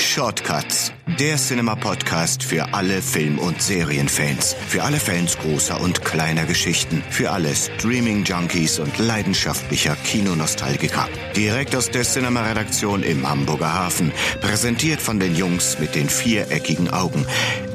Shortcuts, 0.00 0.92
der 1.18 1.36
Cinema-Podcast 1.36 2.42
für 2.42 2.72
alle 2.72 3.02
Film- 3.02 3.38
und 3.38 3.60
Serienfans. 3.60 4.56
Für 4.66 4.82
alle 4.82 4.96
Fans 4.96 5.36
großer 5.38 5.80
und 5.80 6.04
kleiner 6.04 6.46
Geschichten. 6.46 7.02
Für 7.10 7.30
alle 7.30 7.54
Streaming-Junkies 7.54 8.78
und 8.78 8.98
leidenschaftlicher 8.98 9.94
Kinonostalgiker. 9.96 11.06
Direkt 11.36 11.76
aus 11.76 11.90
der 11.90 12.02
Cinema-Redaktion 12.02 13.02
im 13.02 13.28
Hamburger 13.28 13.72
Hafen. 13.72 14.10
Präsentiert 14.40 15.00
von 15.00 15.20
den 15.20 15.36
Jungs 15.36 15.78
mit 15.78 15.94
den 15.94 16.08
viereckigen 16.08 16.90
Augen. 16.90 17.26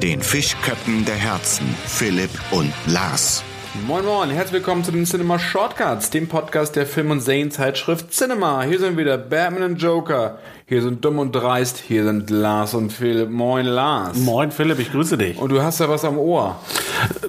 Den 0.02 0.20
Fischköppen 0.20 1.04
der 1.04 1.16
Herzen, 1.16 1.66
Philipp 1.86 2.30
und 2.50 2.72
Lars. 2.86 3.44
Moin 3.84 4.04
Moin, 4.04 4.30
herzlich 4.30 4.54
willkommen 4.54 4.84
zu 4.84 4.90
den 4.90 5.04
Cinema 5.04 5.38
Shortcuts, 5.38 6.10
dem 6.10 6.28
Podcast 6.28 6.76
der 6.76 6.86
Film- 6.86 7.10
und 7.10 7.20
Serienzeitschrift 7.20 8.10
Cinema. 8.10 8.62
Hier 8.62 8.78
sind 8.78 8.96
wieder 8.96 9.18
Batman 9.18 9.62
und 9.64 9.76
Joker, 9.76 10.38
hier 10.68 10.82
sind 10.82 11.04
Dumm 11.04 11.20
und 11.20 11.30
Dreist, 11.30 11.78
hier 11.78 12.02
sind 12.04 12.28
Lars 12.28 12.74
und 12.74 12.92
Philipp. 12.92 13.30
Moin 13.30 13.66
Lars. 13.66 14.18
Moin 14.18 14.50
Philipp, 14.50 14.80
ich 14.80 14.90
grüße 14.90 15.16
dich. 15.16 15.38
Und 15.38 15.50
du 15.50 15.62
hast 15.62 15.78
ja 15.78 15.88
was 15.88 16.04
am 16.04 16.18
Ohr. 16.18 16.56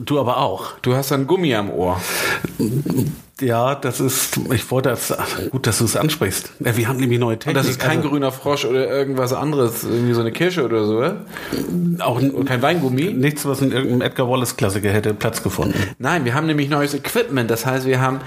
Du 0.03 0.19
aber 0.19 0.37
auch. 0.37 0.73
Du 0.81 0.95
hast 0.95 1.11
ein 1.11 1.27
Gummi 1.27 1.53
am 1.53 1.69
Ohr. 1.69 2.01
Ja, 3.39 3.75
das 3.75 3.99
ist, 3.99 4.39
ich 4.51 4.71
wollte 4.71 4.89
das, 4.89 5.15
gut, 5.51 5.67
dass 5.67 5.77
du 5.77 5.85
es 5.85 5.95
ansprichst. 5.95 6.53
Wir 6.57 6.87
haben 6.87 6.97
nämlich 6.97 7.19
neue 7.19 7.37
Technik. 7.37 7.55
Und 7.55 7.63
das 7.63 7.69
ist 7.69 7.79
kein 7.79 7.97
also, 7.97 8.09
grüner 8.09 8.31
Frosch 8.31 8.65
oder 8.65 8.89
irgendwas 8.89 9.31
anderes, 9.31 9.83
irgendwie 9.83 10.13
so 10.13 10.21
eine 10.21 10.31
Kirsche 10.31 10.65
oder 10.65 10.85
so, 10.85 10.97
oder? 10.97 11.25
auch 11.99 12.19
Und 12.19 12.45
kein 12.45 12.63
Weingummi? 12.63 13.13
nichts, 13.13 13.45
was 13.45 13.61
in 13.61 13.71
irgendeinem 13.71 14.01
Edgar 14.01 14.27
Wallace 14.27 14.57
Klassiker 14.57 14.89
hätte 14.89 15.13
Platz 15.13 15.43
gefunden. 15.43 15.75
Nein, 15.99 16.25
wir 16.25 16.33
haben 16.33 16.47
nämlich 16.47 16.69
neues 16.69 16.95
Equipment. 16.95 17.51
Das 17.51 17.67
heißt, 17.67 17.85
wir 17.85 18.01
haben 18.01 18.21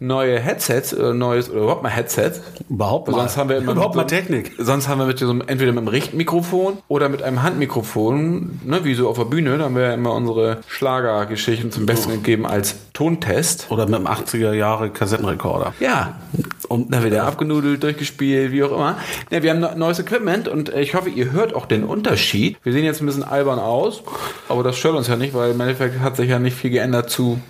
neue 0.00 0.40
Headsets 0.40 0.94
oder 0.94 1.12
neues 1.12 1.50
oder 1.50 1.60
überhaupt 1.60 1.82
mal 1.82 1.90
Headsets. 1.90 2.40
Überhaupt 2.70 3.08
mal. 3.08 3.18
Sonst 3.18 3.36
haben 3.36 3.50
wir 3.50 3.58
immer 3.58 3.72
überhaupt 3.72 3.96
mal 3.96 4.04
Technik. 4.04 4.53
Sonst 4.58 4.88
haben 4.88 4.98
wir 4.98 5.06
mit 5.06 5.18
so 5.18 5.28
einem, 5.28 5.40
entweder 5.46 5.72
mit 5.72 5.78
einem 5.78 5.88
Richtmikrofon 5.88 6.78
oder 6.88 7.08
mit 7.08 7.22
einem 7.22 7.42
Handmikrofon, 7.42 8.60
ne, 8.64 8.84
wie 8.84 8.94
so 8.94 9.08
auf 9.08 9.16
der 9.18 9.24
Bühne. 9.24 9.58
Da 9.58 9.64
haben 9.64 9.76
wir 9.76 9.92
immer 9.94 10.12
unsere 10.14 10.58
Schlagergeschichten 10.68 11.72
zum 11.72 11.86
Besten 11.86 12.10
gegeben 12.12 12.46
als 12.46 12.76
Tontest. 12.92 13.66
Oder 13.70 13.86
mit 13.86 13.96
einem 13.96 14.06
80er 14.06 14.52
Jahre 14.52 14.90
Kassettenrekorder. 14.90 15.74
Ja, 15.80 16.14
und 16.68 16.92
dann 16.94 17.02
wird 17.02 17.12
er 17.14 17.26
abgenudelt, 17.26 17.82
durchgespielt, 17.82 18.52
wie 18.52 18.62
auch 18.64 18.72
immer. 18.72 18.96
Ja, 19.30 19.42
wir 19.42 19.50
haben 19.50 19.60
ne- 19.60 19.74
neues 19.76 19.98
Equipment 19.98 20.48
und 20.48 20.72
äh, 20.72 20.80
ich 20.80 20.94
hoffe, 20.94 21.08
ihr 21.10 21.32
hört 21.32 21.54
auch 21.54 21.66
den 21.66 21.84
Unterschied. 21.84 22.56
Wir 22.62 22.72
sehen 22.72 22.84
jetzt 22.84 23.00
ein 23.02 23.06
bisschen 23.06 23.24
albern 23.24 23.58
aus, 23.58 24.02
aber 24.48 24.62
das 24.62 24.76
stört 24.76 24.94
uns 24.96 25.08
ja 25.08 25.16
nicht, 25.16 25.34
weil 25.34 25.50
im 25.52 25.60
Endeffekt 25.60 26.00
hat 26.00 26.16
sich 26.16 26.30
ja 26.30 26.38
nicht 26.38 26.56
viel 26.56 26.70
geändert 26.70 27.10
zu 27.10 27.40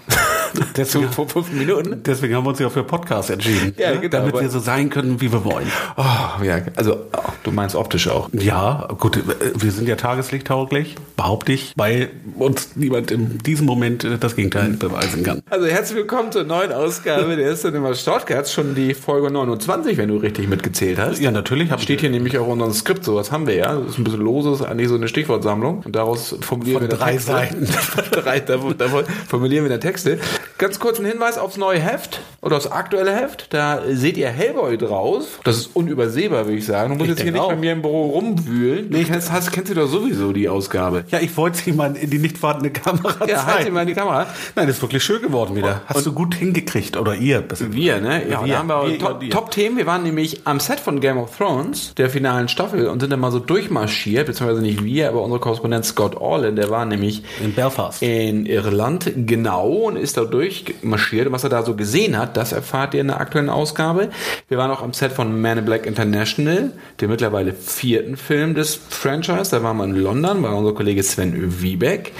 Deswegen, 0.76 1.08
vor 1.10 1.28
fünf 1.28 1.52
Minuten. 1.52 2.02
deswegen 2.04 2.34
haben 2.34 2.44
wir 2.44 2.50
uns 2.50 2.58
ja 2.58 2.68
für 2.68 2.84
Podcast 2.84 3.30
entschieden. 3.30 3.74
Ja, 3.78 3.92
ne? 3.92 4.00
genau, 4.00 4.18
Damit 4.18 4.40
wir 4.40 4.48
so 4.48 4.58
sein 4.58 4.90
können, 4.90 5.20
wie 5.20 5.32
wir 5.32 5.44
wollen. 5.44 5.70
Oh, 5.96 6.42
ja, 6.44 6.60
also 6.76 7.06
oh, 7.12 7.32
du 7.42 7.50
meinst 7.50 7.76
optisch 7.76 8.08
auch. 8.08 8.28
Ja, 8.32 8.88
gut, 8.98 9.18
wir 9.56 9.70
sind 9.72 9.88
ja 9.88 9.96
tageslichttauglich, 9.96 10.96
behaupte 11.16 11.52
ich, 11.52 11.72
weil 11.76 12.10
uns 12.36 12.76
niemand 12.76 13.10
in 13.10 13.38
diesem 13.38 13.66
Moment 13.66 14.04
äh, 14.04 14.18
das 14.18 14.36
Gegenteil 14.36 14.70
beweisen 14.70 15.22
kann. 15.22 15.42
Also 15.50 15.66
herzlich 15.66 15.96
willkommen 15.96 16.32
zur 16.32 16.44
neuen 16.44 16.72
Ausgabe 16.72 17.36
der 17.44 17.54
Cinema 17.54 17.94
Shortcuts, 17.94 18.52
schon 18.52 18.74
die 18.74 18.94
Folge 18.94 19.30
29, 19.30 19.96
wenn 19.96 20.08
du 20.08 20.16
richtig 20.16 20.48
mitgezählt 20.48 20.98
hast. 20.98 21.20
Ja, 21.20 21.30
natürlich. 21.30 21.70
Steht 21.80 22.00
hier 22.00 22.10
nämlich 22.10 22.38
auch 22.38 22.46
in 22.46 22.52
unserem 22.52 22.72
Skript, 22.72 23.04
sowas 23.04 23.32
haben 23.32 23.46
wir 23.46 23.54
ja. 23.54 23.74
Das 23.74 23.90
ist 23.90 23.98
ein 23.98 24.04
bisschen 24.04 24.20
loses, 24.20 24.62
eigentlich 24.62 24.88
so 24.88 24.94
eine 24.94 25.08
Stichwortsammlung. 25.08 25.82
Und 25.84 25.96
daraus 25.96 26.36
formulieren 26.40 26.80
Von 26.80 26.90
wir 26.90 26.96
dann 26.96 26.98
drei 26.98 27.12
Texte. 27.12 27.32
Seiten. 27.32 27.68
drei, 28.12 28.40
davon, 28.40 28.78
davon 28.78 29.04
formulieren 29.28 29.64
wir 29.64 29.70
dann 29.70 29.80
Texte. 29.80 30.18
Ganz 30.58 30.78
kurz 30.78 30.98
ein 30.98 31.04
Hinweis 31.04 31.36
aufs 31.38 31.56
neue 31.56 31.78
Heft 31.80 32.20
oder 32.40 32.56
aufs 32.56 32.66
aktuelle 32.66 33.12
Heft. 33.14 33.46
Da 33.50 33.82
seht 33.90 34.16
ihr 34.16 34.28
Hellboy 34.28 34.78
drauf. 34.78 35.40
Das 35.44 35.56
ist 35.56 35.70
unübersehbar, 35.74 36.46
würde 36.46 36.58
ich 36.58 36.66
sagen. 36.66 36.92
Du 36.92 36.98
musst 36.98 37.10
jetzt 37.10 37.22
hier 37.22 37.32
nicht 37.32 37.46
bei 37.46 37.56
mir 37.56 37.72
im 37.72 37.82
Büro 37.82 38.10
rumwühlen. 38.10 38.90
Du 38.90 39.02
kennst, 39.04 39.32
hast, 39.32 39.50
kennst 39.52 39.70
du 39.70 39.74
doch 39.74 39.88
sowieso 39.88 40.32
die 40.32 40.48
Ausgabe. 40.48 41.04
Ja, 41.10 41.18
ich 41.20 41.36
wollte 41.36 41.58
sie 41.58 41.72
mal 41.72 41.96
in 41.96 42.10
die 42.10 42.18
nicht 42.18 42.38
vorhandene 42.38 42.70
Kamera 42.72 43.26
Ja, 43.26 43.44
halt 43.46 43.58
sie 43.58 43.62
zeigen. 43.64 43.74
mal 43.74 43.82
in 43.82 43.88
die 43.88 43.94
Kamera. 43.94 44.26
Nein, 44.54 44.66
das 44.66 44.76
ist 44.76 44.82
wirklich 44.82 45.02
schön 45.02 45.22
geworden 45.22 45.56
wieder. 45.56 45.82
Hast 45.86 46.06
du 46.06 46.12
gut 46.12 46.34
hingekriegt 46.34 46.96
oder 46.96 47.14
ihr? 47.14 47.42
Wir, 47.70 48.00
ne? 48.00 48.28
Ja, 48.28 48.44
Wir, 48.44 48.52
da 48.54 48.58
haben 48.60 48.68
wir, 48.68 48.88
wir, 48.88 48.98
Top- 48.98 49.20
wir. 49.20 49.30
Top-Themen. 49.30 49.76
wir 49.76 49.86
waren 49.86 50.02
nämlich 50.02 50.46
am 50.46 50.60
Set 50.60 50.80
von 50.80 51.00
Game 51.00 51.18
of 51.18 51.36
Thrones, 51.36 51.94
der 51.96 52.10
finalen 52.10 52.48
Staffel, 52.48 52.86
und 52.88 53.00
sind 53.00 53.10
dann 53.10 53.20
mal 53.20 53.32
so 53.32 53.38
durchmarschiert, 53.38 54.26
beziehungsweise 54.26 54.62
nicht 54.62 54.84
wir, 54.84 55.08
aber 55.08 55.22
unser 55.22 55.38
Korrespondent 55.38 55.84
Scott 55.84 56.16
Orland, 56.16 56.58
der 56.58 56.70
war 56.70 56.84
nämlich 56.84 57.22
in 57.42 57.52
Belfast. 57.54 58.02
in 58.02 58.46
Irland, 58.46 59.10
genau, 59.26 59.68
und 59.68 59.96
ist 59.96 60.16
da 60.16 60.24
durchmarschiert. 60.34 61.28
Und 61.28 61.32
was 61.32 61.44
er 61.44 61.50
da 61.50 61.62
so 61.62 61.76
gesehen 61.76 62.18
hat, 62.18 62.36
das 62.36 62.52
erfahrt 62.52 62.94
ihr 62.94 63.00
in 63.00 63.08
der 63.08 63.20
aktuellen 63.20 63.48
Ausgabe. 63.48 64.10
Wir 64.48 64.58
waren 64.58 64.70
auch 64.70 64.82
am 64.82 64.92
Set 64.92 65.12
von 65.12 65.40
Man 65.40 65.58
in 65.58 65.64
Black 65.64 65.86
International, 65.86 66.72
dem 67.00 67.10
mittlerweile 67.10 67.52
vierten 67.52 68.16
Film 68.16 68.54
des 68.54 68.74
Franchise. 68.74 69.50
Da 69.50 69.62
waren 69.62 69.76
wir 69.76 69.84
in 69.84 69.94
London, 69.94 70.42
war 70.42 70.56
unser 70.56 70.74
Kollege 70.74 71.02
Sven 71.02 71.62
Wiebeck. 71.62 72.12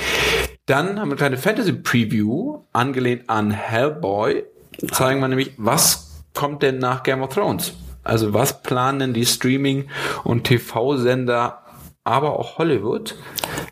Dann 0.66 1.00
haben 1.00 1.08
wir 1.08 1.12
eine 1.12 1.16
kleine 1.16 1.36
Fantasy-Preview, 1.36 2.60
angelehnt 2.72 3.28
an 3.28 3.50
Hellboy. 3.50 4.44
Zeigen 4.92 5.20
wir 5.20 5.28
nämlich, 5.28 5.52
was 5.56 6.22
kommt 6.32 6.62
denn 6.62 6.78
nach 6.78 7.02
Game 7.02 7.22
of 7.22 7.34
Thrones? 7.34 7.74
Also 8.04 8.32
was 8.32 8.62
planen 8.62 8.98
denn 9.00 9.14
die 9.14 9.26
Streaming- 9.26 9.88
und 10.22 10.44
TV-Sender, 10.44 11.63
aber 12.04 12.38
auch 12.38 12.58
Hollywood 12.58 13.14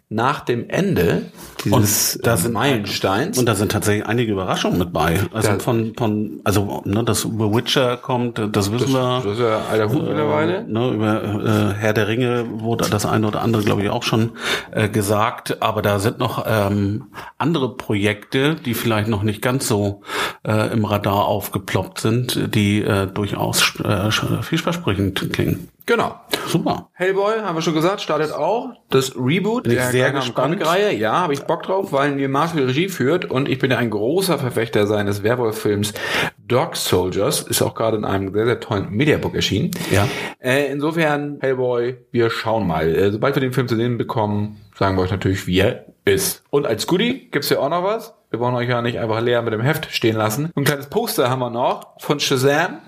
nach 0.08 0.40
dem 0.40 0.68
Ende 0.68 1.26
dieses 1.64 2.18
da 2.22 2.36
sind- 2.36 2.52
Meilensteins? 2.52 3.38
Und 3.38 3.46
da 3.46 3.54
sind 3.54 3.72
tatsächlich 3.72 4.06
einige 4.06 4.32
Überraschungen 4.32 4.78
mit 4.78 4.92
bei. 4.92 5.20
Also 5.32 5.48
Da- 5.52 5.58
von, 5.58 5.92
von, 5.96 6.40
also, 6.44 6.82
ne, 6.84 7.04
dass 7.04 7.22
The 7.22 7.28
Witcher 7.30 7.96
kommt, 7.98 8.38
das 8.52 8.72
wissen 8.72 8.92
wir. 8.92 9.20
das 9.24 9.34
ist 9.34 9.40
ja 9.40 9.60
alter 9.70 9.88
Hut 9.90 10.02
mittlerweile. 10.02 10.64
Ne, 10.64 10.90
über 10.90 11.22
äh, 11.22 11.74
Herr 11.78 11.92
der 11.92 12.08
Ringe 12.08 12.44
wurde 12.60 12.88
das 12.90 13.06
eine 13.06 13.26
oder 13.28 13.42
andere, 13.42 13.62
glaube 13.62 13.82
ich, 13.82 13.90
auch 13.90 14.02
schon 14.02 14.32
äh, 14.70 14.88
gesagt. 14.88 15.62
Aber 15.62 15.80
da 15.82 15.98
sind 15.98 16.18
noch 16.18 16.44
ähm, 16.46 17.04
andere 17.38 17.76
Projekte, 17.76 18.54
die 18.56 18.74
vielleicht 18.74 19.08
noch 19.08 19.22
nicht 19.22 19.40
ganz 19.42 19.68
so 19.68 20.02
äh, 20.46 20.72
im 20.72 20.84
Radar 20.84 21.26
aufgeploppt 21.26 22.00
sind, 22.00 22.54
die 22.54 22.82
äh, 22.82 23.06
durchaus 23.06 23.78
äh, 23.80 24.10
vielversprechend 24.42 25.32
klingen. 25.32 25.68
Genau. 25.86 26.14
Super. 26.46 26.90
Hellboy, 26.92 27.40
haben 27.40 27.56
wir 27.56 27.62
schon 27.62 27.74
gesagt, 27.74 28.00
startet 28.00 28.32
auch. 28.32 28.70
Das 28.90 29.16
Reboot 29.16 29.64
Bin 29.64 29.72
ich 29.72 29.82
sehr 29.84 30.12
gespannt. 30.12 30.60
Comic-Reihe. 30.60 30.94
Ja, 30.94 31.12
habe 31.20 31.32
ich 31.32 31.42
Bock 31.42 31.62
drauf, 31.64 31.92
weil 31.92 32.14
Neil 32.14 32.28
Marshall 32.28 32.64
Regie 32.64 32.88
führt 32.88 33.24
und 33.24 33.48
ich 33.48 33.58
bin 33.58 33.70
ja 33.70 33.78
ein 33.78 33.90
großer 33.90 34.38
Verfechter 34.38 34.86
seines 34.86 35.22
Werwolf-Films 35.22 35.94
Dog 36.38 36.76
Soldiers. 36.76 37.42
Ist 37.42 37.62
auch 37.62 37.74
gerade 37.74 37.96
in 37.96 38.04
einem 38.04 38.32
sehr, 38.32 38.46
sehr 38.46 38.60
tollen 38.60 38.90
Mediabook 38.90 39.34
erschienen. 39.34 39.70
Ja. 39.90 40.06
Äh, 40.38 40.70
insofern, 40.70 41.38
Hellboy, 41.40 41.96
wir 42.10 42.30
schauen 42.30 42.66
mal. 42.66 42.94
Äh, 42.94 43.10
sobald 43.10 43.34
wir 43.34 43.40
den 43.40 43.52
Film 43.52 43.68
zu 43.68 43.76
sehen 43.76 43.98
bekommen, 43.98 44.60
sagen 44.78 44.96
wir 44.96 45.02
euch 45.02 45.10
natürlich, 45.10 45.46
wie 45.46 45.58
er 45.58 45.86
ist. 46.04 46.44
Und 46.50 46.66
als 46.66 46.86
Goodie 46.86 47.28
gibt's 47.30 47.48
ja 47.48 47.58
auch 47.58 47.68
noch 47.68 47.84
was. 47.84 48.14
Wir 48.30 48.40
wollen 48.40 48.54
euch 48.54 48.68
ja 48.68 48.80
nicht 48.82 48.98
einfach 48.98 49.20
leer 49.20 49.42
mit 49.42 49.52
dem 49.52 49.60
Heft 49.60 49.88
stehen 49.90 50.16
lassen. 50.16 50.50
Ein 50.56 50.64
kleines 50.64 50.86
Poster 50.86 51.28
haben 51.28 51.40
wir 51.40 51.50
noch 51.50 52.00
von 52.00 52.18
Shazam. 52.18 52.78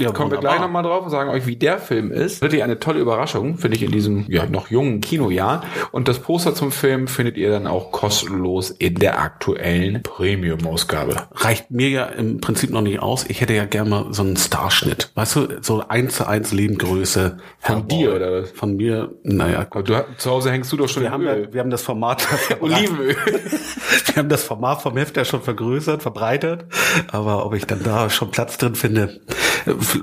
Ja, 0.00 0.12
Kommen 0.12 0.30
wir 0.30 0.38
gleich 0.38 0.60
nochmal 0.60 0.82
drauf 0.82 1.04
und 1.04 1.10
sagen 1.10 1.30
euch, 1.30 1.46
wie 1.46 1.56
der 1.56 1.78
Film 1.78 2.10
ist. 2.10 2.40
Wirklich 2.42 2.62
eine 2.62 2.78
tolle 2.78 3.00
Überraschung, 3.00 3.58
finde 3.58 3.76
ich, 3.76 3.82
in 3.82 3.92
diesem 3.92 4.24
ja, 4.28 4.46
noch 4.46 4.70
jungen 4.70 5.00
Kinojahr. 5.00 5.62
Und 5.92 6.08
das 6.08 6.18
Poster 6.18 6.54
zum 6.54 6.72
Film 6.72 7.06
findet 7.06 7.36
ihr 7.36 7.50
dann 7.50 7.66
auch 7.66 7.92
kostenlos 7.92 8.70
in 8.70 8.96
der 8.96 9.20
aktuellen 9.20 10.02
Premium-Ausgabe. 10.02 11.28
reicht 11.32 11.70
mir 11.70 11.90
ja 11.90 12.04
im 12.06 12.40
Prinzip 12.40 12.70
noch 12.70 12.80
nicht 12.80 13.00
aus. 13.00 13.24
Ich 13.28 13.40
hätte 13.40 13.52
ja 13.52 13.66
gerne 13.66 13.90
mal 13.90 14.06
so 14.10 14.22
einen 14.22 14.36
Starschnitt. 14.36 15.10
Weißt 15.14 15.36
du, 15.36 15.48
so 15.60 15.84
eins 15.86 16.16
zu 16.16 16.26
eins 16.26 16.52
Lebengröße. 16.52 17.36
Von 17.58 17.76
Hellboy. 17.76 17.98
dir, 17.98 18.14
oder 18.14 18.42
was? 18.42 18.50
Von 18.52 18.76
mir, 18.76 19.14
naja. 19.22 19.66
Aber 19.70 19.82
du, 19.82 20.04
zu 20.16 20.30
Hause 20.30 20.50
hängst 20.50 20.72
du 20.72 20.76
doch 20.76 20.88
schon 20.88 21.02
Wir 21.02 21.10
haben, 21.10 21.26
Öl. 21.26 21.44
ja, 21.44 21.52
wir 21.52 21.60
haben 21.60 21.70
das 21.70 21.82
Format, 21.82 22.26
Olivenöl. 22.60 23.16
wir 24.06 24.16
haben 24.16 24.28
das 24.28 24.44
Format 24.44 24.82
vom 24.82 24.96
Heft 24.96 25.16
ja 25.16 25.24
schon 25.24 25.42
vergrößert, 25.42 26.02
verbreitert. 26.02 26.64
Aber 27.12 27.44
ob 27.44 27.54
ich 27.54 27.66
dann 27.66 27.82
da 27.82 28.08
schon 28.10 28.30
Platz 28.30 28.58
drin 28.58 28.74
finde, 28.74 29.20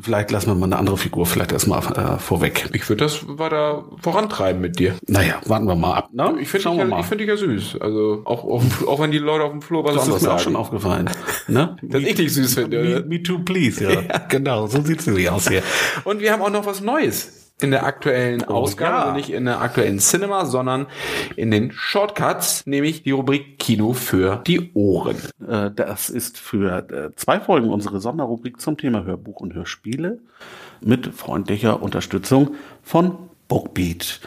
vielleicht 0.02 0.32
lassen 0.32 0.48
wir 0.48 0.56
mal 0.56 0.66
eine 0.66 0.78
andere 0.78 0.98
Figur 0.98 1.26
vielleicht 1.26 1.52
erstmal 1.52 1.80
äh, 1.80 2.18
vorweg. 2.18 2.70
Ich 2.74 2.88
würde 2.90 3.04
das 3.04 3.26
weiter 3.28 3.86
vorantreiben 4.02 4.62
mit 4.62 4.80
dir. 4.80 4.96
Naja, 5.08 5.36
warten 5.46 5.66
wir 5.68 5.76
mal 5.76 5.96
ab. 5.96 6.10
Ne? 6.14 6.36
Ich 6.40 6.50
finde 6.50 6.70
dich, 6.70 6.78
ja, 6.78 7.00
ich 7.00 7.06
find 7.06 7.22
dich 7.22 7.28
ja 7.28 7.38
süß. 7.38 7.78
Also 7.82 8.22
auch, 8.26 8.44
auch, 8.44 8.64
auch 8.88 9.00
wenn 9.00 9.12
die 9.12 9.20
Leute 9.20 9.44
auf 9.44 9.52
dem 9.52 9.62
Flur 9.62 9.84
was 9.84 9.96
das 9.96 10.04
anderes 10.04 10.22
ist 10.22 10.28
mir 10.28 10.34
auch 10.34 10.40
sagen. 10.40 10.44
schon 10.44 10.56
aufgefallen. 10.56 11.10
Ne? 11.48 11.76
Dass 11.82 12.02
ich 12.04 12.16
dich 12.16 12.34
süß 12.34 12.54
finde, 12.56 12.84
Me, 12.84 13.06
me 13.08 13.24
too, 13.24 13.40
please. 13.40 13.82
Ja, 13.92 14.20
genau. 14.30 14.68
So 14.68 14.82
sieht's 14.82 15.06
nämlich 15.08 15.30
aus 15.30 15.48
hier. 15.48 15.64
Und 16.04 16.22
wir 16.22 16.32
haben 16.32 16.42
auch 16.42 16.50
noch 16.50 16.66
was 16.66 16.82
Neues 16.82 17.41
in 17.64 17.72
der 17.72 17.86
aktuellen 17.86 18.44
Ausgabe, 18.44 19.10
ja. 19.10 19.14
nicht 19.14 19.30
in 19.30 19.46
der 19.46 19.62
aktuellen 19.62 20.00
Cinema, 20.00 20.46
sondern 20.46 20.88
in 21.36 21.52
den 21.52 21.72
Shortcuts, 21.72 22.66
nämlich 22.66 23.04
die 23.04 23.12
Rubrik 23.12 23.60
Kino 23.60 23.94
für 23.94 24.42
die 24.48 24.72
Ohren. 24.74 25.18
Äh, 25.48 25.72
Das 25.72 26.10
ist 26.10 26.38
für 26.38 26.90
äh, 26.90 27.16
zwei 27.16 27.40
Folgen 27.40 27.70
unsere 27.70 28.00
Sonderrubrik 28.00 28.60
zum 28.60 28.78
Thema 28.78 29.04
Hörbuch 29.04 29.42
und 29.42 29.54
Hörspiele 29.54 30.20
mit 30.82 31.08
freundlicher 31.08 31.82
Unterstützung 31.82 32.56
von 32.84 33.18
Bookbeat. 33.48 34.20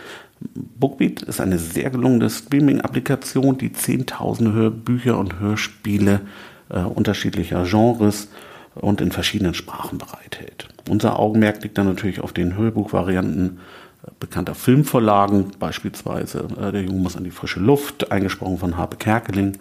Bookbeat 0.55 1.23
ist 1.23 1.41
eine 1.41 1.59
sehr 1.59 1.91
gelungene 1.91 2.29
Streaming-Applikation, 2.31 3.59
die 3.59 3.73
zehntausende 3.73 4.53
Hörbücher 4.53 5.19
und 5.19 5.41
Hörspiele 5.41 6.21
äh, 6.69 6.81
unterschiedlicher 6.81 7.65
Genres 7.65 8.29
und 8.75 9.01
in 9.01 9.13
verschiedenen 9.13 9.55
Sprachen 9.55 9.99
bereithält. 9.99 10.69
Unser 10.89 11.19
Augenmerk 11.19 11.63
liegt 11.63 11.79
dann 11.79 11.87
natürlich 11.87 12.21
auf 12.21 12.33
den 12.33 12.57
Hörbuchvarianten 12.57 13.59
äh, 14.05 14.11
bekannter 14.21 14.55
Filmvorlagen, 14.55 15.53
beispielsweise 15.59 16.49
äh, 16.61 16.73
Der 16.73 16.83
Junge 16.83 17.01
muss 17.01 17.17
an 17.17 17.25
die 17.25 17.31
frische 17.31 17.61
Luft, 17.61 18.11
eingesprochen 18.11 18.59
von 18.59 18.77
Habe 18.77 18.97
Kerkeling 18.97 19.59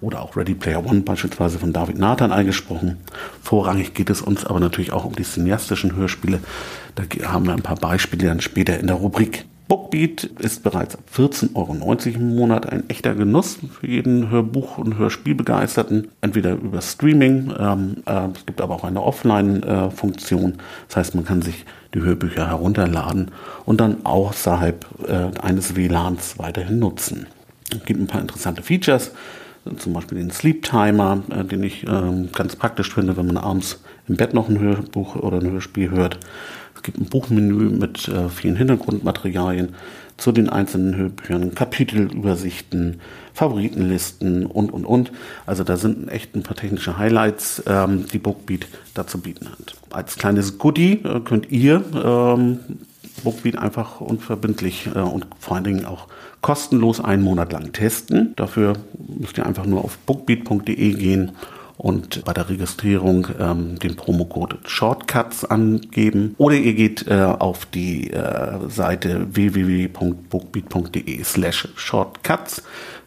oder 0.00 0.22
auch 0.22 0.36
Ready 0.36 0.54
Player 0.54 0.84
One 0.84 1.00
beispielsweise 1.00 1.58
von 1.58 1.72
David 1.72 1.98
Nathan 1.98 2.32
eingesprochen. 2.32 2.98
Vorrangig 3.42 3.94
geht 3.94 4.10
es 4.10 4.22
uns 4.22 4.44
aber 4.44 4.60
natürlich 4.60 4.92
auch 4.92 5.04
um 5.04 5.14
die 5.14 5.22
cineastischen 5.22 5.94
Hörspiele. 5.94 6.40
Da 6.94 7.04
haben 7.26 7.46
wir 7.46 7.52
ein 7.52 7.62
paar 7.62 7.76
Beispiele 7.76 8.26
dann 8.26 8.40
später 8.40 8.78
in 8.78 8.88
der 8.88 8.96
Rubrik. 8.96 9.46
Bookbeat 9.66 10.24
ist 10.24 10.62
bereits 10.62 10.94
ab 10.94 11.04
14,90 11.14 11.54
Euro 11.54 12.16
im 12.16 12.36
Monat 12.36 12.68
ein 12.70 12.88
echter 12.90 13.14
Genuss 13.14 13.58
für 13.80 13.86
jeden 13.86 14.30
Hörbuch- 14.30 14.76
und 14.78 14.98
Hörspielbegeisterten. 14.98 16.08
Entweder 16.20 16.52
über 16.52 16.82
Streaming, 16.82 17.52
ähm, 17.58 17.96
äh, 18.04 18.28
es 18.34 18.44
gibt 18.44 18.60
aber 18.60 18.74
auch 18.74 18.84
eine 18.84 19.02
Offline-Funktion. 19.02 20.52
Äh, 20.52 20.56
das 20.88 20.96
heißt, 20.96 21.14
man 21.14 21.24
kann 21.24 21.40
sich 21.40 21.64
die 21.94 22.02
Hörbücher 22.02 22.46
herunterladen 22.48 23.30
und 23.64 23.80
dann 23.80 24.04
außerhalb 24.04 24.84
äh, 25.08 25.40
eines 25.40 25.76
WLANs 25.76 26.38
weiterhin 26.38 26.78
nutzen. 26.78 27.26
Es 27.72 27.84
gibt 27.84 28.00
ein 28.00 28.06
paar 28.06 28.20
interessante 28.20 28.62
Features 28.62 29.12
zum 29.78 29.94
Beispiel 29.94 30.18
den 30.18 30.30
Sleep 30.30 30.62
Timer, 30.62 31.22
äh, 31.30 31.44
den 31.44 31.62
ich 31.62 31.86
ähm, 31.86 32.30
ganz 32.32 32.56
praktisch 32.56 32.94
finde, 32.94 33.16
wenn 33.16 33.26
man 33.26 33.36
abends 33.36 33.82
im 34.08 34.16
Bett 34.16 34.34
noch 34.34 34.48
ein 34.48 34.58
Hörbuch 34.58 35.16
oder 35.16 35.38
ein 35.38 35.50
Hörspiel 35.50 35.90
hört. 35.90 36.18
Es 36.84 36.92
gibt 36.92 37.00
ein 37.00 37.08
Buchmenü 37.08 37.70
mit 37.70 38.08
äh, 38.08 38.28
vielen 38.28 38.56
Hintergrundmaterialien 38.56 39.74
zu 40.18 40.32
den 40.32 40.50
einzelnen 40.50 40.94
Hörbüchern, 40.94 41.54
Kapitelübersichten, 41.54 43.00
Favoritenlisten 43.32 44.44
und, 44.44 44.70
und, 44.70 44.84
und. 44.84 45.10
Also 45.46 45.64
da 45.64 45.78
sind 45.78 46.10
echt 46.10 46.36
ein 46.36 46.42
paar 46.42 46.56
technische 46.56 46.98
Highlights, 46.98 47.62
ähm, 47.66 48.04
die 48.12 48.18
Bookbeat 48.18 48.66
dazu 48.92 49.18
bieten 49.18 49.48
hat. 49.48 49.76
Als 49.92 50.16
kleines 50.16 50.58
Goodie 50.58 51.00
äh, 51.04 51.20
könnt 51.20 51.50
ihr 51.50 51.82
ähm, 51.94 52.58
Bookbeat 53.22 53.56
einfach 53.56 54.02
unverbindlich 54.02 54.90
äh, 54.94 54.98
und 54.98 55.26
vor 55.40 55.56
allen 55.56 55.64
Dingen 55.64 55.86
auch 55.86 56.08
kostenlos 56.42 57.00
einen 57.00 57.22
Monat 57.22 57.50
lang 57.50 57.72
testen. 57.72 58.34
Dafür 58.36 58.74
müsst 59.18 59.38
ihr 59.38 59.46
einfach 59.46 59.64
nur 59.64 59.82
auf 59.82 59.96
bookbeat.de 59.96 60.92
gehen 60.92 61.32
und 61.76 62.24
bei 62.24 62.32
der 62.32 62.48
Registrierung 62.48 63.26
ähm, 63.38 63.78
den 63.78 63.96
Promocode 63.96 64.58
Shortcuts 64.64 65.44
angeben 65.44 66.34
oder 66.38 66.56
ihr 66.56 66.74
geht 66.74 67.06
äh, 67.08 67.14
auf 67.14 67.66
die 67.66 68.10
äh, 68.10 68.68
Seite 68.68 69.26
www.bookbeat.de 69.34 71.24
slash 71.24 71.68
shortcuts. 71.76 72.62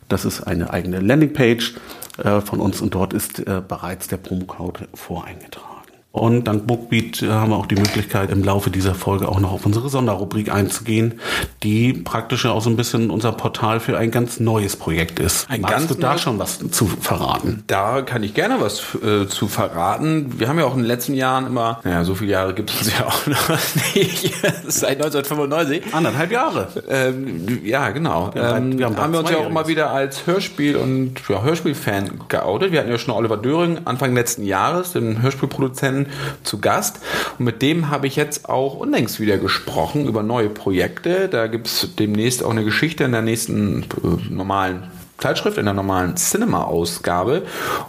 Das 0.09 0.25
ist 0.25 0.41
eine 0.41 0.71
eigene 0.71 0.99
Landingpage 0.99 1.75
äh, 2.23 2.41
von 2.41 2.59
uns 2.59 2.81
und 2.81 2.93
dort 2.93 3.13
ist 3.13 3.39
äh, 3.39 3.61
bereits 3.65 4.07
der 4.07 4.17
Promocode 4.17 4.87
voreingetragen. 4.93 5.76
Und 6.17 6.45
dank 6.45 6.67
Bookbeat 6.67 7.21
äh, 7.21 7.29
haben 7.29 7.51
wir 7.51 7.57
auch 7.57 7.65
die 7.65 7.75
Möglichkeit, 7.75 8.31
im 8.31 8.43
Laufe 8.43 8.69
dieser 8.69 8.95
Folge 8.95 9.29
auch 9.29 9.39
noch 9.39 9.51
auf 9.51 9.65
unsere 9.65 9.89
Sonderrubrik 9.89 10.51
einzugehen, 10.51 11.19
die 11.63 11.93
praktisch 11.93 12.45
auch 12.45 12.61
so 12.61 12.69
ein 12.69 12.75
bisschen 12.75 13.09
unser 13.09 13.31
Portal 13.31 13.79
für 13.79 13.97
ein 13.97 14.11
ganz 14.11 14.39
neues 14.39 14.75
Projekt 14.75 15.19
ist. 15.19 15.49
Ein 15.49 15.61
Magst 15.61 15.89
du 15.89 15.95
da 15.95 16.17
schon 16.17 16.39
was 16.39 16.59
zu 16.71 16.87
verraten? 16.87 17.63
Da 17.67 18.01
kann 18.01 18.23
ich 18.23 18.33
gerne 18.33 18.59
was 18.59 18.95
äh, 18.95 19.27
zu 19.27 19.47
verraten. 19.47 20.39
Wir 20.39 20.47
haben 20.47 20.59
ja 20.59 20.65
auch 20.65 20.73
in 20.73 20.79
den 20.79 20.87
letzten 20.87 21.13
Jahren 21.13 21.47
immer, 21.47 21.79
naja, 21.83 22.03
so 22.03 22.15
viele 22.15 22.31
Jahre 22.31 22.53
gibt 22.53 22.69
es 22.69 22.79
uns 22.79 22.97
ja 22.97 23.05
auch 23.05 23.27
noch 23.27 23.49
nicht, 23.95 24.33
seit 24.67 25.03
1995. 25.03 25.93
Anderthalb 25.93 26.31
Jahre. 26.31 26.67
Ähm, 26.89 27.47
ja, 27.63 27.89
genau. 27.89 28.31
Wir 28.33 28.43
haben, 28.43 28.71
ähm, 28.71 28.79
wir 28.79 28.85
haben, 28.85 28.97
haben 28.97 29.13
wir 29.13 29.19
uns 29.19 29.29
ja 29.29 29.37
auch 29.37 29.49
immer 29.49 29.67
wieder 29.67 29.91
als 29.91 30.25
Hörspiel- 30.25 30.75
und 30.75 31.15
ja, 31.29 31.41
Hörspielfan 31.41 32.21
geoutet. 32.27 32.71
Wir 32.71 32.79
hatten 32.79 32.89
ja 32.89 32.97
schon 32.97 33.13
Oliver 33.13 33.37
Döring 33.37 33.79
Anfang 33.85 34.13
letzten 34.13 34.43
Jahres, 34.43 34.93
den 34.93 35.21
Hörspielproduzenten 35.21 36.06
zu 36.44 36.59
Gast. 36.59 37.00
Und 37.38 37.45
mit 37.45 37.62
dem 37.62 37.89
habe 37.89 38.07
ich 38.07 38.15
jetzt 38.15 38.50
auch 38.50 38.75
unlängst 38.75 39.19
wieder 39.19 39.38
gesprochen 39.38 40.07
über 40.07 40.24
neue 40.24 40.50
Projekte. 40.50 41.27
Da 41.30 41.48
gibt 41.48 41.68
es 41.68 41.89
demnächst 41.98 42.44
auch 42.44 42.51
eine 42.51 42.63
Geschichte 42.63 43.04
in 43.04 43.12
der 43.12 43.21
nächsten 43.21 43.83
äh, 43.83 44.30
normalen 44.30 44.83
Zeitschrift, 45.18 45.57
in 45.57 45.65
der 45.65 45.74
normalen 45.74 46.15
Cinema-Ausgabe. 46.15 47.44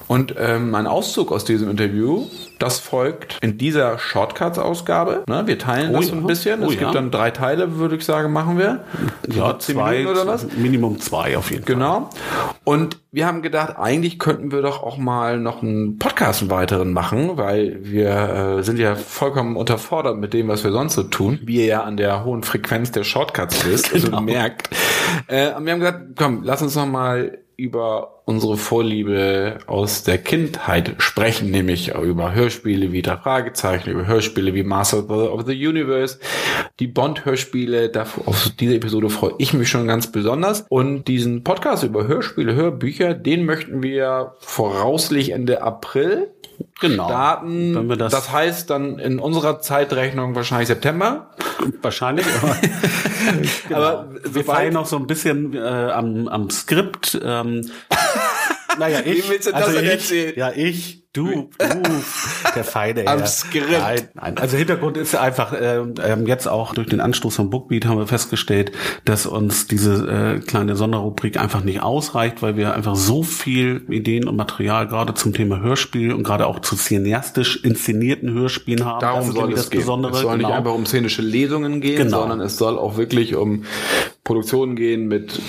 Und 0.07 0.35
ähm, 0.39 0.75
ein 0.75 0.87
Auszug 0.87 1.33
aus 1.33 1.45
diesem 1.45 1.71
Interview 1.71 2.27
das 2.59 2.81
folgt 2.81 3.39
in 3.41 3.59
dieser 3.59 3.99
Shortcuts-Ausgabe. 3.99 5.25
Ne, 5.29 5.47
wir 5.47 5.59
teilen 5.59 5.95
oh, 5.95 5.99
das 5.99 6.09
ja. 6.09 6.15
ein 6.15 6.27
bisschen. 6.27 6.63
Oh, 6.63 6.71
es 6.71 6.79
gibt 6.79 6.95
dann 6.95 7.11
drei 7.11 7.31
Teile, 7.31 7.77
würde 7.77 7.97
ich 7.97 8.05
sagen, 8.05 8.33
machen 8.33 8.59
wir. 8.59 8.85
Ja, 9.29 9.59
zwei 9.59 10.07
oder 10.09 10.27
was? 10.27 10.47
Minimum 10.57 11.01
zwei 11.01 11.37
auf 11.37 11.51
jeden 11.51 11.65
genau. 11.65 12.11
Fall. 12.11 12.11
Genau. 12.11 12.55
Und 12.65 12.99
wir 13.13 13.27
haben 13.27 13.43
gedacht, 13.43 13.77
eigentlich 13.79 14.19
könnten 14.19 14.53
wir 14.53 14.63
doch 14.63 14.83
auch 14.83 14.99
mal 14.99 15.39
noch 15.39 15.63
einen 15.63 15.99
Podcast 15.99 16.43
einen 16.43 16.51
weiteren 16.51 16.93
machen, 16.93 17.37
weil 17.37 17.79
wir 17.83 18.59
äh, 18.59 18.63
sind 18.63 18.79
ja 18.79 18.95
vollkommen 18.95 19.57
unterfordert 19.57 20.19
mit 20.19 20.35
dem, 20.35 20.49
was 20.49 20.65
wir 20.65 20.73
sonst 20.73 20.95
so 20.95 21.05
tun. 21.05 21.39
Wie 21.43 21.57
ihr 21.57 21.67
ja 21.67 21.83
an 21.85 21.97
der 21.97 22.25
hohen 22.25 22.43
Frequenz 22.43 22.91
der 22.93 23.05
Shortcuts 23.05 23.65
wisst, 23.65 23.91
genau. 23.93 24.19
also 24.19 24.21
merkt. 24.21 24.69
Äh, 25.29 25.55
und 25.55 25.65
wir 25.65 25.73
haben 25.73 25.81
gesagt, 25.81 26.05
komm, 26.17 26.43
lass 26.43 26.61
uns 26.61 26.75
noch 26.75 26.87
mal 26.87 27.39
über 27.57 28.18
unsere 28.29 28.59
Vorliebe 28.59 29.57
aus 29.67 30.03
der 30.03 30.19
Kindheit 30.19 30.97
sprechen, 30.99 31.51
nämlich 31.51 31.95
über 31.95 32.35
Hörspiele 32.35 32.93
wie 32.93 33.01
der 33.01 33.17
Fragezeichen, 33.17 33.89
über 33.89 34.07
Hörspiele 34.07 34.53
wie 34.53 34.65
Master 34.65 35.09
of 35.09 35.47
the 35.47 35.67
Universe, 35.67 36.19
die 36.79 36.89
Bond-Hörspiele. 36.89 37.91
Auf 38.27 38.51
diese 38.61 38.75
Episode 38.75 39.09
freue 39.09 39.33
ich 39.39 39.55
mich 39.55 39.71
schon 39.71 39.87
ganz 39.87 40.13
besonders. 40.13 40.67
Und 40.69 41.09
diesen 41.09 41.43
Podcast 41.43 41.85
über 41.85 42.07
Hörspiele, 42.07 42.55
Hörbücher, 42.55 43.15
den 43.15 43.47
möchten 43.47 43.83
wir 43.83 44.35
voraussichtlich 44.41 45.31
Ende 45.31 45.63
April 45.63 46.29
genau. 46.81 47.07
starten. 47.07 47.75
Wenn 47.75 47.89
wir 47.89 47.97
das, 47.97 48.13
das 48.13 48.31
heißt 48.31 48.71
dann 48.71 48.99
in 48.99 49.19
unserer 49.19 49.61
Zeitrechnung 49.61 50.35
wahrscheinlich 50.35 50.69
September. 50.69 51.31
Wahrscheinlich, 51.83 52.27
aber, 52.43 52.57
genau. 53.69 53.79
aber 53.79 54.09
wir 54.23 54.45
feiern 54.45 54.75
noch 54.75 54.87
so 54.87 54.97
ein 54.97 55.07
bisschen 55.07 55.55
äh, 55.55 55.59
am, 55.59 56.29
am 56.29 56.51
Skript. 56.51 57.19
Ähm, 57.23 57.71
naja, 58.79 59.01
ich, 59.05 59.25
Wie 59.25 59.31
willst 59.31 59.47
du 59.47 59.53
das 59.53 59.63
also 59.63 59.77
denn 59.77 59.85
ich, 59.85 59.91
erzählen? 59.91 60.33
Ja, 60.37 60.53
ich, 60.55 60.99
Du, 61.15 61.25
du, 61.25 61.49
der 62.55 62.65
Feine. 62.65 63.07
Am 63.07 63.27
Skript. 63.27 63.71
Nein, 63.71 64.09
nein. 64.15 64.39
Also 64.39 64.59
Hintergrund 64.59 64.99
ist 64.99 65.17
einfach, 65.17 65.55
ähm, 65.59 65.95
ähm, 66.05 66.27
jetzt 66.27 66.47
auch 66.47 66.75
durch 66.75 66.89
den 66.89 67.01
Anstoß 67.01 67.35
von 67.35 67.49
Bookbeat 67.49 67.87
haben 67.87 67.99
wir 67.99 68.07
festgestellt, 68.07 68.73
dass 69.07 69.25
uns 69.25 69.67
diese 69.67 70.07
äh, 70.07 70.41
kleine 70.41 70.77
Sonderrubrik 70.77 71.39
einfach 71.41 71.65
nicht 71.65 71.83
ausreicht, 71.83 72.43
weil 72.43 72.57
wir 72.57 72.75
einfach 72.75 72.95
so 72.95 73.23
viel 73.23 73.87
Ideen 73.89 74.29
und 74.29 74.37
Material 74.37 74.87
gerade 74.87 75.15
zum 75.15 75.33
Thema 75.33 75.61
Hörspiel 75.61 76.13
und 76.13 76.25
gerade 76.25 76.47
auch 76.47 76.61
zu 76.61 76.77
cineastisch 76.77 77.65
inszenierten 77.65 78.33
Hörspielen 78.35 78.85
haben. 78.85 79.01
Darum 79.01 79.33
soll 79.33 79.55
es 79.55 79.71
gehen. 79.71 79.81
Besondere. 79.81 80.13
Es 80.13 80.21
soll 80.21 80.37
genau. 80.37 80.49
nicht 80.49 80.57
einfach 80.59 80.75
um 80.75 80.85
szenische 80.85 81.23
Lesungen 81.23 81.81
gehen, 81.81 81.97
genau. 81.97 82.21
sondern 82.21 82.41
es 82.43 82.59
soll 82.59 82.79
auch 82.79 82.99
wirklich 82.99 83.35
um 83.35 83.65
Produktionen 84.25 84.77
gehen 84.77 85.09
mit 85.09 85.41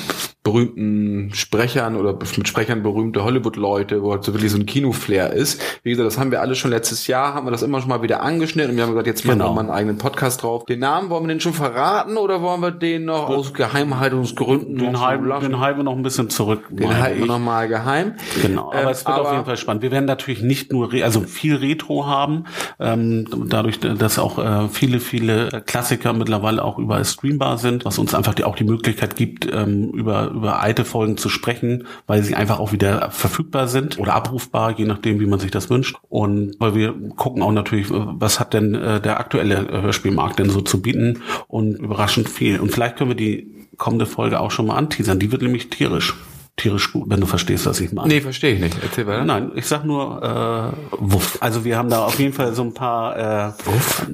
berühmten 0.50 1.32
Sprechern 1.34 1.96
oder 1.96 2.14
mit 2.14 2.48
Sprechern 2.48 2.82
berühmte 2.82 3.24
Hollywood-Leute, 3.24 4.02
wo 4.02 4.12
halt 4.12 4.24
so 4.24 4.34
wirklich 4.34 4.52
so 4.52 4.58
ein 4.58 4.66
Kinoflair 4.66 5.32
ist. 5.32 5.62
Wie 5.84 5.92
gesagt, 5.92 6.08
das 6.08 6.18
haben 6.18 6.32
wir 6.32 6.42
alle 6.42 6.56
schon 6.56 6.72
letztes 6.72 7.06
Jahr, 7.06 7.36
haben 7.36 7.46
wir 7.46 7.52
das 7.52 7.62
immer 7.62 7.80
schon 7.82 7.90
mal 7.90 8.02
wieder 8.02 8.24
angeschnitten 8.24 8.72
und 8.72 8.78
wir 8.78 8.84
haben 8.84 8.92
gesagt, 8.92 9.06
jetzt 9.06 9.26
machen 9.26 9.40
genau. 9.40 9.52
wir 9.52 9.56
mal 9.56 9.62
einen 9.62 9.70
eigenen 9.70 9.98
Podcast 10.00 10.42
drauf. 10.42 10.66
Den 10.66 10.80
Namen 10.80 11.12
wollen 11.12 11.26
wir 11.26 11.28
den 11.28 11.40
schon 11.40 11.54
verraten 11.54 12.18
oder 12.18 12.42
wollen 12.42 12.62
wir 12.62 12.72
den 12.72 13.06
noch 13.06 13.30
aus 13.30 13.54
Geheimhaltungsgründen 13.54 14.78
den 14.78 14.94
noch 14.94 15.02
halben, 15.02 15.30
so 15.30 15.40
Den 15.40 15.60
halten 15.60 15.80
wir 15.80 15.84
noch 15.84 15.96
ein 15.96 16.02
bisschen 16.02 16.32
zurück. 16.32 16.64
Den 16.72 16.98
halten 16.98 17.20
wir 17.20 17.28
noch 17.28 17.40
mal 17.40 17.68
geheim. 17.68 18.14
Genau, 18.42 18.72
aber 18.72 18.84
ähm, 18.84 18.88
es 18.90 19.06
wird 19.06 19.16
aber 19.16 19.28
auf 19.28 19.34
jeden 19.34 19.46
Fall 19.46 19.58
spannend. 19.58 19.84
Wir 19.84 19.92
werden 19.92 20.06
natürlich 20.06 20.42
nicht 20.42 20.72
nur, 20.72 20.92
also 21.04 21.22
viel 21.22 21.58
Retro 21.58 22.08
haben, 22.08 22.46
ähm, 22.80 23.26
dadurch, 23.48 23.80
dass 23.80 24.18
auch 24.18 24.40
äh, 24.40 24.68
viele, 24.70 25.00
viele 25.00 25.62
Klassiker 25.68 26.14
mittlerweile 26.14 26.64
auch 26.64 26.80
überall 26.80 27.06
streambar 27.06 27.60
sind, 27.60 27.86
was 27.86 28.00
uns 28.00 28.16
einfach 28.16 28.34
die, 28.34 28.46
auch 28.46 28.56
die 28.56 28.64
Möglichkeit 28.64 29.16
gibt, 29.16 29.48
ähm, 29.52 29.90
über 29.92 30.32
über 30.40 30.62
alte 30.62 30.86
Folgen 30.86 31.18
zu 31.18 31.30
sprechen, 31.30 31.86
weil 32.08 32.24
sie 32.24 32.36
einfach 32.36 32.60
auch 32.60 32.72
wieder 32.72 33.12
verfügbar 33.12 33.68
sind 33.68 34.00
oder 34.00 34.16
abrufbar, 34.16 34.72
je 34.78 34.86
nachdem, 34.86 35.20
wie 35.20 35.26
man 35.26 35.40
sich 35.40 35.52
das 35.52 35.70
wünscht. 35.70 35.98
Und 36.10 36.56
weil 36.60 36.76
wir 36.76 36.94
gucken 37.16 37.44
auch 37.44 37.52
natürlich, 37.52 37.88
was 37.90 38.40
hat 38.40 38.54
denn 38.54 38.74
äh, 38.76 39.02
der 39.02 39.20
aktuelle 39.20 39.82
Hörspielmarkt 39.82 40.40
denn 40.40 40.50
so 40.50 40.62
zu 40.62 40.82
bieten 40.82 41.22
und 41.48 41.76
überraschend 41.76 42.30
viel. 42.30 42.60
Und 42.60 42.72
vielleicht 42.72 42.98
können 42.98 43.12
wir 43.12 43.16
die 43.16 43.68
kommende 43.78 44.06
Folge 44.06 44.40
auch 44.40 44.52
schon 44.52 44.68
mal 44.68 44.76
anteasern. 44.76 45.20
Die 45.20 45.32
wird 45.32 45.42
nämlich 45.42 45.70
tierisch 45.70 46.16
tierisch 46.60 46.92
gut, 46.92 47.10
wenn 47.10 47.22
du 47.22 47.26
verstehst, 47.26 47.66
was 47.66 47.80
ich 47.80 47.92
meine. 47.92 48.10
Nee, 48.10 48.22
verstehe 48.22 48.54
ich 48.54 48.60
nicht. 48.60 48.78
Erzähl 48.82 49.08
weiter. 49.08 49.24
Nein, 49.24 49.52
ich 49.56 49.66
sag 49.66 49.86
nur 49.86 50.22
äh, 50.22 50.96
Wuff. 51.00 51.38
Also 51.40 51.64
wir 51.64 51.78
haben 51.78 51.90
da 51.90 52.06
auf 52.06 52.20
jeden 52.20 52.34
Fall 52.34 52.54
so 52.54 52.64
ein 52.64 52.74
paar 52.74 53.18
äh, 53.18 53.52
Wuff. 53.66 54.06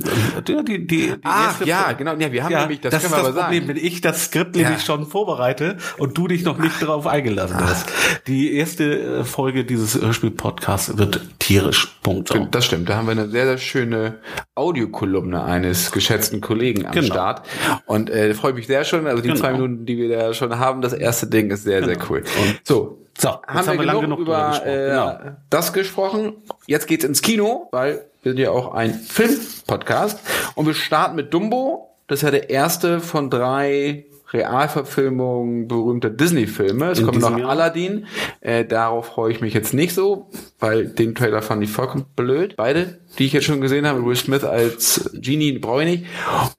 Die, 0.48 0.64
die, 0.64 0.88
die, 0.88 1.14
ah, 1.24 1.54
ja, 1.66 1.92
genau. 1.94 2.14
Ja, 2.16 2.32
wir 2.32 2.44
haben 2.44 2.52
ja, 2.52 2.62
nämlich, 2.62 2.82
das, 2.82 2.92
das 2.92 3.04
können 3.04 3.14
wir 3.14 3.32
das 3.32 3.44
Problem, 3.44 3.68
sagen. 3.68 3.80
wenn 3.80 3.86
ich 3.86 4.02
das 4.02 4.26
Skript 4.26 4.56
nämlich 4.56 4.84
schon 4.84 5.08
vorbereite 5.08 5.78
und 5.98 6.18
du 6.18 6.28
dich 6.28 6.44
noch 6.44 6.58
nicht 6.58 6.82
darauf 6.82 7.08
eingelassen 7.08 7.58
ah. 7.60 7.70
hast. 7.70 7.90
Die 8.28 8.56
erste 8.56 9.20
äh, 9.20 9.24
Folge 9.24 9.66
dieses 9.66 10.00
Hörspiel-Podcasts 10.00 10.98
wird 10.98 11.22
tierisch. 11.40 11.98
Punkt. 12.04 12.30
So. 12.30 12.48
Das 12.52 12.66
stimmt. 12.66 12.90
Da 12.90 12.98
haben 12.98 13.08
wir 13.08 13.14
eine 13.14 13.30
sehr, 13.30 13.46
sehr 13.46 13.58
schöne 13.58 14.20
Audiokolumne 14.54 15.44
eines 15.44 15.92
geschätzten 15.92 16.42
Kollegen 16.42 16.86
am 16.86 16.92
genau. 16.92 17.08
Start. 17.08 17.48
Und 17.88 18.10
äh, 18.10 18.34
freue 18.36 18.54
mich 18.54 18.68
sehr 18.68 18.84
schon. 18.84 19.08
Also 19.08 19.22
die 19.22 19.30
genau. 19.30 19.40
zwei 19.40 19.54
Minuten, 19.54 19.86
die 19.86 19.98
wir 19.98 20.10
da 20.10 20.34
schon 20.34 20.58
haben, 20.60 20.82
das 20.82 20.94
erste 20.94 21.28
Ding 21.28 21.50
ist 21.50 21.64
sehr, 21.64 21.82
genau. 21.82 21.94
sehr 21.94 22.10
cool. 22.10 22.24
Und 22.38 22.60
so, 22.64 23.06
So, 23.18 23.30
haben, 23.48 23.68
wir, 23.68 23.80
wir 23.80 23.86
genug, 23.86 24.02
genug 24.02 24.20
über 24.20 24.50
gesprochen, 24.50 24.68
äh, 24.68 24.90
genau. 24.90 25.20
das 25.50 25.74
gesprochen. 25.74 26.34
Jetzt 26.68 26.88
geht's 26.88 27.06
ins 27.06 27.22
Kino, 27.22 27.70
weil 27.72 28.06
wir 28.24 28.32
sind 28.32 28.40
ja 28.40 28.52
auch 28.52 28.74
ein 28.74 28.94
Film-Podcast. 28.94 30.20
Und 30.56 30.66
wir 30.66 30.74
starten 30.74 31.16
mit 31.16 31.34
Dumbo. 31.34 31.96
Das 32.08 32.20
ist 32.20 32.24
ja 32.24 32.32
der 32.32 32.50
erste 32.50 33.00
von 33.00 33.30
drei 33.30 34.06
Realverfilmungen 34.34 35.68
berühmter 35.68 36.10
Disney-Filme. 36.10 36.92
Es 36.92 37.00
In 37.00 37.06
kommt 37.06 37.20
noch 37.22 37.38
Jahr? 37.38 37.50
Aladdin. 37.52 38.08
Äh, 38.42 38.66
darauf 38.66 39.08
freue 39.08 39.32
ich 39.32 39.42
mich 39.42 39.54
jetzt 39.54 39.74
nicht 39.74 39.94
so, 39.94 40.30
weil 40.60 40.88
den 40.88 41.16
Trailer 41.16 41.42
fand 41.42 41.64
ich 41.64 41.72
vollkommen 41.72 42.06
blöd. 42.16 42.56
Beide, 42.58 43.00
die 43.18 43.26
ich 43.26 43.34
jetzt 43.34 43.46
schon 43.46 43.62
gesehen 43.62 43.88
habe. 43.88 44.06
Will 44.06 44.16
Smith 44.16 44.44
als 44.44 45.10
Genie 45.14 45.58
brauche 45.60 45.84
ich 45.84 46.00
nicht. 46.00 46.06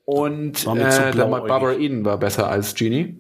Und 0.05 0.59
zu 0.59 0.71
äh. 0.71 1.13
Barbara 1.15 1.75
Eden 1.75 2.05
war 2.05 2.19
besser 2.19 2.49
als 2.49 2.75
Genie. 2.75 3.17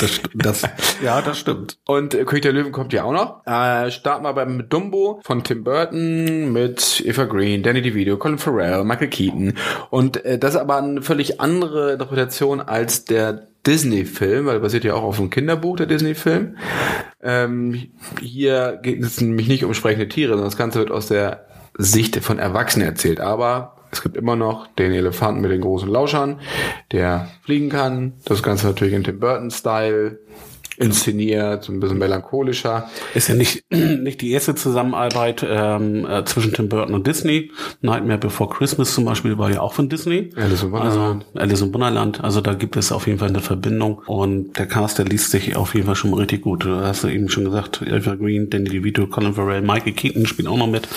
Das, 0.00 0.10
st- 0.10 0.30
das, 0.34 0.62
ja, 1.02 1.22
das 1.22 1.38
stimmt. 1.38 1.78
Und 1.86 2.14
äh, 2.14 2.24
König 2.24 2.42
der 2.42 2.52
Löwen 2.52 2.72
kommt 2.72 2.92
ja 2.92 3.04
auch 3.04 3.12
noch. 3.12 3.46
Äh, 3.46 3.90
starten 3.90 4.24
wir 4.24 4.32
beim 4.32 4.68
Dumbo 4.68 5.20
von 5.24 5.44
Tim 5.44 5.64
Burton 5.64 6.52
mit 6.52 7.02
Eva 7.04 7.24
Green, 7.24 7.62
Danny 7.62 7.82
DeVito, 7.82 8.16
Colin 8.16 8.38
Farrell, 8.38 8.84
Michael 8.84 9.08
Keaton. 9.08 9.54
Und 9.90 10.24
äh, 10.24 10.38
das 10.38 10.54
ist 10.54 10.60
aber 10.60 10.76
eine 10.76 11.02
völlig 11.02 11.40
andere 11.40 11.92
Interpretation 11.92 12.60
als 12.60 13.04
der 13.04 13.48
Disney-Film, 13.66 14.46
weil 14.46 14.58
basiert 14.58 14.82
ja 14.82 14.94
auch 14.94 15.04
auf 15.04 15.20
einem 15.20 15.30
Kinderbuch, 15.30 15.76
der 15.76 15.86
Disney-Film. 15.86 16.56
Ähm, 17.22 17.90
hier 18.20 18.80
geht 18.82 19.00
es 19.02 19.20
nämlich 19.20 19.46
nicht 19.46 19.64
um 19.64 19.72
sprechende 19.72 20.08
Tiere, 20.08 20.32
sondern 20.32 20.48
das 20.48 20.56
Ganze 20.56 20.80
wird 20.80 20.90
aus 20.90 21.06
der 21.06 21.46
Sicht 21.76 22.16
von 22.16 22.38
Erwachsenen 22.38 22.86
erzählt. 22.86 23.20
Aber 23.20 23.76
es 23.90 24.02
gibt 24.02 24.16
immer 24.16 24.36
noch 24.36 24.66
den 24.68 24.92
Elefanten 24.92 25.40
mit 25.40 25.50
den 25.50 25.60
großen 25.60 25.88
Lauschern, 25.88 26.40
der 26.92 27.28
fliegen 27.42 27.68
kann. 27.68 28.14
Das 28.24 28.42
Ganze 28.42 28.66
natürlich 28.66 28.94
in 28.94 29.04
Tim 29.04 29.20
Burton-Style 29.20 30.18
inszeniert, 30.78 31.64
so 31.64 31.72
ein 31.72 31.80
bisschen 31.80 31.98
melancholischer. 31.98 32.88
Ist 33.14 33.28
ja 33.28 33.34
nicht, 33.34 33.64
nicht 33.70 34.20
die 34.20 34.30
erste 34.30 34.54
Zusammenarbeit 34.54 35.44
ähm, 35.48 36.06
äh, 36.06 36.24
zwischen 36.24 36.52
Tim 36.52 36.68
Burton 36.68 36.94
und 36.94 37.06
Disney. 37.06 37.50
Nightmare 37.80 38.18
Before 38.18 38.48
Christmas 38.48 38.94
zum 38.94 39.04
Beispiel 39.04 39.38
war 39.38 39.50
ja 39.50 39.60
auch 39.60 39.74
von 39.74 39.88
Disney. 39.88 40.30
Alice 40.36 40.62
im 40.62 40.72
Wunderland. 40.72 41.26
Also 41.34 41.40
Alice 41.40 41.60
im 41.60 41.74
Wunderland. 41.74 42.24
Also 42.24 42.40
da 42.40 42.54
gibt 42.54 42.76
es 42.76 42.92
auf 42.92 43.06
jeden 43.06 43.18
Fall 43.18 43.28
eine 43.28 43.40
Verbindung. 43.40 44.02
Und 44.06 44.58
der 44.58 44.66
Cast, 44.66 44.98
der 44.98 45.04
liest 45.04 45.30
sich 45.30 45.56
auf 45.56 45.74
jeden 45.74 45.86
Fall 45.86 45.96
schon 45.96 46.10
mal 46.10 46.18
richtig 46.20 46.42
gut. 46.42 46.64
Du 46.64 46.74
hast 46.76 47.04
eben 47.04 47.28
schon 47.28 47.44
gesagt, 47.44 47.82
Eva 47.82 48.14
Green, 48.14 48.48
Danny 48.48 48.68
DeVito, 48.68 49.06
Colin 49.06 49.34
Farrell, 49.34 49.62
Michael 49.62 49.92
Keaton 49.92 50.26
spielen 50.26 50.48
auch 50.48 50.56
noch 50.56 50.66
mit. 50.66 50.88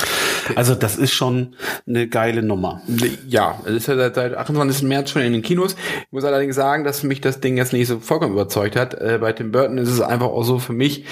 Also 0.55 0.75
das 0.75 0.98
ist 0.98 1.13
schon 1.13 1.55
eine 1.88 2.08
geile 2.08 2.44
Nummer. 2.44 2.82
Ja, 3.27 3.60
es 3.65 3.74
ist 3.74 3.88
ja 3.88 3.96
seit, 3.96 4.15
seit 4.15 4.36
28. 4.36 4.84
März 4.84 5.12
schon 5.12 5.22
in 5.22 5.34
den 5.34 5.41
Kinos. 5.41 5.75
Ich 6.05 6.12
muss 6.12 6.24
allerdings 6.24 6.55
sagen, 6.55 6.84
dass 6.84 7.03
mich 7.03 7.22
das 7.22 7.39
Ding 7.39 7.58
jetzt 7.58 7.74
nicht 7.74 7.88
so 7.88 8.00
vollkommen 8.00 8.34
überzeugt 8.34 8.75
hat. 8.75 8.94
Äh, 8.94 9.17
bei 9.20 9.34
Tim 9.34 9.51
Burton 9.51 9.75
ist 9.77 9.89
es 9.89 10.01
einfach 10.01 10.27
auch 10.27 10.44
so 10.44 10.60
für 10.60 10.74
mich, 10.74 11.03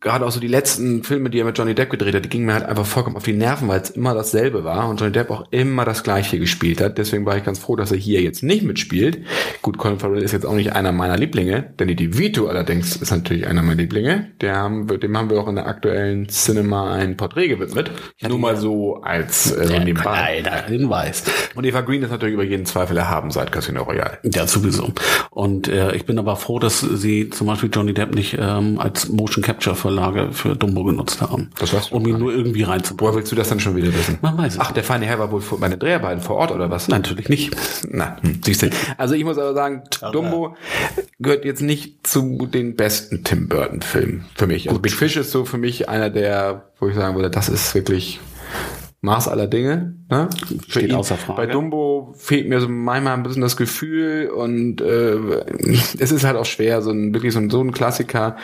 gerade 0.00 0.24
auch 0.24 0.30
so 0.30 0.38
die 0.38 0.48
letzten 0.48 1.02
Filme, 1.02 1.28
die 1.28 1.40
er 1.40 1.44
mit 1.44 1.58
Johnny 1.58 1.74
Depp 1.74 1.90
gedreht 1.90 2.14
hat, 2.14 2.24
die 2.24 2.28
gingen 2.28 2.46
mir 2.46 2.54
halt 2.54 2.64
einfach 2.64 2.86
vollkommen 2.86 3.16
auf 3.16 3.24
die 3.24 3.32
Nerven, 3.32 3.66
weil 3.66 3.80
es 3.80 3.90
immer 3.90 4.14
dasselbe 4.14 4.62
war 4.62 4.88
und 4.88 5.00
Johnny 5.00 5.12
Depp 5.12 5.30
auch 5.30 5.46
immer 5.50 5.84
das 5.84 6.04
Gleiche 6.04 6.38
gespielt 6.38 6.80
hat. 6.80 6.98
Deswegen 6.98 7.26
war 7.26 7.36
ich 7.36 7.44
ganz 7.44 7.58
froh, 7.58 7.74
dass 7.74 7.90
er 7.90 7.98
hier 7.98 8.22
jetzt 8.22 8.42
nicht 8.42 8.62
mitspielt. 8.62 9.24
Gut, 9.60 9.76
Colin 9.76 9.98
Farrell 9.98 10.22
ist 10.22 10.32
jetzt 10.32 10.46
auch 10.46 10.54
nicht 10.54 10.74
einer 10.74 10.92
meiner 10.92 11.16
Lieblinge. 11.16 11.74
Danny 11.76 11.96
DeVito 11.96 12.46
allerdings 12.46 12.96
ist 12.96 13.10
natürlich 13.10 13.46
einer 13.46 13.62
meiner 13.62 13.80
Lieblinge. 13.80 14.30
Der 14.40 14.56
haben 14.56 14.88
wir, 14.88 14.98
dem 14.98 15.16
haben 15.16 15.30
wir 15.30 15.40
auch 15.40 15.48
in 15.48 15.56
der 15.56 15.66
aktuellen 15.66 16.28
Cinema 16.28 16.94
ein 16.94 17.16
Porträt 17.16 17.48
gewidmet. 17.48 17.90
Nur 18.26 18.38
mal 18.38 18.56
so 18.56 19.02
als 19.02 19.50
äh, 19.50 19.66
so 19.66 19.78
nebenbei. 19.78 20.42
Kleiner 20.42 20.66
Hinweis. 20.66 21.24
Und 21.56 21.64
Eva 21.64 21.80
Green 21.80 22.02
ist 22.02 22.10
natürlich 22.10 22.34
über 22.34 22.44
jeden 22.44 22.66
Zweifel 22.66 22.96
erhaben 22.96 23.32
seit 23.32 23.50
Casino 23.50 23.82
Royale. 23.82 24.18
Ja, 24.22 24.46
sowieso. 24.46 24.92
Und 25.30 25.66
äh, 25.66 25.94
ich 25.96 26.06
bin 26.06 26.18
aber 26.20 26.36
froh, 26.36 26.60
dass 26.60 26.80
sie 26.80 27.30
zum 27.30 27.48
Beispiel 27.48 27.70
Johnny 27.72 27.94
Depp 27.94 28.14
nicht 28.14 28.36
ähm, 28.38 28.78
als 28.78 29.08
Motion 29.08 29.42
Capture 29.42 29.74
Verlage 29.92 30.32
für 30.32 30.54
Dumbo 30.56 30.84
genutzt 30.84 31.20
haben. 31.20 31.50
Das 31.58 31.72
weißt 31.72 31.90
du 31.90 31.96
Um 31.96 32.06
ihn 32.06 32.18
nur 32.18 32.32
irgendwie 32.32 32.62
reinzubringen. 32.62 33.00
Woher 33.12 33.16
willst 33.18 33.32
du 33.32 33.36
das 33.36 33.48
dann 33.48 33.60
schon 33.60 33.74
wieder 33.76 33.88
wissen? 33.94 34.18
Man 34.22 34.36
weiß 34.36 34.54
es 34.54 34.60
Ach, 34.60 34.72
der 34.72 34.84
feine 34.84 35.06
Herr 35.06 35.18
war 35.18 35.30
wohl 35.32 35.40
vor- 35.40 35.58
bei 35.60 35.68
den 35.68 35.78
Dreharbeiten 35.78 36.20
vor 36.22 36.36
Ort 36.36 36.50
oder 36.52 36.70
was? 36.70 36.88
Natürlich 36.88 37.28
nicht. 37.28 37.56
Na, 37.90 38.16
hm, 38.22 38.40
siehst 38.44 38.62
du. 38.62 38.70
Also 38.96 39.14
ich 39.14 39.24
muss 39.24 39.38
aber 39.38 39.54
sagen, 39.54 39.82
Dumbo 40.12 40.56
gehört 41.18 41.44
jetzt 41.44 41.62
nicht 41.62 42.06
zu 42.06 42.46
den 42.52 42.76
besten 42.76 43.24
Tim 43.24 43.48
Burton 43.48 43.82
Filmen 43.82 44.24
für 44.34 44.46
mich. 44.46 44.68
Also 44.68 44.80
Big 44.80 44.92
Fish 44.92 45.16
ist 45.16 45.30
so 45.30 45.44
für 45.44 45.58
mich 45.58 45.88
einer 45.88 46.10
der, 46.10 46.66
wo 46.78 46.88
ich 46.88 46.94
sagen 46.94 47.14
würde, 47.16 47.30
das 47.30 47.48
ist 47.48 47.74
wirklich 47.74 48.20
Maß 49.00 49.28
aller 49.28 49.46
Dinge. 49.46 49.94
Ne? 50.10 50.28
Für 50.66 50.80
Steht 50.80 50.92
außer 50.92 51.16
Frage. 51.16 51.36
Bei 51.36 51.46
Dumbo 51.46 52.14
fehlt 52.16 52.48
mir 52.48 52.60
so 52.60 52.68
manchmal 52.68 53.14
ein 53.14 53.22
bisschen 53.22 53.42
das 53.42 53.56
Gefühl 53.56 54.28
und 54.30 54.80
äh, 54.80 55.14
es 55.98 56.10
ist 56.10 56.24
halt 56.24 56.36
auch 56.36 56.44
schwer, 56.44 56.82
so 56.82 56.90
ein 56.90 57.14
wirklich 57.14 57.32
so 57.32 57.38
ein, 57.38 57.48
so 57.48 57.60
ein 57.60 57.70
Klassiker 57.70 58.36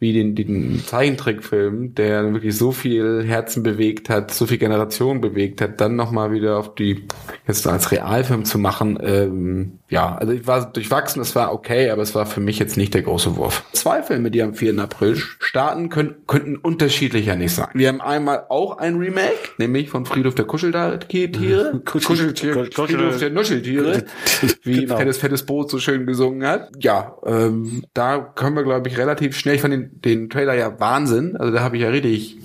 wie 0.00 0.12
den, 0.12 0.34
den 0.34 0.82
Zeichentrickfilm, 0.84 1.94
der 1.94 2.32
wirklich 2.32 2.56
so 2.56 2.72
viel 2.72 3.22
Herzen 3.24 3.62
bewegt 3.62 4.08
hat, 4.08 4.32
so 4.32 4.46
viel 4.46 4.58
Generationen 4.58 5.20
bewegt 5.20 5.60
hat, 5.60 5.80
dann 5.80 5.94
nochmal 5.94 6.32
wieder 6.32 6.58
auf 6.58 6.74
die 6.74 7.06
jetzt 7.46 7.64
als 7.68 7.92
Realfilm 7.92 8.44
zu 8.44 8.58
machen. 8.58 8.98
Ähm, 9.00 9.78
ja, 9.92 10.16
also 10.16 10.32
ich 10.32 10.46
war 10.46 10.72
durchwachsen, 10.72 11.20
es 11.22 11.36
war 11.36 11.52
okay, 11.52 11.90
aber 11.90 12.02
es 12.02 12.14
war 12.14 12.26
für 12.26 12.40
mich 12.40 12.58
jetzt 12.58 12.76
nicht 12.76 12.94
der 12.94 13.02
große 13.02 13.36
Wurf. 13.36 13.62
Zwei 13.72 14.02
Filme, 14.02 14.30
die 14.30 14.42
am 14.42 14.54
4. 14.54 14.78
April 14.78 15.16
starten, 15.38 15.88
können, 15.90 16.16
könnten 16.26 16.56
unterschiedlicher 16.56 17.36
nicht 17.36 17.54
sein. 17.54 17.68
Wir 17.74 17.88
haben 17.88 18.00
einmal 18.00 18.46
auch 18.48 18.78
ein 18.78 18.96
Remake, 18.96 19.50
nämlich 19.58 19.90
von 19.90 20.06
Friedhof 20.06 20.34
der 20.34 20.46
Kuscheltiere. 20.46 21.80
Kuscheltiere. 21.84 22.68
Kuschel- 22.70 22.96
Friedhof 22.98 23.18
der 23.18 23.30
Nuscheltiere. 23.30 24.04
Wie 24.62 24.80
Genau. 24.80 24.96
Fettes 24.96 25.18
Fettes 25.18 25.44
Boot 25.44 25.70
so 25.70 25.78
schön 25.78 26.06
gesungen 26.06 26.46
hat. 26.48 26.70
Ja, 26.80 27.14
ähm, 27.26 27.84
da 27.94 28.18
können 28.18 28.56
wir, 28.56 28.64
glaube 28.64 28.88
ich, 28.88 28.96
relativ 28.98 29.36
schnell, 29.36 29.56
ich 29.56 29.60
fand 29.60 29.74
den, 29.74 30.00
den 30.00 30.30
Trailer 30.30 30.54
ja 30.54 30.80
Wahnsinn. 30.80 31.36
Also 31.36 31.52
da 31.52 31.60
habe 31.60 31.76
ich 31.76 31.82
ja 31.82 31.90
richtig, 31.90 32.38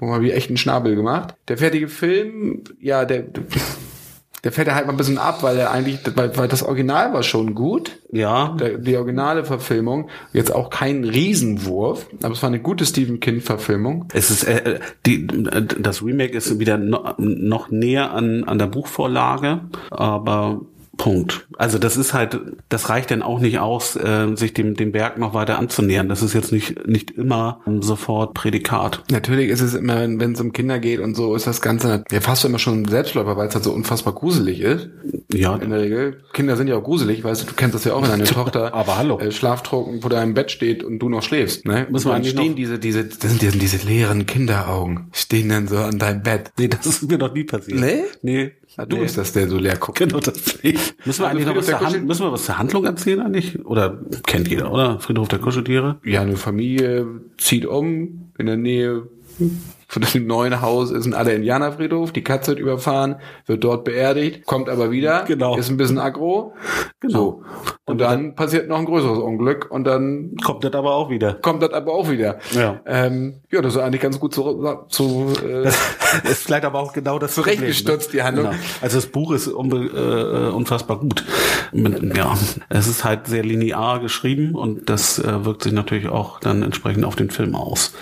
wo 0.00 0.06
mal 0.06 0.20
wie 0.22 0.32
echt 0.32 0.48
einen 0.50 0.56
Schnabel 0.56 0.96
gemacht. 0.96 1.34
Der 1.46 1.58
fertige 1.58 1.86
Film, 1.86 2.64
ja, 2.80 3.04
der, 3.04 3.22
der 4.44 4.52
fällt 4.52 4.68
ja 4.68 4.74
halt 4.74 4.86
mal 4.86 4.92
ein 4.92 4.96
bisschen 4.96 5.18
ab, 5.18 5.42
weil 5.42 5.58
er 5.58 5.70
eigentlich, 5.70 6.00
weil, 6.14 6.36
weil 6.36 6.48
das 6.48 6.62
Original 6.62 7.12
war 7.12 7.22
schon 7.22 7.54
gut. 7.54 7.98
Ja, 8.10 8.56
Der, 8.58 8.78
die 8.78 8.96
originale 8.96 9.44
Verfilmung, 9.44 10.08
jetzt 10.32 10.54
auch 10.54 10.70
kein 10.70 11.04
Riesenwurf, 11.04 12.06
aber 12.22 12.32
es 12.32 12.42
war 12.42 12.48
eine 12.48 12.60
gute 12.60 12.86
Stephen 12.86 13.20
King-Verfilmung. 13.20 14.06
es 14.14 14.30
ist 14.30 14.44
äh, 14.44 14.74
äh, 14.74 14.80
die, 15.04 15.26
äh, 15.26 15.62
das 15.80 16.02
Remake 16.02 16.36
ist 16.36 16.58
wieder 16.58 16.78
no, 16.78 17.14
noch 17.18 17.70
näher 17.70 18.12
an 18.12 18.44
an 18.44 18.58
der 18.58 18.66
Buchvorlage, 18.66 19.60
aber 19.90 20.60
Punkt. 20.98 21.46
Also 21.56 21.78
das 21.78 21.96
ist 21.96 22.12
halt, 22.12 22.38
das 22.68 22.90
reicht 22.90 23.10
dann 23.10 23.22
auch 23.22 23.40
nicht 23.40 23.58
aus, 23.58 23.96
äh, 23.96 24.34
sich 24.36 24.52
dem 24.52 24.74
dem 24.74 24.92
Berg 24.92 25.16
noch 25.16 25.32
weiter 25.32 25.58
anzunähern. 25.58 26.08
Das 26.10 26.20
ist 26.22 26.34
jetzt 26.34 26.52
nicht 26.52 26.86
nicht 26.86 27.12
immer 27.12 27.60
ähm, 27.66 27.80
sofort 27.82 28.34
Prädikat. 28.34 29.02
Natürlich 29.10 29.48
ist 29.48 29.62
es 29.62 29.72
immer, 29.74 30.00
wenn 30.02 30.32
es 30.32 30.40
um 30.40 30.52
Kinder 30.52 30.78
geht 30.78 31.00
und 31.00 31.14
so, 31.14 31.34
ist 31.34 31.46
das 31.46 31.62
Ganze 31.62 32.04
ja 32.10 32.20
fast 32.20 32.44
immer 32.44 32.58
schon 32.58 32.82
ein 32.82 32.88
Selbstläufer, 32.88 33.36
weil 33.36 33.48
es 33.48 33.54
halt 33.54 33.64
so 33.64 33.72
unfassbar 33.72 34.12
gruselig 34.12 34.60
ist. 34.60 34.90
Ja, 35.32 35.56
In 35.56 35.70
der 35.70 35.80
Regel. 35.80 36.20
Kinder 36.32 36.56
sind 36.56 36.68
ja 36.68 36.76
auch 36.76 36.82
gruselig, 36.84 37.22
weißt 37.24 37.42
du, 37.42 37.46
du 37.46 37.54
kennst 37.54 37.74
das 37.74 37.84
ja 37.84 37.94
auch, 37.94 38.02
wenn 38.02 38.10
deine 38.10 38.24
Tochter 38.38 38.74
Aber 38.74 38.98
hallo. 38.98 39.18
äh, 39.18 39.30
schlaftrunken 39.30 40.00
vor 40.02 40.10
deinem 40.10 40.34
Bett 40.34 40.50
steht 40.50 40.82
und 40.82 40.98
du 40.98 41.08
noch 41.08 41.22
schläfst. 41.22 41.64
Ne? 41.64 41.86
Müssen 41.90 42.08
wir 42.08 42.12
dann 42.14 42.24
stehen 42.24 42.48
noch- 42.50 42.56
diese, 42.56 42.78
diese, 42.78 43.04
das 43.04 43.18
sind, 43.30 43.40
sind 43.40 43.62
diese 43.62 43.86
leeren 43.86 44.26
Kinderaugen, 44.26 45.08
stehen 45.12 45.48
dann 45.48 45.68
so 45.68 45.76
an 45.78 45.98
deinem 45.98 46.22
Bett. 46.22 46.50
nee, 46.58 46.68
das 46.68 46.84
ist 46.86 47.08
mir 47.08 47.18
noch 47.18 47.32
nie 47.32 47.44
passiert. 47.44 47.78
Nee? 47.78 48.02
Nee. 48.22 48.52
Ah, 48.76 48.86
du 48.86 48.96
nee. 48.96 49.02
bist 49.02 49.18
das, 49.18 49.32
der 49.32 49.48
so 49.48 49.58
leer 49.58 49.76
guckt. 49.76 49.98
Genau 49.98 50.20
das 50.20 50.62
nicht. 50.62 51.06
Müssen 51.06 51.22
wir 51.22 51.26
Also 51.28 51.36
eigentlich 51.36 51.46
noch 51.46 51.56
was 51.56 51.66
der 51.66 51.78
zur 51.78 51.86
Hand, 51.86 52.06
müssen 52.06 52.26
wir 52.26 52.32
was 52.32 52.44
zur 52.44 52.58
Handlung 52.58 52.84
erzählen 52.84 53.20
eigentlich? 53.20 53.64
Oder 53.64 53.98
kennt 54.26 54.48
jeder, 54.48 54.70
oder? 54.72 55.00
Friedhof 55.00 55.28
der 55.28 55.38
Kuscheltiere? 55.38 55.98
Ja, 56.04 56.22
eine 56.22 56.36
Familie 56.36 57.06
zieht 57.38 57.66
um 57.66 58.30
in 58.38 58.46
der 58.46 58.56
Nähe 58.56 59.08
von 59.90 60.02
dem 60.02 60.26
neuen 60.26 60.60
Haus 60.60 60.90
ist 60.90 61.06
ein 61.06 61.14
alter 61.14 61.32
Indianerfriedhof. 61.34 62.12
Die 62.12 62.22
Katze 62.22 62.52
wird 62.52 62.60
überfahren, 62.60 63.16
wird 63.46 63.64
dort 63.64 63.84
beerdigt, 63.84 64.44
kommt 64.44 64.68
aber 64.68 64.90
wieder, 64.90 65.24
Genau. 65.26 65.56
ist 65.56 65.70
ein 65.70 65.78
bisschen 65.78 65.98
aggro. 65.98 66.54
Genau. 67.00 67.18
So. 67.18 67.42
Und 67.86 67.98
dann 68.02 68.34
passiert 68.34 68.68
noch 68.68 68.78
ein 68.78 68.84
größeres 68.84 69.18
Unglück 69.18 69.70
und 69.70 69.84
dann 69.84 70.34
Kommt 70.44 70.62
das 70.62 70.74
aber 70.74 70.94
auch 70.94 71.08
wieder. 71.08 71.34
kommt 71.34 71.62
das 71.62 71.72
aber 71.72 71.94
auch 71.94 72.10
wieder. 72.10 72.38
Ja. 72.50 72.80
ähm, 72.84 73.40
ja 73.50 73.62
das 73.62 73.76
ist 73.76 73.80
eigentlich 73.80 74.02
ganz 74.02 74.20
gut 74.20 74.34
zu, 74.34 74.62
zu 74.90 75.32
äh, 75.42 75.68
ist 76.30 76.42
vielleicht 76.44 76.66
aber 76.66 76.80
auch 76.80 76.92
genau 76.92 77.18
das 77.18 77.34
Zurechtgestutzt, 77.34 78.12
die 78.12 78.22
Handlung. 78.22 78.50
Genau. 78.50 78.58
Also 78.82 78.98
das 78.98 79.06
Buch 79.06 79.32
ist 79.32 79.48
unbe 79.48 79.86
äh, 80.50 80.54
unfassbar 80.54 80.98
gut. 80.98 81.24
Ja, 81.72 82.36
es 82.68 82.88
ist 82.88 83.04
halt 83.04 83.26
sehr 83.26 83.42
linear 83.42 84.00
geschrieben 84.00 84.54
und 84.54 84.90
das 84.90 85.18
äh, 85.18 85.44
wirkt 85.46 85.62
sich 85.62 85.72
natürlich 85.72 86.08
auch 86.08 86.40
dann 86.40 86.62
entsprechend 86.62 87.06
auf 87.06 87.16
den 87.16 87.30
Film 87.30 87.54
aus. 87.54 87.94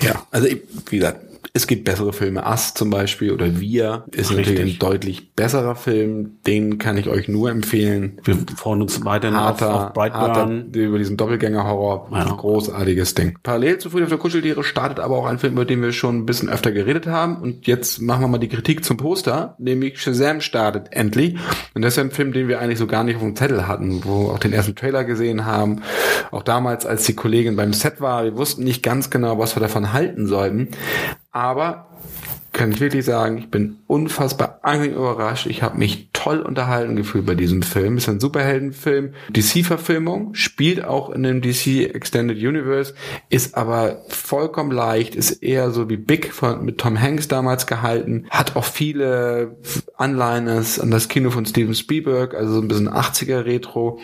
Ja, 0.00 0.22
also 0.32 0.48
ich, 0.48 0.62
wie 0.90 0.96
gesagt, 0.98 1.27
Es 1.58 1.66
gibt 1.66 1.86
bessere 1.86 2.12
Filme, 2.12 2.44
Us 2.44 2.72
zum 2.72 2.88
Beispiel 2.88 3.32
oder 3.32 3.58
Wir 3.58 4.04
ist 4.12 4.30
Richtig. 4.30 4.36
natürlich 4.36 4.74
ein 4.74 4.78
deutlich 4.78 5.34
besserer 5.34 5.74
Film. 5.74 6.36
Den 6.46 6.78
kann 6.78 6.96
ich 6.96 7.08
euch 7.08 7.26
nur 7.26 7.50
empfehlen. 7.50 8.20
Wir 8.22 8.36
freuen 8.54 8.80
uns 8.80 9.04
weiterhin 9.04 9.36
Harter, 9.36 9.74
auf, 9.74 9.86
auf 9.88 9.92
Brightburn. 9.92 10.20
harter, 10.20 10.78
über 10.78 10.98
diesen 10.98 11.16
Doppelgänger-Horror. 11.16 12.10
Ja. 12.12 12.26
Großartiges 12.26 13.14
Ding. 13.14 13.38
Parallel 13.42 13.78
zu 13.78 13.90
Friedhof 13.90 14.08
der 14.08 14.18
Kuscheltiere 14.18 14.62
startet 14.62 15.00
aber 15.00 15.16
auch 15.16 15.26
ein 15.26 15.40
Film, 15.40 15.54
über 15.54 15.64
den 15.64 15.82
wir 15.82 15.90
schon 15.90 16.18
ein 16.18 16.26
bisschen 16.26 16.48
öfter 16.48 16.70
geredet 16.70 17.08
haben. 17.08 17.38
Und 17.38 17.66
jetzt 17.66 18.00
machen 18.00 18.20
wir 18.20 18.28
mal 18.28 18.38
die 18.38 18.48
Kritik 18.48 18.84
zum 18.84 18.96
Poster, 18.96 19.56
nämlich 19.58 20.00
Shazam 20.00 20.40
startet 20.40 20.92
endlich. 20.92 21.38
Und 21.74 21.82
das 21.82 21.94
ist 21.94 21.98
ein 21.98 22.12
Film, 22.12 22.32
den 22.32 22.46
wir 22.46 22.60
eigentlich 22.60 22.78
so 22.78 22.86
gar 22.86 23.02
nicht 23.02 23.16
auf 23.16 23.22
dem 23.22 23.34
Zettel 23.34 23.66
hatten, 23.66 24.04
wo 24.04 24.28
wir 24.28 24.34
auch 24.34 24.38
den 24.38 24.52
ersten 24.52 24.76
Trailer 24.76 25.02
gesehen 25.02 25.44
haben. 25.44 25.82
Auch 26.30 26.44
damals, 26.44 26.86
als 26.86 27.02
die 27.02 27.14
Kollegin 27.14 27.56
beim 27.56 27.72
Set 27.72 28.00
war, 28.00 28.22
wir 28.22 28.36
wussten 28.36 28.62
nicht 28.62 28.84
ganz 28.84 29.10
genau, 29.10 29.40
was 29.40 29.56
wir 29.56 29.60
davon 29.60 29.92
halten 29.92 30.28
sollten. 30.28 30.68
Aber 31.30 31.88
kann 32.52 32.72
ich 32.72 32.80
wirklich 32.80 33.04
sagen, 33.04 33.38
ich 33.38 33.50
bin 33.50 33.78
unfassbar 33.86 34.58
angenehm 34.62 34.96
überrascht. 34.96 35.46
Ich 35.46 35.62
habe 35.62 35.78
mich 35.78 36.08
toll 36.12 36.40
unterhalten 36.40 36.96
gefühlt 36.96 37.24
bei 37.24 37.36
diesem 37.36 37.62
Film. 37.62 37.98
Ist 37.98 38.08
ein 38.08 38.18
Superheldenfilm, 38.18 39.12
DC-Verfilmung, 39.30 40.34
spielt 40.34 40.84
auch 40.84 41.10
in 41.10 41.22
dem 41.22 41.40
DC 41.40 41.94
Extended 41.94 42.36
Universe, 42.36 42.94
ist 43.28 43.54
aber 43.56 44.02
vollkommen 44.08 44.72
leicht, 44.72 45.14
ist 45.14 45.42
eher 45.42 45.70
so 45.70 45.88
wie 45.88 45.96
Big 45.96 46.32
von, 46.32 46.64
mit 46.64 46.78
Tom 46.78 47.00
Hanks 47.00 47.28
damals 47.28 47.68
gehalten, 47.68 48.26
hat 48.30 48.56
auch 48.56 48.64
viele 48.64 49.56
Anliners 49.96 50.80
an 50.80 50.90
das 50.90 51.06
Kino 51.06 51.30
von 51.30 51.46
Steven 51.46 51.74
Spielberg, 51.74 52.34
also 52.34 52.54
so 52.54 52.60
ein 52.60 52.68
bisschen 52.68 52.88
80er 52.88 53.44
Retro. 53.44 54.00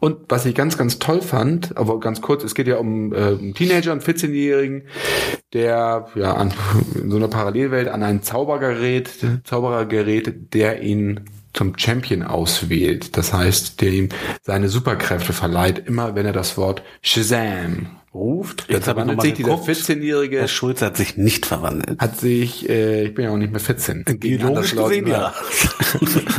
Und 0.00 0.18
was 0.28 0.46
ich 0.46 0.54
ganz, 0.54 0.78
ganz 0.78 0.98
toll 0.98 1.20
fand, 1.20 1.76
aber 1.76 1.98
ganz 1.98 2.20
kurz, 2.20 2.44
es 2.44 2.54
geht 2.54 2.68
ja 2.68 2.76
um 2.76 3.12
äh, 3.12 3.16
einen 3.16 3.54
Teenager, 3.54 3.90
einen 3.90 4.00
14-Jährigen, 4.00 4.82
der 5.52 6.08
ja 6.14 6.34
an, 6.34 6.54
in 6.94 7.10
so 7.10 7.16
einer 7.16 7.28
Parallelwelt 7.28 7.88
an 7.88 8.02
ein 8.02 8.22
Zaubergerät, 8.22 9.10
Zauberer 9.44 9.86
gerät, 9.86 10.54
der 10.54 10.82
ihn 10.82 11.24
zum 11.52 11.76
Champion 11.76 12.22
auswählt. 12.22 13.16
Das 13.16 13.32
heißt, 13.32 13.80
der 13.80 13.90
ihm 13.90 14.08
seine 14.42 14.68
Superkräfte 14.68 15.32
verleiht, 15.32 15.88
immer 15.88 16.14
wenn 16.14 16.26
er 16.26 16.32
das 16.32 16.56
Wort 16.56 16.82
Shazam 17.02 17.88
ruft. 18.18 18.66
Jetzt 18.68 18.84
verwandelt 18.84 19.18
mal 19.18 19.22
sich 19.22 19.34
dieser 19.34 19.50
geguckt. 19.50 19.68
14-Jährige 19.68 20.40
Herr 20.40 20.48
Schulz 20.48 20.82
hat 20.82 20.96
sich 20.96 21.16
nicht 21.16 21.46
verwandelt. 21.46 22.00
hat 22.00 22.18
sich, 22.18 22.68
äh, 22.68 23.04
ich 23.04 23.14
bin 23.14 23.24
ja 23.24 23.30
auch 23.30 23.36
nicht 23.36 23.52
mehr 23.52 23.60
14. 23.60 24.04
Gegen 24.04 24.18
Biologisch 24.18 24.74
gesehen, 24.74 25.06
ja. 25.06 25.32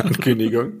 Ankündigung. 0.04 0.74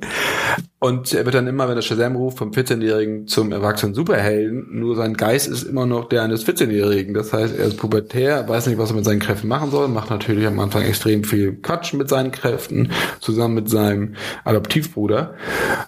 Und 0.82 1.12
er 1.12 1.26
wird 1.26 1.34
dann 1.34 1.46
immer, 1.46 1.68
wenn 1.68 1.76
er 1.76 1.82
Shazam 1.82 2.16
ruft, 2.16 2.38
vom 2.38 2.52
14-Jährigen 2.52 3.26
zum 3.26 3.52
erwachsenen 3.52 3.94
Superhelden. 3.94 4.78
Nur 4.78 4.96
sein 4.96 5.12
Geist 5.12 5.46
ist 5.46 5.64
immer 5.64 5.84
noch 5.84 6.08
der 6.08 6.22
eines 6.22 6.46
14-Jährigen. 6.46 7.12
Das 7.12 7.34
heißt, 7.34 7.58
er 7.58 7.66
ist 7.66 7.76
pubertär, 7.76 8.48
weiß 8.48 8.66
nicht, 8.66 8.78
was 8.78 8.90
er 8.90 8.96
mit 8.96 9.04
seinen 9.04 9.20
Kräften 9.20 9.48
machen 9.48 9.70
soll, 9.70 9.88
macht 9.88 10.08
natürlich 10.08 10.46
am 10.46 10.58
Anfang 10.58 10.82
extrem 10.82 11.24
viel 11.24 11.56
Quatsch 11.56 11.92
mit 11.92 12.08
seinen 12.08 12.30
Kräften, 12.30 12.92
zusammen 13.20 13.54
mit 13.54 13.68
seinem 13.68 14.14
Adoptivbruder. 14.44 15.34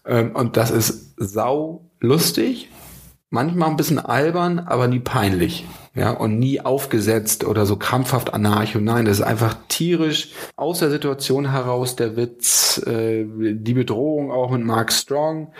Ähm, 0.04 0.33
Und 0.35 0.59
das 0.59 0.71
ist 0.71 1.14
sau 1.16 1.88
lustig, 2.00 2.69
manchmal 3.33 3.71
ein 3.71 3.77
bisschen 3.77 3.99
albern, 3.99 4.61
aber 4.61 4.87
nie 4.87 5.01
peinlich. 5.01 5.67
Ja, 5.95 6.11
und 6.11 6.39
nie 6.39 6.59
aufgesetzt 6.59 7.45
oder 7.45 7.67
so 7.67 7.77
krampfhaft 7.77 8.33
anarcho. 8.33 8.81
Nein, 8.81 9.05
das 9.05 9.19
ist 9.19 9.25
einfach 9.25 9.55
tierisch 9.69 10.31
aus 10.57 10.79
der 10.79 10.91
Situation 10.91 11.51
heraus 11.51 11.97
der 11.97 12.17
Witz, 12.17 12.83
äh, 12.87 13.27
die 13.27 13.75
Bedrohung 13.75 14.31
auch 14.31 14.51
mit 14.53 14.65
Mark 14.65 14.91
Strong 14.91 15.53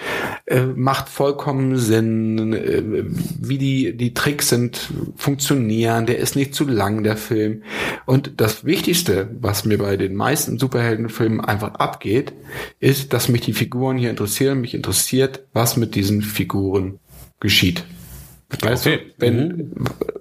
äh, 0.47 0.63
macht 0.63 1.11
vollkommen 1.11 1.77
Sinn, 1.77 2.55
äh, 2.55 3.05
wie 3.43 3.59
die, 3.59 3.95
die 3.95 4.15
Tricks 4.15 4.49
sind, 4.49 4.91
funktionieren, 5.17 6.07
der 6.07 6.17
ist 6.19 6.35
nicht 6.35 6.55
zu 6.55 6.67
lang, 6.67 7.03
der 7.03 7.19
Film. 7.19 7.63
Und 8.07 8.41
das 8.41 8.65
Wichtigste, 8.65 9.29
was 9.39 9.67
mir 9.67 9.77
bei 9.77 9.99
den 9.99 10.15
meisten 10.15 10.59
Superheldenfilmen 10.59 11.43
einfach 11.43 11.75
abgeht, 11.75 12.33
ist, 12.81 13.13
dass 13.13 13.29
mich 13.29 13.43
die 13.43 13.53
Figuren 13.53 13.99
hier 13.99 14.09
interessieren, 14.09 14.63
mich 14.63 14.75
interessiert, 14.75 15.45
was 15.53 15.77
mit 15.77 15.95
diesen 15.95 16.23
Figuren 16.23 16.99
geschieht. 17.43 17.85
Weißt 18.61 18.87
Okay. 18.87 18.99
du, 18.99 19.13
wenn, 19.19 19.73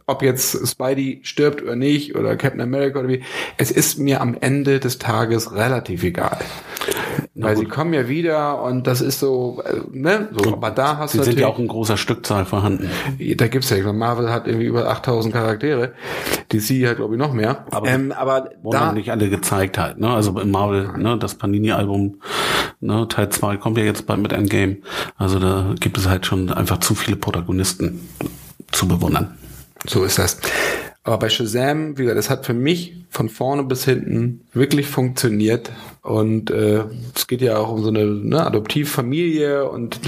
ob 0.08 0.22
jetzt 0.22 0.66
Spidey 0.66 1.20
stirbt 1.24 1.62
oder 1.62 1.76
nicht 1.76 2.16
oder 2.16 2.38
Captain 2.38 2.62
America 2.62 3.00
oder 3.00 3.10
wie, 3.10 3.24
es 3.58 3.72
ist 3.72 4.00
mir 4.00 4.22
am 4.22 4.38
Ende 4.40 4.80
des 4.80 5.00
Tages 5.00 5.54
relativ 5.54 6.04
egal. 6.04 6.38
Weil 7.36 7.58
sie 7.58 7.66
kommen 7.66 7.94
ja 7.94 8.08
wieder 8.08 8.62
und 8.64 8.88
das 8.88 9.02
ist 9.02 9.20
so, 9.20 9.62
äh, 9.66 9.82
ne, 9.92 10.30
so, 10.32 10.54
aber 10.54 10.72
da 10.72 10.98
hast 10.98 11.12
Sie 11.12 11.18
du 11.18 11.24
sind 11.26 11.40
ja 11.40 11.48
auch 11.48 11.60
in 11.60 11.68
großer 11.68 11.98
Stückzahl 11.98 12.46
vorhanden. 12.46 12.90
da 13.36 13.48
gibt's 13.48 13.70
ja, 13.70 13.92
Marvel 13.92 14.32
hat 14.32 14.48
irgendwie 14.48 14.68
über 14.68 14.88
8000 14.90 15.34
Charaktere, 15.34 15.92
DC 16.54 16.88
hat 16.88 16.98
glaube 16.98 17.16
ich 17.16 17.20
noch 17.20 17.34
mehr, 17.34 17.66
Aber- 17.72 17.88
ähm, 17.90 18.14
aber 18.14 18.50
da, 18.64 18.94
nicht 18.94 19.12
alle 19.12 19.30
gezeigt 19.30 19.78
halt, 19.78 19.98
ne? 20.00 20.10
Also 20.10 20.38
in 20.40 20.52
Marvel, 20.52 20.90
ne, 20.98 21.18
das 21.18 21.36
Panini-Album, 21.36 22.22
ne, 22.82 23.08
Teil 23.08 23.30
2 23.30 23.58
kommt 23.58 23.78
ja 23.78 23.84
jetzt 23.84 24.06
bald 24.06 24.22
mit 24.22 24.34
Endgame. 24.34 24.78
Also 25.18 25.40
da 25.40 25.74
gibt 25.80 25.98
es 25.98 26.08
halt 26.08 26.26
schon 26.26 26.52
einfach 26.52 26.80
zu 26.80 26.96
viele 26.96 27.18
Protagonisten 27.18 28.08
zu 28.72 28.88
bewundern. 28.88 29.38
So 29.88 30.04
ist 30.04 30.20
das. 30.20 30.40
Aber 31.04 31.18
bei 31.18 31.30
Shazam, 31.30 31.98
wie 31.98 32.04
gesagt, 32.04 32.20
das 32.20 32.30
hat 32.30 32.46
für 32.46 32.54
mich 32.54 32.96
von 33.10 33.28
vorne 33.30 33.64
bis 33.64 33.86
hinten 33.86 34.42
wirklich 34.54 34.88
funktioniert. 34.88 35.72
Und 36.04 36.52
äh, 36.52 36.84
es 37.16 37.26
geht 37.28 37.42
ja 37.42 37.58
auch 37.58 37.72
um 37.72 37.84
so 37.84 37.90
eine 37.90 38.06
ne, 38.06 38.46
Adoptivfamilie 38.46 39.68
und 39.68 40.00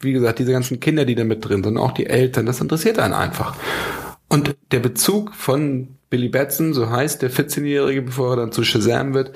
wie 0.00 0.12
gesagt, 0.12 0.38
diese 0.38 0.52
ganzen 0.52 0.78
Kinder, 0.78 1.04
die 1.04 1.16
da 1.16 1.24
mit 1.24 1.44
drin 1.44 1.64
sind, 1.64 1.76
auch 1.76 1.92
die 1.92 2.06
Eltern, 2.06 2.46
das 2.46 2.60
interessiert 2.60 3.00
einen 3.00 3.14
einfach. 3.14 3.56
Und 4.28 4.54
der 4.70 4.80
Bezug 4.80 5.34
von 5.34 5.97
Billy 6.10 6.28
Batson, 6.28 6.72
so 6.72 6.90
heißt 6.90 7.22
der 7.22 7.30
14-Jährige, 7.30 8.02
bevor 8.02 8.32
er 8.32 8.36
dann 8.36 8.52
zu 8.52 8.64
Shazam 8.64 9.14
wird, 9.14 9.32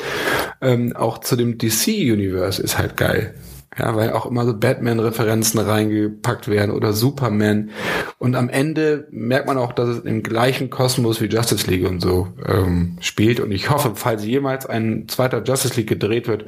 ähm, 0.61 0.95
auch 0.97 1.19
zu 1.19 1.37
dem 1.37 1.59
DC-Universe 1.59 2.63
ist 2.63 2.79
halt 2.79 2.97
geil. 2.97 3.35
Ja, 3.79 3.97
weil 3.97 4.13
auch 4.13 4.27
immer 4.27 4.45
so 4.45 4.55
Batman-Referenzen 4.55 5.59
reingepackt 5.59 6.49
werden 6.49 6.73
oder 6.73 6.93
Superman. 6.93 7.71
Und 8.19 8.37
am 8.37 8.51
Ende 8.51 9.09
merkt 9.11 9.47
man 9.47 9.57
auch, 9.57 9.73
dass 9.73 9.89
es 9.89 10.05
im 10.05 10.23
gleichen 10.23 10.69
Kosmos 10.69 11.23
wie 11.23 11.27
Justice 11.27 11.71
League 11.71 11.89
und 11.89 12.01
so 12.01 12.29
ähm, 12.47 12.99
spielt. 13.01 13.41
Und 13.41 13.51
ich 13.51 13.71
hoffe, 13.71 13.93
falls 13.95 14.27
jemals 14.27 14.67
ein 14.67 15.09
zweiter 15.09 15.43
Justice 15.43 15.75
League 15.77 15.89
gedreht 15.89 16.29
wird, 16.29 16.45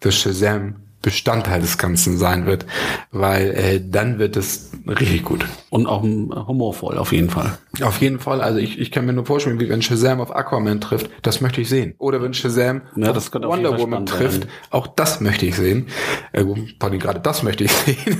dass 0.00 0.14
Shazam 0.14 0.76
Bestandteil 1.00 1.60
des 1.60 1.78
Ganzen 1.78 2.18
sein 2.18 2.46
wird, 2.46 2.66
weil 3.12 3.50
äh, 3.52 3.80
dann 3.84 4.18
wird 4.18 4.36
es 4.36 4.72
richtig 4.86 5.24
gut. 5.24 5.46
Und 5.70 5.86
auch 5.86 6.02
ähm, 6.02 6.32
humorvoll 6.34 6.98
auf 6.98 7.12
jeden 7.12 7.30
Fall. 7.30 7.56
Auf 7.82 8.00
jeden 8.00 8.18
Fall, 8.18 8.40
also 8.40 8.58
ich, 8.58 8.80
ich 8.80 8.90
kann 8.90 9.06
mir 9.06 9.12
nur 9.12 9.24
vorstellen, 9.24 9.60
wie 9.60 9.68
wenn 9.68 9.80
Shazam 9.80 10.20
auf 10.20 10.34
Aquaman 10.34 10.80
trifft, 10.80 11.10
das 11.22 11.40
möchte 11.40 11.60
ich 11.60 11.68
sehen. 11.68 11.94
Oder 11.98 12.20
wenn 12.20 12.34
Shazam 12.34 12.82
Ja, 12.96 13.08
auf 13.08 13.14
das 13.14 13.30
könnte 13.30 13.46
auf 13.46 13.54
Wonder 13.54 13.78
Woman 13.78 14.06
trifft, 14.06 14.40
werden. 14.40 14.50
auch 14.70 14.88
das 14.88 15.20
möchte 15.20 15.46
ich 15.46 15.54
sehen. 15.54 15.86
Äh, 16.32 16.44
vor 16.44 16.56
allem 16.90 16.98
gerade 16.98 17.20
das 17.20 17.44
möchte 17.44 17.64
ich 17.64 17.72
sehen. 17.72 18.18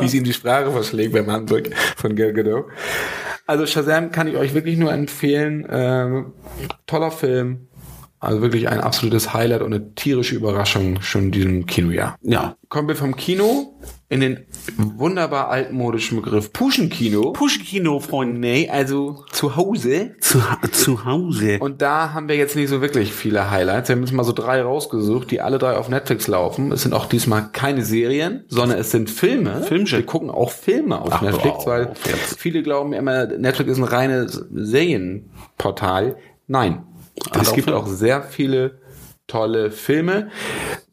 wie 0.00 0.08
sie 0.08 0.18
ihm 0.18 0.24
die 0.24 0.32
Sprache 0.32 0.70
verschlägt 0.72 1.12
beim 1.12 1.30
Handrück 1.30 1.70
von 1.96 2.16
Gal 2.16 2.32
Gadot. 2.32 2.66
Also 3.46 3.66
Shazam 3.66 4.10
kann 4.10 4.28
ich 4.28 4.36
euch 4.36 4.54
wirklich 4.54 4.76
nur 4.76 4.92
empfehlen. 4.92 5.66
Ähm, 5.70 6.32
toller 6.86 7.10
Film. 7.10 7.68
Also 8.20 8.42
wirklich 8.42 8.68
ein 8.68 8.80
absolutes 8.80 9.32
Highlight 9.32 9.62
und 9.62 9.72
eine 9.72 9.94
tierische 9.94 10.34
Überraschung 10.34 11.00
schon 11.00 11.24
in 11.24 11.30
diesem 11.30 11.66
Kinojahr. 11.66 12.16
Ja. 12.20 12.54
Kommen 12.68 12.86
wir 12.86 12.94
vom 12.94 13.16
Kino 13.16 13.74
in 14.10 14.20
den 14.20 14.40
wunderbar 14.76 15.48
altmodischen 15.48 16.20
Begriff 16.20 16.52
Puschenkino. 16.52 17.32
Push-Kino, 17.32 18.00
Freunde. 18.00 18.38
Nee, 18.38 18.68
also 18.68 19.24
zu 19.32 19.56
Hause. 19.56 20.16
Zu, 20.20 20.42
zu 20.70 21.04
Hause. 21.06 21.58
Und 21.60 21.80
da 21.80 22.12
haben 22.12 22.28
wir 22.28 22.36
jetzt 22.36 22.56
nicht 22.56 22.68
so 22.68 22.82
wirklich 22.82 23.12
viele 23.12 23.50
Highlights. 23.50 23.88
Wir 23.88 23.96
haben 23.96 24.02
jetzt 24.02 24.12
mal 24.12 24.24
so 24.24 24.32
drei 24.32 24.60
rausgesucht, 24.60 25.30
die 25.30 25.40
alle 25.40 25.58
drei 25.58 25.76
auf 25.76 25.88
Netflix 25.88 26.26
laufen. 26.26 26.72
Es 26.72 26.82
sind 26.82 26.92
auch 26.92 27.06
diesmal 27.06 27.48
keine 27.52 27.84
Serien, 27.84 28.44
sondern 28.48 28.78
es 28.78 28.90
sind 28.90 29.08
Filme. 29.08 29.62
Filmchen. 29.62 29.98
Wir 29.98 30.06
gucken 30.06 30.28
auch 30.28 30.50
Filme 30.50 31.00
auf 31.00 31.12
Ach, 31.12 31.22
Netflix, 31.22 31.56
auf 31.58 31.66
weil 31.66 31.92
viele 32.36 32.62
glauben 32.62 32.92
immer, 32.92 33.26
Netflix 33.26 33.70
ist 33.70 33.78
ein 33.78 33.84
reines 33.84 34.44
Serienportal. 34.52 36.16
Nein. 36.48 36.82
Es 37.40 37.52
gibt 37.52 37.70
auch 37.70 37.86
sehr 37.86 38.22
viele 38.22 38.79
tolle 39.30 39.70
Filme, 39.70 40.28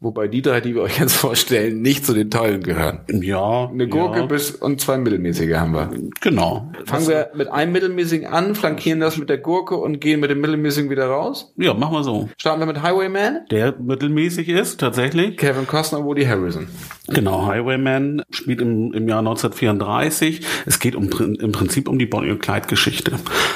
wobei 0.00 0.28
die 0.28 0.42
drei, 0.42 0.60
die 0.60 0.74
wir 0.74 0.82
euch 0.82 1.00
jetzt 1.00 1.16
vorstellen, 1.16 1.82
nicht 1.82 2.06
zu 2.06 2.14
den 2.14 2.30
tollen 2.30 2.62
gehören. 2.62 3.00
Ja. 3.08 3.68
Eine 3.68 3.88
Gurke 3.88 4.20
ja. 4.20 4.26
bis 4.26 4.52
und 4.52 4.80
zwei 4.80 4.96
mittelmäßige 4.96 5.54
haben 5.54 5.74
wir. 5.74 5.90
Genau. 6.20 6.70
Fangen 6.84 7.08
wir 7.08 7.30
mit 7.34 7.48
einem 7.48 7.72
mittelmäßigen 7.72 8.26
an, 8.26 8.54
flankieren 8.54 9.00
das 9.00 9.18
mit 9.18 9.28
der 9.28 9.38
Gurke 9.38 9.76
und 9.76 10.00
gehen 10.00 10.20
mit 10.20 10.30
dem 10.30 10.40
mittelmäßigen 10.40 10.88
wieder 10.90 11.06
raus. 11.06 11.52
Ja, 11.56 11.74
machen 11.74 11.94
wir 11.94 12.04
so. 12.04 12.28
Starten 12.38 12.60
wir 12.60 12.66
mit 12.66 12.80
Highwayman. 12.82 13.46
Der 13.50 13.74
mittelmäßig 13.76 14.48
ist, 14.48 14.78
tatsächlich. 14.78 15.36
Kevin 15.36 15.66
Costner, 15.66 16.04
Woody 16.04 16.24
Harrison. 16.24 16.68
Genau, 17.08 17.46
Highwayman 17.46 18.22
spielt 18.30 18.60
im, 18.60 18.92
im 18.92 19.08
Jahr 19.08 19.20
1934. 19.20 20.42
Es 20.66 20.78
geht 20.78 20.94
um, 20.94 21.08
im 21.40 21.52
Prinzip 21.52 21.88
um 21.88 21.98
die 21.98 22.06
Bonnie 22.06 22.30
und 22.30 22.40
Clyde 22.40 22.68
Geschichte. 22.68 23.12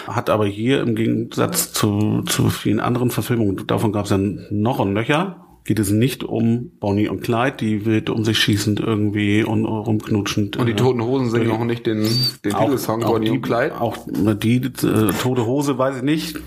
Hat 0.08 0.30
aber 0.30 0.46
hier 0.46 0.80
im 0.80 0.94
Gegensatz 0.94 1.72
zu, 1.72 2.22
zu 2.22 2.48
vielen 2.48 2.80
anderen 2.80 3.10
Verfilmungen, 3.10 3.66
davon 3.66 3.92
gab 3.92 4.06
es 4.06 4.10
ja 4.10 4.18
noch 4.18 4.71
und 4.78 4.92
nöcher, 4.92 5.42
geht 5.64 5.78
es 5.78 5.90
nicht 5.90 6.24
um 6.24 6.72
Bonnie 6.80 7.08
und 7.08 7.22
Clyde, 7.22 7.56
die 7.58 7.86
wild 7.86 8.10
um 8.10 8.24
sich 8.24 8.38
schießend 8.38 8.80
irgendwie 8.80 9.44
und 9.44 9.64
rumknutschend. 9.64 10.56
Und 10.56 10.66
die 10.66 10.72
äh, 10.72 10.76
Toten 10.76 11.02
Hosen 11.02 11.30
singen 11.30 11.50
auch 11.52 11.64
nicht 11.64 11.86
den, 11.86 12.02
den 12.44 12.52
Titelsong 12.52 13.00
Bonnie 13.00 13.26
die, 13.26 13.30
und 13.32 13.42
Clyde. 13.42 13.80
Auch 13.80 13.96
die 14.06 14.56
äh, 14.56 15.12
tote 15.20 15.46
Hose, 15.46 15.78
weiß 15.78 15.98
ich 15.98 16.02
nicht. 16.02 16.40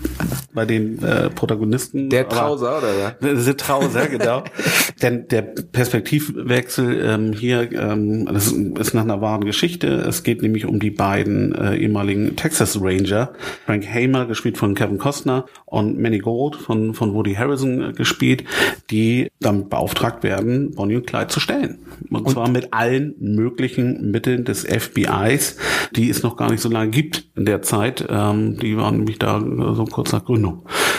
Bei 0.56 0.64
den 0.64 1.02
äh, 1.04 1.28
Protagonisten. 1.28 2.08
Der 2.08 2.28
Trauser, 2.28 2.78
oder? 2.78 2.98
Ja? 2.98 3.10
Der 3.34 3.56
Trauser, 3.56 4.06
genau. 4.08 4.42
Denn 5.02 5.28
der 5.28 5.42
Perspektivwechsel 5.42 7.02
ähm, 7.04 7.32
hier, 7.34 7.70
ähm, 7.72 8.24
das 8.24 8.50
ist 8.50 8.94
nach 8.94 9.02
einer 9.02 9.20
wahren 9.20 9.44
Geschichte. 9.44 9.88
Es 9.88 10.22
geht 10.22 10.40
nämlich 10.40 10.64
um 10.64 10.80
die 10.80 10.90
beiden 10.90 11.54
äh, 11.54 11.76
ehemaligen 11.76 12.34
Texas 12.36 12.80
Ranger, 12.80 13.32
Frank 13.66 13.86
Hamer, 13.86 14.24
gespielt 14.24 14.56
von 14.56 14.74
Kevin 14.74 14.96
Costner, 14.96 15.44
und 15.66 15.98
Manny 16.00 16.18
Gold 16.18 16.56
von, 16.56 16.94
von 16.94 17.12
Woody 17.12 17.34
Harrison 17.34 17.90
äh, 17.90 17.92
gespielt, 17.92 18.44
die 18.90 19.30
damit 19.40 19.68
beauftragt 19.68 20.22
werden, 20.22 20.74
Bonnie 20.74 20.96
und 20.96 21.06
Clyde 21.06 21.28
zu 21.28 21.40
stellen. 21.40 21.78
Und, 22.10 22.24
und 22.24 22.30
zwar 22.30 22.48
mit 22.48 22.72
allen 22.72 23.14
möglichen 23.18 24.10
Mitteln 24.10 24.46
des 24.46 24.64
FBIs, 24.64 25.58
die 25.94 26.08
es 26.08 26.22
noch 26.22 26.38
gar 26.38 26.50
nicht 26.50 26.62
so 26.62 26.70
lange 26.70 26.90
gibt 26.90 27.28
in 27.36 27.44
der 27.44 27.60
Zeit. 27.60 28.06
Ähm, 28.08 28.58
die 28.58 28.78
waren 28.78 28.96
nämlich 28.96 29.18
da 29.18 29.40
so 29.40 29.84
kurz 29.84 30.12
nach 30.12 30.24
Gründung. 30.24 30.45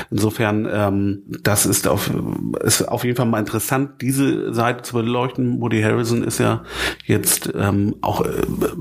Insofern, 0.09 0.67
ähm, 0.71 1.23
das 1.43 1.65
ist 1.65 1.87
auf, 1.87 2.09
ist 2.63 2.87
auf 2.87 3.03
jeden 3.03 3.17
Fall 3.17 3.25
mal 3.25 3.39
interessant, 3.39 4.01
diese 4.01 4.53
Seite 4.53 4.83
zu 4.83 4.93
beleuchten. 4.93 5.59
Woody 5.61 5.81
Harrison 5.81 6.23
ist 6.23 6.39
ja 6.39 6.63
jetzt 7.05 7.51
ähm, 7.55 7.95
auch 8.01 8.21
äh, 8.21 8.29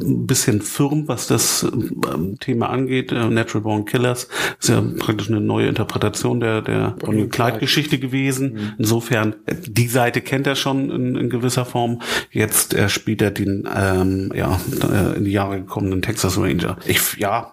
ein 0.00 0.26
bisschen 0.26 0.61
firm, 0.61 1.09
was 1.09 1.26
das 1.26 1.64
äh, 1.64 2.37
Thema 2.38 2.70
angeht. 2.70 3.11
Äh, 3.12 3.29
Natural 3.29 3.62
Born 3.62 3.85
Killers 3.85 4.29
ist 4.61 4.68
ja 4.68 4.83
praktisch 4.98 5.29
eine 5.29 5.40
neue 5.40 5.68
Interpretation 5.68 6.40
der, 6.40 6.62
der 6.62 6.90
Bonnie 6.98 7.29
Clyde-Geschichte 7.29 7.98
gewesen. 7.98 8.52
Mhm. 8.52 8.72
Insofern, 8.79 9.35
die 9.66 9.88
Seite 9.88 10.20
kennt 10.20 10.46
er 10.46 10.55
schon 10.55 10.90
in, 10.90 11.16
in 11.16 11.31
gewisser 11.31 11.64
Form. 11.64 12.00
Jetzt 12.31 12.74
äh, 12.74 12.88
spielt 12.88 13.22
er 13.22 13.31
den 13.33 13.68
ähm, 13.74 14.33
ja, 14.35 14.61
äh, 14.92 15.16
in 15.16 15.24
die 15.24 15.33
Jahre 15.33 15.59
gekommenen 15.59 16.02
Texas 16.02 16.38
Ranger. 16.38 16.76
Ich, 16.87 17.16
ja, 17.16 17.52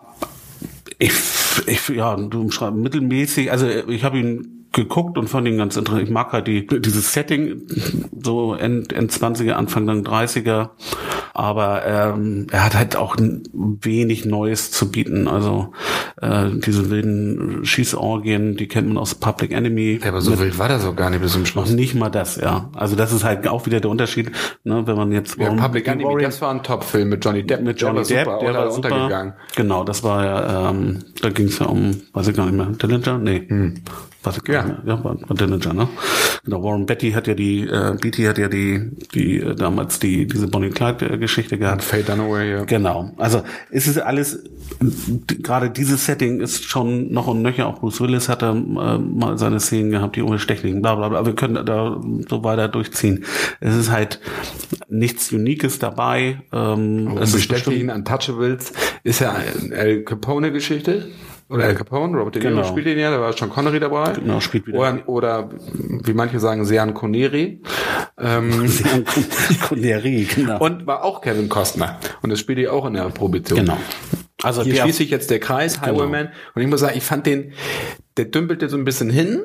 ich, 1.04 1.68
ich 1.68 1.90
ja, 1.90 2.16
du 2.16 2.50
mittelmäßig, 2.72 3.52
also 3.52 3.68
ich 3.68 4.04
habe 4.04 4.20
ihn 4.20 4.63
geguckt 4.74 5.18
und 5.18 5.30
fand 5.30 5.48
ihn 5.48 5.58
ganz 5.58 5.78
interessant. 5.78 6.04
Ich 6.04 6.10
mag 6.10 6.34
halt 6.34 6.48
die, 6.48 6.66
dieses 6.68 7.14
Setting, 7.14 7.62
so 8.22 8.56
End, 8.56 8.92
End 8.92 9.12
20er, 9.12 9.52
Anfang 9.52 9.88
dann 9.88 10.04
30er. 10.04 10.70
Aber 11.36 11.86
ähm, 11.86 12.48
er 12.52 12.66
hat 12.66 12.76
halt 12.76 12.96
auch 12.96 13.16
wenig 13.54 14.26
Neues 14.26 14.72
zu 14.72 14.92
bieten. 14.92 15.28
Also 15.28 15.72
äh, 16.22 16.50
diese 16.54 16.90
wilden 16.90 17.66
Schießorgien, 17.66 18.56
die 18.56 18.68
kennt 18.68 18.88
man 18.88 18.98
aus 18.98 19.16
Public 19.16 19.52
Enemy. 19.52 20.00
Ja, 20.02 20.10
aber 20.10 20.22
so 20.22 20.38
wild 20.40 20.58
war 20.60 20.70
das 20.70 20.86
auch 20.86 20.96
gar 20.96 21.10
nicht 21.10 21.22
bis 21.22 21.34
zum 21.34 21.46
Schluss. 21.46 21.72
Nicht 21.72 21.96
mal 21.96 22.10
das, 22.10 22.36
ja. 22.36 22.70
Also 22.76 22.96
das 22.96 23.14
ist 23.14 23.24
halt 23.24 23.48
auch 23.48 23.66
wieder 23.66 23.80
der 23.80 23.90
Unterschied, 23.90 24.32
ne, 24.64 24.86
wenn 24.86 24.96
man 24.96 25.12
jetzt 25.12 25.38
ja, 25.38 25.54
Public 25.54 25.88
Enemy, 25.88 26.04
Warrior, 26.04 26.30
das 26.30 26.42
war 26.42 26.52
ein 26.52 26.64
Top-Film 26.64 27.10
mit 27.10 27.24
Johnny 27.24 27.44
Depp. 27.44 27.62
Mit 27.62 27.80
Johnny 27.80 28.04
der 28.04 28.26
Depp, 28.26 28.40
der 28.40 28.54
war 28.54 28.72
super. 28.72 28.92
Untergegangen. 28.94 29.34
Genau, 29.56 29.84
das 29.84 30.04
war 30.04 30.26
ja, 30.26 30.70
ähm, 30.70 31.00
da 31.22 31.30
ging 31.30 31.48
es 31.48 31.60
ja 31.60 31.68
um, 31.68 32.02
weiß 32.14 32.28
ich 32.28 32.36
gar 32.36 32.46
nicht 32.46 32.56
mehr, 32.56 32.68
Dillinger? 32.68 33.18
Nee. 33.18 33.46
Hm. 33.48 33.76
Was 34.24 34.38
ich 34.38 34.48
ja. 34.48 34.82
ja, 34.86 35.04
war, 35.04 35.18
war 35.22 35.36
Dillinger, 35.36 35.74
ne? 35.74 35.90
Genau, 36.46 36.64
Warren 36.64 36.86
Betty 36.86 37.12
hat 37.12 37.28
ja 37.28 37.34
die, 37.34 37.68
äh, 37.68 37.98
Beatty 38.02 38.24
hat 38.24 38.38
ja 38.38 38.48
die, 38.48 38.92
die 39.14 39.40
äh, 39.40 39.54
damals 39.54 40.00
die 40.00 40.28
diese 40.28 40.48
Bonnie 40.48 40.70
Clyde 40.70 41.18
Geschichte 41.20 41.58
gehabt. 41.58 41.84
Faye 41.84 42.04
Dunaway, 42.04 42.52
ja. 42.52 42.64
Genau. 42.64 43.12
Also 43.18 43.44
es 43.70 43.88
ist 43.88 43.98
alles, 44.00 44.44
gerade 45.42 45.70
dieses 45.70 46.06
Setting 46.06 46.40
ist 46.40 46.64
schon 46.64 47.12
noch 47.12 47.28
und 47.28 47.42
nöcher. 47.42 47.68
Auch 47.68 47.80
Bruce 47.80 48.00
Willis 48.00 48.30
hat 48.30 48.42
da 48.42 48.52
äh, 48.52 48.98
mal 48.98 49.38
seine 49.38 49.60
Szenen 49.60 49.92
gehabt, 49.92 50.16
die 50.16 50.22
unbestechlichen, 50.22 50.82
bla 50.82 50.96
bla 50.96 51.10
bla. 51.10 51.20
Aber 51.20 51.28
wir 51.28 51.36
können 51.36 51.66
da 51.66 52.02
so 52.30 52.44
weiter 52.44 52.70
durchziehen. 52.70 53.26
Es 53.60 53.76
ist 53.76 53.92
halt 53.92 54.22
nichts 54.88 55.34
Uniques 55.34 55.80
dabei. 55.80 56.42
Ähm, 56.54 57.18
es 57.20 57.34
Bestechlichen 57.34 57.90
Untouchables 57.90 58.72
ist 59.04 59.20
ja 59.20 59.34
eine 59.34 59.76
Al 59.76 60.04
Capone-Geschichte. 60.04 61.08
Oder 61.54 61.66
Al 61.66 61.76
Capone, 61.76 62.18
Robert 62.18 62.36
De 62.36 62.42
Niro 62.42 62.56
genau. 62.56 62.68
spielt 62.68 62.88
den 62.88 62.98
ja, 62.98 63.12
da 63.12 63.22
war 63.22 63.38
schon 63.38 63.50
Connery 63.50 63.80
dabei. 63.80 64.14
Genau, 64.14 64.40
spielt 64.40 64.66
wieder. 64.66 64.80
Oder, 64.80 65.08
oder 65.08 65.50
wie 65.80 66.14
manche 66.14 66.40
sagen, 66.40 66.66
Sean 66.66 66.94
Connery. 66.96 67.62
Ähm, 68.18 68.68
Sean 68.68 69.06
Connery, 69.62 70.28
genau. 70.34 70.60
Und 70.60 70.88
war 70.88 71.04
auch 71.04 71.22
Kevin 71.22 71.50
Costner. 71.50 72.00
Und 72.24 72.32
das 72.32 72.40
spielt 72.40 72.58
ihr 72.58 72.74
auch 72.74 72.88
in 72.88 72.96
der 72.96 73.04
Prohibition. 73.10 73.60
Genau. 73.60 73.78
Also 74.42 74.64
hier 74.64 74.76
schließt 74.76 74.98
sich 74.98 75.10
jetzt 75.12 75.30
der 75.30 75.40
Kreis, 75.40 75.80
genau. 75.80 75.94
Highwayman. 75.94 76.30
Und 76.56 76.62
ich 76.62 76.68
muss 76.68 76.80
sagen, 76.80 76.98
ich 76.98 77.04
fand 77.04 77.28
den, 77.28 77.54
der 78.18 78.26
dümpelte 78.26 78.68
so 78.68 78.76
ein 78.76 78.84
bisschen 78.84 79.10
hin, 79.10 79.44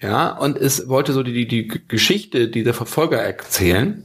ja, 0.00 0.30
und 0.30 0.56
es 0.56 0.88
wollte 0.88 1.12
so 1.12 1.22
die, 1.22 1.32
die, 1.32 1.46
die 1.46 1.82
Geschichte 1.88 2.48
dieser 2.48 2.72
Verfolger 2.72 3.18
erzählen 3.18 4.02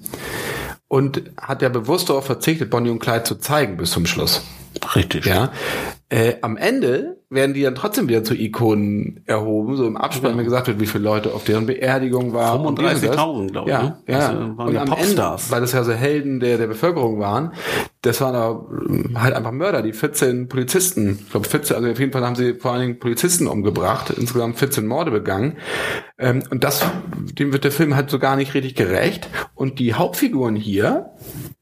und 0.87 1.23
hat 1.39 1.61
ja 1.61 1.69
bewusst 1.69 2.09
darauf 2.09 2.25
verzichtet, 2.25 2.69
Bonnie 2.69 2.89
und 2.89 2.99
Clyde 2.99 3.23
zu 3.23 3.35
zeigen 3.35 3.77
bis 3.77 3.91
zum 3.91 4.05
Schluss. 4.05 4.43
Richtig. 4.95 5.25
Ja. 5.25 5.51
Äh, 6.09 6.35
am 6.41 6.57
Ende 6.57 7.17
werden 7.35 7.53
die 7.53 7.61
dann 7.61 7.75
trotzdem 7.75 8.07
wieder 8.07 8.23
zu 8.23 8.33
Ikonen 8.33 9.21
erhoben, 9.25 9.75
so 9.75 9.85
im 9.85 9.97
Abspann, 9.97 10.31
ja. 10.31 10.37
wenn 10.37 10.45
gesagt 10.45 10.67
wird, 10.67 10.79
wie 10.79 10.87
viele 10.87 11.03
Leute 11.03 11.33
auf 11.33 11.43
deren 11.43 11.65
Beerdigung 11.65 12.33
waren. 12.33 12.77
35.000, 12.77 13.51
glaube 13.51 13.69
ich. 13.69 13.75
Ja, 13.75 13.83
ne? 13.83 13.97
ja. 14.07 14.29
Also 14.29 14.57
waren 14.57 14.67
und 14.67 14.73
ja 14.73 14.85
Popstars. 14.85 15.43
Ende, 15.43 15.51
weil 15.51 15.61
das 15.61 15.71
ja 15.73 15.83
so 15.83 15.93
Helden 15.93 16.39
der, 16.39 16.57
der 16.57 16.67
Bevölkerung 16.67 17.19
waren, 17.19 17.53
das 18.05 18.21
waren 18.21 18.35
aber 18.35 18.67
hm, 18.69 19.21
halt 19.21 19.33
einfach 19.33 19.51
Mörder, 19.51 19.81
die 19.81 19.93
14 19.93 20.47
Polizisten, 20.47 21.19
ich 21.21 21.31
glaube 21.31 21.47
14, 21.47 21.75
also 21.75 21.89
auf 21.89 21.99
jeden 21.99 22.11
Fall 22.11 22.25
haben 22.25 22.35
sie 22.35 22.53
vor 22.53 22.71
allen 22.71 22.81
Dingen 22.81 22.99
Polizisten 22.99 23.47
umgebracht, 23.47 24.11
insgesamt 24.11 24.57
14 24.57 24.85
Morde 24.85 25.11
begangen. 25.11 25.57
Ähm, 26.17 26.43
und 26.49 26.63
das, 26.63 26.85
dem 27.33 27.51
wird 27.51 27.63
der 27.63 27.71
Film 27.71 27.95
halt 27.95 28.09
so 28.09 28.19
gar 28.19 28.35
nicht 28.35 28.53
richtig 28.53 28.75
gerecht. 28.75 29.29
Und 29.53 29.79
die 29.79 29.93
Hauptfiguren 29.93 30.55
hier, 30.55 31.11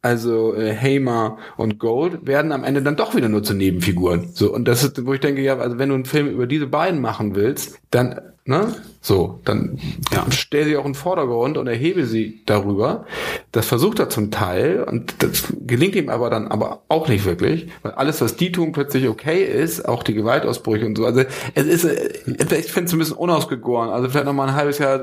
also 0.01 0.53
äh, 0.55 0.75
Hamer 0.75 1.37
und 1.57 1.79
Gold, 1.79 2.27
werden 2.27 2.51
am 2.51 2.63
Ende 2.63 2.81
dann 2.81 2.95
doch 2.95 3.15
wieder 3.15 3.29
nur 3.29 3.43
zu 3.43 3.53
Nebenfiguren. 3.53 4.31
So, 4.33 4.53
und 4.53 4.67
das 4.67 4.83
ist, 4.83 5.05
wo 5.05 5.13
ich 5.13 5.21
denke, 5.21 5.41
ja, 5.41 5.57
also 5.57 5.77
wenn 5.77 5.89
du 5.89 5.95
einen 5.95 6.05
Film 6.05 6.27
über 6.27 6.47
diese 6.47 6.67
beiden 6.67 7.01
machen 7.01 7.35
willst, 7.35 7.79
dann 7.89 8.19
Ne? 8.45 8.75
So, 9.05 9.41
dann 9.43 9.77
ja. 10.13 10.25
stell 10.29 10.63
sie 10.63 10.77
auch 10.77 10.85
in 10.85 10.93
den 10.93 10.95
Vordergrund 10.95 11.57
und 11.57 11.67
erhebe 11.67 12.05
sie 12.05 12.41
darüber. 12.45 13.05
Das 13.51 13.65
versucht 13.65 13.99
er 13.99 14.09
zum 14.09 14.31
Teil 14.31 14.81
und 14.81 15.15
das 15.19 15.51
gelingt 15.67 15.95
ihm 15.95 16.07
aber 16.07 16.29
dann 16.29 16.47
aber 16.47 16.83
auch 16.87 17.09
nicht 17.09 17.25
wirklich, 17.25 17.67
weil 17.81 17.91
alles, 17.91 18.21
was 18.21 18.37
die 18.37 18.53
tun, 18.53 18.71
plötzlich 18.71 19.09
okay 19.09 19.43
ist, 19.43 19.87
auch 19.87 20.03
die 20.03 20.13
Gewaltausbrüche 20.13 20.85
und 20.85 20.97
so. 20.97 21.05
Also 21.05 21.23
es 21.53 21.65
ist, 21.65 21.83
ich 21.85 22.71
finde 22.71 22.87
es 22.87 22.93
ein 22.93 22.99
bisschen 22.99 23.17
unausgegoren. 23.17 23.89
Also 23.89 24.07
vielleicht 24.07 24.25
noch 24.25 24.33
mal 24.33 24.47
ein 24.47 24.55
halbes 24.55 24.77
Jahr 24.77 25.01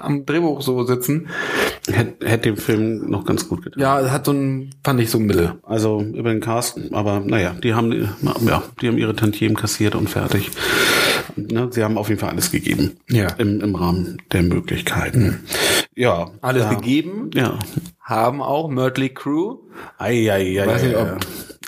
am 0.00 0.24
Drehbuch 0.24 0.62
so 0.62 0.84
sitzen. 0.84 1.28
Hätte, 1.86 2.26
hätte 2.26 2.48
dem 2.48 2.56
Film 2.56 3.10
noch 3.10 3.26
ganz 3.26 3.46
gut 3.46 3.62
getan. 3.62 3.80
Ja, 3.80 4.10
hat 4.10 4.24
so 4.24 4.32
ein, 4.32 4.70
fand 4.82 5.00
ich 5.00 5.10
so 5.10 5.18
Mille. 5.18 5.58
Also 5.64 6.00
über 6.00 6.30
den 6.30 6.40
Cast, 6.40 6.80
aber 6.92 7.20
naja, 7.20 7.54
die 7.62 7.74
haben, 7.74 7.92
ja, 8.46 8.62
die 8.80 8.88
haben 8.88 8.96
ihre 8.96 9.14
Tantiemen 9.14 9.56
kassiert 9.56 9.94
und 9.94 10.08
fertig. 10.08 10.50
Ne, 11.36 11.68
sie 11.70 11.84
haben 11.84 11.98
auf 11.98 12.08
jeden 12.08 12.20
Fall 12.20 12.30
alles 12.30 12.50
gegeben 12.50 12.68
gegeben. 12.68 12.96
Ja. 13.18 13.28
Im, 13.38 13.60
im 13.60 13.74
Rahmen 13.74 14.22
der 14.32 14.42
Möglichkeiten. 14.42 15.44
Ja. 15.94 16.30
Alles 16.40 16.64
ja. 16.64 16.74
gegeben. 16.74 17.30
Ja. 17.34 17.58
Haben 18.00 18.40
auch 18.42 18.68
Mötley 18.68 19.10
Crew. 19.10 19.58
Ei, 19.98 20.32
ei, 20.32 20.62
ei, 20.62 20.66
Weiß 20.66 20.82
nicht, 20.82 20.96
ob 20.96 21.18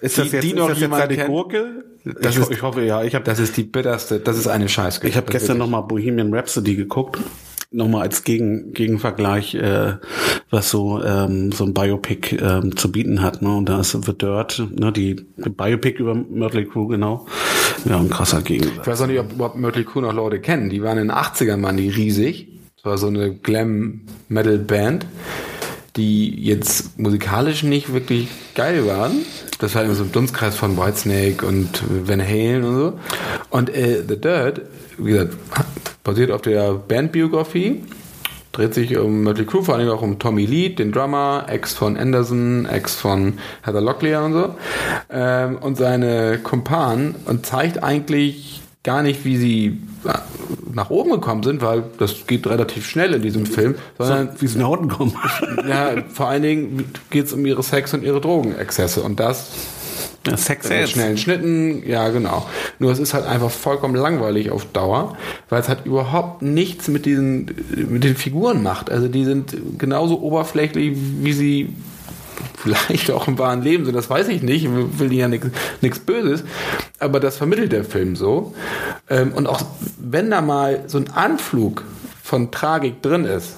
ist 0.00 0.16
das 0.16 0.32
jetzt, 0.32 0.44
die 0.44 0.54
noch 0.54 0.70
ist 0.70 0.80
das 0.80 0.90
jetzt 0.90 0.92
eine 0.92 1.26
Gurke? 1.26 1.84
Das 2.04 2.34
ich, 2.34 2.42
ist, 2.42 2.50
ich 2.50 2.62
hoffe, 2.62 2.82
ja. 2.82 3.02
Ich 3.02 3.14
hab, 3.14 3.24
das 3.24 3.38
ist 3.38 3.56
die 3.56 3.64
bitterste, 3.64 4.20
das 4.20 4.38
ist 4.38 4.46
eine 4.46 4.68
Scheiße. 4.68 5.06
Ich 5.06 5.16
habe 5.16 5.30
gestern 5.30 5.58
nochmal 5.58 5.82
Bohemian 5.82 6.32
Rhapsody 6.32 6.76
geguckt 6.76 7.20
nochmal 7.70 8.02
als 8.02 8.24
Gegen, 8.24 8.72
Gegenvergleich, 8.72 9.54
äh, 9.54 9.94
was 10.50 10.70
so 10.70 11.02
ähm, 11.02 11.52
so 11.52 11.64
ein 11.64 11.74
Biopic 11.74 12.36
ähm, 12.36 12.76
zu 12.76 12.90
bieten 12.90 13.22
hat. 13.22 13.42
Ne? 13.42 13.56
Und 13.56 13.68
da 13.68 13.80
ist 13.80 13.92
The 13.92 14.16
Dirt, 14.16 14.62
ne? 14.70 14.92
die, 14.92 15.14
Biopic 15.14 15.98
über 16.00 16.14
Mötley 16.14 16.66
Crew, 16.66 16.88
genau. 16.88 17.26
Ja, 17.84 17.98
ein 17.98 18.10
krasser 18.10 18.42
Gegensatz. 18.42 18.78
Ich 18.80 18.86
weiß 18.86 19.02
auch 19.02 19.06
nicht, 19.06 19.20
ob 19.20 19.32
überhaupt 19.32 19.56
Mötley 19.56 19.84
Crew 19.84 20.00
noch 20.00 20.12
Leute 20.12 20.40
kennen. 20.40 20.70
Die 20.70 20.82
waren 20.82 20.98
in 20.98 21.08
den 21.08 21.16
80ern, 21.16 21.62
waren 21.62 21.76
die 21.76 21.88
riesig. 21.88 22.48
Das 22.76 22.84
war 22.84 22.98
so 22.98 23.06
eine 23.06 23.34
Glam-Metal-Band, 23.34 25.06
die 25.96 26.42
jetzt 26.42 26.98
musikalisch 26.98 27.62
nicht 27.62 27.92
wirklich 27.92 28.28
geil 28.54 28.86
waren. 28.86 29.12
Das 29.60 29.74
war 29.74 29.84
immer 29.84 29.94
so 29.94 30.04
ein 30.04 30.12
Dunstkreis 30.12 30.56
von 30.56 30.76
Whitesnake 30.76 31.44
und 31.46 31.82
Van 31.88 32.22
Halen 32.22 32.64
und 32.64 32.74
so. 32.74 32.98
Und 33.50 33.70
äh, 33.70 34.02
The 34.06 34.20
Dirt, 34.20 34.62
wie 34.98 35.12
gesagt, 35.12 35.36
basiert 36.04 36.30
auf 36.30 36.42
der 36.42 36.72
Bandbiografie. 36.74 37.82
Dreht 38.52 38.74
sich 38.74 38.96
um 38.98 39.22
Mötley 39.22 39.46
Crew, 39.46 39.62
vor 39.62 39.76
allem 39.76 39.88
auch 39.90 40.02
um 40.02 40.18
Tommy 40.18 40.44
Lee, 40.44 40.70
den 40.70 40.90
Drummer, 40.90 41.46
Ex 41.48 41.72
von 41.72 41.96
Anderson, 41.96 42.66
Ex 42.66 42.96
von 42.96 43.38
Heather 43.62 43.80
Locklear 43.80 44.24
und 44.24 44.32
so. 44.32 44.54
Ähm, 45.08 45.56
und 45.58 45.76
seine 45.76 46.38
Kumpanen 46.38 47.14
und 47.26 47.46
zeigt 47.46 47.84
eigentlich 47.84 48.60
gar 48.82 49.02
nicht, 49.02 49.24
wie 49.24 49.36
sie 49.36 49.78
äh, 50.04 50.18
nach 50.72 50.90
oben 50.90 51.12
gekommen 51.12 51.42
sind, 51.42 51.62
weil 51.62 51.84
das 51.98 52.26
geht 52.26 52.46
relativ 52.46 52.88
schnell 52.88 53.14
in 53.14 53.22
diesem 53.22 53.46
Film, 53.46 53.76
sondern 53.98 54.30
so, 54.34 54.42
wie 54.42 54.46
sie 54.48 54.58
nach 54.58 54.68
unten 54.68 54.88
kommen. 54.88 55.16
ja, 55.68 56.02
vor 56.08 56.28
allen 56.28 56.42
Dingen 56.42 56.92
geht 57.10 57.26
es 57.26 57.32
um 57.32 57.44
ihre 57.46 57.62
Sex- 57.62 57.94
und 57.94 58.02
ihre 58.02 58.20
Drogenexzesse 58.20 59.02
und 59.02 59.20
das 59.20 59.50
ja, 60.26 60.36
Sex 60.36 60.68
mit 60.68 60.88
schnellen 60.88 61.16
Schnitten, 61.16 61.82
ja 61.88 62.08
genau. 62.10 62.46
Nur 62.78 62.92
es 62.92 62.98
ist 62.98 63.14
halt 63.14 63.26
einfach 63.26 63.50
vollkommen 63.50 63.94
langweilig 63.94 64.50
auf 64.50 64.66
Dauer, 64.66 65.16
weil 65.48 65.60
es 65.60 65.68
halt 65.68 65.86
überhaupt 65.86 66.42
nichts 66.42 66.88
mit 66.88 67.06
diesen 67.06 67.50
mit 67.88 68.04
den 68.04 68.16
Figuren 68.16 68.62
macht. 68.62 68.90
Also 68.90 69.08
die 69.08 69.24
sind 69.24 69.56
genauso 69.78 70.20
oberflächlich, 70.20 70.94
wie 70.94 71.32
sie 71.32 71.74
vielleicht 72.56 73.10
auch 73.10 73.28
im 73.28 73.38
wahren 73.38 73.62
Leben 73.62 73.84
sind, 73.84 73.94
das 73.94 74.10
weiß 74.10 74.28
ich 74.28 74.42
nicht, 74.42 74.64
ich 74.64 74.70
will 74.98 75.12
ja 75.12 75.28
nichts 75.28 75.98
Böses, 76.00 76.44
aber 76.98 77.20
das 77.20 77.36
vermittelt 77.36 77.72
der 77.72 77.84
Film 77.84 78.16
so. 78.16 78.54
Ähm, 79.08 79.32
und 79.32 79.46
auch 79.46 79.62
wenn 79.98 80.30
da 80.30 80.40
mal 80.40 80.84
so 80.86 80.98
ein 80.98 81.10
Anflug 81.10 81.84
von 82.22 82.50
Tragik 82.50 83.02
drin 83.02 83.24
ist, 83.24 83.54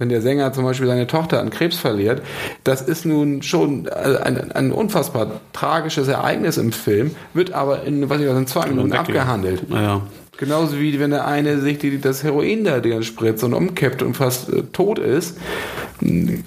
wenn 0.00 0.08
der 0.08 0.22
Sänger 0.22 0.52
zum 0.52 0.64
Beispiel 0.64 0.86
seine 0.86 1.06
Tochter 1.06 1.40
an 1.40 1.50
Krebs 1.50 1.78
verliert, 1.78 2.22
das 2.64 2.80
ist 2.80 3.04
nun 3.04 3.42
schon 3.42 3.86
äh, 3.86 4.16
ein, 4.22 4.50
ein 4.50 4.72
unfassbar 4.72 5.40
tragisches 5.52 6.08
Ereignis 6.08 6.56
im 6.56 6.72
Film, 6.72 7.14
wird 7.34 7.52
aber 7.52 7.84
in, 7.84 8.08
was 8.08 8.20
ich 8.20 8.26
weiß, 8.26 8.36
in 8.36 8.46
zwei 8.46 8.66
Minuten 8.66 8.94
abgehandelt. 8.94 9.68
Naja. 9.68 10.00
Genauso 10.38 10.80
wie 10.80 10.98
wenn 10.98 11.10
der 11.10 11.26
eine 11.26 11.60
sich 11.60 11.78
die, 11.78 12.00
das 12.00 12.24
Heroin 12.24 12.64
da 12.64 12.80
drin 12.80 13.02
spritzt 13.02 13.44
und 13.44 13.52
umkippt 13.52 14.02
und 14.02 14.16
fast 14.16 14.48
äh, 14.48 14.62
tot 14.72 14.98
ist. 14.98 15.36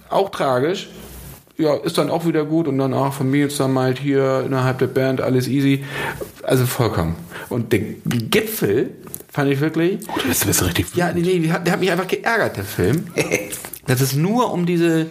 Auch 0.10 0.32
tragisch. 0.32 0.89
Ja, 1.56 1.76
ist 1.76 2.00
dann 2.00 2.10
auch 2.10 2.26
wieder 2.26 2.46
gut 2.46 2.68
und 2.68 2.80
dann 2.80 2.96
auch 2.96 3.13
Familienzusammenhalt 3.13 4.00
hier 4.00 4.42
innerhalb 4.44 4.80
der 4.80 4.88
Band, 4.88 5.22
alles 5.22 5.48
easy. 5.48 5.84
Also 6.42 6.66
vollkommen. 6.66 7.16
Und 7.50 7.72
der 7.72 7.82
Gipfel 8.06 8.89
fand 9.34 9.52
ich 9.52 9.60
wirklich. 9.60 10.00
Oh, 10.08 10.19
du 10.22 10.28
bist, 10.28 10.43
du 10.43 10.48
bist 10.48 10.63
richtig 10.63 10.96
Ja, 10.96 11.12
nee, 11.12 11.22
nee, 11.22 11.39
der 11.39 11.74
hat, 11.74 11.80
mich 11.80 11.91
einfach 11.91 12.08
geärgert, 12.08 12.56
der 12.56 12.63
Film. 12.63 13.08
dass 13.88 14.00
es 14.00 14.13
nur 14.13 14.54
um 14.54 14.65
diese, 14.65 15.08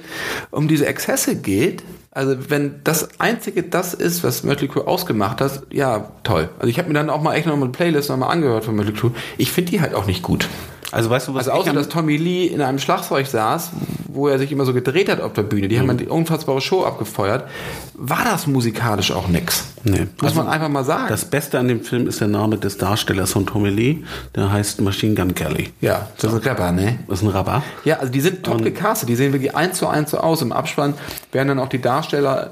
um 0.50 0.68
diese 0.68 0.86
Exzesse 0.86 1.36
geht. 1.36 1.82
Also 2.10 2.36
wenn 2.50 2.80
das 2.84 3.20
einzige 3.20 3.62
das 3.62 3.94
ist, 3.94 4.22
was 4.22 4.42
Mötley 4.42 4.68
Crüe 4.68 4.86
ausgemacht 4.86 5.40
hat, 5.40 5.62
ja, 5.70 6.12
toll. 6.24 6.50
Also 6.58 6.68
ich 6.68 6.78
habe 6.78 6.88
mir 6.88 6.94
dann 6.94 7.10
auch 7.10 7.22
mal 7.22 7.34
echt 7.34 7.46
noch 7.46 7.56
mal 7.56 7.64
eine 7.64 7.72
Playlist 7.72 8.10
noch 8.10 8.18
mal 8.18 8.28
angehört 8.28 8.64
von 8.64 8.76
Mötley 8.76 8.92
Crüe. 8.94 9.12
Ich 9.38 9.50
finde 9.50 9.72
die 9.72 9.80
halt 9.80 9.94
auch 9.94 10.06
nicht 10.06 10.22
gut. 10.22 10.48
Also 10.92 11.10
weißt 11.10 11.28
du, 11.28 11.34
was 11.34 11.48
Also 11.48 11.60
außer, 11.62 11.72
dass 11.72 11.88
Tommy 11.88 12.16
Lee 12.16 12.46
in 12.46 12.60
einem 12.62 12.78
Schlagzeug 12.78 13.26
saß, 13.26 13.70
wo 14.08 14.28
er 14.28 14.38
sich 14.38 14.52
immer 14.52 14.64
so 14.66 14.74
gedreht 14.74 15.08
hat 15.10 15.20
auf 15.22 15.32
der 15.32 15.42
Bühne, 15.42 15.68
die 15.68 15.80
haben 15.80 15.88
eine 15.88 16.04
unfassbare 16.08 16.60
Show 16.60 16.84
abgefeuert, 16.84 17.48
war 17.94 18.24
das 18.24 18.46
musikalisch 18.46 19.10
auch 19.10 19.26
nix. 19.28 19.64
Nee. 19.84 20.06
Muss 20.20 20.30
Also 20.30 20.36
man 20.42 20.48
einfach 20.52 20.68
mal 20.68 20.84
sagen. 20.84 21.06
Das 21.08 21.24
Beste 21.24 21.58
an 21.58 21.66
dem 21.68 21.80
Film 21.82 22.06
ist 22.06 22.20
der 22.20 22.28
Name 22.28 22.58
des 22.58 22.76
Darstellers 22.76 23.32
von 23.32 23.46
Tommy 23.46 23.70
Lee. 23.70 23.98
Der 24.34 24.52
heißt 24.52 24.80
Machine 24.82 25.14
Gun 25.14 25.34
Kelly. 25.34 25.70
ja, 25.80 26.08
das 26.18 26.32
ist 26.32 26.40
ein 26.42 26.48
Rapper, 26.48 26.72
ne? 26.72 26.98
Das 27.08 27.20
ist 27.20 27.24
ein 27.24 27.30
Rapper. 27.30 27.62
Ja, 27.84 27.96
also 27.98 28.12
die 28.12 28.20
sind 28.20 28.42
top 28.44 28.62
gecastet, 28.62 29.08
die 29.08 29.16
sehen 29.16 29.32
wirklich 29.32 29.56
eins 29.56 29.78
zu 29.78 29.88
eins 29.88 30.10
so 30.10 30.18
aus. 30.18 30.42
Im 30.42 30.52
Abspann 30.52 30.94
werden 31.32 31.48
dann 31.48 31.58
auch 31.58 31.68
die 31.70 31.80
Darsteller 31.80 32.50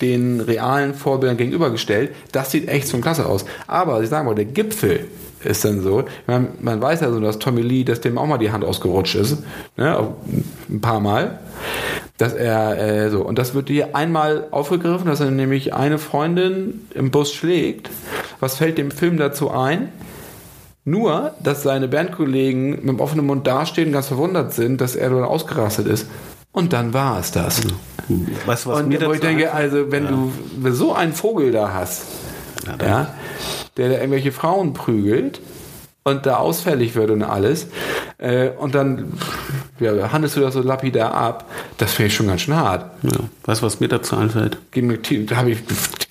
den 0.00 0.40
realen 0.40 0.94
Vorbildern 0.94 1.36
gegenübergestellt. 1.36 2.14
Das 2.32 2.50
sieht 2.50 2.66
echt 2.68 2.88
zum 2.88 3.02
Klasse 3.02 3.26
aus. 3.26 3.44
Aber 3.66 4.02
ich 4.02 4.08
sage 4.08 4.24
mal, 4.24 4.34
der 4.34 4.46
Gipfel 4.46 5.06
ist 5.44 5.64
dann 5.64 5.82
so, 5.82 6.04
man, 6.26 6.48
man 6.60 6.80
weiß 6.80 7.00
ja 7.00 7.10
so, 7.10 7.20
dass 7.20 7.38
Tommy 7.38 7.62
Lee, 7.62 7.84
dass 7.84 8.00
dem 8.00 8.18
auch 8.18 8.26
mal 8.26 8.38
die 8.38 8.52
Hand 8.52 8.64
ausgerutscht 8.64 9.14
ist, 9.14 9.42
ne, 9.76 10.14
ein 10.68 10.80
paar 10.80 11.00
Mal, 11.00 11.38
dass 12.18 12.32
er 12.32 12.78
äh, 12.78 13.10
so, 13.10 13.22
und 13.22 13.38
das 13.38 13.54
wird 13.54 13.68
hier 13.68 13.96
einmal 13.96 14.46
aufgegriffen, 14.50 15.06
dass 15.06 15.20
er 15.20 15.30
nämlich 15.30 15.74
eine 15.74 15.98
Freundin 15.98 16.86
im 16.94 17.10
Bus 17.10 17.32
schlägt. 17.32 17.90
Was 18.40 18.56
fällt 18.56 18.78
dem 18.78 18.90
Film 18.90 19.16
dazu 19.16 19.50
ein? 19.50 19.88
Nur, 20.84 21.32
dass 21.42 21.62
seine 21.62 21.88
Bandkollegen 21.88 22.70
mit 22.70 22.88
dem 22.88 23.00
offenen 23.00 23.26
Mund 23.26 23.46
dastehen 23.46 23.88
und 23.88 23.94
ganz 23.94 24.08
verwundert 24.08 24.52
sind, 24.52 24.80
dass 24.80 24.96
er 24.96 25.10
nur 25.10 25.26
ausgerastet 25.26 25.86
ist. 25.86 26.06
Und 26.52 26.72
dann 26.72 26.92
war 26.94 27.18
es 27.18 27.32
das. 27.32 27.62
Weißt 28.46 28.66
du, 28.66 28.70
was 28.70 28.80
Und 28.80 28.88
mir 28.88 29.00
wo 29.00 29.12
ich 29.12 29.20
dazu 29.20 29.26
denke, 29.26 29.52
also 29.52 29.90
wenn 29.90 30.06
du 30.06 30.32
so 30.72 30.92
einen 30.92 31.12
Vogel 31.14 31.50
da 31.52 31.72
hast, 31.72 32.02
Ja, 32.66 33.14
der 33.76 33.88
da 33.88 33.94
irgendwelche 33.96 34.32
Frauen 34.32 34.72
prügelt 34.72 35.40
und 36.04 36.26
da 36.26 36.36
ausfällig 36.36 36.94
wird 36.94 37.10
und 37.10 37.22
alles, 37.22 37.66
äh, 38.18 38.50
und 38.50 38.74
dann 38.74 39.14
ja, 39.80 40.12
handelst 40.12 40.36
du 40.36 40.40
das 40.40 40.54
so 40.54 40.60
lapidar 40.60 41.12
ab, 41.14 41.50
das 41.78 41.92
finde 41.92 42.08
ich 42.08 42.14
schon 42.14 42.26
ganz 42.28 42.42
schön 42.42 42.54
hart. 42.54 42.90
Ja. 43.02 43.10
Weißt 43.44 43.62
du, 43.62 43.66
was 43.66 43.80
mir 43.80 43.88
dazu 43.88 44.16
einfällt? 44.16 44.58
Geh 44.70 44.82
mir, 44.82 44.98
da 44.98 45.36
habe 45.36 45.50
ich, 45.50 45.58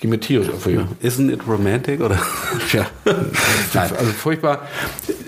geh 0.00 0.08
mir 0.08 0.20
tierisch 0.20 0.50
auf 0.50 0.66
ja. 0.66 0.86
Isn't 1.02 1.32
it 1.32 1.46
romantic? 1.48 2.00
Oder? 2.00 2.18
Tja, 2.70 2.86
Nein, 3.04 3.90
also 3.96 4.10
furchtbar. 4.12 4.62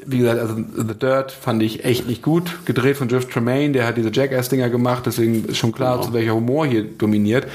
Wie 0.04 0.18
gesagt, 0.18 0.40
also 0.40 0.56
The 0.56 0.94
Dirt 0.94 1.32
fand 1.32 1.62
ich 1.62 1.84
echt 1.84 2.06
nicht 2.06 2.22
gut. 2.22 2.58
Gedreht 2.64 2.96
von 2.96 3.08
Jeff 3.08 3.26
Tremaine, 3.28 3.72
der 3.72 3.86
hat 3.86 3.96
diese 3.96 4.10
Jackass-Dinger 4.12 4.68
gemacht, 4.68 5.04
deswegen 5.06 5.46
ist 5.46 5.56
schon 5.56 5.72
klar, 5.72 6.02
zu 6.02 6.12
welcher 6.12 6.34
Humor 6.34 6.66
hier 6.66 6.84
dominiert. 6.84 7.46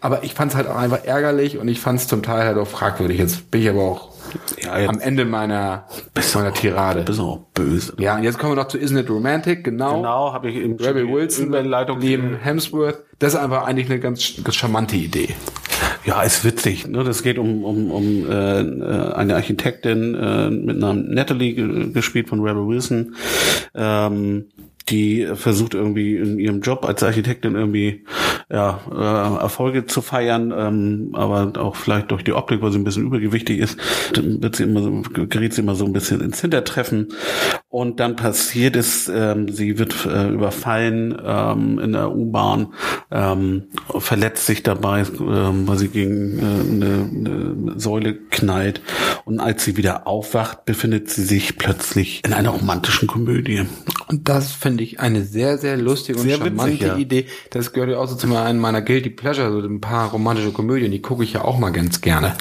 Aber 0.00 0.24
ich 0.24 0.34
fand 0.34 0.52
es 0.52 0.56
halt 0.56 0.68
auch 0.68 0.76
einfach 0.76 1.04
ärgerlich 1.04 1.58
und 1.58 1.68
ich 1.68 1.80
fand 1.80 2.00
es 2.00 2.08
zum 2.08 2.22
Teil 2.22 2.46
halt 2.46 2.58
auch 2.58 2.68
fragwürdig. 2.68 3.18
Jetzt 3.18 3.50
bin 3.50 3.62
ich 3.62 3.68
aber 3.68 3.82
auch 3.82 4.13
Ja, 4.62 4.78
jetzt 4.78 4.88
am 4.88 5.00
Ende 5.00 5.24
meiner, 5.24 5.86
meiner 6.34 6.52
Tirade. 6.54 7.02
bist 7.02 7.18
du 7.18 7.22
auch 7.22 7.38
böse. 7.54 7.94
Ja, 7.98 8.16
und 8.16 8.22
jetzt 8.22 8.38
kommen 8.38 8.52
wir 8.52 8.62
noch 8.62 8.68
zu 8.68 8.78
Isn't 8.78 8.98
It 9.00 9.10
Romantic, 9.10 9.64
genau. 9.64 9.96
Genau, 9.96 10.32
habe 10.32 10.50
ich 10.50 10.56
im 10.56 10.76
Rebel 10.76 11.08
Wilson, 11.08 11.46
Überleitung 11.48 12.00
Liam 12.00 12.36
Hemsworth. 12.36 12.98
Das 13.18 13.34
ist 13.34 13.40
einfach 13.40 13.64
eigentlich 13.66 13.90
eine 13.90 14.00
ganz, 14.00 14.34
ganz 14.42 14.54
charmante 14.56 14.96
Idee. 14.96 15.28
Ja, 16.04 16.22
ist 16.22 16.44
witzig. 16.44 16.86
Ne? 16.86 17.02
Das 17.04 17.22
geht 17.22 17.38
um, 17.38 17.64
um, 17.64 17.90
um 17.90 18.30
äh, 18.30 18.34
eine 19.14 19.36
Architektin 19.36 20.14
äh, 20.14 20.50
mit 20.50 20.78
Namen 20.78 21.14
Natalie, 21.14 21.54
ge- 21.54 21.90
gespielt 21.92 22.28
von 22.28 22.40
Rebel 22.40 22.66
Wilson, 22.66 23.14
ähm, 23.74 24.46
die 24.88 25.26
versucht 25.34 25.74
irgendwie 25.74 26.16
in 26.16 26.38
ihrem 26.38 26.60
Job 26.60 26.84
als 26.84 27.02
Architektin 27.02 27.54
irgendwie 27.54 28.04
ja, 28.50 28.80
äh, 28.92 29.42
Erfolge 29.42 29.86
zu 29.86 30.02
feiern, 30.02 30.52
ähm, 30.56 31.10
aber 31.14 31.52
auch 31.58 31.76
vielleicht 31.76 32.10
durch 32.10 32.22
die 32.22 32.34
Optik, 32.34 32.60
weil 32.60 32.70
sie 32.72 32.78
ein 32.78 32.84
bisschen 32.84 33.06
übergewichtig 33.06 33.58
ist, 33.60 33.78
wird 34.14 34.56
sie 34.56 34.64
immer 34.64 34.82
so, 34.82 35.02
gerät 35.12 35.54
sie 35.54 35.62
immer 35.62 35.74
so 35.74 35.86
ein 35.86 35.94
bisschen 35.94 36.20
ins 36.20 36.40
Hintertreffen. 36.40 37.08
Und 37.68 37.98
dann 37.98 38.16
passiert 38.16 38.76
es, 38.76 39.08
ähm, 39.08 39.48
sie 39.48 39.78
wird 39.78 40.06
äh, 40.06 40.28
überfallen 40.28 41.16
ähm, 41.24 41.78
in 41.78 41.92
der 41.92 42.14
U-Bahn, 42.14 42.74
ähm, 43.10 43.64
verletzt 43.98 44.46
sich 44.46 44.62
dabei, 44.62 45.00
ähm, 45.00 45.66
weil 45.66 45.78
sie 45.78 45.88
gegen 45.88 46.38
äh, 46.38 46.42
eine, 46.42 47.10
eine 47.10 47.80
Säule 47.80 48.14
knallt. 48.14 48.82
Und 49.24 49.40
als 49.40 49.64
sie 49.64 49.76
wieder 49.76 50.06
aufwacht, 50.06 50.66
befindet 50.66 51.10
sie 51.10 51.24
sich 51.24 51.56
plötzlich 51.56 52.22
in 52.24 52.34
einer 52.34 52.50
romantischen 52.50 53.08
Komödie. 53.08 53.62
Und 54.08 54.28
das 54.28 54.52
finde 54.52 54.84
ich 54.84 55.00
eine 55.00 55.24
sehr, 55.24 55.58
sehr 55.58 55.76
lustige 55.76 56.18
und 56.18 56.24
Sehr 56.26 56.36
charmante 56.38 56.72
witzig, 56.74 56.86
ja. 56.86 56.96
Idee. 56.96 57.26
Das 57.50 57.72
gehört 57.72 57.90
ja 57.90 57.98
auch 57.98 58.06
so 58.06 58.16
zu 58.16 58.26
einem 58.36 58.60
meiner 58.60 58.82
Guilty 58.82 59.10
Pleasure, 59.10 59.50
so 59.50 59.66
ein 59.66 59.80
paar 59.80 60.10
romantische 60.10 60.52
Komödien, 60.52 60.90
die 60.90 61.00
gucke 61.00 61.24
ich 61.24 61.32
ja 61.32 61.42
auch 61.42 61.58
mal 61.58 61.70
ganz 61.70 62.00
gerne. 62.00 62.34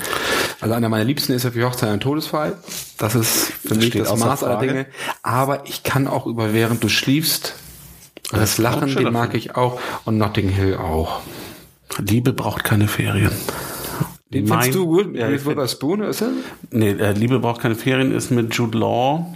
Also 0.59 0.75
einer 0.75 0.89
meiner 0.89 1.03
Liebsten 1.05 1.33
ist 1.33 1.43
ja 1.43 1.51
für 1.51 1.65
Hochzeit 1.65 1.89
ein 1.89 1.99
Todesfall. 1.99 2.57
Das 2.97 3.15
ist 3.15 3.51
für 3.65 3.75
mich 3.75 3.87
steht 3.87 4.05
das 4.05 4.17
Maß 4.17 4.43
aller. 4.43 4.59
Dinge. 4.59 4.85
Aber 5.21 5.65
ich 5.67 5.83
kann 5.83 6.07
auch 6.07 6.25
über 6.25 6.53
während 6.53 6.83
du 6.83 6.89
schliefst, 6.89 7.55
das 8.31 8.55
auch 8.59 8.63
Lachen, 8.63 8.95
den 8.95 9.11
mag 9.11 9.33
ich 9.33 9.55
auch 9.55 9.79
und 10.05 10.17
Notting 10.17 10.49
Hill 10.49 10.75
auch. 10.77 11.21
Liebe 11.99 12.33
braucht 12.33 12.63
keine 12.63 12.87
Ferien. 12.87 13.31
Den 14.33 14.45
Mein- 14.47 14.61
findest 14.63 14.79
du 14.79 14.85
gut? 14.85 15.15
Ja, 15.15 15.29
Mit 15.29 15.45
Wilbur 15.45 15.67
Spoon, 15.67 16.01
ist 16.01 16.21
er? 16.21 16.29
Nee, 16.71 16.91
äh, 16.91 17.11
Liebe 17.11 17.39
braucht 17.39 17.61
keine 17.61 17.75
Ferien 17.75 18.11
ist 18.11 18.31
mit 18.31 18.53
Jude 18.55 18.77
Law 18.79 19.31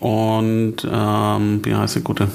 und 0.00 0.76
ähm, 0.90 1.60
wie 1.64 1.74
heißt 1.74 1.96
die 1.96 2.02
gute? 2.02 2.28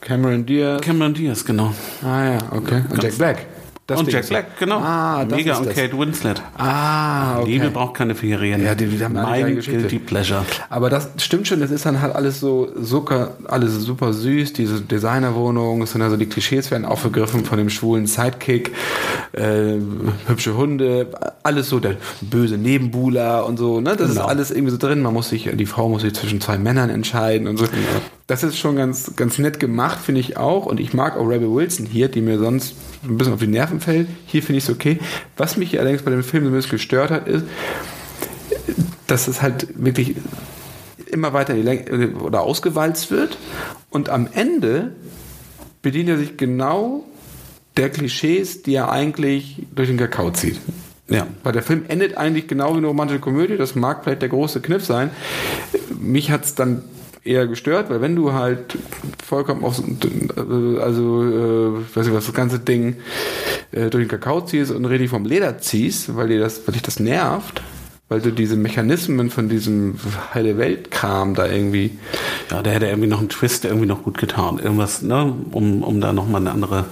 Cameron 0.00 0.46
Diaz. 0.46 0.80
Cameron 0.80 1.14
Diaz, 1.14 1.44
genau. 1.44 1.72
Ah 2.02 2.24
ja, 2.24 2.38
okay. 2.50 2.82
Und 2.90 3.02
Jack 3.02 3.18
Black. 3.18 3.46
Das 3.88 4.00
und 4.00 4.06
Ding 4.06 4.14
Jack 4.16 4.28
Black, 4.28 4.58
genau. 4.58 4.80
Ah, 4.80 5.24
Mega 5.30 5.56
und 5.56 5.66
das. 5.66 5.74
Kate 5.74 5.98
Winslet. 5.98 6.42
Ah, 6.58 7.40
okay. 7.40 7.52
Liebe 7.52 7.70
braucht 7.70 7.94
keine 7.94 8.14
Ferien. 8.14 8.62
Ja, 8.62 8.74
die- 8.74 8.86
die 8.86 9.02
haben 9.02 9.14
mein. 9.14 9.58
Guilty 9.60 9.98
Pleasure. 9.98 10.44
Aber 10.68 10.90
das 10.90 11.08
stimmt 11.16 11.48
schon, 11.48 11.58
das 11.60 11.70
ist 11.70 11.86
dann 11.86 12.02
halt 12.02 12.14
alles 12.14 12.38
so 12.38 12.68
super, 12.78 13.30
alles 13.46 13.72
super 13.80 14.12
süß, 14.12 14.52
diese 14.52 14.82
Designerwohnung, 14.82 15.80
es 15.80 15.92
sind 15.92 16.02
also 16.02 16.18
die 16.18 16.26
Klischees 16.26 16.70
werden 16.70 16.84
aufgegriffen 16.84 17.46
von 17.46 17.56
dem 17.56 17.70
schwulen 17.70 18.06
Sidekick, 18.06 18.72
äh, 19.32 19.76
hübsche 20.26 20.54
Hunde, 20.54 21.06
alles 21.42 21.70
so, 21.70 21.80
der 21.80 21.96
böse 22.20 22.58
Nebenbuhler 22.58 23.46
und 23.46 23.56
so, 23.56 23.80
ne? 23.80 23.96
Das 23.96 24.10
Genau. 24.10 24.20
ist 24.24 24.28
alles 24.28 24.50
irgendwie 24.50 24.70
so 24.72 24.76
drin. 24.76 25.00
Man 25.00 25.14
muss 25.14 25.30
sich, 25.30 25.48
die 25.54 25.66
Frau 25.66 25.88
muss 25.88 26.02
sich 26.02 26.12
zwischen 26.12 26.42
zwei 26.42 26.58
Männern 26.58 26.90
entscheiden 26.90 27.48
und 27.48 27.56
so. 27.56 27.64
Das 28.26 28.42
ist 28.42 28.58
schon 28.58 28.76
ganz, 28.76 29.16
ganz 29.16 29.38
nett 29.38 29.58
gemacht, 29.58 29.98
finde 30.04 30.20
ich 30.20 30.36
auch. 30.36 30.66
Und 30.66 30.78
ich 30.78 30.92
mag 30.92 31.16
auch 31.16 31.24
Rebel 31.26 31.50
Wilson 31.50 31.86
hier, 31.86 32.08
die 32.08 32.20
mir 32.20 32.38
sonst 32.38 32.74
ein 33.04 33.16
bisschen 33.16 33.32
auf 33.32 33.40
die 33.40 33.46
Nerven 33.46 33.80
fällt. 33.80 34.08
Hier 34.26 34.42
finde 34.42 34.58
ich 34.58 34.64
es 34.64 34.70
okay. 34.70 34.98
Was 35.36 35.56
mich 35.56 35.78
allerdings 35.78 36.02
bei 36.02 36.10
dem 36.10 36.22
Film 36.22 36.44
so 36.44 36.50
ein 36.50 36.54
bisschen 36.54 36.72
gestört 36.72 37.10
hat, 37.10 37.28
ist, 37.28 37.44
dass 39.06 39.28
es 39.28 39.42
halt 39.42 39.68
wirklich 39.82 40.16
immer 41.10 41.32
weiter 41.32 41.54
oder 42.20 42.42
ausgewalzt 42.42 43.10
wird 43.10 43.38
und 43.90 44.10
am 44.10 44.28
Ende 44.32 44.92
bedient 45.80 46.08
er 46.08 46.18
sich 46.18 46.36
genau 46.36 47.04
der 47.76 47.90
Klischees, 47.90 48.62
die 48.62 48.74
er 48.74 48.90
eigentlich 48.90 49.62
durch 49.74 49.88
den 49.88 49.96
Kakao 49.96 50.30
zieht. 50.32 50.60
Ja. 51.08 51.26
Weil 51.42 51.52
der 51.52 51.62
Film 51.62 51.84
endet 51.88 52.16
eigentlich 52.16 52.48
genau 52.48 52.74
wie 52.74 52.78
eine 52.78 52.88
romantische 52.88 53.20
Komödie, 53.20 53.56
das 53.56 53.74
mag 53.74 54.04
vielleicht 54.04 54.20
der 54.20 54.28
große 54.28 54.60
Kniff 54.60 54.84
sein. 54.84 55.10
Mich 55.98 56.30
hat's 56.30 56.54
dann 56.54 56.82
eher 57.24 57.46
gestört, 57.46 57.90
weil 57.90 58.00
wenn 58.00 58.16
du 58.16 58.32
halt 58.32 58.76
vollkommen 59.24 59.64
auf, 59.64 59.76
so- 59.76 59.84
also, 60.80 61.22
äh, 61.24 61.80
ich 61.82 61.96
weiß 61.96 62.06
nicht 62.06 62.14
was, 62.16 62.26
das 62.26 62.34
ganze 62.34 62.58
Ding 62.58 62.96
äh, 63.72 63.90
durch 63.90 64.04
den 64.04 64.08
Kakao 64.08 64.40
ziehst 64.40 64.70
und 64.70 64.84
richtig 64.86 65.10
vom 65.10 65.24
Leder 65.24 65.58
ziehst, 65.58 66.14
weil 66.16 66.28
dir 66.28 66.40
das, 66.40 66.66
weil 66.66 66.72
dich 66.74 66.82
das 66.82 67.00
nervt, 67.00 67.62
weil 68.08 68.22
du 68.22 68.32
diese 68.32 68.56
Mechanismen 68.56 69.30
von 69.30 69.48
diesem 69.50 69.96
heile 70.32 70.56
Welt-Kram 70.56 71.34
da 71.34 71.46
irgendwie. 71.46 71.98
Ja, 72.50 72.62
der 72.62 72.72
hätte 72.72 72.86
irgendwie 72.86 73.08
noch 73.08 73.18
einen 73.18 73.28
Twist 73.28 73.66
irgendwie 73.66 73.86
noch 73.86 74.02
gut 74.02 74.16
getan. 74.16 74.58
Irgendwas, 74.58 75.02
ne, 75.02 75.34
um, 75.50 75.82
um 75.82 76.00
da 76.00 76.14
nochmal 76.14 76.40
eine 76.40 76.52
andere, 76.52 76.86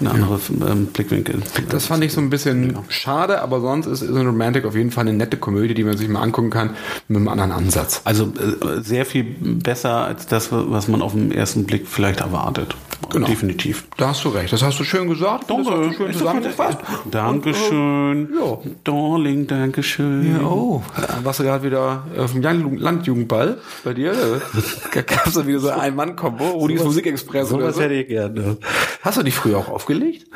eine 0.00 0.10
andere 0.10 0.38
ähm, 0.68 0.86
Blickwinkel. 0.86 1.42
Das 1.70 1.86
fand 1.86 2.04
ich 2.04 2.12
so 2.12 2.20
ein 2.20 2.28
bisschen 2.28 2.76
schade, 2.88 3.40
aber 3.40 3.60
sonst 3.60 3.86
ist 3.86 4.02
Isn't 4.02 4.26
Romantic 4.26 4.66
auf 4.66 4.76
jeden 4.76 4.90
Fall 4.90 5.08
eine 5.08 5.16
nette 5.16 5.38
Komödie, 5.38 5.72
die 5.72 5.84
man 5.84 5.96
sich 5.96 6.08
mal 6.08 6.20
angucken 6.20 6.50
kann, 6.50 6.70
mit 7.08 7.16
einem 7.16 7.28
anderen 7.28 7.52
Ansatz. 7.52 8.02
Also 8.04 8.24
äh, 8.24 8.82
sehr 8.82 9.06
viel 9.06 9.24
besser 9.24 10.04
als 10.04 10.26
das, 10.26 10.48
was 10.50 10.88
man 10.88 11.00
auf 11.00 11.12
den 11.12 11.32
ersten 11.32 11.64
Blick 11.64 11.88
vielleicht 11.88 12.20
erwartet. 12.20 12.74
Genau. 13.08 13.26
Definitiv. 13.26 13.86
Da 13.96 14.08
hast 14.08 14.24
du 14.24 14.28
recht. 14.28 14.52
Das 14.52 14.62
hast 14.62 14.78
du 14.78 14.84
schön 14.84 15.08
gesagt. 15.08 15.48
Das 15.50 15.56
hast 15.58 15.68
du 15.68 15.92
schön 15.92 16.12
zusammengefasst. 16.12 16.78
Dankeschön. 17.10 18.28
Ja. 18.38 18.58
Darling, 18.84 19.46
Dankeschön. 19.46 20.36
Ja, 20.36 20.42
oh, 20.46 20.82
warst 21.22 21.40
du 21.40 21.44
gerade 21.44 21.64
wieder 21.64 22.04
auf 22.18 22.32
dem 22.32 22.42
Land- 22.42 22.80
Landjugendball 22.80 23.58
bei 23.84 23.94
dir? 23.94 24.12
Da 24.92 25.02
gab 25.02 25.26
es 25.26 25.46
wieder 25.46 25.60
so 25.60 25.70
ein 25.70 25.94
Mann-Kombo, 25.94 26.44
Rudis 26.50 26.82
Musikexpress 26.84 27.52
oder 27.52 27.62
Sowas 27.62 27.76
so. 27.76 27.82
hätte 27.82 27.94
ich 27.94 28.08
gerne. 28.08 28.56
Hast 29.02 29.18
du 29.18 29.22
die 29.22 29.30
früher 29.30 29.58
auch 29.58 29.68
aufgelegt? 29.68 30.26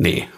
Nee, 0.00 0.28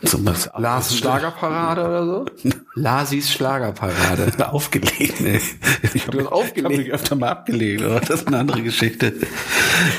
Lars 0.56 0.96
Schlagerparade 0.96 1.84
oder 1.86 2.06
so? 2.06 2.24
Lasis 2.74 3.30
Schlagerparade. 3.30 4.32
aufgelegt. 4.52 5.20
Nee. 5.20 5.38
Ich 5.92 6.04
Du 6.06 6.18
hast 6.18 6.24
Ich 6.26 6.32
aufgelegt? 6.32 6.64
habe 6.64 6.76
mich 6.78 6.90
öfter 6.92 7.14
mal 7.16 7.28
abgelegt, 7.28 7.82
aber 7.82 8.00
das 8.00 8.10
ist 8.20 8.26
eine 8.28 8.38
andere 8.38 8.62
Geschichte. 8.62 9.12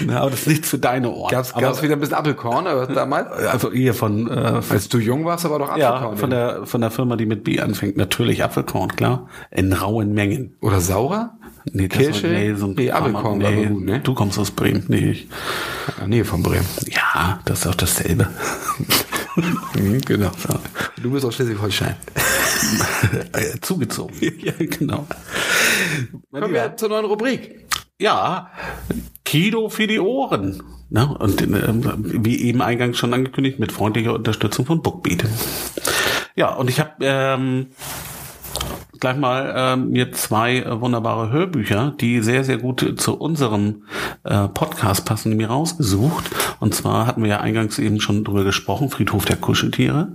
Na, 0.05 0.21
aber 0.21 0.31
das 0.31 0.41
ist 0.41 0.47
nichts 0.47 0.69
für 0.69 0.79
deine 0.79 1.11
Ohren. 1.11 1.29
Gab's, 1.31 1.51
aber, 1.53 1.61
gab's 1.61 1.81
wieder 1.83 1.93
ein 1.93 1.99
bisschen 1.99 2.15
Apfelkorn 2.15 2.65
damals? 2.93 3.31
also 3.31 3.71
hier 3.71 3.93
von, 3.93 4.27
äh, 4.29 4.61
Als 4.69 4.89
du 4.89 4.97
jung 4.97 5.25
warst, 5.25 5.45
aber 5.45 5.59
doch 5.59 5.77
ja, 5.77 5.93
Apfelkorn. 5.93 6.17
von 6.17 6.29
der, 6.31 6.65
von 6.65 6.81
der 6.81 6.89
Firma, 6.91 7.15
die 7.15 7.25
mit 7.27 7.43
B 7.43 7.59
anfängt. 7.59 7.97
Natürlich 7.97 8.43
Apfelkorn, 8.43 8.95
klar. 8.95 9.27
In 9.51 9.73
rauen 9.73 10.13
Mengen. 10.13 10.55
oder 10.61 10.79
Saurer? 10.79 11.37
Nee, 11.71 11.87
das 11.87 11.99
Kirsche? 11.99 12.23
War, 12.31 12.39
nee, 12.39 12.53
so 12.55 12.65
ein 12.65 12.73
Nee, 12.73 12.89
Apfelkorn 12.91 13.37
nee, 13.37 13.65
gut, 13.67 13.85
ne? 13.85 13.99
Du 13.99 14.15
kommst 14.15 14.39
aus 14.39 14.49
Bremen, 14.49 14.83
nee. 14.87 15.11
Ich. 15.11 15.27
Ja, 15.99 16.07
nee, 16.07 16.23
von 16.23 16.41
Bremen. 16.41 16.65
Ja, 16.87 17.39
das 17.45 17.59
ist 17.59 17.65
doch 17.67 17.75
dasselbe. 17.75 18.27
Mhm, 19.35 20.01
genau. 20.01 20.31
Du 21.01 21.11
bist 21.11 21.25
aus 21.25 21.35
Schleswig-Holstein. 21.35 21.95
Äh, 23.33 23.59
Zugezogen. 23.61 24.15
ja, 24.39 24.53
genau. 24.59 25.07
Kommen 26.31 26.53
wir 26.53 26.77
zur 26.77 26.89
neuen 26.89 27.05
Rubrik. 27.05 27.65
Ja, 27.99 28.51
Kino 29.25 29.69
für 29.69 29.87
die 29.87 29.99
Ohren. 29.99 30.61
Ne? 30.89 31.07
Und 31.17 31.41
äh, 31.41 31.73
wie 32.23 32.41
eben 32.41 32.61
eingangs 32.61 32.97
schon 32.97 33.13
angekündigt, 33.13 33.59
mit 33.59 33.71
freundlicher 33.71 34.13
Unterstützung 34.13 34.65
von 34.65 34.81
Bookbeat. 34.81 35.23
Ja, 36.35 36.53
und 36.53 36.69
ich 36.69 36.79
habe 36.79 36.91
ähm, 37.01 37.67
gleich 39.01 39.17
mal 39.17 39.53
ähm, 39.57 39.89
mir 39.89 40.11
zwei 40.13 40.57
äh, 40.57 40.79
wunderbare 40.79 41.31
Hörbücher, 41.31 41.93
die 41.99 42.21
sehr, 42.21 42.43
sehr 42.43 42.57
gut 42.57 42.93
zu 42.97 43.17
unserem 43.17 43.83
äh, 44.23 44.47
Podcast 44.47 45.05
passen, 45.05 45.35
mir 45.35 45.49
rausgesucht. 45.49 46.29
Und 46.59 46.75
zwar 46.75 47.07
hatten 47.07 47.23
wir 47.23 47.29
ja 47.29 47.39
eingangs 47.41 47.79
eben 47.79 47.99
schon 47.99 48.23
drüber 48.23 48.43
gesprochen, 48.43 48.89
Friedhof 48.89 49.25
der 49.25 49.37
Kuscheltiere. 49.37 50.13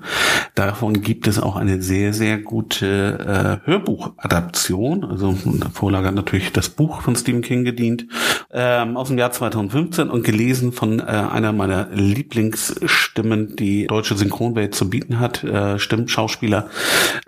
Davon 0.55 1.03
gibt 1.03 1.27
es 1.27 1.41
auch 1.43 1.57
eine 1.57 1.83
sehr, 1.83 2.15
sehr 2.15 2.39
gute 2.39 3.61
äh, 3.67 3.69
Hörbuchadaption. 3.69 5.05
Also 5.05 5.37
der 5.45 5.71
Vorlage 5.71 6.07
hat 6.07 6.15
natürlich 6.15 6.53
das 6.53 6.69
Buch 6.69 7.03
von 7.03 7.17
Stephen 7.17 7.43
King 7.43 7.65
gedient, 7.65 8.07
ähm, 8.53 8.97
aus 8.97 9.09
dem 9.09 9.19
Jahr 9.19 9.33
2015 9.33 10.09
und 10.09 10.25
gelesen 10.25 10.73
von 10.73 11.01
äh, 11.01 11.03
einer 11.03 11.53
meiner 11.53 11.89
Lieblingsstimmen, 11.91 13.57
die 13.57 13.89
deutsche 13.89 14.15
Synchronwelt 14.15 14.77
zu 14.77 14.89
bieten 14.89 15.19
hat, 15.19 15.43
äh, 15.43 15.81
Stimmschauspieler, 15.81 16.69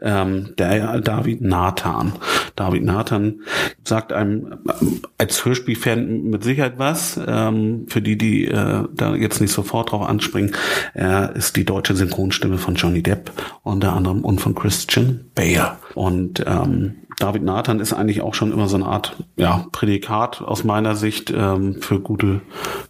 ähm, 0.01 0.55
der 0.57 1.01
David 1.01 1.48
Nathan. 1.49 2.13
David 2.57 2.85
Nathan 2.85 3.41
sagt 3.85 4.13
einem 4.13 4.59
ähm, 4.81 5.01
als 5.17 5.45
Hörspielfan 5.45 6.25
mit 6.25 6.45
Sicherheit 6.45 6.75
was. 6.79 7.19
Ähm, 7.27 7.87
für 7.89 8.03
die, 8.03 8.17
die 8.17 8.47
äh, 8.47 8.85
da 8.93 9.15
jetzt 9.15 9.41
nicht 9.41 9.53
sofort 9.53 9.93
drauf 9.93 10.09
anspringen, 10.09 10.55
er 10.95 11.35
ist 11.35 11.57
die 11.57 11.65
deutsche 11.65 11.97
Synchronstimme 11.97 12.59
von 12.59 12.75
Johnny 12.75 13.03
Depp 13.03 13.33
unter 13.63 13.95
anderem 13.95 14.25
und 14.25 14.41
von 14.41 14.55
Christian 14.55 15.31
Bale. 15.35 15.77
Und 15.95 16.45
ähm, 16.47 16.97
David 17.19 17.43
Nathan 17.43 17.81
ist 17.81 17.93
eigentlich 17.93 18.21
auch 18.21 18.35
schon 18.35 18.53
immer 18.53 18.69
so 18.69 18.77
eine 18.77 18.87
Art 18.87 19.17
ja, 19.37 19.67
Prädikat 19.73 20.41
aus 20.41 20.63
meiner 20.63 20.95
Sicht 20.95 21.33
ähm, 21.35 21.83
für 21.83 22.01
gute 22.01 22.41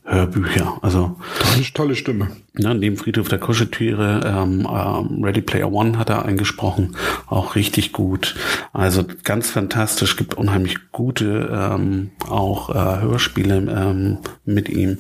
Hörbücher. 0.04 0.78
Also 0.82 1.16
Eine 1.54 1.64
tolle 1.74 1.94
Stimme. 1.96 2.28
ja, 2.56 2.74
neben 2.74 2.96
Friedhof 2.96 3.28
der 3.28 3.38
Kuscheltiere, 3.38 4.20
ähm, 4.24 4.68
ähm, 4.70 5.24
Ready 5.24 5.40
Player 5.40 5.72
One 5.72 5.98
hat 5.98 6.10
er 6.10 6.24
eingesprochen, 6.24 6.96
auch 7.26 7.54
richtig 7.54 7.92
gut. 7.92 8.34
Also 8.72 9.04
ganz 9.24 9.50
fantastisch, 9.50 10.16
gibt 10.16 10.34
unheimlich 10.34 10.90
gute 10.92 11.48
ähm, 11.52 12.10
auch 12.28 12.70
äh, 12.70 13.00
Hörspiele 13.00 13.56
ähm, 13.56 14.18
mit 14.44 14.68
ihm. 14.68 14.98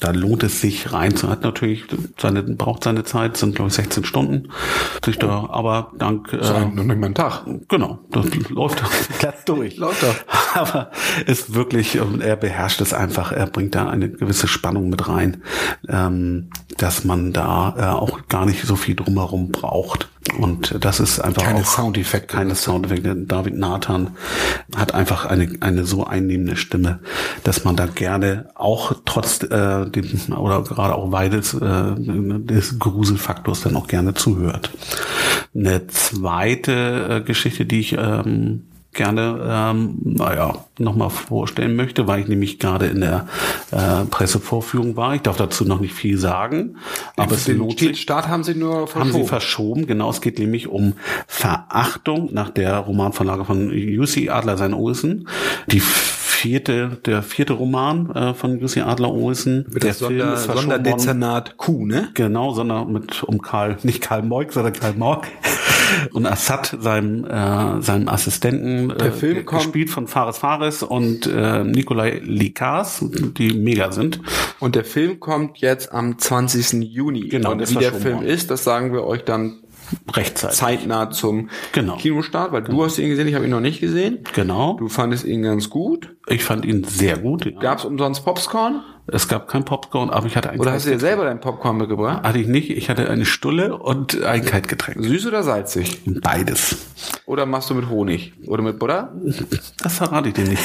Da 0.00 0.10
lohnt 0.10 0.42
es 0.42 0.60
sich 0.60 0.92
rein. 0.92 1.14
Hat 1.22 1.42
natürlich 1.42 1.84
seine 2.18 2.42
braucht 2.42 2.84
seine 2.84 3.04
Zeit, 3.04 3.36
sind 3.36 3.54
glaube 3.54 3.68
ich 3.68 3.74
16 3.74 4.04
Stunden. 4.04 4.48
Sich 5.04 5.18
da, 5.18 5.48
aber 5.50 5.92
dank 5.98 6.30
Das 6.30 6.50
ist 6.50 6.56
äh, 6.56 6.60
noch 6.60 6.84
nicht 6.84 6.98
mal 6.98 7.06
ein 7.06 7.14
Tag. 7.14 7.44
Genau, 7.68 7.98
das 8.10 8.26
läuft 8.68 9.18
glatt 9.18 9.48
durch. 9.48 9.76
Läuft 9.76 10.02
doch. 10.02 10.14
Aber 10.54 10.90
ist 11.26 11.54
wirklich, 11.54 11.98
er 12.20 12.36
beherrscht 12.36 12.80
es 12.80 12.92
einfach, 12.92 13.32
er 13.32 13.46
bringt 13.46 13.74
da 13.74 13.88
eine 13.88 14.10
gewisse 14.10 14.48
Spannung 14.48 14.90
mit 14.90 15.08
rein, 15.08 15.42
ähm, 15.88 16.50
dass 16.76 17.04
man 17.04 17.32
da 17.32 17.74
äh, 17.76 17.82
auch 17.84 18.28
gar 18.28 18.46
nicht 18.46 18.64
so 18.64 18.76
viel 18.76 18.94
drumherum 18.94 19.50
braucht. 19.50 20.08
Und 20.38 20.76
das 20.80 21.00
ist 21.00 21.18
einfach 21.20 21.42
Keine 21.42 21.60
auch 21.60 21.66
Soundeffekte. 21.66 22.36
Keine 22.36 22.54
Soundeffekte. 22.54 23.16
David 23.16 23.56
Nathan 23.56 24.16
hat 24.76 24.94
einfach 24.94 25.26
eine, 25.26 25.48
eine 25.60 25.84
so 25.84 26.04
einnehmende 26.04 26.56
Stimme, 26.56 27.00
dass 27.42 27.64
man 27.64 27.76
da 27.76 27.86
gerne 27.86 28.50
auch 28.54 28.94
trotz 29.04 29.42
äh, 29.42 29.90
dem, 29.90 30.06
oder 30.36 30.62
gerade 30.62 30.94
auch 30.94 31.10
weil 31.12 31.28
des, 31.28 31.54
äh, 31.54 31.94
des 31.96 32.78
Gruselfaktors 32.78 33.62
dann 33.62 33.76
auch 33.76 33.88
gerne 33.88 34.14
zuhört. 34.14 34.70
Eine 35.54 35.86
zweite 35.88 37.08
äh, 37.08 37.20
Geschichte, 37.20 37.66
die 37.66 37.80
ich 37.80 37.96
ähm, 37.98 38.64
gerne, 38.92 39.40
ähm, 39.48 39.96
naja, 40.02 40.64
nochmal 40.78 41.10
vorstellen 41.10 41.76
möchte, 41.76 42.06
weil 42.06 42.20
ich 42.20 42.28
nämlich 42.28 42.58
gerade 42.58 42.86
in 42.86 43.00
der 43.00 43.26
äh, 43.70 44.04
Pressevorführung 44.04 44.96
war. 44.96 45.14
Ich 45.14 45.22
darf 45.22 45.36
dazu 45.36 45.64
noch 45.64 45.80
nicht 45.80 45.94
viel 45.94 46.18
sagen, 46.18 46.76
aber 47.16 47.34
es 47.34 47.44
den 47.44 47.58
lohnt 47.58 47.78
sich. 47.78 48.00
Start 48.00 48.28
haben 48.28 48.44
sie 48.44 48.54
nur 48.54 48.80
Haben 48.80 48.88
verschoben. 48.88 49.12
sie 49.22 49.28
verschoben, 49.28 49.86
genau. 49.86 50.10
Es 50.10 50.20
geht 50.20 50.38
nämlich 50.38 50.68
um 50.68 50.94
Verachtung 51.26 52.28
nach 52.32 52.50
der 52.50 52.76
Romanvorlage 52.78 53.44
von 53.44 53.70
UC 53.70 54.28
Adler 54.28 54.56
sein 54.56 54.74
Olsen. 54.74 55.28
Die 55.68 55.80
vierte, 56.42 56.98
der 57.06 57.22
vierte 57.22 57.52
Roman 57.52 58.10
äh, 58.10 58.34
von 58.34 58.62
UC 58.62 58.78
Adler 58.78 59.12
Olsen. 59.12 59.64
Mit 59.72 59.84
der 59.84 59.90
das 59.90 60.00
Sonder, 60.00 60.46
worden. 60.46 60.56
Sonderdezernat 60.58 61.56
Q, 61.56 61.86
ne? 61.86 62.08
Genau, 62.14 62.52
sondern 62.52 62.92
mit 62.92 63.22
um 63.22 63.40
Karl, 63.40 63.76
nicht 63.84 64.02
Karl 64.02 64.22
Moik, 64.22 64.52
sondern 64.52 64.72
Karl 64.72 64.94
Moik. 64.94 65.28
Und 66.12 66.26
Assad, 66.26 66.76
seinem, 66.80 67.24
äh, 67.24 67.80
seinem 67.82 68.08
Assistenten, 68.08 68.92
Der 68.98 69.12
Film 69.12 69.38
äh, 69.38 69.42
kommt- 69.42 69.62
gespielt 69.62 69.90
von 69.90 70.06
Fares 70.06 70.38
Fares 70.38 70.82
und 70.82 71.26
äh, 71.26 71.64
Nikolai 71.64 72.20
Likas, 72.24 73.04
die 73.36 73.52
mega 73.54 73.92
sind. 73.92 74.20
Und 74.60 74.74
der 74.74 74.84
Film 74.84 75.20
kommt 75.20 75.58
jetzt 75.58 75.92
am 75.92 76.18
20. 76.18 76.82
Juni. 76.82 77.28
Genau, 77.28 77.52
Und 77.52 77.70
wie 77.70 77.74
der 77.74 77.92
Film 77.92 78.16
worden. 78.18 78.26
ist, 78.26 78.50
das 78.50 78.64
sagen 78.64 78.92
wir 78.92 79.04
euch 79.04 79.24
dann 79.24 79.58
Rechtzeitig. 80.12 80.56
zeitnah 80.58 81.10
zum 81.10 81.48
Genau. 81.72 81.96
Kinostart, 81.96 82.52
weil 82.52 82.62
du 82.62 82.84
hast 82.84 82.98
ihn 82.98 83.08
gesehen, 83.08 83.28
ich 83.28 83.34
habe 83.34 83.44
ihn 83.44 83.50
noch 83.50 83.60
nicht 83.60 83.80
gesehen. 83.80 84.20
Genau. 84.34 84.74
Du 84.78 84.88
fandest 84.88 85.24
ihn 85.24 85.42
ganz 85.42 85.70
gut. 85.70 86.14
Ich 86.28 86.44
fand 86.44 86.64
ihn 86.64 86.84
sehr 86.84 87.18
gut. 87.18 87.44
Ja. 87.46 87.58
Gab's 87.60 87.84
umsonst 87.84 88.24
Popcorn? 88.24 88.82
Es 89.08 89.26
gab 89.26 89.48
kein 89.48 89.64
Popcorn, 89.64 90.10
aber 90.10 90.26
ich 90.26 90.36
hatte 90.36 90.50
ein 90.50 90.60
Oder 90.60 90.72
hast 90.72 90.86
du 90.86 90.90
dir 90.90 90.98
selber 91.00 91.24
dein 91.24 91.40
Popcorn 91.40 91.76
mitgebracht? 91.76 92.22
Hatte 92.22 92.38
ich 92.38 92.46
nicht. 92.46 92.70
Ich 92.70 92.88
hatte 92.88 93.10
eine 93.10 93.24
Stulle 93.24 93.76
und 93.76 94.22
ein 94.22 94.44
Kaltgetränk. 94.44 95.04
Süß 95.04 95.26
oder 95.26 95.42
salzig? 95.42 96.00
Beides. 96.06 96.76
Oder 97.26 97.44
machst 97.44 97.68
du 97.70 97.74
mit 97.74 97.88
Honig? 97.88 98.32
Oder 98.46 98.62
mit 98.62 98.78
Butter? 98.78 99.12
Das 99.82 99.96
verrate 99.98 100.28
ich 100.28 100.34
dir 100.34 100.44
nicht. 100.44 100.62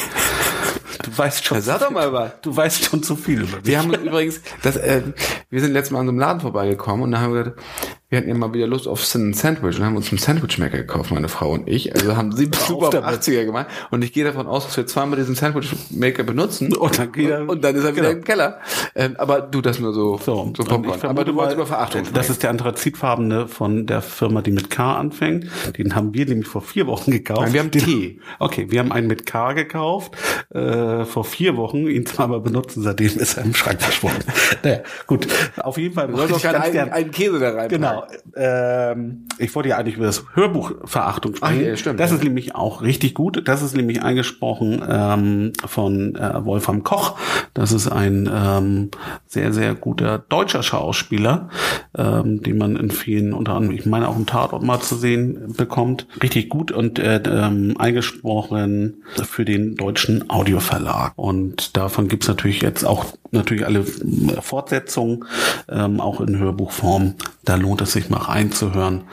Du 1.04 1.18
weißt 1.18 1.46
schon. 1.46 1.62
Sag 1.62 1.80
doch 1.80 1.92
mal 1.92 2.12
was. 2.14 2.32
Du 2.42 2.56
weißt 2.56 2.86
schon 2.86 3.04
zu 3.04 3.16
viel 3.16 3.42
über 3.42 3.58
mich. 3.58 3.66
Wir 3.66 3.80
haben 3.80 3.94
übrigens, 3.94 4.42
das, 4.64 4.78
äh, 4.78 5.02
wir 5.50 5.62
sind 5.62 5.74
letztes 5.74 5.92
Mal 5.92 6.00
an 6.00 6.06
so 6.08 6.12
einem 6.12 6.20
Laden 6.20 6.42
vorbeigekommen 6.42 7.04
und 7.04 7.12
da 7.12 7.20
haben 7.20 7.34
wir 7.34 7.44
gesagt, 7.44 7.62
wir 8.10 8.20
hatten 8.20 8.30
ja 8.30 8.36
mal 8.36 8.54
wieder 8.54 8.68
Lust 8.68 8.88
auf 8.88 9.04
ein 9.16 9.34
Sandwich 9.34 9.78
und 9.78 9.86
haben 9.86 9.98
uns 9.98 10.10
einen 10.12 10.18
Sandwichmaker 10.18 10.78
gekauft, 10.78 11.12
meine 11.12 11.28
Frau 11.28 11.52
und 11.52 11.68
ich. 11.68 11.94
Also 11.94 12.16
haben 12.16 12.32
sie 12.32 12.46
super 12.68 12.86
auf 12.88 12.90
damit. 12.92 13.22
80er 13.22 13.44
gemacht 13.44 13.68
und 13.92 14.02
ich 14.02 14.14
gehe 14.14 14.24
davon 14.24 14.48
aus, 14.48 14.66
dass 14.66 14.78
wir 14.78 14.88
zweimal 14.88 15.18
diesen 15.20 15.36
Sandwichmaker 15.36 16.24
benutzen 16.24 16.74
Und 16.74 16.98
dann 16.98 17.12
geht 17.12 17.30
er- 17.30 17.50
und 17.50 17.62
dann 17.66 17.76
ist 17.76 17.84
er 17.84 17.94
wieder 17.98 18.08
genau. 18.08 18.18
im 18.20 18.24
Keller. 18.24 18.60
Ähm, 18.96 19.16
aber 19.18 19.42
du 19.42 19.60
das 19.62 19.80
nur 19.80 19.94
so, 19.94 20.18
So, 20.20 20.54
so 20.56 20.64
Popcorn. 20.64 21.02
Aber 21.02 21.26
du 21.26 21.36
wolltest 21.36 21.56
über 21.58 21.66
Verachtung 21.66 22.04
Das 22.04 22.10
sprechen. 22.12 22.32
ist 22.32 22.44
der 22.44 22.50
anthrazitfarbene 22.52 23.48
von 23.50 23.86
der 23.88 24.02
Firma, 24.02 24.42
die 24.42 24.52
mit 24.52 24.70
K 24.70 24.96
anfängt. 24.96 25.48
Den 25.78 25.94
haben 25.94 26.14
wir 26.14 26.26
nämlich 26.26 26.48
vor 26.48 26.62
vier 26.62 26.88
Wochen 26.88 27.12
gekauft. 27.12 27.42
Nein, 27.42 27.54
wir 27.54 27.60
haben 27.60 27.72
Tee. 27.72 28.22
Okay, 28.40 28.68
wir 28.70 28.80
haben 28.80 28.94
einen 28.94 29.08
mit 29.08 29.26
K 29.26 29.52
gekauft, 29.52 30.16
äh, 30.50 31.04
vor 31.06 31.24
vier 31.26 31.58
Wochen, 31.58 31.88
ihn 31.88 32.06
zweimal 32.06 32.40
benutzen, 32.40 32.82
seitdem 32.84 33.18
ist 33.20 33.38
er 33.38 33.44
im 33.44 33.54
Schrank 33.54 33.82
verschwunden. 33.82 34.24
naja, 34.64 34.80
gut, 35.06 35.28
auf 35.58 35.78
jeden 35.78 35.94
Fall 35.96 36.08
Du 36.08 36.16
sollst 36.18 36.42
ganz 36.44 36.64
einen, 36.64 36.74
gern- 36.74 36.90
einen 36.92 37.12
Käse 37.12 37.40
da 37.40 37.52
rein. 37.52 37.70
Genau. 37.70 38.04
Ähm, 38.36 39.28
ich 39.40 39.54
wollte 39.56 39.70
ja 39.70 39.78
eigentlich 39.78 39.96
über 39.98 40.06
das 40.06 40.24
Hörbuch 40.34 40.72
Verachtung 40.86 41.36
sprechen. 41.36 41.66
ja, 41.66 41.76
stimmt, 41.76 42.00
das 42.00 42.12
ja. 42.12 42.18
ist 42.18 42.24
nämlich 42.24 42.56
auch 42.56 42.82
richtig 42.82 43.14
gut. 43.14 43.48
Das 43.48 43.62
ist 43.62 43.76
nämlich 43.76 44.02
eingesprochen 44.02 44.82
ähm, 44.88 45.54
von 45.66 46.16
äh, 46.16 46.46
Wolfram 46.46 46.84
Koch. 46.84 47.18
Das 47.54 47.72
ist 47.72 47.88
ein 47.90 48.30
ähm, 48.34 48.92
sehr, 49.26 49.52
sehr 49.52 49.76
guter 49.76 50.20
deutscher 50.30 50.64
Schauspieler, 50.64 51.50
ähm, 51.98 52.42
den 52.42 52.58
man 52.58 52.76
in 52.78 52.92
vielen, 52.92 53.34
unter 53.34 53.54
anderem, 53.54 53.76
ich 53.76 53.86
meine 53.86 54.08
auch 54.08 54.16
im 54.16 54.26
Tatort 54.26 54.64
mal 54.64 54.80
zu 54.80 54.96
sehen 54.96 55.54
bekommt. 55.58 56.08
Richtig 56.24 56.50
gut 56.50 56.72
und 56.72 57.00
äh, 57.00 57.22
ähm, 57.26 57.76
eingesprochen 57.78 59.04
für 59.24 59.44
den 59.46 59.76
deutschen 59.76 60.30
Audioverlag. 60.38 61.14
Und 61.16 61.76
davon 61.76 62.08
gibt's 62.08 62.28
natürlich 62.28 62.62
jetzt 62.62 62.84
auch 62.86 63.06
natürlich 63.32 63.66
alle 63.66 63.80
äh, 63.80 64.42
Fortsetzungen, 64.42 65.26
ähm, 65.68 66.00
auch 66.00 66.22
in 66.22 66.38
Hörbuchform. 66.38 67.16
Da 67.44 67.56
lohnt 67.56 67.82
es 67.82 67.94
sich 67.94 68.10
mal 68.10 68.20
reinzuhören. 68.20 69.04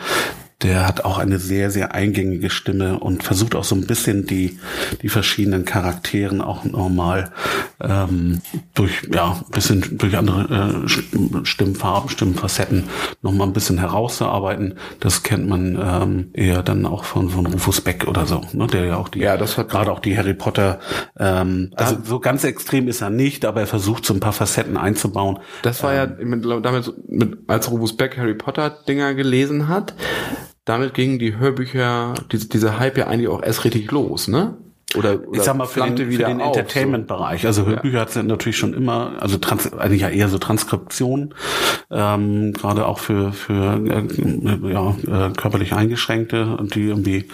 Der 0.63 0.87
hat 0.87 1.05
auch 1.05 1.19
eine 1.19 1.39
sehr, 1.39 1.71
sehr 1.71 1.95
eingängige 1.95 2.49
Stimme 2.49 2.99
und 3.01 3.23
versucht 3.23 3.55
auch 3.55 3.65
so 3.65 3.75
ein 3.75 3.87
bisschen 3.87 4.27
die, 4.27 4.59
die 5.03 5.09
verschiedenen 5.09 5.65
Charakteren 5.65 6.41
auch 6.41 6.65
normal 6.65 7.33
ähm, 7.81 8.41
durch, 8.73 9.03
ja, 9.13 9.43
ein 9.45 9.51
bisschen 9.51 9.99
durch 9.99 10.17
andere 10.17 10.85
äh, 10.85 11.45
Stimmfarben, 11.45 12.09
Stimmfacetten 12.09 12.85
nochmal 13.21 13.49
ein 13.49 13.53
bisschen 13.53 13.79
herauszuarbeiten. 13.79 14.75
Das 15.01 15.23
kennt 15.23 15.49
man 15.49 15.77
ähm, 15.81 16.31
eher 16.33 16.63
dann 16.63 16.87
auch 16.87 17.05
von, 17.05 17.29
von 17.31 17.47
Rufus 17.47 17.81
Beck 17.81 18.07
oder 18.07 18.25
so, 18.27 18.43
ne, 18.53 18.67
der 18.67 18.85
ja 18.87 18.97
auch 18.97 19.09
die, 19.09 19.19
Ja, 19.19 19.37
das 19.37 19.59
hat- 19.59 19.69
gerade 19.69 19.93
auch 19.93 20.01
die 20.01 20.17
Harry 20.17 20.35
Potter, 20.35 20.79
ähm, 21.19 21.73
also 21.75 21.97
so 22.05 22.21
ganz 22.21 22.45
extrem 22.45 22.89
ist 22.89 23.03
er 23.03 23.11
nicht, 23.11 23.45
aber 23.45 23.61
er 23.61 23.67
versucht 23.67 24.07
so 24.07 24.15
ein 24.15 24.21
paar 24.21 24.33
Facetten 24.33 24.77
einzubauen. 24.77 25.41
Das 25.63 25.83
war 25.83 25.93
ja 25.95 26.07
mit, 26.07 26.45
damit, 26.65 26.93
mit, 27.09 27.39
als 27.49 27.71
Rufus 27.71 27.97
Beck 27.97 28.17
Harry 28.17 28.35
Potter 28.35 28.71
Dinger 28.89 29.15
gelesen 29.15 29.69
hat, 29.69 29.95
damit 30.65 30.95
gingen 30.95 31.19
die 31.19 31.37
Hörbücher, 31.37 32.15
diese, 32.33 32.49
diese 32.49 32.79
Hype 32.79 32.97
ja 32.99 33.07
eigentlich 33.07 33.29
auch 33.29 33.43
erst 33.43 33.65
richtig 33.65 33.91
los, 33.91 34.29
ne? 34.29 34.57
Oder, 34.97 35.27
oder 35.27 35.39
ich 35.39 35.43
sag 35.43 35.57
mal, 35.57 35.67
für 35.67 35.81
den, 35.83 35.97
für 35.97 36.25
den 36.25 36.41
Entertainment-Bereich. 36.41 37.47
Also 37.47 37.67
Hörbücher 37.67 38.01
hat 38.01 38.11
es 38.11 38.23
natürlich 38.23 38.57
schon 38.57 38.75
immer, 38.75 39.15
also 39.19 39.39
trans, 39.39 39.73
eigentlich 39.73 40.03
ja 40.03 40.09
eher 40.09 40.29
so 40.29 40.39
Transkription, 40.39 41.35
ähm, 41.91 42.53
gerade 42.53 42.87
auch 42.87 43.01
für, 43.01 43.33
für 43.33 43.81
äh, 43.85 44.73
ja, 44.73 44.91
äh, 44.91 45.33
körperlich 45.33 45.73
Eingeschränkte, 45.73 46.59
die 46.75 46.85
irgendwie 46.85 47.25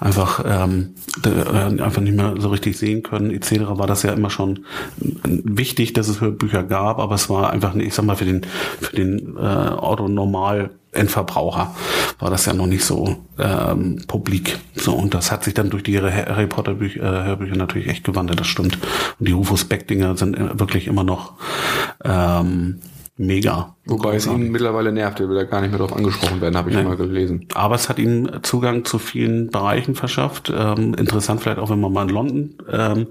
einfach, 0.00 0.44
ähm, 0.46 0.94
äh, 1.24 1.82
einfach 1.82 2.02
nicht 2.02 2.16
mehr 2.16 2.34
so 2.38 2.48
richtig 2.48 2.76
sehen 2.76 3.02
können, 3.02 3.30
etc. 3.30 3.52
war 3.70 3.86
das 3.86 4.02
ja 4.02 4.12
immer 4.12 4.30
schon 4.30 4.66
wichtig, 5.24 5.94
dass 5.94 6.08
es 6.08 6.20
Hörbücher 6.20 6.62
gab, 6.62 6.98
aber 6.98 7.14
es 7.14 7.30
war 7.30 7.50
einfach, 7.50 7.74
ich 7.74 7.94
sag 7.94 8.04
mal, 8.04 8.16
für 8.16 8.26
den, 8.26 8.42
für 8.80 8.94
den 8.94 9.36
äh, 9.36 9.40
Auto-Normal 9.40 10.70
Endverbraucher 10.92 11.74
war 12.18 12.30
das 12.30 12.46
ja 12.46 12.52
noch 12.52 12.66
nicht 12.66 12.84
so 12.84 13.16
ähm, 13.38 14.02
publik. 14.06 14.58
So, 14.74 14.94
und 14.94 15.14
das 15.14 15.30
hat 15.30 15.44
sich 15.44 15.54
dann 15.54 15.70
durch 15.70 15.82
die 15.82 16.00
Harry 16.00 16.46
Potter 16.46 16.74
Bücher, 16.74 17.02
äh, 17.02 17.24
Hörbücher 17.24 17.56
natürlich 17.56 17.88
echt 17.88 18.04
gewandelt, 18.04 18.40
das 18.40 18.46
stimmt. 18.46 18.78
Und 19.18 19.28
die 19.28 19.32
Rufus 19.32 19.64
Beck-Dinger 19.64 20.16
sind 20.16 20.36
äh, 20.36 20.58
wirklich 20.58 20.86
immer 20.86 21.04
noch 21.04 21.34
ähm, 22.04 22.80
mega. 23.18 23.74
Wobei 23.84 24.16
es 24.16 24.26
ihn 24.26 24.50
mittlerweile 24.50 24.92
nervt, 24.92 25.18
er 25.18 25.28
will 25.28 25.36
da 25.36 25.44
gar 25.44 25.60
nicht 25.60 25.70
mehr 25.70 25.78
drauf 25.78 25.96
angesprochen 25.96 26.40
werden, 26.40 26.56
habe 26.56 26.70
ich 26.70 26.76
mal 26.76 26.96
gelesen. 26.96 27.46
Aber 27.54 27.74
es 27.74 27.88
hat 27.88 27.98
ihm 27.98 28.30
Zugang 28.42 28.84
zu 28.84 28.98
vielen 28.98 29.48
Bereichen 29.48 29.94
verschafft. 29.94 30.52
Ähm, 30.54 30.94
interessant 30.94 31.40
vielleicht 31.40 31.58
auch, 31.58 31.70
wenn 31.70 31.80
man 31.80 31.92
mal 31.92 32.02
in 32.02 32.14
London 32.14 32.54
ähm, 32.70 33.06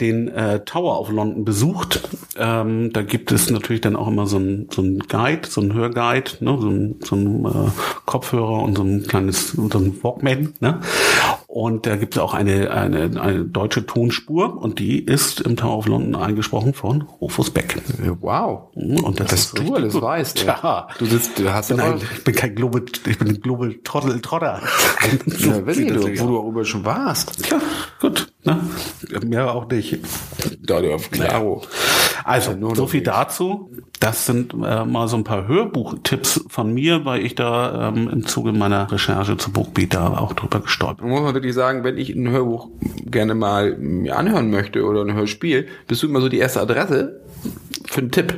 den 0.00 0.28
äh, 0.28 0.64
Tower 0.64 1.00
of 1.00 1.10
London 1.10 1.44
besucht. 1.44 2.08
Ähm, 2.36 2.92
da 2.92 3.02
gibt 3.02 3.32
es 3.32 3.50
natürlich 3.50 3.80
dann 3.80 3.96
auch 3.96 4.08
immer 4.08 4.26
so 4.26 4.38
ein, 4.38 4.68
so 4.70 4.82
ein 4.82 4.98
Guide, 5.00 5.48
so 5.48 5.60
ein 5.60 5.72
Hörguide, 5.72 6.32
ne? 6.40 6.58
so 6.60 6.68
ein, 6.68 6.96
so 7.02 7.16
ein 7.16 7.44
äh, 7.46 7.70
Kopfhörer 8.04 8.62
und 8.62 8.76
so 8.76 8.84
ein 8.84 9.06
kleines 9.06 9.48
so 9.48 9.78
ein 9.78 9.98
Walkman. 10.02 10.54
Ne? 10.60 10.80
Und 11.54 11.84
da 11.84 11.96
gibt 11.96 12.14
es 12.16 12.18
auch 12.22 12.32
eine, 12.32 12.70
eine, 12.70 13.20
eine 13.20 13.44
deutsche 13.44 13.84
Tonspur 13.84 14.56
und 14.56 14.78
die 14.78 14.98
ist 15.04 15.42
im 15.42 15.54
Tower 15.54 15.76
of 15.76 15.86
London 15.86 16.14
eingesprochen 16.14 16.72
von 16.72 17.02
Rufus 17.20 17.50
Beck. 17.50 17.76
Wow. 18.22 18.70
Und 18.74 19.20
das 19.20 19.26
Dass 19.28 19.40
ist 19.40 19.58
du 19.58 19.74
alles 19.74 19.92
gut. 19.92 20.00
weißt. 20.02 20.44
Ja. 20.44 20.88
Du 20.98 21.04
sitzt, 21.04 21.38
du 21.38 21.52
hast 21.52 21.68
ja 21.68 21.76
Nein, 21.76 22.00
ich 22.16 22.24
bin 22.24 22.34
kein 22.34 22.54
Global, 22.54 22.82
ich 23.06 23.18
bin 23.18 23.28
ein 23.28 23.40
Global 23.42 23.74
Trottel 23.84 24.18
Trotter. 24.22 24.62
ja, 25.40 25.66
weiß 25.66 25.76
ich 25.76 25.88
Das- 25.92 26.02
wo 26.22 26.26
du 26.26 26.36
darüber 26.38 26.64
schon 26.64 26.86
warst. 26.86 27.44
Tja, 27.44 27.60
gut. 28.00 28.32
Ne? 28.44 28.58
Mehr 29.26 29.54
auch 29.54 29.68
nicht. 29.68 29.98
Da, 30.62 30.80
du 30.80 30.94
auf 30.94 31.10
Claro. 31.10 31.60
Also, 32.24 32.52
nur 32.52 32.76
so 32.76 32.86
viel 32.86 33.00
nicht. 33.00 33.08
dazu. 33.08 33.70
Das 34.00 34.26
sind 34.26 34.52
äh, 34.52 34.84
mal 34.84 35.08
so 35.08 35.16
ein 35.16 35.24
paar 35.24 35.46
Hörbuchtipps 35.46 36.44
von 36.48 36.72
mir, 36.72 37.04
weil 37.04 37.24
ich 37.24 37.34
da 37.34 37.88
ähm, 37.88 38.08
im 38.08 38.26
Zuge 38.26 38.52
meiner 38.52 38.90
Recherche 38.90 39.36
zu 39.36 39.52
da 39.88 40.08
auch 40.18 40.32
drüber 40.32 40.60
gestolpert 40.60 41.02
Man 41.02 41.10
muss 41.10 41.22
man 41.22 41.34
wirklich 41.34 41.54
sagen, 41.54 41.84
wenn 41.84 41.98
ich 41.98 42.10
ein 42.10 42.28
Hörbuch 42.28 42.68
gerne 43.04 43.34
mal 43.34 43.76
mir 43.78 44.16
anhören 44.16 44.50
möchte 44.50 44.84
oder 44.84 45.02
ein 45.02 45.14
Hörspiel, 45.14 45.68
bist 45.86 46.02
du 46.02 46.08
immer 46.08 46.20
so 46.20 46.28
die 46.28 46.38
erste 46.38 46.60
Adresse 46.60 47.20
für 47.86 48.00
einen 48.00 48.10
Tipp. 48.10 48.34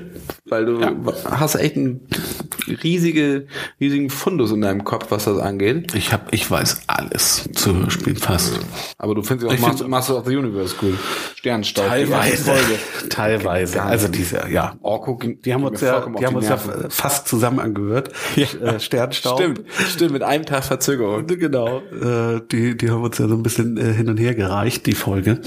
Weil 0.46 0.66
du 0.66 0.80
hast 1.24 1.55
echt 1.57 1.76
einen 1.76 2.00
riesige, 2.82 3.46
riesigen 3.80 4.11
Fundus 4.11 4.52
in 4.52 4.61
deinem 4.61 4.84
Kopf, 4.84 5.07
was 5.11 5.24
das 5.24 5.38
angeht. 5.38 5.94
Ich 5.94 6.12
hab, 6.12 6.32
ich 6.32 6.50
weiß 6.50 6.82
alles 6.86 7.48
zu 7.55 7.74
Hörspielen 7.74 8.16
fast. 8.16 8.59
Aber 8.98 9.14
du 9.14 9.22
findest 9.22 9.50
auch 9.50 9.59
Master, 9.59 9.88
Master 9.88 10.18
of 10.18 10.26
the 10.26 10.36
Universe 10.36 10.74
cool. 10.82 10.94
Sternstaub. 11.36 11.86
Teilweise. 11.88 12.44
Folge. 12.44 12.78
Teilweise. 13.11 13.82
Also 13.82 14.09
diese, 14.09 14.44
ja. 14.50 14.76
Orko 14.82 15.16
ging- 15.16 15.40
Die 15.42 15.52
haben 15.52 15.64
uns 15.64 15.80
ja, 15.80 16.07
die 16.18 16.26
haben 16.26 16.36
uns 16.36 16.48
ja 16.48 16.57
fast 16.88 17.28
zusammen 17.28 17.59
angehört. 17.59 18.11
Äh, 18.36 18.78
Sternstaub. 18.80 19.38
Stimmt, 19.40 19.62
stimmt, 19.90 20.12
mit 20.12 20.22
einem 20.22 20.46
Tag 20.46 20.64
Verzögerung. 20.64 21.26
Genau, 21.44 21.78
äh, 21.78 22.40
die, 22.50 22.76
die 22.76 22.90
haben 22.90 23.02
uns 23.02 23.18
ja 23.18 23.28
so 23.28 23.34
ein 23.34 23.42
bisschen 23.42 23.76
äh, 23.76 23.92
hin 23.92 24.09
und 24.09 24.16
her 24.18 24.34
gereicht, 24.34 24.86
die 24.86 24.92
Folge. 24.94 25.40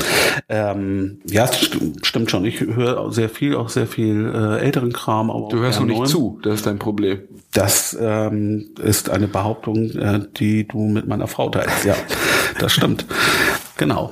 Ähm, 0.50 1.20
ja, 1.26 1.50
stimmt 2.04 2.30
schon. 2.30 2.46
Ich 2.46 2.60
höre 2.62 3.12
sehr 3.12 3.30
viel, 3.30 3.47
auch 3.56 3.70
sehr 3.70 3.88
viel 3.88 4.32
äh, 4.34 4.60
älteren 4.60 4.94
Kram. 4.94 5.30
Aber 5.30 5.48
Du 5.50 5.60
hörst 5.60 5.80
noch 5.80 5.88
gern 5.88 6.02
nicht 6.02 6.12
zu, 6.12 6.40
das 6.44 6.56
ist 6.56 6.66
dein 6.66 6.80
Problem. 6.80 7.20
Das 7.54 7.98
ähm, 8.00 8.70
ist 8.82 9.10
eine 9.10 9.28
Behauptung, 9.28 9.92
äh, 9.92 10.20
die 10.38 10.68
du 10.68 10.80
mit 10.80 11.08
meiner 11.08 11.28
Frau 11.28 11.50
teilst. 11.50 11.86
Ja, 11.86 11.96
das 12.60 12.74
stimmt. 12.74 13.06
Genau. 13.78 14.12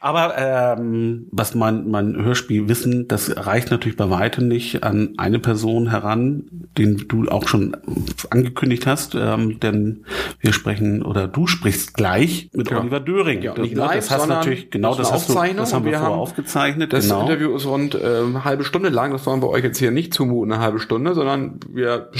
Aber 0.00 0.34
ähm, 0.36 1.26
was 1.30 1.54
mein, 1.54 1.88
mein 1.88 2.16
Hörspielwissen, 2.16 3.08
das 3.08 3.34
reicht 3.36 3.70
natürlich 3.70 3.96
bei 3.96 4.10
weitem 4.10 4.48
nicht 4.48 4.82
an 4.82 5.14
eine 5.18 5.38
Person 5.38 5.90
heran, 5.90 6.44
den 6.78 7.04
du 7.08 7.28
auch 7.28 7.46
schon 7.46 7.76
angekündigt 8.30 8.86
hast, 8.86 9.14
ähm, 9.14 9.60
denn 9.60 10.04
wir 10.40 10.52
sprechen 10.52 11.02
oder 11.02 11.28
du 11.28 11.46
sprichst 11.46 11.94
gleich 11.94 12.50
mit 12.52 12.70
Ja. 12.70 12.80
Oliver 12.80 13.00
Döring. 13.00 13.42
Ja, 13.42 13.54
das, 13.54 13.62
nicht 13.62 13.76
live, 13.76 13.94
das 13.94 14.10
hast 14.10 14.28
natürlich 14.28 14.70
genau 14.70 14.94
das 14.94 15.12
hast 15.12 15.28
du, 15.28 15.34
das 15.34 15.72
haben 15.72 15.84
wir 15.84 15.92
wir 15.92 15.98
vorher 15.98 16.16
aufgezeichnet. 16.16 16.92
Das 16.92 17.04
genau. 17.04 17.22
Interview 17.22 17.54
ist 17.54 17.66
rund 17.66 17.94
äh, 17.94 17.98
eine 17.98 18.44
halbe 18.44 18.64
Stunde 18.64 18.88
lang. 18.88 19.12
Das 19.12 19.24
wollen 19.26 19.42
wir 19.42 19.48
euch 19.48 19.62
jetzt 19.62 19.78
hier 19.78 19.90
nicht 19.90 20.12
zumuten, 20.12 20.52
eine 20.52 20.62
halbe 20.62 20.80
Stunde, 20.80 21.14
sondern 21.14 21.60
wir 21.68 22.10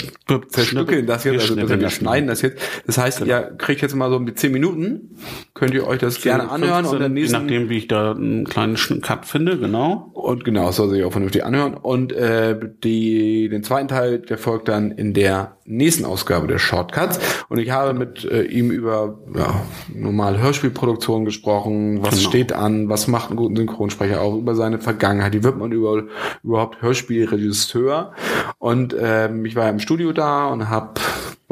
zerstückeln 0.49 1.07
das 1.07 1.25
jetzt, 1.25 1.55
Wir 1.55 1.63
also 1.63 1.81
wir 1.81 1.91
schneiden 1.91 2.29
das 2.29 2.43
jetzt. 2.43 2.61
Das 2.87 2.99
heißt, 2.99 3.23
ihr 3.23 3.55
kriegt 3.59 3.83
jetzt 3.83 3.95
mal 3.95 4.11
so 4.11 4.17
um 4.17 4.27
die 4.27 4.35
zehn 4.35 4.53
Minuten, 4.53 5.17
könnt 5.55 5.75
ihr 5.75 5.87
euch 5.87 5.99
das 5.99 6.21
gerne 6.21 6.51
anhören 6.51 6.82
und 6.85 6.99
15, 6.99 7.01
dann 7.01 7.17
je 7.17 7.23
nächsten 7.23 7.41
nachdem, 7.41 7.69
wie 7.69 7.79
ich 7.79 7.89
da 7.89 8.13
einen 8.13 8.45
kleinen 8.45 8.77
Cut 9.01 9.27
finde, 9.27 9.59
genau. 9.59 10.11
und 10.13 10.45
genau, 10.45 10.67
das 10.67 10.77
soll 10.77 10.91
sich 10.91 11.05
auch 11.05 11.13
vernünftig 11.13 11.45
anhören. 11.45 11.75
Und 11.75 12.13
äh, 12.13 12.59
die, 12.83 13.49
den 13.49 13.63
zweiten 13.63 13.89
Teil, 13.89 14.19
der 14.19 14.39
folgt 14.39 14.69
dann 14.69 14.91
in 14.91 15.15
der 15.15 15.57
nächsten 15.65 16.05
Ausgabe 16.05 16.47
der 16.47 16.59
Shortcuts. 16.59 17.19
Und 17.49 17.59
ich 17.59 17.71
habe 17.71 17.95
mit 17.95 18.25
äh, 18.25 18.43
ihm 18.43 18.71
über 18.71 19.19
ja, 19.35 19.63
normale 19.95 20.41
Hörspielproduktion 20.41 21.25
gesprochen, 21.25 22.03
was 22.03 22.19
Genau. 22.19 22.29
steht 22.29 22.53
an, 22.53 22.89
was 22.89 23.09
macht 23.09 23.31
einen 23.31 23.37
guten 23.37 23.57
Synchronsprecher 23.57 24.21
auch 24.21 24.37
über 24.37 24.55
seine 24.55 24.79
Vergangenheit, 24.79 25.33
wie 25.33 25.45
wird 25.45 25.59
man 25.59 25.73
über, 25.73 26.05
überhaupt 26.43 26.83
Hörspielregisseur. 26.83 28.13
Und 28.59 28.95
ähm, 29.01 29.45
ich 29.45 29.57
war 29.57 29.69
im 29.69 29.79
Studio 29.79 30.13
da 30.13 30.47
und 30.47 30.69
habe 30.69 31.01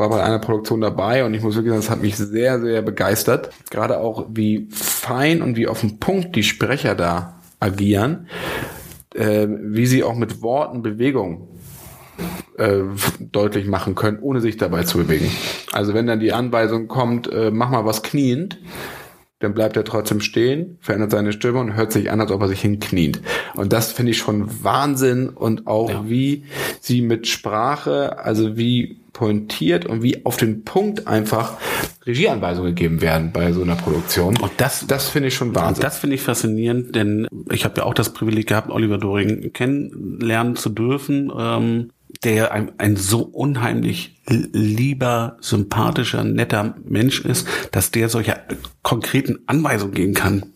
war 0.01 0.09
bei 0.09 0.23
einer 0.23 0.39
Produktion 0.39 0.81
dabei 0.81 1.25
und 1.25 1.35
ich 1.35 1.43
muss 1.43 1.55
wirklich 1.55 1.71
sagen, 1.71 1.83
das 1.83 1.91
hat 1.91 2.03
mich 2.03 2.17
sehr, 2.17 2.61
sehr 2.61 2.83
begeistert. 2.83 3.51
Gerade 3.71 4.01
auch, 4.01 4.27
wie 4.31 4.69
fein 4.73 5.43
und 5.43 5.57
wie 5.57 5.69
auf 5.69 5.81
den 5.81 6.01
Punkt 6.01 6.35
die 6.35 6.43
Sprecher 6.43 6.95
da 6.95 7.41
agieren, 7.61 8.27
äh, 9.15 9.47
wie 9.49 9.87
sie 9.87 10.03
auch 10.03 10.17
mit 10.17 10.43
Worten 10.43 10.83
Bewegung 10.83 11.49
äh, 12.59 12.81
deutlich 13.21 13.67
machen 13.67 13.95
können, 13.95 14.19
ohne 14.21 14.41
sich 14.41 14.57
dabei 14.57 14.83
zu 14.83 14.99
bewegen. 14.99 15.31
Also 15.73 15.95
wenn 15.95 16.07
dann 16.07 16.21
die 16.21 16.33
Anweisung 16.33 16.89
kommt, 16.89 17.31
äh, 17.31 17.51
mach 17.51 17.71
mal 17.71 17.85
was 17.85 18.03
kniend, 18.03 18.59
dann 19.41 19.55
bleibt 19.55 19.77
er 19.77 19.85
trotzdem 19.85 20.21
stehen, 20.21 20.79
verändert 20.81 21.11
seine 21.11 21.33
Stimme 21.33 21.59
und 21.61 21.75
hört 21.75 21.93
sich 21.93 22.11
an, 22.11 22.21
als 22.21 22.31
ob 22.31 22.43
er 22.43 22.49
sich 22.49 22.61
hinkniet. 22.61 23.21
Und 23.57 23.73
das 23.73 23.91
finde 23.91 24.13
ich 24.13 24.19
schon 24.19 24.49
Wahnsinn 24.63 25.29
und 25.31 25.67
auch 25.67 25.91
Ja. 25.91 26.05
wie 26.09 26.45
sie 26.81 27.01
mit 27.01 27.27
Sprache, 27.27 28.19
also 28.19 28.57
wie 28.57 28.99
pointiert 29.13 29.87
und 29.87 30.03
wie 30.03 30.25
auf 30.25 30.37
den 30.37 30.65
Punkt 30.65 31.07
einfach 31.09 31.55
Regieanweisungen 32.07 32.75
gegeben 32.75 33.01
werden 33.03 33.31
bei 33.33 33.53
so 33.53 33.63
einer 33.63 33.77
Produktion. 33.77 34.37
Und 34.39 34.53
das- 34.59 34.87
das 34.87 35.09
finde 35.09 35.29
ich 35.29 35.35
schon 35.35 35.49
Und 35.49 35.57
Wahnsinn. 35.57 35.83
das 35.83 35.99
finde 35.99 36.17
ich 36.17 36.23
faszinierend, 36.23 36.95
denn 36.95 37.27
ich 37.51 37.65
habe 37.65 37.75
ja 37.79 37.85
auch 37.85 37.95
das 37.95 38.13
Privileg 38.13 38.47
gehabt, 38.47 38.71
Oliver 38.71 38.99
Doring 38.99 39.53
kennenlernen 39.53 40.57
zu 40.57 40.69
dürfen. 40.71 41.31
Ähm, 41.37 41.91
der 42.25 42.53
ein, 42.53 42.73
ein 42.79 42.97
so 42.97 43.23
unheimlich 43.23 44.21
lieber, 44.29 45.37
sympathischer, 45.41 46.25
netter 46.25 46.75
Mensch 46.85 47.21
ist, 47.25 47.47
dass 47.73 47.91
der 47.91 48.09
solche 48.09 48.41
konkreten 48.83 49.39
Anweisungen 49.47 49.95
geben 49.95 50.15
kann 50.15 50.53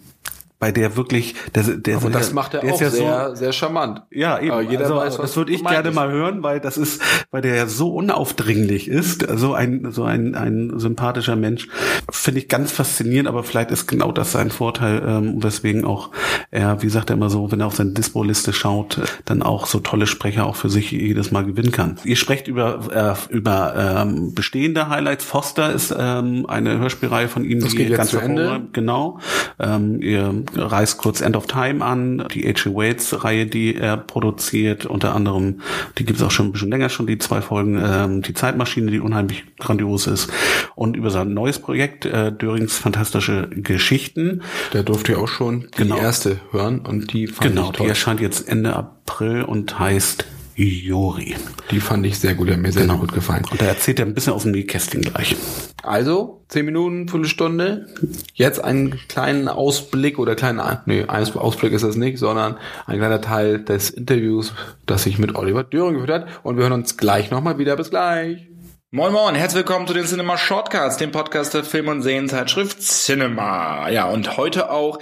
bei 0.58 0.72
der 0.72 0.96
wirklich, 0.96 1.34
der, 1.54 1.62
der, 1.64 1.96
Aber 1.96 2.10
das 2.10 2.32
macht 2.32 2.54
er 2.54 2.60
der 2.60 2.72
auch 2.72 2.80
ja 2.80 2.90
sehr, 2.90 3.28
so, 3.30 3.34
sehr 3.34 3.52
charmant. 3.52 4.02
Ja, 4.10 4.38
eben. 4.38 4.52
Aber 4.52 4.62
jeder 4.62 4.84
also, 4.84 4.96
weiß, 4.96 5.18
was 5.18 5.30
das 5.30 5.36
würde 5.36 5.52
ich 5.52 5.64
gerne 5.64 5.88
ist. 5.88 5.94
mal 5.94 6.10
hören, 6.10 6.42
weil 6.42 6.60
das 6.60 6.78
ist, 6.78 7.02
weil 7.30 7.42
der 7.42 7.54
ja 7.54 7.66
so 7.66 7.92
unaufdringlich 7.92 8.88
ist, 8.88 9.26
so 9.36 9.54
ein, 9.54 9.90
so 9.90 10.04
ein, 10.04 10.34
ein 10.34 10.78
sympathischer 10.78 11.36
Mensch, 11.36 11.68
finde 12.10 12.40
ich 12.40 12.48
ganz 12.48 12.72
faszinierend, 12.72 13.28
aber 13.28 13.42
vielleicht 13.42 13.70
ist 13.72 13.86
genau 13.86 14.12
das 14.12 14.32
sein 14.32 14.50
Vorteil, 14.50 15.02
ähm, 15.06 15.42
weswegen 15.42 15.84
auch 15.84 16.10
er, 16.50 16.82
wie 16.82 16.88
sagt 16.88 17.10
er 17.10 17.16
immer 17.16 17.30
so, 17.30 17.50
wenn 17.50 17.60
er 17.60 17.66
auf 17.66 17.74
seine 17.74 17.90
Dispo-Liste 17.90 18.52
schaut, 18.52 19.00
dann 19.24 19.42
auch 19.42 19.66
so 19.66 19.80
tolle 19.80 20.06
Sprecher 20.06 20.46
auch 20.46 20.56
für 20.56 20.70
sich 20.70 20.92
jedes 20.92 21.30
Mal 21.30 21.44
gewinnen 21.44 21.72
kann. 21.72 21.98
Ihr 22.04 22.16
sprecht 22.16 22.48
über, 22.48 23.16
äh, 23.28 23.34
über 23.34 23.74
ähm, 23.76 24.34
bestehende 24.34 24.88
Highlights. 24.88 25.24
Foster 25.24 25.72
ist 25.72 25.94
ähm, 25.98 26.46
eine 26.46 26.78
Hörspielreihe 26.78 27.28
von 27.28 27.44
ihm, 27.44 27.60
Das 27.60 27.74
geht 27.74 27.90
jetzt 27.90 28.10
zu 28.10 28.18
Ende. 28.18 28.62
Genau. 28.72 29.18
Ähm, 29.58 30.00
ihr 30.00 30.43
reißt 30.54 30.98
kurz 30.98 31.20
End 31.20 31.36
of 31.36 31.46
Time 31.46 31.84
an, 31.84 32.26
die 32.32 32.42
H.G. 32.48 32.74
Waits-Reihe, 32.74 33.46
die 33.46 33.74
er 33.76 33.96
produziert, 33.96 34.86
unter 34.86 35.14
anderem, 35.14 35.60
die 35.98 36.04
gibt 36.04 36.18
es 36.18 36.24
auch 36.24 36.30
schon 36.30 36.46
ein 36.46 36.52
bisschen 36.52 36.70
länger 36.70 36.88
schon, 36.88 37.06
die 37.06 37.18
zwei 37.18 37.40
Folgen, 37.40 37.80
ähm, 37.84 38.22
die 38.22 38.34
Zeitmaschine, 38.34 38.90
die 38.90 39.00
unheimlich 39.00 39.44
grandios 39.58 40.06
ist. 40.06 40.30
Und 40.74 40.96
über 40.96 41.10
sein 41.10 41.34
neues 41.34 41.58
Projekt, 41.58 42.04
äh, 42.06 42.32
Dörings 42.32 42.78
fantastische 42.78 43.48
Geschichten. 43.50 44.42
Der 44.72 44.82
durfte 44.82 45.12
ja 45.12 45.18
auch 45.18 45.28
schon 45.28 45.68
die 45.76 45.82
Genau. 45.82 45.96
erste 45.96 46.40
hören 46.50 46.80
und 46.80 47.12
die 47.12 47.26
fand 47.26 47.50
Genau, 47.54 47.72
die 47.72 47.84
erscheint 47.86 48.20
jetzt 48.20 48.48
Ende 48.48 48.74
April 48.74 49.42
und 49.42 49.78
heißt 49.78 50.24
Jori. 50.56 51.34
Die 51.70 51.80
fand 51.80 52.06
ich 52.06 52.18
sehr 52.18 52.34
gut, 52.34 52.50
hat 52.50 52.58
mir 52.58 52.72
sehr 52.72 52.82
Genau. 52.82 52.98
gut 52.98 53.12
gefallen. 53.12 53.44
Und 53.50 53.60
da 53.60 53.66
erzählt 53.66 53.98
er 53.98 54.06
ein 54.06 54.14
bisschen 54.14 54.32
aus 54.32 54.42
dem 54.42 54.52
Nähkästchen 54.52 55.02
gleich. 55.02 55.36
Also, 55.82 56.42
zehn 56.48 56.64
Minuten, 56.64 57.08
Viertelstunde. 57.08 57.88
Jetzt 58.34 58.62
einen 58.62 58.98
kleinen 59.08 59.48
Ausblick 59.48 60.18
oder 60.18 60.34
kleinen, 60.34 60.60
nee, 60.86 61.04
ein 61.04 61.34
Ausblick 61.34 61.72
ist 61.72 61.84
das 61.84 61.96
nicht, 61.96 62.18
sondern 62.18 62.56
ein 62.86 62.98
kleiner 62.98 63.20
Teil 63.20 63.62
des 63.64 63.90
Interviews, 63.90 64.54
das 64.86 65.06
ich 65.06 65.18
mit 65.18 65.34
Oliver 65.34 65.64
Döring 65.64 65.94
geführt 65.94 66.10
hat. 66.10 66.26
Und 66.42 66.56
wir 66.56 66.62
hören 66.62 66.72
uns 66.72 66.96
gleich 66.96 67.30
nochmal 67.30 67.58
wieder. 67.58 67.76
Bis 67.76 67.90
gleich. 67.90 68.46
Moin 68.94 69.12
Moin, 69.12 69.34
herzlich 69.34 69.66
willkommen 69.66 69.88
zu 69.88 69.92
den 69.92 70.06
Cinema 70.06 70.38
Shortcuts, 70.38 70.98
dem 70.98 71.10
Podcast 71.10 71.52
der 71.52 71.64
Film- 71.64 71.88
und 71.88 72.02
Serienzeitschrift 72.02 72.80
Cinema. 72.80 73.88
Ja, 73.88 74.04
und 74.04 74.36
heute 74.36 74.70
auch 74.70 75.00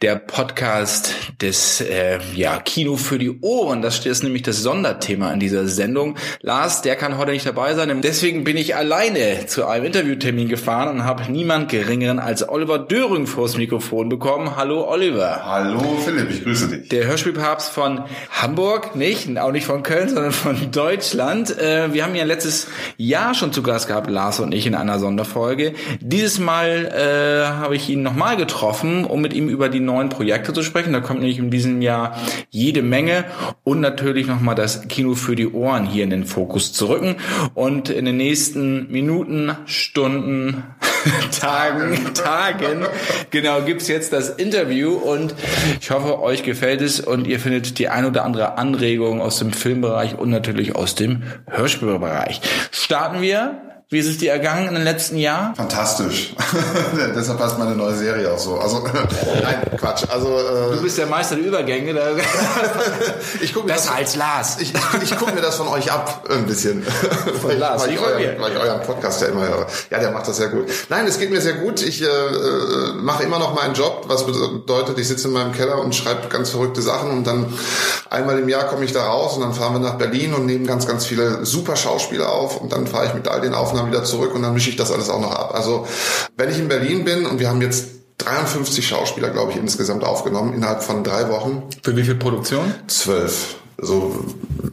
der 0.00 0.16
Podcast 0.16 1.12
des 1.42 1.82
äh, 1.82 2.20
ja, 2.34 2.56
Kino 2.56 2.96
für 2.96 3.18
die 3.18 3.42
Ohren. 3.42 3.82
Das 3.82 4.06
ist 4.06 4.22
nämlich 4.22 4.44
das 4.44 4.62
Sonderthema 4.62 5.30
in 5.30 5.40
dieser 5.40 5.68
Sendung. 5.68 6.16
Lars, 6.40 6.80
der 6.80 6.96
kann 6.96 7.18
heute 7.18 7.32
nicht 7.32 7.44
dabei 7.44 7.74
sein. 7.74 8.00
Deswegen 8.00 8.44
bin 8.44 8.56
ich 8.56 8.76
alleine 8.76 9.44
zu 9.46 9.66
einem 9.66 9.84
Interviewtermin 9.84 10.48
gefahren 10.48 10.88
und 10.88 11.04
habe 11.04 11.30
niemand 11.30 11.70
geringeren 11.70 12.20
als 12.20 12.48
Oliver 12.48 12.78
Döring 12.78 13.26
vors 13.26 13.58
Mikrofon 13.58 14.08
bekommen. 14.08 14.56
Hallo 14.56 14.90
Oliver. 14.90 15.44
Hallo 15.44 15.98
Philipp, 16.02 16.30
ich 16.30 16.44
grüße 16.44 16.68
dich. 16.68 16.88
Der 16.88 17.06
Hörspielpapst 17.08 17.68
von 17.68 18.04
Hamburg, 18.30 18.96
nicht, 18.96 19.38
auch 19.38 19.52
nicht 19.52 19.66
von 19.66 19.82
Köln, 19.82 20.08
sondern 20.08 20.32
von 20.32 20.70
Deutschland. 20.70 21.58
Äh, 21.58 21.92
wir 21.92 22.04
haben 22.04 22.14
ja 22.14 22.24
letztes 22.24 22.68
Jahr 22.96 23.33
schon 23.34 23.52
zu 23.52 23.62
Gast 23.62 23.88
gehabt, 23.88 24.08
Lars 24.10 24.40
und 24.40 24.54
ich, 24.54 24.66
in 24.66 24.74
einer 24.74 24.98
Sonderfolge. 24.98 25.74
Dieses 26.00 26.38
Mal 26.38 26.86
äh, 26.86 27.46
habe 27.46 27.76
ich 27.76 27.88
ihn 27.88 28.02
nochmal 28.02 28.36
getroffen, 28.36 29.04
um 29.04 29.20
mit 29.20 29.32
ihm 29.32 29.48
über 29.48 29.68
die 29.68 29.80
neuen 29.80 30.08
Projekte 30.08 30.52
zu 30.52 30.62
sprechen. 30.62 30.92
Da 30.92 31.00
kommt 31.00 31.20
nämlich 31.20 31.38
in 31.38 31.50
diesem 31.50 31.82
Jahr 31.82 32.16
jede 32.50 32.82
Menge 32.82 33.24
und 33.64 33.80
natürlich 33.80 34.26
nochmal 34.26 34.54
das 34.54 34.88
Kino 34.88 35.14
für 35.14 35.36
die 35.36 35.48
Ohren 35.48 35.86
hier 35.86 36.04
in 36.04 36.10
den 36.10 36.24
Fokus 36.24 36.72
zu 36.72 36.86
rücken. 36.86 37.16
Und 37.54 37.90
in 37.90 38.04
den 38.04 38.16
nächsten 38.16 38.90
Minuten, 38.90 39.56
Stunden, 39.66 40.62
Tagen, 41.40 42.14
Tagen, 42.14 42.86
genau, 43.30 43.60
gibt's 43.62 43.88
jetzt 43.88 44.12
das 44.12 44.30
Interview 44.30 44.92
und 44.92 45.34
ich 45.80 45.90
hoffe, 45.90 46.20
euch 46.20 46.42
gefällt 46.42 46.80
es 46.80 47.00
und 47.00 47.26
ihr 47.26 47.40
findet 47.40 47.78
die 47.78 47.88
ein 47.88 48.06
oder 48.06 48.24
andere 48.24 48.56
Anregung 48.56 49.20
aus 49.20 49.38
dem 49.38 49.52
Filmbereich 49.52 50.18
und 50.18 50.30
natürlich 50.30 50.74
aus 50.76 50.94
dem 50.94 51.24
Hörspielbereich. 51.50 52.40
Starten 52.70 53.20
wir 53.20 53.23
wir 53.24 53.73
wie 53.90 53.98
ist 53.98 54.06
es 54.08 54.16
dir 54.16 54.32
ergangen 54.32 54.68
in 54.68 54.74
den 54.74 54.82
letzten 54.82 55.18
Jahr? 55.18 55.54
Fantastisch. 55.54 56.34
Deshalb 57.14 57.38
passt 57.38 57.58
meine 57.58 57.76
neue 57.76 57.94
Serie 57.94 58.32
auch 58.32 58.38
so. 58.38 58.58
Also 58.58 58.78
nein, 59.42 59.62
Quatsch. 59.78 60.04
Also 60.08 60.38
Du 60.72 60.78
äh, 60.78 60.82
bist 60.82 60.96
der 60.96 61.06
Meister 61.06 61.36
der 61.36 61.44
Übergänge. 61.44 61.92
Da 61.92 62.02
ich 63.42 63.52
gucke 63.52 63.66
mir 63.66 63.74
das 63.74 63.82
Besser 63.82 63.96
als 63.96 64.16
Lars. 64.16 64.56
ich, 64.60 64.72
ich, 64.72 65.12
ich 65.12 65.18
gucke 65.18 65.32
mir 65.32 65.42
das 65.42 65.56
von 65.56 65.68
euch 65.68 65.92
ab 65.92 66.26
ein 66.30 66.46
bisschen. 66.46 66.82
Von 66.82 67.58
Lars, 67.58 67.82
weil, 67.82 67.90
nicht 67.90 67.98
ich 68.00 68.04
von 68.04 68.14
euren, 68.14 68.22
mir. 68.22 68.40
weil 68.40 68.52
ich 68.52 68.58
euren 68.58 68.82
Podcast 68.82 69.20
ja 69.20 69.28
immer 69.28 69.46
höre. 69.46 69.66
Ja, 69.90 69.98
der 69.98 70.12
macht 70.12 70.28
das 70.28 70.38
sehr 70.38 70.48
gut. 70.48 70.64
Nein, 70.88 71.06
es 71.06 71.18
geht 71.18 71.30
mir 71.30 71.42
sehr 71.42 71.54
gut. 71.54 71.82
Ich 71.82 72.00
äh, 72.02 72.06
äh, 72.06 72.92
mache 72.94 73.22
immer 73.24 73.38
noch 73.38 73.54
meinen 73.54 73.74
Job, 73.74 74.04
was 74.08 74.24
bedeutet, 74.24 74.98
ich 74.98 75.08
sitze 75.08 75.28
in 75.28 75.34
meinem 75.34 75.52
Keller 75.52 75.78
und 75.78 75.94
schreibe 75.94 76.28
ganz 76.28 76.48
verrückte 76.50 76.80
Sachen 76.80 77.10
und 77.10 77.26
dann 77.26 77.52
einmal 78.08 78.38
im 78.38 78.48
Jahr 78.48 78.64
komme 78.64 78.84
ich 78.86 78.92
da 78.92 79.04
raus 79.04 79.34
und 79.34 79.42
dann 79.42 79.52
fahren 79.52 79.74
wir 79.74 79.80
nach 79.80 79.98
Berlin 79.98 80.32
und 80.32 80.46
nehmen 80.46 80.66
ganz, 80.66 80.86
ganz 80.86 81.04
viele 81.04 81.44
super 81.44 81.76
Schauspieler 81.76 82.32
auf 82.32 82.60
und 82.60 82.72
dann 82.72 82.86
fahre 82.86 83.06
ich 83.06 83.14
mit 83.14 83.28
all 83.28 83.42
den 83.42 83.52
Aufnahmen 83.74 83.90
wieder 83.90 84.04
zurück 84.04 84.34
und 84.34 84.42
dann 84.42 84.54
mische 84.54 84.70
ich 84.70 84.76
das 84.76 84.92
alles 84.92 85.10
auch 85.10 85.20
noch 85.20 85.32
ab. 85.32 85.52
Also 85.54 85.86
wenn 86.36 86.48
ich 86.48 86.58
in 86.58 86.68
Berlin 86.68 87.04
bin 87.04 87.26
und 87.26 87.40
wir 87.40 87.48
haben 87.48 87.60
jetzt 87.60 87.88
53 88.18 88.86
Schauspieler, 88.86 89.30
glaube 89.30 89.50
ich, 89.50 89.58
insgesamt 89.58 90.04
aufgenommen 90.04 90.54
innerhalb 90.54 90.82
von 90.82 91.02
drei 91.02 91.28
Wochen. 91.28 91.64
Für 91.82 91.96
wie 91.96 92.04
viel 92.04 92.14
Produktion? 92.14 92.72
Zwölf. 92.86 93.56
So 93.78 94.24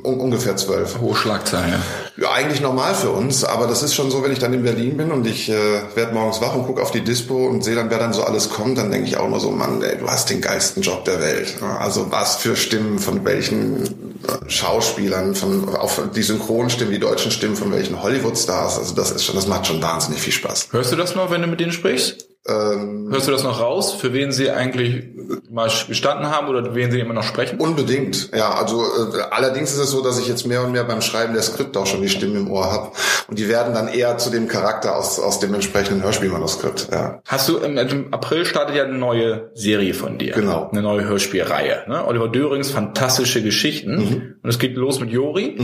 un 0.03 0.19
ungefähr 0.19 0.55
zwölf. 0.57 0.99
Hohe 0.99 1.15
Schlagzeile. 1.15 1.79
Ja, 2.17 2.31
eigentlich 2.31 2.61
normal 2.61 2.93
für 2.93 3.09
uns, 3.09 3.43
aber 3.43 3.67
das 3.67 3.83
ist 3.83 3.93
schon 3.93 4.11
so, 4.11 4.23
wenn 4.23 4.31
ich 4.31 4.39
dann 4.39 4.53
in 4.53 4.63
Berlin 4.63 4.97
bin 4.97 5.11
und 5.11 5.25
ich 5.25 5.49
äh, 5.49 5.55
werde 5.95 6.13
morgens 6.13 6.41
wach 6.41 6.55
und 6.55 6.65
gucke 6.65 6.81
auf 6.81 6.91
die 6.91 7.01
Dispo 7.01 7.47
und 7.47 7.63
sehe 7.63 7.75
dann, 7.75 7.89
wer 7.89 7.99
dann 7.99 8.13
so 8.13 8.23
alles 8.23 8.49
kommt, 8.49 8.77
dann 8.77 8.91
denke 8.91 9.07
ich 9.07 9.17
auch 9.17 9.29
nur 9.29 9.39
so, 9.39 9.51
Mann, 9.51 9.81
ey, 9.81 9.97
du 9.97 10.07
hast 10.07 10.29
den 10.29 10.41
geilsten 10.41 10.83
Job 10.83 11.05
der 11.05 11.19
Welt. 11.19 11.55
Also 11.79 12.11
was 12.11 12.37
für 12.37 12.55
Stimmen 12.55 12.99
von 12.99 13.25
welchen 13.25 13.83
äh, 13.83 14.49
Schauspielern, 14.49 15.35
von 15.35 15.75
auch 15.75 15.91
die 16.15 16.23
Synchronstimmen, 16.23 16.93
die 16.93 16.99
deutschen 16.99 17.31
Stimmen 17.31 17.55
von 17.55 17.71
welchen 17.71 18.01
Hollywood-Stars. 18.01 18.77
Also 18.77 18.93
das 18.95 19.11
ist 19.11 19.23
schon, 19.23 19.35
das 19.35 19.47
macht 19.47 19.67
schon 19.67 19.81
wahnsinnig 19.81 20.21
viel 20.21 20.33
Spaß. 20.33 20.69
Hörst 20.71 20.91
du 20.91 20.95
das 20.95 21.15
noch, 21.15 21.31
wenn 21.31 21.41
du 21.41 21.47
mit 21.47 21.59
denen 21.59 21.71
sprichst? 21.71 22.30
Ähm, 22.47 23.09
Hörst 23.11 23.27
du 23.27 23.31
das 23.31 23.43
noch 23.43 23.59
raus, 23.59 23.93
für 23.93 24.13
wen 24.13 24.31
sie 24.31 24.49
eigentlich 24.49 25.03
mal 25.51 25.69
gestanden 25.87 26.31
haben 26.31 26.47
oder 26.47 26.73
wen 26.73 26.91
sie 26.91 26.99
immer 26.99 27.13
noch 27.13 27.23
sprechen? 27.23 27.59
Unbedingt, 27.59 28.31
ja. 28.35 28.51
Also 28.55 28.81
äh, 28.81 29.21
allerdings 29.29 29.71
ist 29.73 29.77
es 29.77 29.91
so, 29.91 30.01
dass 30.01 30.17
ich 30.17 30.27
jetzt 30.27 30.47
mehr 30.47 30.63
und 30.63 30.71
mehr 30.71 30.83
beim 30.83 31.01
Schreiben 31.01 31.33
der 31.33 31.43
Skripte 31.43 31.79
auch 31.79 31.85
schon 31.85 32.01
die 32.01 32.09
Stimmen 32.09 32.35
im 32.37 32.51
Ohr 32.51 32.71
habe. 32.71 32.91
Und 33.27 33.37
die 33.37 33.47
werden 33.47 33.75
dann 33.75 33.87
eher 33.87 34.17
zu 34.17 34.31
dem 34.31 34.47
Charakter 34.47 34.95
aus, 34.95 35.19
aus 35.19 35.39
dem 35.39 35.53
entsprechenden 35.53 36.01
Hörspielmanuskript. 36.03 36.87
Ja. 36.91 37.21
Hast 37.27 37.47
du 37.47 37.57
im, 37.57 37.77
im 37.77 38.11
April 38.11 38.45
startet 38.45 38.75
ja 38.75 38.85
eine 38.85 38.97
neue 38.97 39.51
Serie 39.53 39.93
von 39.93 40.17
dir. 40.17 40.33
Genau. 40.33 40.69
Eine 40.71 40.81
neue 40.81 41.03
Hörspielreihe. 41.05 41.83
Ne? 41.87 42.03
Oliver 42.07 42.27
Dörings 42.27 42.71
fantastische 42.71 43.43
Geschichten. 43.43 43.95
Mhm. 43.97 44.35
Und 44.41 44.49
es 44.49 44.57
geht 44.57 44.75
los 44.75 44.99
mit 44.99 45.11
Jori. 45.11 45.57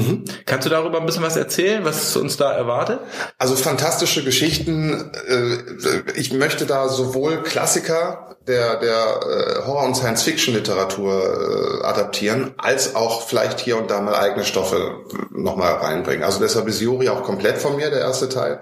Kannst 0.46 0.68
du 0.68 0.70
darüber 0.70 1.00
ein 1.00 1.08
bisschen 1.08 1.24
was 1.24 1.38
erzählen, 1.38 1.84
was 1.84 2.16
uns 2.16 2.38
da 2.38 2.52
erwartet? 2.52 3.00
Also 3.40 3.56
fantastische 3.56 4.24
Geschichten. 4.24 5.12
Äh, 5.28 6.12
ich 6.16 6.32
möchte 6.34 6.67
da 6.68 6.90
sowohl 6.90 7.44
Klassiker 7.44 8.28
der, 8.48 8.78
der 8.78 9.20
äh, 9.22 9.66
Horror- 9.66 9.86
und 9.86 9.96
Science-Fiction-Literatur 9.96 11.82
äh, 11.82 11.86
adaptieren, 11.86 12.54
als 12.58 12.96
auch 12.96 13.28
vielleicht 13.28 13.60
hier 13.60 13.78
und 13.78 13.92
da 13.92 14.00
mal 14.00 14.16
eigene 14.16 14.46
Stoffe 14.46 15.02
nochmal 15.32 15.74
reinbringen. 15.74 16.24
Also 16.24 16.40
deshalb 16.40 16.68
ist 16.68 16.80
Juri 16.80 17.10
auch 17.10 17.24
komplett 17.24 17.58
von 17.58 17.76
mir, 17.76 17.90
der 17.90 18.00
erste 18.00 18.30
Teil. 18.30 18.62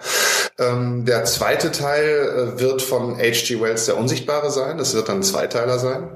Ähm, 0.58 1.06
der 1.06 1.26
zweite 1.26 1.72
Teil 1.72 2.56
äh, 2.58 2.60
wird 2.60 2.82
von 2.82 3.18
H.G. 3.18 3.62
Wells 3.62 3.86
Der 3.86 3.97
Unsichtbare 3.97 4.49
sein. 4.51 4.78
Das 4.78 4.95
wird 4.95 5.10
dann 5.10 5.18
ein 5.18 5.24
Zweiteiler 5.24 5.78
sein. 5.78 6.10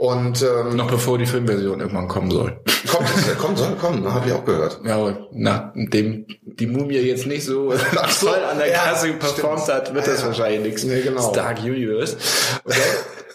Und 0.00 0.40
ähm, 0.40 0.76
Noch 0.76 0.90
bevor 0.90 1.18
die 1.18 1.26
Filmversion 1.26 1.78
irgendwann 1.80 2.08
kommen 2.08 2.30
soll. 2.30 2.58
kommt, 2.90 3.38
kommt, 3.38 3.58
soll 3.58 3.74
kommen, 3.76 4.10
habe 4.10 4.28
ich 4.28 4.32
auch 4.32 4.46
gehört. 4.46 4.80
Ja, 4.82 4.96
aber 4.96 5.28
nachdem 5.30 6.24
die 6.42 6.66
Mumie 6.66 6.94
jetzt 6.96 7.26
nicht 7.26 7.44
so 7.44 7.70
toll 8.20 8.38
an 8.50 8.56
der 8.56 8.68
ja, 8.68 8.78
Kasse 8.78 9.12
performt 9.12 9.60
stimmt. 9.60 9.76
hat, 9.76 9.94
wird 9.94 10.06
das 10.06 10.20
Ja. 10.22 10.28
wahrscheinlich 10.28 10.60
nichts. 10.62 10.84
Nee, 10.84 11.02
genau. 11.02 11.30
Dark 11.32 11.58
Universe. 11.62 12.16
Okay. 12.64 12.78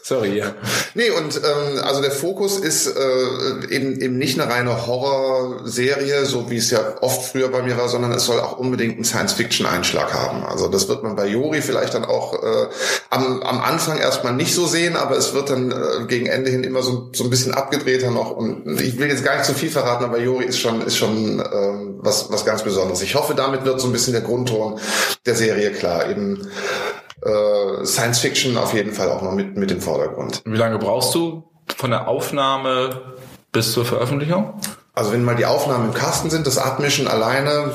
Sorry, 0.07 0.37
ja. 0.37 0.53
Nee, 0.93 1.09
und 1.09 1.35
ähm, 1.37 1.79
also 1.83 1.99
der 1.99 2.11
Fokus 2.11 2.59
ist 2.59 2.85
äh, 2.85 3.73
eben, 3.73 3.99
eben 3.99 4.19
nicht 4.19 4.39
eine 4.39 4.53
reine 4.53 4.85
Horrorserie, 4.85 6.27
so 6.27 6.51
wie 6.51 6.57
es 6.57 6.69
ja 6.69 7.01
oft 7.01 7.31
früher 7.31 7.47
bei 7.47 7.63
mir 7.63 7.75
war, 7.75 7.89
sondern 7.89 8.11
es 8.11 8.25
soll 8.25 8.39
auch 8.39 8.59
unbedingt 8.59 8.97
einen 8.97 9.03
Science-Fiction-Einschlag 9.03 10.13
haben. 10.13 10.45
Also 10.45 10.67
das 10.67 10.87
wird 10.89 11.01
man 11.01 11.15
bei 11.15 11.25
Jori 11.25 11.63
vielleicht 11.63 11.95
dann 11.95 12.05
auch 12.05 12.35
äh, 12.35 12.67
am, 13.09 13.41
am 13.41 13.59
Anfang 13.61 13.97
erstmal 13.97 14.33
nicht 14.33 14.53
so 14.53 14.67
sehen, 14.67 14.95
aber 14.95 15.17
es 15.17 15.33
wird 15.33 15.49
dann 15.49 15.71
äh, 15.71 16.05
gegen 16.07 16.27
Ende 16.27 16.51
hin 16.51 16.63
immer 16.63 16.83
so, 16.83 17.09
so 17.11 17.23
ein 17.23 17.31
bisschen 17.31 17.55
abgedrehter 17.55 18.11
noch. 18.11 18.29
Und 18.29 18.79
ich 18.79 18.99
will 18.99 19.07
jetzt 19.07 19.25
gar 19.25 19.37
nicht 19.37 19.45
zu 19.45 19.55
viel 19.55 19.71
verraten, 19.71 20.03
aber 20.03 20.19
Jori 20.19 20.45
ist 20.45 20.59
schon, 20.59 20.83
ist 20.83 20.97
schon 20.97 21.39
ähm, 21.39 21.95
was, 21.97 22.31
was 22.31 22.45
ganz 22.45 22.61
Besonderes. 22.61 23.01
Ich 23.01 23.15
hoffe, 23.15 23.33
damit 23.33 23.65
wird 23.65 23.81
so 23.81 23.87
ein 23.87 23.91
bisschen 23.91 24.13
der 24.13 24.21
Grundton 24.21 24.79
der 25.25 25.33
Serie 25.33 25.71
klar. 25.71 26.07
Eben 26.11 26.47
äh, 27.21 27.85
Science 27.85 28.19
Fiction 28.19 28.57
auf 28.57 28.73
jeden 28.73 28.93
Fall 28.93 29.09
auch 29.09 29.21
noch 29.21 29.31
mit, 29.31 29.55
mit 29.55 29.71
im 29.71 29.81
Vordergrund. 29.81 30.41
Wie 30.45 30.57
lange 30.57 30.77
brauchst 30.77 31.13
du 31.15 31.43
von 31.77 31.91
der 31.91 32.07
Aufnahme 32.07 33.01
bis 33.51 33.71
zur 33.73 33.85
Veröffentlichung? 33.85 34.53
Also 34.93 35.11
wenn 35.11 35.23
mal 35.23 35.35
die 35.35 35.45
Aufnahmen 35.45 35.87
im 35.87 35.93
Kasten 35.93 36.29
sind, 36.29 36.47
das 36.47 36.57
Abmischen 36.57 37.07
alleine, 37.07 37.71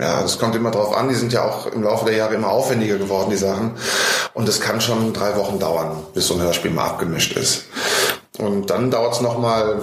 ja, 0.00 0.22
das 0.22 0.38
kommt 0.38 0.54
immer 0.54 0.70
drauf 0.70 0.96
an. 0.96 1.08
Die 1.08 1.14
sind 1.14 1.32
ja 1.32 1.44
auch 1.44 1.66
im 1.66 1.82
Laufe 1.82 2.06
der 2.06 2.16
Jahre 2.16 2.34
immer 2.34 2.48
aufwendiger 2.48 2.96
geworden, 2.96 3.30
die 3.30 3.36
Sachen. 3.36 3.72
Und 4.32 4.48
es 4.48 4.60
kann 4.60 4.80
schon 4.80 5.12
drei 5.12 5.36
Wochen 5.36 5.58
dauern, 5.58 5.96
bis 6.14 6.28
so 6.28 6.34
ein 6.34 6.40
Hörspiel 6.40 6.70
mal 6.70 6.86
abgemischt 6.86 7.36
ist. 7.36 7.66
Und 8.38 8.70
dann 8.70 8.90
dauert 8.90 9.14
es 9.14 9.20
nochmal 9.20 9.82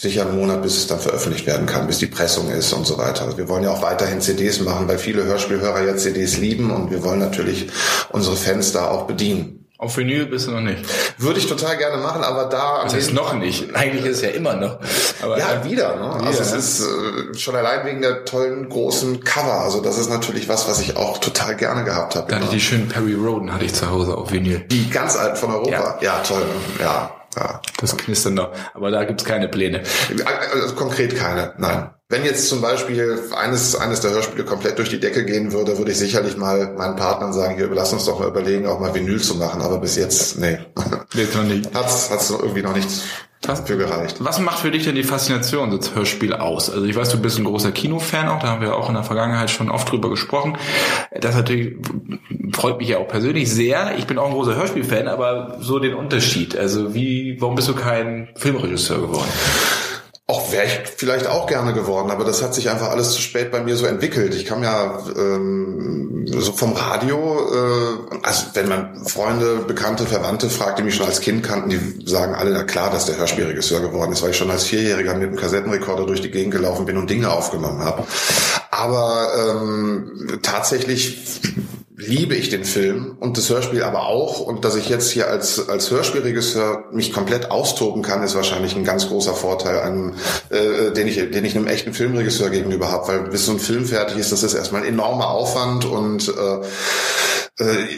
sicher 0.00 0.22
einen 0.22 0.38
Monat, 0.38 0.62
bis 0.62 0.78
es 0.78 0.86
dann 0.86 0.98
veröffentlicht 0.98 1.46
werden 1.46 1.66
kann, 1.66 1.86
bis 1.86 1.98
die 1.98 2.06
Pressung 2.06 2.50
ist 2.50 2.72
und 2.72 2.86
so 2.86 2.96
weiter. 2.96 3.36
Wir 3.36 3.48
wollen 3.48 3.64
ja 3.64 3.70
auch 3.70 3.82
weiterhin 3.82 4.22
CDs 4.22 4.60
machen, 4.60 4.88
weil 4.88 4.98
viele 4.98 5.24
Hörspielhörer 5.24 5.84
ja 5.84 5.96
CDs 5.96 6.38
lieben 6.38 6.70
und 6.70 6.90
wir 6.90 7.04
wollen 7.04 7.18
natürlich 7.18 7.68
unsere 8.08 8.34
Fans 8.34 8.72
da 8.72 8.88
auch 8.88 9.06
bedienen. 9.06 9.66
Auf 9.76 9.96
Vinyl 9.96 10.26
bist 10.26 10.46
du 10.46 10.50
noch 10.50 10.60
nicht. 10.60 10.84
Würde 11.16 11.38
ich 11.38 11.46
total 11.46 11.78
gerne 11.78 12.02
machen, 12.02 12.22
aber 12.22 12.44
da. 12.44 12.82
Das 12.82 12.92
ist 12.92 13.14
noch 13.14 13.32
nicht. 13.32 13.74
Eigentlich 13.74 14.04
ist 14.04 14.18
es 14.18 14.22
ja 14.22 14.28
immer 14.28 14.54
noch. 14.54 14.78
Aber 15.22 15.38
ja, 15.38 15.64
wieder. 15.64 15.96
Ne? 15.96 16.16
Wieder, 16.16 16.26
also 16.26 16.42
es 16.42 16.52
ist 16.52 16.80
äh, 16.80 17.38
schon 17.38 17.56
allein 17.56 17.86
wegen 17.86 18.02
der 18.02 18.26
tollen 18.26 18.68
großen 18.68 19.24
Cover. 19.24 19.60
Also 19.60 19.80
das 19.80 19.96
ist 19.96 20.10
natürlich 20.10 20.50
was, 20.50 20.68
was 20.68 20.82
ich 20.82 20.98
auch 20.98 21.16
total 21.16 21.56
gerne 21.56 21.84
gehabt 21.84 22.14
habe. 22.14 22.26
Da 22.28 22.36
hatte 22.36 22.44
ich 22.44 22.50
die 22.50 22.60
schönen 22.60 22.88
Perry 22.88 23.14
Roden 23.14 23.54
hatte 23.54 23.64
ich 23.64 23.72
zu 23.72 23.90
Hause 23.90 24.18
auf 24.18 24.30
Vinyl. 24.30 24.60
Die 24.70 24.90
ganz 24.90 25.16
alten 25.16 25.36
von 25.36 25.50
Europa. 25.50 25.98
Ja, 26.02 26.16
ja 26.16 26.22
toll. 26.24 26.44
Ja. 26.78 27.19
Ja. 27.36 27.60
Das 27.80 27.96
knistert 27.96 28.34
noch. 28.34 28.52
Aber 28.74 28.90
da 28.90 29.04
gibt's 29.04 29.24
keine 29.24 29.48
Pläne. 29.48 29.82
Also 30.52 30.74
konkret 30.74 31.16
keine, 31.16 31.54
nein. 31.58 31.90
Wenn 32.10 32.24
jetzt 32.24 32.48
zum 32.48 32.60
Beispiel 32.60 33.20
eines, 33.36 33.76
eines 33.76 34.00
der 34.00 34.10
Hörspiele 34.10 34.44
komplett 34.44 34.76
durch 34.78 34.90
die 34.90 34.98
Decke 34.98 35.24
gehen 35.24 35.52
würde, 35.52 35.78
würde 35.78 35.92
ich 35.92 35.98
sicherlich 35.98 36.36
mal 36.36 36.74
meinen 36.76 36.96
Partnern 36.96 37.32
sagen, 37.32 37.54
hier, 37.54 37.70
lass 37.72 37.92
uns 37.92 38.04
doch 38.04 38.18
mal 38.18 38.26
überlegen, 38.26 38.66
auch 38.66 38.80
mal 38.80 38.92
Vinyl 38.92 39.22
zu 39.22 39.36
machen. 39.36 39.62
Aber 39.62 39.78
bis 39.78 39.94
jetzt, 39.94 40.36
nee. 40.36 40.58
Jetzt 41.14 41.36
noch 41.36 41.44
nicht. 41.44 41.72
Hat's, 41.72 42.10
hat's 42.10 42.30
irgendwie 42.30 42.62
noch 42.62 42.74
nicht 42.74 42.88
was, 43.42 43.60
für 43.60 43.76
gereicht. 43.76 44.16
Was 44.18 44.40
macht 44.40 44.58
für 44.58 44.72
dich 44.72 44.84
denn 44.84 44.96
die 44.96 45.04
Faszination 45.04 45.70
des 45.70 45.94
Hörspiel 45.94 46.34
aus? 46.34 46.68
Also 46.68 46.84
ich 46.84 46.96
weiß, 46.96 47.10
du 47.10 47.18
bist 47.18 47.38
ein 47.38 47.44
großer 47.44 47.70
Kinofan 47.70 48.28
auch, 48.28 48.40
da 48.40 48.48
haben 48.48 48.60
wir 48.60 48.74
auch 48.74 48.88
in 48.88 48.96
der 48.96 49.04
Vergangenheit 49.04 49.50
schon 49.50 49.70
oft 49.70 49.88
drüber 49.88 50.10
gesprochen. 50.10 50.58
Das 51.20 51.36
natürlich 51.36 51.76
freut 52.52 52.78
mich 52.78 52.88
ja 52.88 52.98
auch 52.98 53.06
persönlich 53.06 53.48
sehr. 53.48 53.96
Ich 53.98 54.08
bin 54.08 54.18
auch 54.18 54.26
ein 54.26 54.32
großer 54.32 54.56
Hörspielfan, 54.56 55.06
aber 55.06 55.58
so 55.60 55.78
den 55.78 55.94
Unterschied. 55.94 56.56
Also 56.56 56.92
wie, 56.92 57.40
warum 57.40 57.54
bist 57.54 57.68
du 57.68 57.74
kein 57.74 58.30
Filmregisseur 58.34 59.00
geworden? 59.00 59.30
Auch 60.30 60.52
wäre 60.52 60.64
ich 60.64 60.80
vielleicht 60.96 61.26
auch 61.26 61.48
gerne 61.48 61.72
geworden, 61.72 62.12
aber 62.12 62.24
das 62.24 62.40
hat 62.40 62.54
sich 62.54 62.70
einfach 62.70 62.90
alles 62.90 63.10
zu 63.14 63.20
spät 63.20 63.50
bei 63.50 63.64
mir 63.64 63.76
so 63.76 63.84
entwickelt. 63.86 64.32
Ich 64.32 64.46
kam 64.46 64.62
ja 64.62 65.02
ähm, 65.16 66.24
so 66.28 66.52
vom 66.52 66.72
Radio, 66.72 67.40
äh, 67.52 68.18
also 68.22 68.44
wenn 68.54 68.68
man 68.68 69.04
Freunde, 69.06 69.56
Bekannte, 69.66 70.06
Verwandte 70.06 70.48
fragt, 70.48 70.78
die 70.78 70.84
mich 70.84 70.94
schon 70.94 71.06
als 71.06 71.20
Kind 71.20 71.42
kannten, 71.42 71.70
die 71.70 72.08
sagen 72.08 72.36
alle, 72.36 72.52
na 72.52 72.62
klar, 72.62 72.92
dass 72.92 73.06
der 73.06 73.16
Hörspielregisseur 73.16 73.80
geworden 73.80 74.12
ist, 74.12 74.22
weil 74.22 74.30
ich 74.30 74.36
schon 74.36 74.52
als 74.52 74.62
Vierjähriger 74.66 75.14
mit 75.14 75.30
einem 75.30 75.36
Kassettenrekorder 75.36 76.06
durch 76.06 76.20
die 76.20 76.30
Gegend 76.30 76.52
gelaufen 76.52 76.86
bin 76.86 76.96
und 76.96 77.10
Dinge 77.10 77.28
aufgenommen 77.28 77.80
habe. 77.80 78.04
Aber 78.70 79.32
ähm, 79.36 80.38
tatsächlich 80.42 81.40
liebe 82.00 82.34
ich 82.34 82.48
den 82.48 82.64
Film 82.64 83.16
und 83.20 83.36
das 83.36 83.50
Hörspiel 83.50 83.82
aber 83.82 84.06
auch. 84.06 84.40
Und 84.40 84.64
dass 84.64 84.74
ich 84.74 84.88
jetzt 84.88 85.10
hier 85.10 85.28
als, 85.28 85.68
als 85.68 85.90
Hörspielregisseur 85.90 86.86
mich 86.92 87.12
komplett 87.12 87.50
austoben 87.50 88.02
kann, 88.02 88.22
ist 88.22 88.34
wahrscheinlich 88.34 88.74
ein 88.74 88.84
ganz 88.84 89.08
großer 89.08 89.34
Vorteil, 89.34 89.80
einem, 89.80 90.14
äh, 90.50 90.92
den, 90.92 91.06
ich, 91.06 91.16
den 91.16 91.44
ich 91.44 91.56
einem 91.56 91.66
echten 91.66 91.92
Filmregisseur 91.92 92.50
gegenüber 92.50 92.90
habe. 92.90 93.08
Weil 93.08 93.20
bis 93.30 93.46
so 93.46 93.52
ein 93.52 93.58
Film 93.58 93.84
fertig 93.84 94.18
ist, 94.18 94.32
das 94.32 94.42
ist 94.42 94.54
erstmal 94.54 94.82
ein 94.82 94.88
enormer 94.88 95.28
Aufwand 95.30 95.84
und 95.84 96.28
äh, 96.28 96.60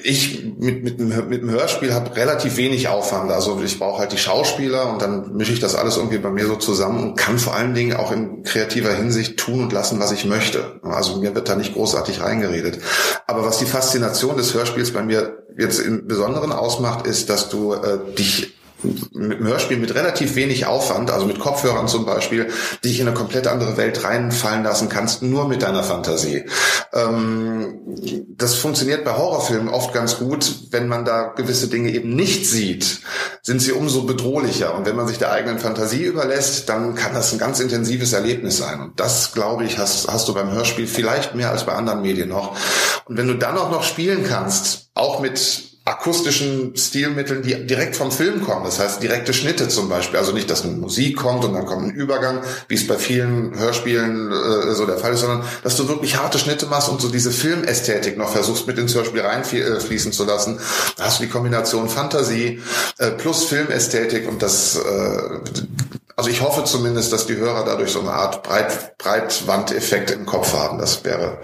ich 0.03 0.45
mit, 0.59 0.83
mit, 0.83 0.99
mit 0.99 1.43
dem 1.43 1.51
Hörspiel 1.51 1.95
habe 1.95 2.17
relativ 2.17 2.57
wenig 2.57 2.89
Aufwand. 2.89 3.31
Also 3.31 3.61
ich 3.65 3.79
brauche 3.79 4.01
halt 4.01 4.13
die 4.13 4.19
Schauspieler 4.19 4.93
und 4.93 5.01
dann 5.01 5.37
mische 5.37 5.53
ich 5.53 5.61
das 5.61 5.75
alles 5.75 5.97
irgendwie 5.97 6.19
bei 6.19 6.31
mir 6.31 6.47
so 6.47 6.57
zusammen 6.57 7.03
und 7.03 7.17
kann 7.17 7.39
vor 7.39 7.55
allen 7.55 7.75
Dingen 7.75 7.95
auch 7.95 8.11
in 8.11 8.43
kreativer 8.43 8.93
Hinsicht 8.93 9.37
tun 9.37 9.61
und 9.61 9.73
lassen, 9.73 10.01
was 10.01 10.13
ich 10.13 10.25
möchte. 10.25 10.81
Also 10.83 11.21
mir 11.21 11.35
wird 11.35 11.49
da 11.49 11.55
nicht 11.55 11.75
großartig 11.75 12.21
reingeredet. 12.21 12.81
Aber 13.27 13.45
was 13.45 13.59
die 13.59 13.67
Faszination 13.67 14.37
des 14.37 14.53
Hörspiels 14.55 14.93
bei 14.93 15.03
mir 15.03 15.45
jetzt 15.57 15.79
im 15.79 16.07
Besonderen 16.09 16.53
ausmacht, 16.53 17.07
ist, 17.07 17.31
dass 17.31 17.49
du 17.49 17.75
äh, 17.75 17.99
dich 18.19 18.55
mit 18.85 19.39
dem 19.39 19.47
Hörspiel 19.47 19.77
mit 19.77 19.95
relativ 19.95 20.35
wenig 20.35 20.67
Aufwand, 20.67 21.11
also 21.11 21.27
mit 21.27 21.39
Kopfhörern 21.39 21.89
zum 21.89 22.05
Beispiel, 22.05 22.51
dich 22.85 23.01
in 23.01 23.07
eine 23.07 23.17
komplett 23.17 23.47
andere 23.47 23.77
Welt 23.77 24.05
reinfallen 24.05 24.65
lassen 24.65 24.89
kannst, 24.89 25.23
nur 25.23 25.49
mit 25.49 25.63
deiner 25.63 25.83
Fantasie. 25.83 26.45
Ähm, 26.93 27.81
das 28.37 28.55
funktioniert 28.55 29.05
bei 29.05 29.13
Horrorfilmen 29.13 29.69
oft 29.69 29.93
ganz 29.93 30.19
gut, 30.19 30.55
wenn 30.71 30.89
man 30.89 31.05
da 31.05 31.33
gewisse 31.37 31.69
Dinge 31.69 31.91
eben 31.91 32.15
nicht 32.15 32.47
sieht, 32.47 33.01
sind 33.43 33.61
sie 33.61 33.73
umso 33.73 34.03
bedrohlicher. 34.03 34.75
Und 34.75 34.87
wenn 34.87 34.97
man 34.97 35.09
sich 35.09 35.19
der 35.19 35.33
eigenen 35.33 35.59
Fantasie 35.59 36.05
überlässt, 36.05 36.69
dann 36.69 36.95
kann 36.95 37.15
das 37.15 37.33
ein 37.33 37.39
ganz 37.39 37.61
intensives 37.61 38.13
Erlebnis 38.13 38.59
sein. 38.59 38.81
Und 38.81 39.01
das, 39.01 39.33
glaube 39.33 39.65
ich, 39.65 39.79
hast, 39.79 40.09
hast 40.09 40.29
du 40.29 40.35
beim 40.35 40.51
Hörspiel 40.51 40.87
vielleicht 40.87 41.35
mehr 41.35 41.51
als 41.51 41.65
bei 41.65 41.73
anderen 41.73 42.03
Medien 42.03 42.29
noch. 42.29 42.57
Und 43.07 43.17
wenn 43.17 43.29
du 43.29 43.35
dann 43.35 43.57
auch 43.57 43.71
noch 43.71 43.85
spielen 43.85 44.25
kannst, 44.25 44.91
auch 44.95 45.21
mit 45.21 45.72
akustischen 45.85 46.77
Stilmitteln, 46.77 47.43
die 47.43 47.67
direkt 47.67 47.97
vom 47.97 48.13
Film 48.13 48.45
kommen. 48.45 48.65
Das 48.65 48.79
heißt 48.79 49.03
direkte 49.03 49.33
Schnitte 49.33 49.69
zum 49.69 49.89
Beispiel. 49.89 50.19
Also 50.19 50.33
nicht, 50.33 50.49
dass 50.49 50.63
eine 50.63 50.75
Musik 50.75 51.17
kommt 51.17 51.45
und 51.45 51.55
dann 51.55 51.67
kommt 51.67 51.83
ein 51.83 51.91
Übergang, 51.91 52.43
wie 52.69 52.75
es 52.75 52.87
bei 52.87 52.97
vielen 52.97 53.59
Hörspielen 53.59 54.31
äh, 54.31 54.75
so 54.75 54.87
der 54.87 54.99
Fall 54.99 55.15
ist, 55.15 55.21
sondern 55.21 55.43
dass 55.65 55.77
du 55.77 55.89
wirklich 55.89 56.17
harte 56.19 56.39
Schnitte 56.39 56.67
machst 56.67 56.89
und 56.89 57.01
so 57.01 57.09
diese 57.09 57.33
Filmästhetik 57.33 58.17
noch 58.17 58.31
versuchst 58.31 58.67
mit 58.69 58.79
ins 58.79 58.95
Hörspiel 58.95 59.23
reinfließen 59.23 60.13
zu 60.13 60.25
lassen. 60.25 60.61
Da 60.97 61.05
hast 61.05 61.19
du 61.19 61.25
die 61.25 61.31
Kombination 61.31 61.89
Fantasie 61.89 62.63
äh, 62.99 63.11
plus 63.11 63.45
Filmästhetik 63.45 64.29
und 64.29 64.41
das 64.41 64.77
äh, 64.77 65.39
also 66.23 66.31
ich 66.31 66.41
hoffe 66.41 66.63
zumindest, 66.63 67.13
dass 67.13 67.27
die 67.27 67.35
Hörer 67.35 67.65
dadurch 67.65 67.91
so 67.91 67.99
eine 67.99 68.13
Art 68.13 68.45
Breit, 68.45 68.97
Breitwandeffekt 68.97 70.13
im 70.13 70.25
Kopf 70.25 70.55
haben. 70.55 70.79
Das 70.79 71.05
wäre, 71.05 71.39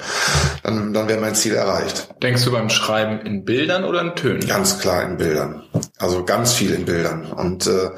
dann, 0.62 0.93
dann 0.93 1.09
wäre 1.09 1.20
mein 1.20 1.35
Ziel 1.35 1.55
erreicht. 1.55 2.07
Denkst 2.22 2.45
du 2.45 2.53
beim 2.53 2.70
Schreiben 2.70 3.20
in 3.26 3.45
Bildern 3.45 3.83
oder 3.83 4.03
in 4.03 4.14
Tönen? 4.14 4.47
Ganz 4.47 4.79
klar 4.79 5.03
in 5.03 5.16
Bildern. 5.16 5.64
Also 5.99 6.24
ganz 6.24 6.53
viel 6.53 6.72
in 6.72 6.85
Bildern. 6.85 7.26
Und 7.33 7.66
äh, 7.66 7.91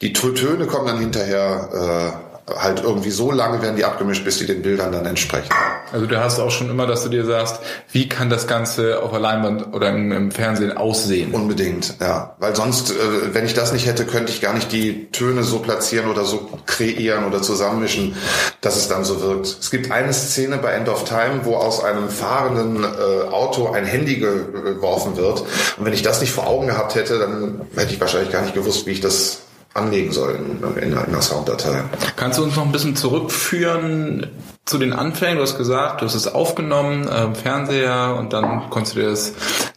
die 0.00 0.14
Töne 0.14 0.66
kommen 0.66 0.86
dann 0.86 1.00
hinterher 1.00 2.22
äh, 2.31 2.31
halt 2.48 2.82
irgendwie 2.82 3.10
so 3.10 3.30
lange 3.30 3.62
werden 3.62 3.76
die 3.76 3.84
abgemischt, 3.84 4.24
bis 4.24 4.38
sie 4.38 4.46
den 4.46 4.62
Bildern 4.62 4.90
dann 4.92 5.06
entsprechen. 5.06 5.48
Also 5.92 6.06
du 6.06 6.18
hast 6.18 6.40
auch 6.40 6.50
schon 6.50 6.70
immer, 6.70 6.86
dass 6.86 7.04
du 7.04 7.08
dir 7.08 7.24
sagst, 7.24 7.60
wie 7.92 8.08
kann 8.08 8.30
das 8.30 8.46
Ganze 8.46 9.00
auf 9.02 9.10
der 9.10 9.20
Leinwand 9.20 9.72
oder 9.72 9.90
im, 9.90 10.10
im 10.10 10.30
Fernsehen 10.30 10.76
aussehen? 10.76 11.32
Unbedingt, 11.32 11.94
ja. 12.00 12.34
Weil 12.38 12.56
sonst, 12.56 12.90
äh, 12.90 12.94
wenn 13.32 13.44
ich 13.46 13.54
das 13.54 13.72
nicht 13.72 13.86
hätte, 13.86 14.06
könnte 14.06 14.32
ich 14.32 14.40
gar 14.40 14.54
nicht 14.54 14.72
die 14.72 15.10
Töne 15.12 15.44
so 15.44 15.60
platzieren 15.60 16.10
oder 16.10 16.24
so 16.24 16.48
kreieren 16.66 17.24
oder 17.24 17.42
zusammenmischen, 17.42 18.16
dass 18.60 18.76
es 18.76 18.88
dann 18.88 19.04
so 19.04 19.22
wirkt. 19.22 19.46
Es 19.46 19.70
gibt 19.70 19.92
eine 19.92 20.12
Szene 20.12 20.58
bei 20.58 20.72
End 20.72 20.88
of 20.88 21.04
Time, 21.04 21.40
wo 21.44 21.56
aus 21.56 21.84
einem 21.84 22.08
fahrenden 22.08 22.82
äh, 22.82 23.28
Auto 23.30 23.70
ein 23.70 23.84
Handy 23.84 24.16
geworfen 24.16 25.16
wird. 25.16 25.42
Und 25.76 25.84
wenn 25.84 25.92
ich 25.92 26.02
das 26.02 26.20
nicht 26.20 26.32
vor 26.32 26.46
Augen 26.48 26.66
gehabt 26.66 26.96
hätte, 26.96 27.18
dann 27.18 27.62
hätte 27.76 27.92
ich 27.92 28.00
wahrscheinlich 28.00 28.32
gar 28.32 28.42
nicht 28.42 28.54
gewusst, 28.54 28.86
wie 28.86 28.92
ich 28.92 29.00
das 29.00 29.42
anlegen 29.74 30.12
soll 30.12 30.34
in, 30.34 30.82
in 30.82 30.96
einer 30.96 31.22
Sounddatei. 31.22 31.84
Kannst 32.16 32.38
du 32.38 32.44
uns 32.44 32.56
noch 32.56 32.64
ein 32.64 32.72
bisschen 32.72 32.96
zurückführen 32.96 34.26
zu 34.64 34.78
den 34.78 34.92
Anfängen? 34.92 35.36
Du 35.36 35.42
hast 35.42 35.56
gesagt, 35.56 36.00
du 36.00 36.06
hast 36.06 36.14
es 36.14 36.28
aufgenommen 36.28 37.08
äh, 37.08 37.24
im 37.24 37.34
Fernseher 37.34 38.16
und 38.18 38.32
dann 38.32 38.68
konntest 38.70 38.96
du 38.96 39.00
dir 39.00 39.10
das 39.10 39.32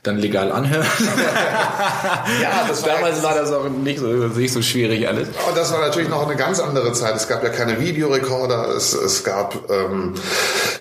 dann 0.08 0.18
legal 0.18 0.52
anhören. 0.52 0.86
ja, 2.42 2.66
das 2.68 2.84
war 2.84 2.96
damals 2.96 3.24
war 3.24 3.36
das 3.36 3.52
auch 3.52 3.70
nicht 3.70 4.00
so, 4.00 4.08
nicht 4.08 4.54
so 4.54 4.62
schwierig 4.62 5.08
alles. 5.08 5.28
Und 5.28 5.58
das 5.58 5.72
war 5.72 5.80
natürlich 5.80 6.10
noch 6.10 6.28
eine 6.28 6.36
ganz 6.36 6.60
andere 6.60 6.94
Zeit. 6.94 7.16
Es 7.16 7.28
gab 7.28 7.44
ja 7.44 7.50
keine 7.50 7.80
Videorekorder, 7.80 8.70
es, 8.70 8.94
es 8.94 9.24
gab 9.24 9.70
ähm, 9.70 10.14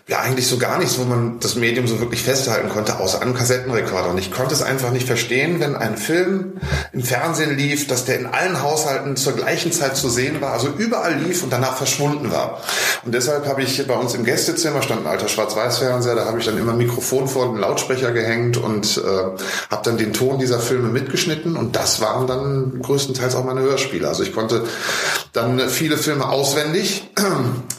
ja 0.07 0.20
eigentlich 0.20 0.47
so 0.47 0.59
gar 0.59 0.79
nichts, 0.79 0.99
wo 0.99 1.05
man 1.05 1.41
das 1.41 1.57
Medium 1.57 1.87
so 1.87 2.01
wirklich 2.01 2.22
festhalten 2.22 2.68
konnte, 2.68 2.99
außer 2.99 3.20
einem 3.22 3.35
Kassettenrekorder. 3.35 4.11
Und 4.11 4.18
ich 4.18 4.31
konnte 4.31 4.55
es 4.55 4.62
einfach 4.62 4.91
nicht 4.91 5.07
verstehen, 5.07 5.61
wenn 5.61 5.77
ein 5.77 5.97
Film 5.97 6.61
im 6.93 7.03
Fernsehen 7.03 7.57
lief, 7.57 7.87
dass 7.87 8.05
der 8.05 8.18
in 8.18 8.27
allen 8.27 8.62
Haushalten 8.62 9.16
zur 9.16 9.35
gleichen 9.35 9.72
Zeit 9.72 9.97
zu 9.97 10.09
sehen 10.09 10.41
war, 10.41 10.53
also 10.53 10.68
überall 10.68 11.14
lief 11.14 11.43
und 11.43 11.53
danach 11.53 11.77
verschwunden 11.77 12.31
war. 12.31 12.61
Und 13.05 13.14
deshalb 13.14 13.47
habe 13.47 13.62
ich 13.62 13.87
bei 13.87 13.95
uns 13.95 14.14
im 14.14 14.25
Gästezimmer 14.25 14.83
stand 14.83 15.03
ein 15.03 15.07
alter 15.07 15.29
Schwarz-Weiß-Fernseher, 15.29 16.14
da 16.14 16.27
habe 16.27 16.39
ich 16.39 16.45
dann 16.45 16.59
immer 16.59 16.72
ein 16.72 16.79
Mikrofon 16.79 17.29
vor 17.29 17.47
den 17.47 17.59
Lautsprecher 17.59 18.12
gehängt 18.12 18.57
und 18.57 18.99
äh, 18.99 19.14
habe 19.71 19.83
dann 19.85 19.97
den 19.97 20.12
Ton 20.12 20.39
dieser 20.39 20.59
Filme 20.59 20.89
mitgeschnitten 20.89 21.57
und 21.57 21.77
das 21.77 22.01
waren 22.01 22.27
dann 22.27 22.81
größtenteils 22.83 23.35
auch 23.35 23.45
meine 23.45 23.61
Hörspiele. 23.61 24.09
Also 24.09 24.23
ich 24.23 24.35
konnte 24.35 24.65
dann 25.33 25.59
viele 25.69 25.97
Filme 25.97 26.29
auswendig. 26.29 27.11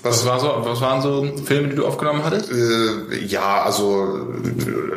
Was, 0.03 0.25
was, 0.25 0.25
war 0.25 0.39
so, 0.39 0.53
was 0.59 0.81
waren 0.81 1.01
so 1.01 1.27
Filme, 1.45 1.69
die 1.69 1.75
du 1.75 1.85
aufgenommen 1.85 2.23
hattest? 2.23 2.51
Äh, 2.51 3.25
ja, 3.25 3.63
also 3.63 4.27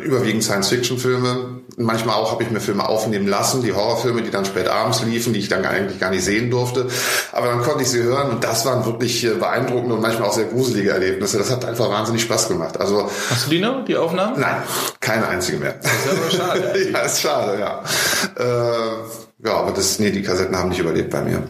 überwiegend 0.03 0.43
Science-Fiction-Filme. 0.43 1.61
Manchmal 1.81 2.15
auch 2.15 2.33
habe 2.33 2.43
ich 2.43 2.51
mir 2.51 2.59
Filme 2.59 2.87
aufnehmen 2.89 3.25
lassen, 3.25 3.63
die 3.63 3.71
Horrorfilme, 3.71 4.21
die 4.21 4.31
dann 4.31 4.43
spät 4.43 4.67
abends 4.67 5.01
liefen, 5.01 5.31
die 5.31 5.39
ich 5.39 5.47
dann 5.47 5.63
eigentlich 5.63 5.97
gar 5.97 6.09
nicht 6.09 6.25
sehen 6.25 6.51
durfte. 6.51 6.87
Aber 7.31 7.47
dann 7.47 7.61
konnte 7.61 7.83
ich 7.83 7.89
sie 7.89 8.03
hören 8.03 8.31
und 8.31 8.43
das 8.43 8.65
waren 8.65 8.85
wirklich 8.85 9.23
äh, 9.23 9.29
beeindruckende 9.29 9.95
und 9.95 10.01
manchmal 10.01 10.27
auch 10.27 10.33
sehr 10.33 10.45
gruselige 10.45 10.89
Erlebnisse. 10.89 11.37
Das 11.37 11.49
hat 11.49 11.63
einfach 11.63 11.89
wahnsinnig 11.89 12.21
Spaß 12.23 12.49
gemacht. 12.49 12.77
Also 12.77 13.09
Hast 13.29 13.45
du 13.45 13.49
die 13.51 13.61
noch, 13.61 13.85
die 13.85 13.95
Aufnahmen? 13.95 14.37
Nein, 14.41 14.61
keine 14.99 15.25
einzige 15.29 15.57
mehr. 15.57 15.75
Das 15.81 15.93
ist 15.93 16.11
aber 16.11 16.31
schade. 16.31 16.89
ja, 16.93 16.99
ist 16.99 17.21
schade, 17.21 17.59
ja. 17.59 17.83
Äh, 18.37 19.47
ja, 19.47 19.53
aber 19.53 19.71
das, 19.71 19.99
nee, 19.99 20.11
die 20.11 20.21
Kassetten 20.21 20.57
haben 20.57 20.67
nicht 20.67 20.79
überlebt 20.79 21.11
bei 21.11 21.21
mir. 21.21 21.43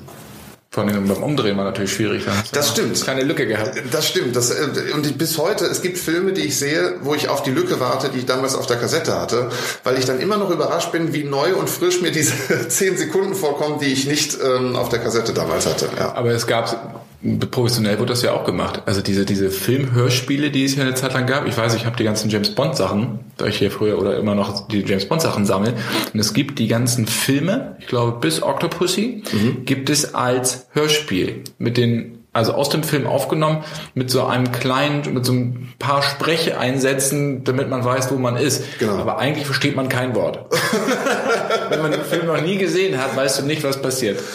Vor 0.71 0.83
allem 0.83 1.07
beim 1.07 1.23
Umdrehen 1.23 1.57
war 1.57 1.63
natürlich 1.63 1.91
schwierig. 1.91 2.25
Du 2.25 2.31
Das 2.51 2.67
noch 2.67 2.73
stimmt. 2.73 3.03
Keine 3.03 3.23
Lücke 3.23 3.47
gehabt. 3.47 3.81
Das 3.91 4.07
stimmt. 4.07 4.35
Das, 4.35 4.51
äh, 4.51 4.67
und 4.93 5.17
bis 5.17 5.39
heute, 5.39 5.65
es 5.65 5.81
gibt 5.81 5.97
Filme, 5.97 6.31
die 6.31 6.41
ich 6.41 6.59
sehe, 6.59 6.97
wo 7.01 7.15
ich 7.15 7.27
auf 7.27 7.41
die 7.41 7.49
Lücke 7.49 7.79
warte, 7.79 8.09
die 8.09 8.19
ich 8.19 8.25
damals 8.27 8.53
auf 8.53 8.67
der 8.67 8.77
Kassette 8.77 9.19
hatte, 9.19 9.49
weil 9.83 9.97
ich 9.97 10.05
dann 10.05 10.19
immer 10.19 10.37
noch 10.37 10.51
überrascht 10.51 10.91
bin, 10.91 11.11
wie 11.11 11.23
neu 11.23 11.55
und 11.55 11.71
frisch 11.71 12.01
mir 12.01 12.11
diese 12.11 12.67
zehn 12.69 12.97
Sekunden 12.97 13.33
vorkommen, 13.33 13.79
die 13.79 13.91
ich 13.91 14.05
nicht 14.05 14.37
ähm, 14.43 14.75
auf 14.75 14.89
der 14.89 14.99
Kassette 14.99 15.33
damals 15.33 15.65
hatte. 15.65 15.89
Ja. 15.97 16.13
Aber 16.13 16.29
es 16.31 16.45
gab, 16.45 17.03
professionell 17.51 17.99
wurde 17.99 18.13
das 18.13 18.21
ja 18.21 18.33
auch 18.33 18.45
gemacht. 18.45 18.83
Also 18.85 19.01
diese, 19.01 19.25
diese 19.25 19.49
Filmhörspiele, 19.49 20.51
die 20.51 20.63
es 20.63 20.75
ja 20.75 20.83
eine 20.83 20.93
Zeit 20.93 21.13
lang 21.13 21.27
gab. 21.27 21.47
Ich 21.47 21.57
weiß, 21.57 21.75
ich 21.75 21.85
habe 21.85 21.97
die 21.97 22.05
ganzen 22.05 22.29
James 22.29 22.55
Bond 22.55 22.77
Sachen, 22.77 23.19
da 23.37 23.45
ich 23.45 23.57
hier 23.57 23.71
früher 23.71 23.99
oder 23.99 24.17
immer 24.17 24.35
noch 24.35 24.67
die 24.67 24.83
James 24.83 25.05
Bond 25.05 25.21
Sachen 25.21 25.45
sammle. 25.45 25.73
Und 26.13 26.19
es 26.19 26.33
gibt 26.33 26.59
die 26.59 26.67
ganzen 26.67 27.07
Filme, 27.07 27.75
ich 27.79 27.87
glaube 27.87 28.19
bis 28.19 28.41
Octopussy, 28.41 29.23
gibt 29.65 29.89
es 29.89 30.15
als 30.15 30.67
Hörspiel 30.71 31.43
mit 31.57 31.77
den 31.77 32.18
also 32.31 32.53
aus 32.53 32.69
dem 32.69 32.83
Film 32.83 33.07
aufgenommen, 33.07 33.63
mit 33.95 34.11
so 34.11 34.25
einem 34.25 34.51
kleinen, 34.51 35.13
mit 35.13 35.25
so 35.25 35.33
ein 35.33 35.73
paar 35.79 36.03
Sprecheinsätzen, 36.03 37.43
damit 37.43 37.69
man 37.69 37.83
weiß, 37.83 38.11
wo 38.11 38.17
man 38.17 38.37
ist. 38.37 38.63
Genau. 38.77 38.97
Aber 38.97 39.17
eigentlich 39.17 39.45
versteht 39.45 39.75
man 39.75 39.89
kein 39.89 40.15
Wort. 40.15 40.45
Wenn 41.69 41.81
man 41.81 41.91
den 41.91 42.01
Film 42.01 42.27
noch 42.27 42.39
nie 42.39 42.57
gesehen 42.57 43.01
hat, 43.01 43.15
weißt 43.15 43.39
du 43.39 43.45
nicht, 43.45 43.63
was 43.63 43.81
passiert. 43.81 44.19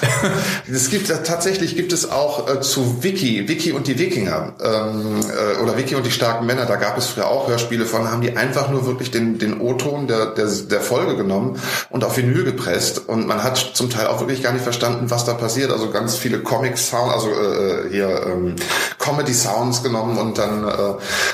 Es 0.70 0.90
gibt 0.90 1.11
äh, 1.11 1.22
tatsächlich 1.22 1.76
gibt 1.76 1.92
es 1.92 2.11
auch 2.11 2.49
äh, 2.49 2.61
zu 2.61 3.03
Wiki, 3.03 3.49
Wiki 3.49 3.72
und 3.72 3.86
die 3.86 3.99
Wikinger 3.99 4.55
ähm, 4.62 5.20
äh, 5.20 5.62
oder 5.62 5.76
Wiki 5.76 5.95
und 5.95 6.05
die 6.05 6.11
starken 6.11 6.47
Männer. 6.47 6.66
Da 6.66 6.76
gab 6.76 6.97
es 6.99 7.07
früher 7.07 7.28
auch 7.28 7.49
Hörspiele 7.49 7.86
von, 7.86 8.11
haben 8.11 8.22
die 8.22 8.36
einfach 8.36 8.70
nur 8.70 8.86
wirklich 8.86 9.11
den 9.11 9.38
den 9.38 9.61
O-Ton 9.61 10.07
der, 10.07 10.26
der 10.26 10.47
der 10.47 10.80
Folge 10.80 11.16
genommen 11.16 11.59
und 11.90 12.03
auf 12.03 12.16
Vinyl 12.16 12.45
gepresst 12.45 13.09
und 13.09 13.26
man 13.26 13.45
hat 13.45 13.59
zum 13.59 13.90
Teil 13.90 14.07
auch 14.07 14.20
wirklich 14.20 14.42
gar 14.42 14.53
nicht 14.53 14.62
verstanden, 14.62 15.11
was 15.11 15.24
da 15.24 15.34
passiert. 15.34 15.70
Also 15.70 15.90
ganz 15.90 16.16
viele 16.16 16.40
Comic 16.40 16.78
Sound, 16.78 17.12
also 17.12 17.28
äh, 17.28 17.84
hier 17.91 18.26
ähm, 18.26 18.55
Comedy 18.99 19.35
Sounds 19.35 19.82
genommen 19.82 20.16
und 20.18 20.39
dann, 20.39 20.64
äh, 20.66 20.70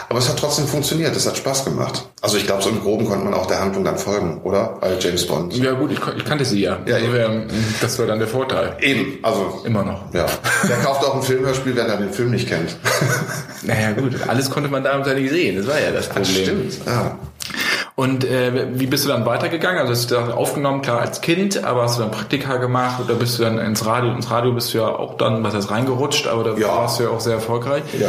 aber 0.09 0.19
es 0.19 0.29
hat 0.29 0.39
trotzdem 0.39 0.67
funktioniert. 0.67 1.15
Es 1.17 1.27
hat 1.27 1.37
Spaß 1.37 1.65
gemacht. 1.65 2.07
Also 2.23 2.37
ich 2.37 2.47
glaube, 2.47 2.63
so 2.63 2.71
im 2.71 2.81
Groben 2.81 3.07
konnte 3.07 3.25
man 3.25 3.35
auch 3.35 3.47
der 3.47 3.61
Handlung 3.61 3.85
dann 3.85 3.97
folgen, 3.97 4.41
oder? 4.43 4.77
Bei 4.81 4.97
James 4.99 5.27
Bond. 5.27 5.57
Ja 5.57 5.73
gut, 5.73 5.93
ich, 5.93 6.01
ich 6.17 6.25
kannte 6.25 6.45
sie 6.45 6.61
ja. 6.61 6.79
Ja, 6.87 6.97
also, 6.97 7.15
ähm, 7.17 7.47
das 7.81 7.99
war 7.99 8.07
dann 8.07 8.19
der 8.19 8.29
Vorteil. 8.29 8.77
Eben, 8.81 9.19
also 9.23 9.63
Immer 9.65 9.85
noch. 9.85 10.13
ja. 10.13 10.27
Wer 10.65 10.77
kauft 10.79 11.05
auch 11.05 11.15
ein 11.17 11.23
Filmhörspiel, 11.23 11.77
wenn 11.77 11.87
er 11.87 11.97
den 11.97 12.13
Film 12.13 12.31
nicht 12.31 12.49
kennt? 12.49 12.77
Naja 13.63 13.93
gut, 13.93 14.15
alles 14.27 14.49
konnte 14.49 14.71
man 14.71 14.83
damals 14.83 15.07
ja 15.07 15.13
nicht 15.13 15.31
sehen. 15.31 15.59
Das 15.59 15.67
war 15.67 15.79
ja 15.79 15.91
das 15.91 16.09
Problem. 16.09 16.71
Ja. 16.87 17.19
Und 18.01 18.25
äh, 18.25 18.69
wie 18.73 18.87
bist 18.87 19.05
du 19.05 19.11
dann 19.11 19.27
weitergegangen? 19.27 19.79
Also 19.79 19.93
hast 19.93 20.11
du 20.11 20.15
da 20.15 20.31
aufgenommen, 20.33 20.81
klar 20.81 21.01
als 21.03 21.21
Kind, 21.21 21.65
aber 21.65 21.83
hast 21.83 21.99
du 21.99 22.03
dann 22.03 22.11
Praktika 22.11 22.57
gemacht 22.57 22.99
oder 23.05 23.13
bist 23.13 23.39
du 23.39 23.43
dann 23.43 23.59
ins 23.59 23.85
Radio? 23.85 24.15
Ins 24.15 24.31
Radio 24.31 24.53
bist 24.55 24.73
du 24.73 24.79
ja 24.79 24.87
auch 24.87 25.19
dann, 25.19 25.45
was 25.45 25.53
heißt, 25.53 25.71
reingerutscht, 25.71 26.27
aber 26.27 26.45
da 26.45 26.55
Ja. 26.57 26.69
warst 26.69 26.99
du 26.99 27.03
ja 27.05 27.11
auch 27.11 27.21
sehr 27.21 27.35
erfolgreich. 27.35 27.83
Ja, 28.01 28.09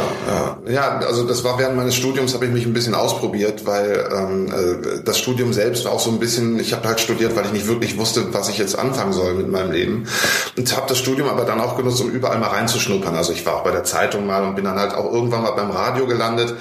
ja, 0.66 0.72
ja, 0.72 0.98
also 1.06 1.24
das 1.26 1.44
war 1.44 1.58
während 1.58 1.76
meines 1.76 1.94
Studiums 1.94 2.32
habe 2.32 2.46
ich 2.46 2.52
mich 2.52 2.64
ein 2.64 2.72
bisschen 2.72 2.94
ausprobiert, 2.94 3.66
weil 3.66 4.02
ähm, 4.16 4.46
äh, 4.46 5.02
das 5.04 5.18
Studium 5.18 5.52
selbst 5.52 5.84
war 5.84 5.92
auch 5.92 6.00
so 6.00 6.08
ein 6.10 6.18
bisschen, 6.18 6.58
ich 6.58 6.72
habe 6.72 6.88
halt 6.88 6.98
studiert, 6.98 7.36
weil 7.36 7.44
ich 7.44 7.52
nicht 7.52 7.66
wirklich 7.68 7.98
wusste, 7.98 8.32
was 8.32 8.48
ich 8.48 8.56
jetzt 8.56 8.78
anfangen 8.78 9.12
soll 9.12 9.34
mit 9.34 9.50
meinem 9.50 9.72
Leben 9.72 10.06
und 10.56 10.74
habe 10.74 10.86
das 10.88 10.96
Studium 10.96 11.28
aber 11.28 11.44
dann 11.44 11.60
auch 11.60 11.76
genutzt, 11.76 12.00
um 12.00 12.08
überall 12.08 12.38
mal 12.38 12.48
reinzuschnuppern. 12.48 13.14
Also 13.14 13.34
ich 13.34 13.44
war 13.44 13.56
auch 13.56 13.64
bei 13.64 13.72
der 13.72 13.84
Zeitung 13.84 14.24
mal 14.26 14.42
und 14.42 14.54
bin 14.54 14.64
dann 14.64 14.78
halt 14.78 14.94
auch 14.94 15.12
irgendwann 15.12 15.42
mal 15.42 15.50
beim 15.50 15.70
Radio 15.70 16.06
gelandet 16.06 16.54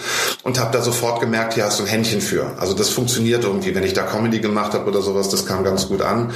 und 0.44 0.60
habe 0.60 0.76
da 0.76 0.82
sofort 0.84 1.22
gemerkt, 1.22 1.54
hier 1.54 1.64
hast 1.64 1.80
du 1.80 1.84
ein 1.84 1.88
Händchen 1.90 2.20
für. 2.20 2.46
Also 2.60 2.74
das 2.74 2.90
funktioniert 2.90 3.21
irgendwie, 3.30 3.76
wenn 3.76 3.84
ich 3.84 3.94
da 3.94 4.04
Comedy 4.04 4.40
gemacht 4.40 4.74
habe 4.74 4.86
oder 4.90 5.02
sowas, 5.02 5.30
das 5.30 5.46
kam 5.46 5.64
ganz 5.64 5.88
gut 5.88 6.02
an. 6.02 6.32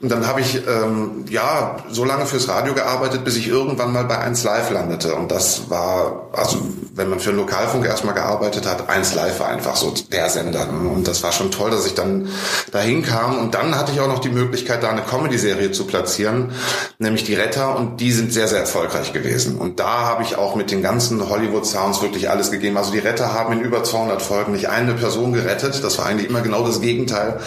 Und 0.00 0.10
dann 0.10 0.26
habe 0.26 0.40
ich 0.40 0.62
ähm, 0.66 1.24
ja 1.28 1.76
so 1.90 2.04
lange 2.04 2.26
fürs 2.26 2.48
Radio 2.48 2.74
gearbeitet, 2.74 3.24
bis 3.24 3.36
ich 3.36 3.48
irgendwann 3.48 3.92
mal 3.92 4.04
bei 4.04 4.18
1 4.18 4.44
Live 4.44 4.70
landete. 4.70 5.14
Und 5.14 5.30
das 5.30 5.70
war, 5.70 6.28
also 6.32 6.58
wenn 6.94 7.08
man 7.08 7.20
für 7.20 7.30
einen 7.30 7.38
Lokalfunk 7.38 7.86
erstmal 7.86 8.14
gearbeitet 8.14 8.66
hat, 8.66 8.88
1 8.88 9.14
Live 9.14 9.40
war 9.40 9.48
einfach 9.48 9.76
so 9.76 9.92
der 10.12 10.28
Sender. 10.28 10.68
Und 10.68 11.06
das 11.06 11.22
war 11.22 11.32
schon 11.32 11.50
toll, 11.50 11.70
dass 11.70 11.86
ich 11.86 11.94
dann 11.94 12.28
dahin 12.72 13.02
kam. 13.02 13.38
Und 13.38 13.54
dann 13.54 13.78
hatte 13.78 13.92
ich 13.92 14.00
auch 14.00 14.08
noch 14.08 14.18
die 14.20 14.28
Möglichkeit, 14.28 14.82
da 14.82 14.90
eine 14.90 15.02
Comedy-Serie 15.02 15.72
zu 15.72 15.86
platzieren, 15.86 16.52
nämlich 16.98 17.24
die 17.24 17.34
Retter. 17.34 17.76
Und 17.76 18.00
die 18.00 18.12
sind 18.12 18.32
sehr, 18.32 18.48
sehr 18.48 18.60
erfolgreich 18.60 19.12
gewesen. 19.12 19.56
Und 19.56 19.80
da 19.80 20.00
habe 20.06 20.22
ich 20.22 20.36
auch 20.36 20.54
mit 20.54 20.70
den 20.70 20.82
ganzen 20.82 21.28
Hollywood-Sounds 21.28 22.02
wirklich 22.02 22.28
alles 22.30 22.50
gegeben. 22.50 22.76
Also 22.76 22.92
die 22.92 22.98
Retter 22.98 23.32
haben 23.32 23.52
in 23.52 23.60
über 23.60 23.82
200 23.82 24.20
Folgen 24.20 24.52
nicht 24.52 24.68
eine 24.68 24.94
Person 24.94 25.32
gerettet. 25.32 25.82
Das 25.82 25.98
war 25.98 26.06
eigentlich 26.06 26.19
immer 26.26 26.40
genau 26.40 26.66
das 26.66 26.80
Gegenteil. 26.80 27.40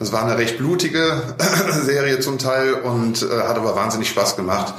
Es 0.00 0.12
war 0.12 0.24
eine 0.24 0.38
recht 0.38 0.58
blutige 0.58 1.22
Serie 1.84 2.20
zum 2.20 2.38
Teil 2.38 2.74
und 2.74 3.22
äh, 3.22 3.26
hat 3.42 3.56
aber 3.56 3.74
wahnsinnig 3.74 4.08
Spaß 4.08 4.36
gemacht. 4.36 4.74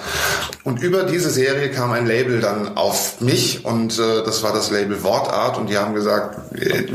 Und 0.63 0.81
über 0.81 1.03
diese 1.03 1.29
Serie 1.29 1.71
kam 1.71 1.91
ein 1.91 2.05
Label 2.05 2.39
dann 2.39 2.77
auf 2.77 3.21
mich 3.21 3.65
und 3.65 3.99
äh, 3.99 4.23
das 4.23 4.43
war 4.43 4.53
das 4.53 4.71
Label 4.71 5.03
Wortart 5.03 5.57
und 5.57 5.69
die 5.69 5.77
haben 5.77 5.93
gesagt, 5.93 6.55
äh, 6.55 6.85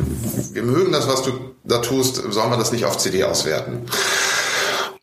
wir 0.53 0.63
mögen 0.63 0.93
das, 0.93 1.09
was 1.09 1.23
du 1.23 1.33
da 1.65 1.79
tust, 1.79 2.17
sollen 2.31 2.51
wir 2.51 2.57
das 2.57 2.73
nicht 2.73 2.85
auf 2.85 2.99
CD 2.99 3.25
auswerten? 3.25 3.83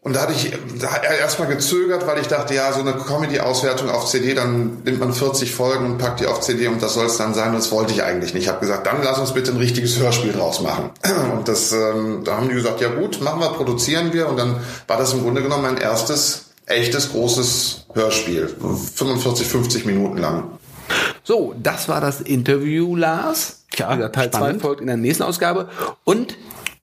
Und 0.05 0.15
da 0.15 0.21
hatte 0.21 0.33
ich 0.33 0.53
da 0.79 1.01
erstmal 1.19 1.47
gezögert, 1.47 2.05
weil 2.05 2.19
ich 2.19 2.27
dachte, 2.27 2.53
ja, 2.53 2.71
so 2.71 2.81
eine 2.81 2.93
Comedy-Auswertung 2.93 3.89
auf 3.89 4.05
CD, 4.05 4.35
dann 4.35 4.83
nimmt 4.83 4.99
man 4.99 5.11
40 5.11 5.51
Folgen 5.51 5.83
und 5.87 5.97
packt 5.97 6.19
die 6.19 6.27
auf 6.27 6.41
CD 6.41 6.67
und 6.67 6.79
das 6.79 6.93
soll 6.93 7.07
es 7.07 7.17
dann 7.17 7.33
sein. 7.33 7.49
Und 7.49 7.55
das 7.55 7.71
wollte 7.71 7.91
ich 7.91 8.03
eigentlich 8.03 8.35
nicht. 8.35 8.43
Ich 8.43 8.49
habe 8.49 8.59
gesagt, 8.59 8.85
dann 8.85 8.97
lass 9.03 9.17
uns 9.17 9.33
bitte 9.33 9.49
ein 9.49 9.57
richtiges 9.57 9.97
Hörspiel 9.97 10.31
draus 10.31 10.61
machen. 10.61 10.91
Und 11.33 11.47
das, 11.47 11.71
ähm, 11.71 12.21
da 12.23 12.37
haben 12.37 12.49
die 12.49 12.53
gesagt, 12.53 12.81
ja 12.81 12.89
gut, 12.89 13.19
machen 13.21 13.39
wir, 13.39 13.49
produzieren 13.49 14.13
wir. 14.13 14.29
Und 14.29 14.37
dann 14.37 14.57
war 14.85 14.99
das 14.99 15.11
im 15.13 15.23
Grunde 15.23 15.41
genommen 15.41 15.63
mein 15.63 15.77
erstes 15.77 16.51
echtes 16.67 17.11
großes 17.11 17.87
Hörspiel, 17.93 18.47
45, 18.47 19.47
50 19.47 19.85
Minuten 19.85 20.17
lang. 20.17 20.59
So, 21.23 21.55
das 21.57 21.89
war 21.89 21.99
das 21.99 22.21
Interview, 22.21 22.95
Lars. 22.95 23.63
Ja, 23.75 24.09
Teil 24.09 24.29
2 24.29 24.37
spannend. 24.37 24.61
folgt 24.61 24.81
in 24.81 24.87
der 24.87 24.97
nächsten 24.97 25.23
Ausgabe. 25.23 25.69
Und 26.03 26.37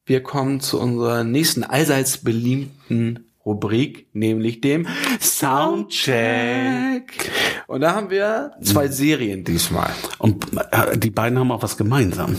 wir 0.05 0.23
kommen 0.23 0.61
zu 0.61 0.81
unserer 0.81 1.25
nächsten 1.25 1.65
allseits 1.65 2.19
beliebten 2.19 3.27
Rubrik, 3.45 4.07
nämlich 4.13 4.61
dem 4.61 4.87
Soundcheck. 5.21 7.03
Und 7.67 7.81
da 7.81 7.95
haben 7.95 8.11
wir 8.11 8.53
zwei 8.63 8.89
Serien 8.89 9.43
diesmal. 9.45 9.91
Und 10.19 10.47
äh, 10.71 10.97
die 10.97 11.11
beiden 11.11 11.39
haben 11.39 11.51
auch 11.51 11.63
was 11.63 11.77
gemeinsam. 11.77 12.37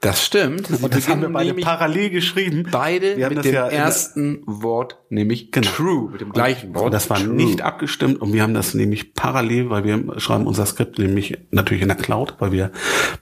Das 0.00 0.24
stimmt. 0.24 0.68
Sie 0.68 0.80
Und 0.80 0.94
das 0.94 1.08
haben 1.08 1.22
wir 1.22 1.28
beide 1.28 1.54
parallel 1.54 2.10
geschrieben. 2.10 2.68
beide 2.70 3.16
wir 3.16 3.24
haben 3.24 3.30
mit 3.34 3.38
das 3.38 3.46
dem 3.46 3.54
ja 3.54 3.66
ersten 3.66 4.42
Wort, 4.46 4.96
nämlich 5.10 5.50
Genau. 5.50 5.66
true, 5.68 6.10
mit 6.12 6.20
dem 6.20 6.30
gleichen 6.32 6.72
Wort. 6.72 6.84
Und 6.86 6.92
das 6.94 7.10
war 7.10 7.16
true. 7.18 7.34
nicht 7.34 7.62
abgestimmt 7.62 8.20
und 8.22 8.32
wir 8.32 8.42
haben 8.44 8.54
das 8.54 8.74
nämlich 8.74 9.14
parallel, 9.14 9.70
weil 9.70 9.82
wir 9.82 10.20
schreiben 10.20 10.46
unser 10.46 10.66
Skript 10.66 11.00
nämlich 11.00 11.36
natürlich 11.50 11.82
in 11.82 11.88
der 11.88 11.96
Cloud, 11.96 12.36
weil 12.38 12.52
wir, 12.52 12.70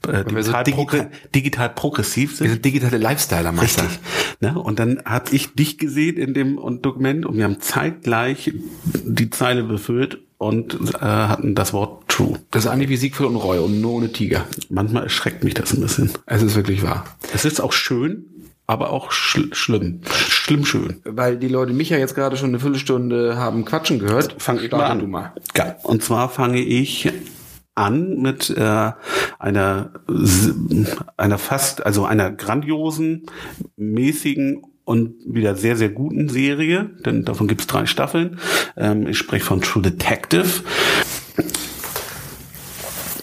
äh, 0.07 0.23
wir 0.31 0.43
so 0.43 0.51
digital, 0.51 0.63
digita- 0.63 0.73
progr 0.75 1.05
digital 1.33 1.69
progressiv 1.69 2.29
Wir 2.31 2.37
sind. 2.37 2.49
sind 2.51 2.65
digitale 2.65 2.97
Lifestyler-Meister. 2.99 3.81
Richtig. 3.83 3.99
Ne? 4.41 4.59
Und 4.59 4.77
dann 4.77 5.01
habe 5.03 5.33
ich 5.35 5.55
dich 5.55 5.79
gesehen 5.79 6.17
in 6.17 6.35
dem 6.35 6.59
und 6.59 6.85
Dokument 6.85 7.25
und 7.25 7.37
wir 7.37 7.45
haben 7.45 7.59
zeitgleich 7.59 8.51
die 9.03 9.31
Zeile 9.31 9.63
befüllt 9.63 10.19
und 10.37 10.75
äh, 10.93 10.99
hatten 11.03 11.55
das 11.55 11.73
Wort 11.73 12.06
true. 12.17 12.39
Das 12.51 12.65
ist 12.65 12.71
eigentlich 12.71 12.89
wie 12.89 12.97
Siegfried 12.97 13.27
und 13.27 13.35
Roy 13.35 13.59
und 13.59 13.81
nur 13.81 13.93
ohne 13.93 14.11
Tiger. 14.11 14.45
Manchmal 14.69 15.03
erschreckt 15.03 15.43
mich 15.43 15.53
das 15.53 15.73
ein 15.73 15.81
bisschen. 15.81 16.11
Es 16.25 16.41
ist 16.41 16.55
wirklich 16.55 16.83
wahr. 16.83 17.05
Es 17.33 17.45
ist 17.45 17.61
auch 17.61 17.73
schön, 17.73 18.25
aber 18.65 18.91
auch 18.91 19.11
schl 19.11 19.53
schlimm. 19.53 20.01
Schlimm 20.27 20.65
schön. 20.65 21.01
Weil 21.03 21.37
die 21.37 21.47
Leute 21.47 21.73
mich 21.73 21.89
ja 21.89 21.97
jetzt 21.97 22.15
gerade 22.15 22.37
schon 22.37 22.49
eine 22.49 22.59
Viertelstunde 22.59 23.37
haben 23.37 23.65
quatschen 23.65 23.99
gehört. 23.99 24.35
Fang 24.39 24.59
ich 24.59 24.71
mal 24.71 24.85
an. 24.85 24.99
Du 24.99 25.07
mal. 25.07 25.33
Ja, 25.55 25.75
und 25.83 26.03
zwar 26.03 26.29
fange 26.29 26.59
ich 26.59 27.11
an 27.75 28.19
mit 28.19 28.49
äh, 28.49 28.91
einer 29.37 29.91
einer 31.17 31.37
fast 31.37 31.85
also 31.85 32.05
einer 32.05 32.31
grandiosen, 32.31 33.27
mäßigen 33.75 34.63
und 34.83 35.13
wieder 35.27 35.55
sehr 35.55 35.75
sehr 35.75 35.89
guten 35.89 36.29
Serie, 36.29 36.89
denn 37.05 37.25
davon 37.25 37.47
gibt 37.47 37.61
es 37.61 37.67
drei 37.67 37.85
Staffeln. 37.85 38.39
Ähm, 38.75 39.05
ich 39.05 39.19
spreche 39.19 39.45
von 39.45 39.61
True 39.61 39.83
Detective. 39.83 40.63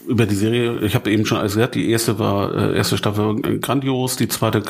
Über 0.07 0.27
die 0.27 0.35
Serie, 0.35 0.81
ich 0.81 0.95
habe 0.95 1.11
eben 1.11 1.25
schon 1.25 1.39
alles 1.39 1.55
gesagt, 1.55 1.75
die 1.75 1.91
erste 1.91 2.19
war 2.19 2.55
äh, 2.55 2.77
erste 2.77 2.97
Staffel 2.99 3.41
grandios, 3.61 4.17
die 4.17 4.29
zweite 4.29 4.63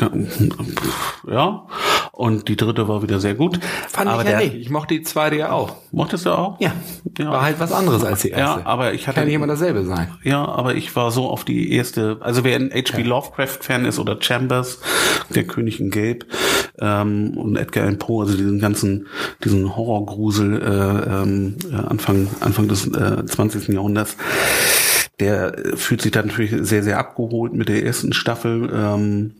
ja 1.30 1.66
und 2.12 2.46
die 2.48 2.56
dritte 2.56 2.86
war 2.86 3.02
wieder 3.02 3.18
sehr 3.18 3.34
gut. 3.34 3.58
Fand 3.88 4.08
Aber 4.08 4.22
ich 4.22 4.28
ja 4.30 4.38
der- 4.38 4.46
nicht. 4.48 4.56
Ich 4.60 4.70
mochte 4.70 4.94
die 4.94 5.02
zweite 5.02 5.36
ja 5.36 5.50
auch. 5.50 5.74
Mochtest 5.90 6.26
du 6.26 6.30
auch? 6.30 6.60
Ja. 6.60 6.72
Ja. 7.18 7.30
War 7.32 7.42
halt 7.42 7.58
was 7.58 7.72
anderes 7.72 8.04
als 8.04 8.22
die 8.22 8.30
erste. 8.30 8.60
Ja, 8.60 8.66
aber 8.66 8.92
ich 8.94 9.08
hatte- 9.08 9.16
Kann 9.16 9.26
nicht 9.26 9.34
immer 9.34 9.46
dasselbe 9.48 9.84
sein. 9.84 10.08
Ja, 10.22 10.44
aber 10.46 10.76
ich 10.76 10.94
war 10.94 11.10
so 11.10 11.28
auf 11.28 11.44
die 11.44 11.72
erste, 11.72 12.18
also 12.20 12.44
wer 12.44 12.54
ein 12.56 12.70
H.P. 12.72 13.02
Lovecraft-Fan 13.02 13.84
ist 13.84 13.98
oder 13.98 14.16
Chambers, 14.20 14.80
der 15.34 15.44
König 15.44 15.80
in 15.80 15.90
Gelb 15.90 16.26
ähm, 16.78 17.36
und 17.36 17.56
Edgar 17.56 17.84
Allan 17.84 17.98
Poe, 17.98 18.22
also 18.24 18.36
diesen 18.36 18.60
ganzen, 18.60 19.08
diesen 19.42 19.76
Horrorgrusel 19.76 20.62
äh, 20.62 21.22
ähm, 21.22 21.56
äh, 21.72 21.74
Anfang, 21.74 22.28
Anfang 22.40 22.68
des 22.68 22.86
äh, 22.86 23.24
20. 23.26 23.68
Jahrhunderts, 23.68 24.16
der 25.20 25.58
äh, 25.58 25.76
fühlt 25.76 26.02
sich 26.02 26.12
da 26.12 26.22
natürlich 26.22 26.54
sehr, 26.66 26.82
sehr 26.82 26.98
abgeholt 26.98 27.52
mit 27.52 27.68
der 27.68 27.84
ersten 27.84 28.12
Staffel. 28.12 28.70
Ähm, 28.72 29.32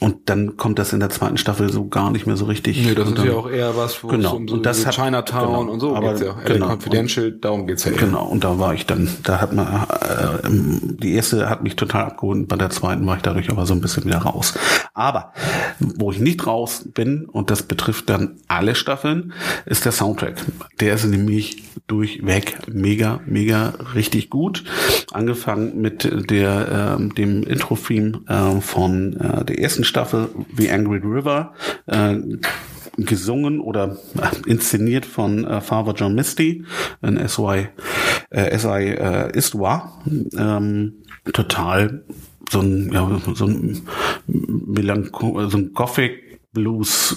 und 0.00 0.28
dann 0.30 0.56
kommt 0.56 0.78
das 0.78 0.92
in 0.92 1.00
der 1.00 1.10
zweiten 1.10 1.36
Staffel 1.36 1.70
so 1.70 1.86
gar 1.88 2.10
nicht 2.10 2.26
mehr 2.26 2.36
so 2.36 2.46
richtig. 2.46 2.84
Nee, 2.84 2.94
das 2.94 3.06
und 3.06 3.12
ist 3.12 3.18
dann, 3.18 3.26
ja 3.26 3.34
auch 3.34 3.48
eher 3.50 3.76
was, 3.76 4.02
wo 4.02 4.08
Genau. 4.08 4.28
es 4.30 4.34
um 4.34 4.48
so, 4.48 4.54
Und 4.54 4.66
das 4.66 4.84
hat- 4.86 4.94
Chinatown 4.96 5.46
genau. 5.60 5.72
und 5.72 5.80
so 5.80 5.94
Aber 5.94 6.08
geht's 6.14 6.20
ja. 6.22 6.32
genau. 6.44 6.66
LA 6.66 6.72
Confidential, 6.74 7.32
darum 7.32 7.66
geht's 7.66 7.84
ja. 7.84 7.92
Genau, 7.92 8.26
und 8.26 8.42
da 8.44 8.58
war 8.58 8.74
ich 8.74 8.86
dann, 8.86 9.08
da 9.22 9.40
hat 9.40 9.52
man, 9.52 9.66
äh, 9.66 10.46
ähm, 10.46 10.96
die 11.00 11.14
erste 11.14 11.48
hat 11.48 11.62
mich 11.62 11.76
total 11.76 12.04
abgeholt, 12.06 12.48
bei 12.48 12.56
der 12.56 12.70
zweiten 12.70 13.06
war 13.06 13.16
ich 13.16 13.22
dadurch 13.22 13.50
aber 13.50 13.66
so 13.66 13.74
ein 13.74 13.80
bisschen 13.80 14.04
wieder 14.04 14.18
raus. 14.18 14.54
Aber, 14.94 15.32
wo 15.78 16.10
ich 16.12 16.18
nicht 16.18 16.46
raus 16.46 16.84
bin, 16.92 17.26
und 17.26 17.50
das 17.50 17.62
betrifft 17.62 18.08
dann 18.10 18.36
alle 18.48 18.74
Staffeln, 18.74 19.32
ist 19.66 19.84
der 19.84 19.92
Soundtrack. 19.92 20.34
Der 20.80 20.94
ist 20.94 21.04
nämlich 21.04 21.62
durchweg 21.86 22.56
mega, 22.72 23.20
mega 23.26 23.74
richtig 23.94 24.30
gut. 24.30 24.64
Angefangen 25.12 25.80
mit 25.80 26.08
der, 26.30 26.96
ähm, 26.98 27.14
dem 27.14 27.42
Intro-Theme 27.42 28.20
äh, 28.28 28.60
von 28.60 29.16
äh, 29.18 29.44
der 29.44 29.58
ersten 29.60 29.84
Staffel, 29.90 30.30
The 30.56 30.70
Angry 30.70 30.98
River, 30.98 31.52
äh, 31.86 32.16
gesungen 32.96 33.60
oder 33.60 33.98
äh, 34.16 34.50
inszeniert 34.50 35.04
von 35.04 35.44
äh, 35.44 35.60
Father 35.60 35.94
John 35.94 36.14
Misty 36.14 36.64
in 37.02 37.28
SY, 37.28 37.68
äh, 38.30 38.58
SI 38.58 38.68
äh, 38.68 39.32
Histoire. 39.32 39.92
Ähm, 40.36 41.02
total 41.32 42.04
so 42.50 42.60
ein, 42.60 42.90
ja, 42.92 43.20
so 43.34 43.46
ein 43.46 43.82
so 44.26 45.56
ein 45.56 45.72
Gothic 45.72 46.40
Blues 46.52 47.16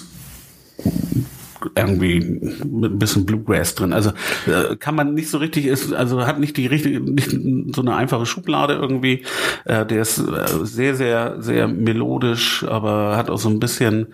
irgendwie 1.74 2.20
mit 2.64 2.92
ein 2.92 2.98
bisschen 2.98 3.26
Bluegrass 3.26 3.74
drin. 3.74 3.92
Also 3.92 4.10
äh, 4.46 4.76
kann 4.76 4.94
man 4.94 5.14
nicht 5.14 5.30
so 5.30 5.38
richtig, 5.38 5.66
ist, 5.66 5.92
also 5.92 6.26
hat 6.26 6.38
nicht 6.38 6.56
die 6.56 6.66
richtige, 6.66 7.00
nicht 7.00 7.30
so 7.74 7.82
eine 7.82 7.96
einfache 7.96 8.26
Schublade 8.26 8.74
irgendwie. 8.74 9.24
Äh, 9.64 9.86
der 9.86 10.02
ist 10.02 10.18
äh, 10.18 10.46
sehr, 10.62 10.94
sehr, 10.94 11.42
sehr 11.42 11.68
melodisch, 11.68 12.64
aber 12.64 13.16
hat 13.16 13.30
auch 13.30 13.38
so 13.38 13.48
ein 13.48 13.60
bisschen 13.60 14.08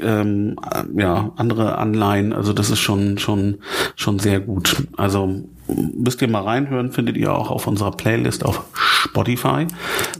ähm, 0.00 0.56
äh, 0.72 1.00
ja 1.00 1.32
andere 1.36 1.78
Anleihen. 1.78 2.32
Also 2.32 2.52
das 2.52 2.70
ist 2.70 2.80
schon, 2.80 3.18
schon, 3.18 3.58
schon 3.96 4.18
sehr 4.18 4.40
gut. 4.40 4.76
Also 4.96 5.44
müsst 5.94 6.20
ihr 6.22 6.28
mal 6.28 6.42
reinhören, 6.42 6.92
findet 6.92 7.16
ihr 7.16 7.32
auch 7.34 7.50
auf 7.50 7.66
unserer 7.66 7.90
Playlist 7.92 8.44
auf 8.44 8.64
Spotify. 8.74 9.66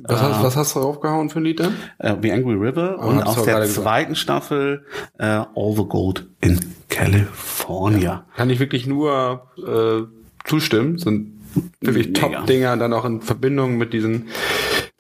Was, 0.03 0.23
hast, 0.23 0.43
was 0.43 0.57
hast 0.57 0.77
du 0.77 0.81
draufgehauen 0.81 1.31
für 1.31 1.41
ein 1.41 1.45
Lied 1.45 1.61
dann? 1.61 1.75
Äh, 1.99 2.15
The 2.21 2.33
Angry 2.33 2.55
River 2.55 2.99
Oh, 3.01 3.07
und 3.09 3.23
aus 3.23 3.37
der 3.37 3.45
gerade 3.55 3.67
gesagt. 3.67 3.85
zweiten 3.85 4.15
Staffel 4.15 4.85
äh, 5.19 5.25
All 5.25 5.75
the 5.77 5.85
Gold 5.89 6.27
in 6.41 6.59
California. 6.89 8.25
Kann 8.37 8.51
ich 8.51 8.59
wirklich 8.61 8.87
nur 8.87 9.43
äh, 9.59 10.03
zustimmen. 10.49 10.99
Sind 10.99 11.33
wirklich. 11.81 12.13
Top-Dinger, 12.13 12.77
dann 12.77 12.93
auch 12.93 13.05
in 13.05 13.21
Verbindung 13.21 13.77
mit 13.77 13.93
diesen 13.93 14.29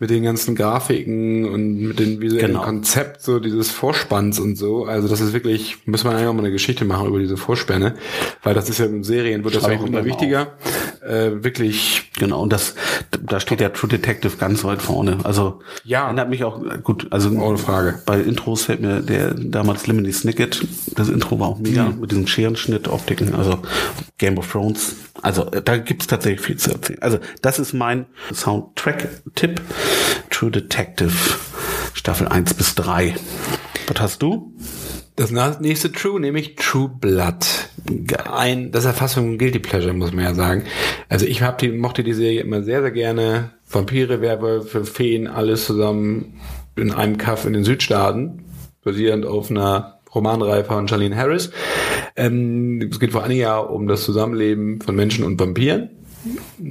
mit 0.01 0.09
den 0.09 0.23
ganzen 0.23 0.55
Grafiken 0.55 1.45
und 1.45 1.81
mit 1.83 2.01
dem 2.01 2.21
visuellen 2.21 2.49
Genau. 2.49 2.63
Konzept 2.63 3.23
so 3.23 3.39
dieses 3.39 3.71
Vorspanns 3.71 4.41
und 4.41 4.57
so. 4.57 4.87
Also 4.87 5.09
das 5.09 5.21
ist 5.21 5.35
wirklich, 5.35 5.77
muss 5.87 6.05
man 6.05 6.17
eigentlich 6.17 6.29
auch 6.29 6.33
mal 6.33 6.41
eine 6.41 6.51
Geschichte 6.51 6.87
machen 6.87 7.07
über 7.07 7.19
diese 7.19 7.37
Vorspänne, 7.37 7.95
weil 8.43 8.55
das 8.55 8.71
ist 8.71 8.79
ja 8.79 8.87
in 8.87 9.05
Serien 9.05 9.45
wird 9.45 9.55
das 9.55 9.65
auch 9.65 9.87
immer 9.87 10.05
wichtiger. 10.05 10.55
Äh, 11.03 11.43
wirklich 11.43 12.11
Genau, 12.19 12.43
und 12.43 12.53
das, 12.53 12.75
da 13.23 13.41
steht 13.41 13.61
der 13.61 13.73
True 13.73 13.89
Detective 13.89 14.37
ganz 14.37 14.63
weit 14.65 14.83
vorne. 14.83 15.19
Also 15.25 15.61
Ja. 15.85 16.05
erinnert 16.05 16.29
mich 16.29 16.45
auch 16.45 16.61
gut. 16.83 17.07
Also 17.11 17.31
Ohne 17.31 17.57
Frage. 17.57 18.03
Bei 18.05 18.21
Intros 18.21 18.65
fällt 18.65 18.83
mir 18.83 19.01
der 19.01 19.33
damals 19.33 19.87
Lemony 19.87 20.13
Snicket. 20.13 20.67
Das 20.97 21.09
Intro 21.09 21.41
war 21.41 21.49
auch 21.49 21.59
mega 21.59 21.85
Mhm. 21.85 22.01
mit 22.01 22.11
diesen 22.11 22.27
Scherenschnitt-Optiken. 22.27 23.35
Also 23.35 23.61
Game 24.19 24.37
of 24.37 24.53
Thrones. 24.53 24.97
Also 25.23 25.45
da 25.45 25.79
gibt's 25.79 26.07
tatsächlich 26.09 26.43
viel 26.43 26.57
zu 26.59 26.73
erzählen. 26.73 27.01
Also 27.01 27.19
das 27.41 27.59
ist 27.59 27.73
mein 27.73 28.05
Soundtrack-Tipp. 28.35 29.61
True 30.31 30.51
Detective 30.51 31.13
Staffel 31.95 32.29
1 32.29 32.53
bis 32.55 32.75
3. 32.75 33.15
Was 33.91 34.01
hast 34.01 34.23
du? 34.23 34.55
Das 35.17 35.33
nächste 35.59 35.91
True, 35.91 36.21
nämlich 36.21 36.55
True 36.55 36.89
Blood. 37.01 37.45
Ein, 38.33 38.71
das 38.71 38.85
so 39.15 39.21
ein 39.21 39.37
Guilty 39.37 39.59
Pleasure, 39.59 39.93
muss 39.93 40.13
man 40.13 40.25
ja 40.25 40.35
sagen. 40.35 40.63
Also 41.09 41.27
ich 41.27 41.43
hab 41.43 41.59
die, 41.59 41.73
mochte 41.73 42.05
die 42.05 42.13
Serie 42.13 42.41
immer 42.41 42.63
sehr, 42.63 42.83
sehr 42.83 42.93
gerne. 42.93 43.51
Vampire, 43.69 44.21
Werwölfe, 44.21 44.85
Feen, 44.85 45.27
alles 45.27 45.67
zusammen 45.67 46.41
in 46.77 46.93
einem 46.93 47.19
Kaff 47.19 47.45
in 47.47 47.53
den 47.53 47.65
Südstaaten, 47.65 48.45
basierend 48.85 49.27
auf 49.27 49.51
einer 49.51 49.99
Romanreihe 50.15 50.65
von 50.65 50.87
Charlene 50.87 51.17
Harris. 51.17 51.51
Ähm, 52.15 52.89
es 52.93 53.01
geht 53.01 53.11
vor 53.11 53.23
Dingen 53.31 53.41
ja 53.41 53.59
um 53.59 53.89
das 53.89 54.05
Zusammenleben 54.05 54.81
von 54.81 54.95
Menschen 54.95 55.25
und 55.25 55.41
Vampiren. 55.41 55.91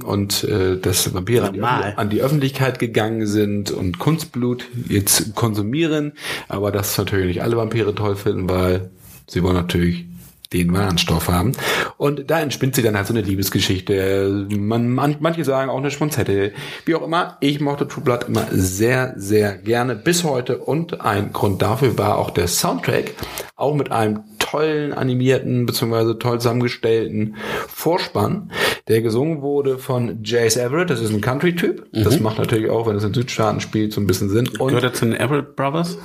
Und 0.04 0.44
äh, 0.44 0.78
dass 0.78 1.12
Vampire 1.12 1.48
an 1.48 1.54
die, 1.54 1.62
an 1.62 2.10
die 2.10 2.22
Öffentlichkeit 2.22 2.78
gegangen 2.78 3.26
sind 3.26 3.70
und 3.70 3.98
Kunstblut 3.98 4.66
jetzt 4.88 5.34
konsumieren, 5.34 6.12
aber 6.48 6.70
das 6.70 6.96
natürlich 6.96 7.26
nicht 7.26 7.42
alle 7.42 7.56
Vampire 7.56 7.94
toll 7.94 8.16
finden, 8.16 8.48
weil 8.48 8.90
sie 9.26 9.42
wollen 9.42 9.56
natürlich 9.56 10.06
den 10.52 10.72
wahren 10.74 10.98
Stoff 10.98 11.28
haben. 11.28 11.52
Und 11.96 12.28
da 12.30 12.40
entspinnt 12.40 12.74
sie 12.74 12.82
dann 12.82 12.96
halt 12.96 13.06
so 13.06 13.14
eine 13.14 13.22
Liebesgeschichte. 13.22 14.48
Man, 14.50 14.90
man, 14.90 15.16
manche 15.20 15.44
sagen 15.44 15.70
auch 15.70 15.78
eine 15.78 15.92
Schmonzette. 15.92 16.52
Wie 16.84 16.94
auch 16.96 17.02
immer, 17.02 17.36
ich 17.40 17.60
mochte 17.60 17.86
True 17.86 18.02
Blood 18.02 18.24
immer 18.24 18.46
sehr, 18.50 19.14
sehr 19.16 19.56
gerne 19.56 19.94
bis 19.94 20.24
heute. 20.24 20.58
Und 20.58 21.00
ein 21.02 21.32
Grund 21.32 21.62
dafür 21.62 21.96
war 21.98 22.18
auch 22.18 22.30
der 22.30 22.48
Soundtrack, 22.48 23.14
auch 23.54 23.76
mit 23.76 23.92
einem 23.92 24.24
tollen 24.50 24.92
animierten 24.92 25.66
bzw. 25.66 26.14
toll 26.14 26.40
zusammengestellten 26.40 27.36
Vorspann, 27.68 28.50
der 28.88 29.02
gesungen 29.02 29.42
wurde 29.42 29.78
von 29.78 30.22
Jace 30.24 30.56
Everett. 30.56 30.90
Das 30.90 31.00
ist 31.00 31.12
ein 31.12 31.20
Country-Typ. 31.20 31.86
Das 31.92 32.20
macht 32.20 32.38
natürlich 32.38 32.70
auch, 32.70 32.86
wenn 32.86 32.96
es 32.96 33.04
in 33.04 33.14
Südstaaten 33.14 33.60
spielt, 33.60 33.92
so 33.92 34.00
ein 34.00 34.06
bisschen 34.06 34.28
Sinn. 34.28 34.48
Und 34.58 34.68
Gehört 34.68 34.84
er 34.84 34.92
zu 34.92 35.04
den 35.04 35.14
Everett 35.14 35.54
Brothers? 35.56 35.98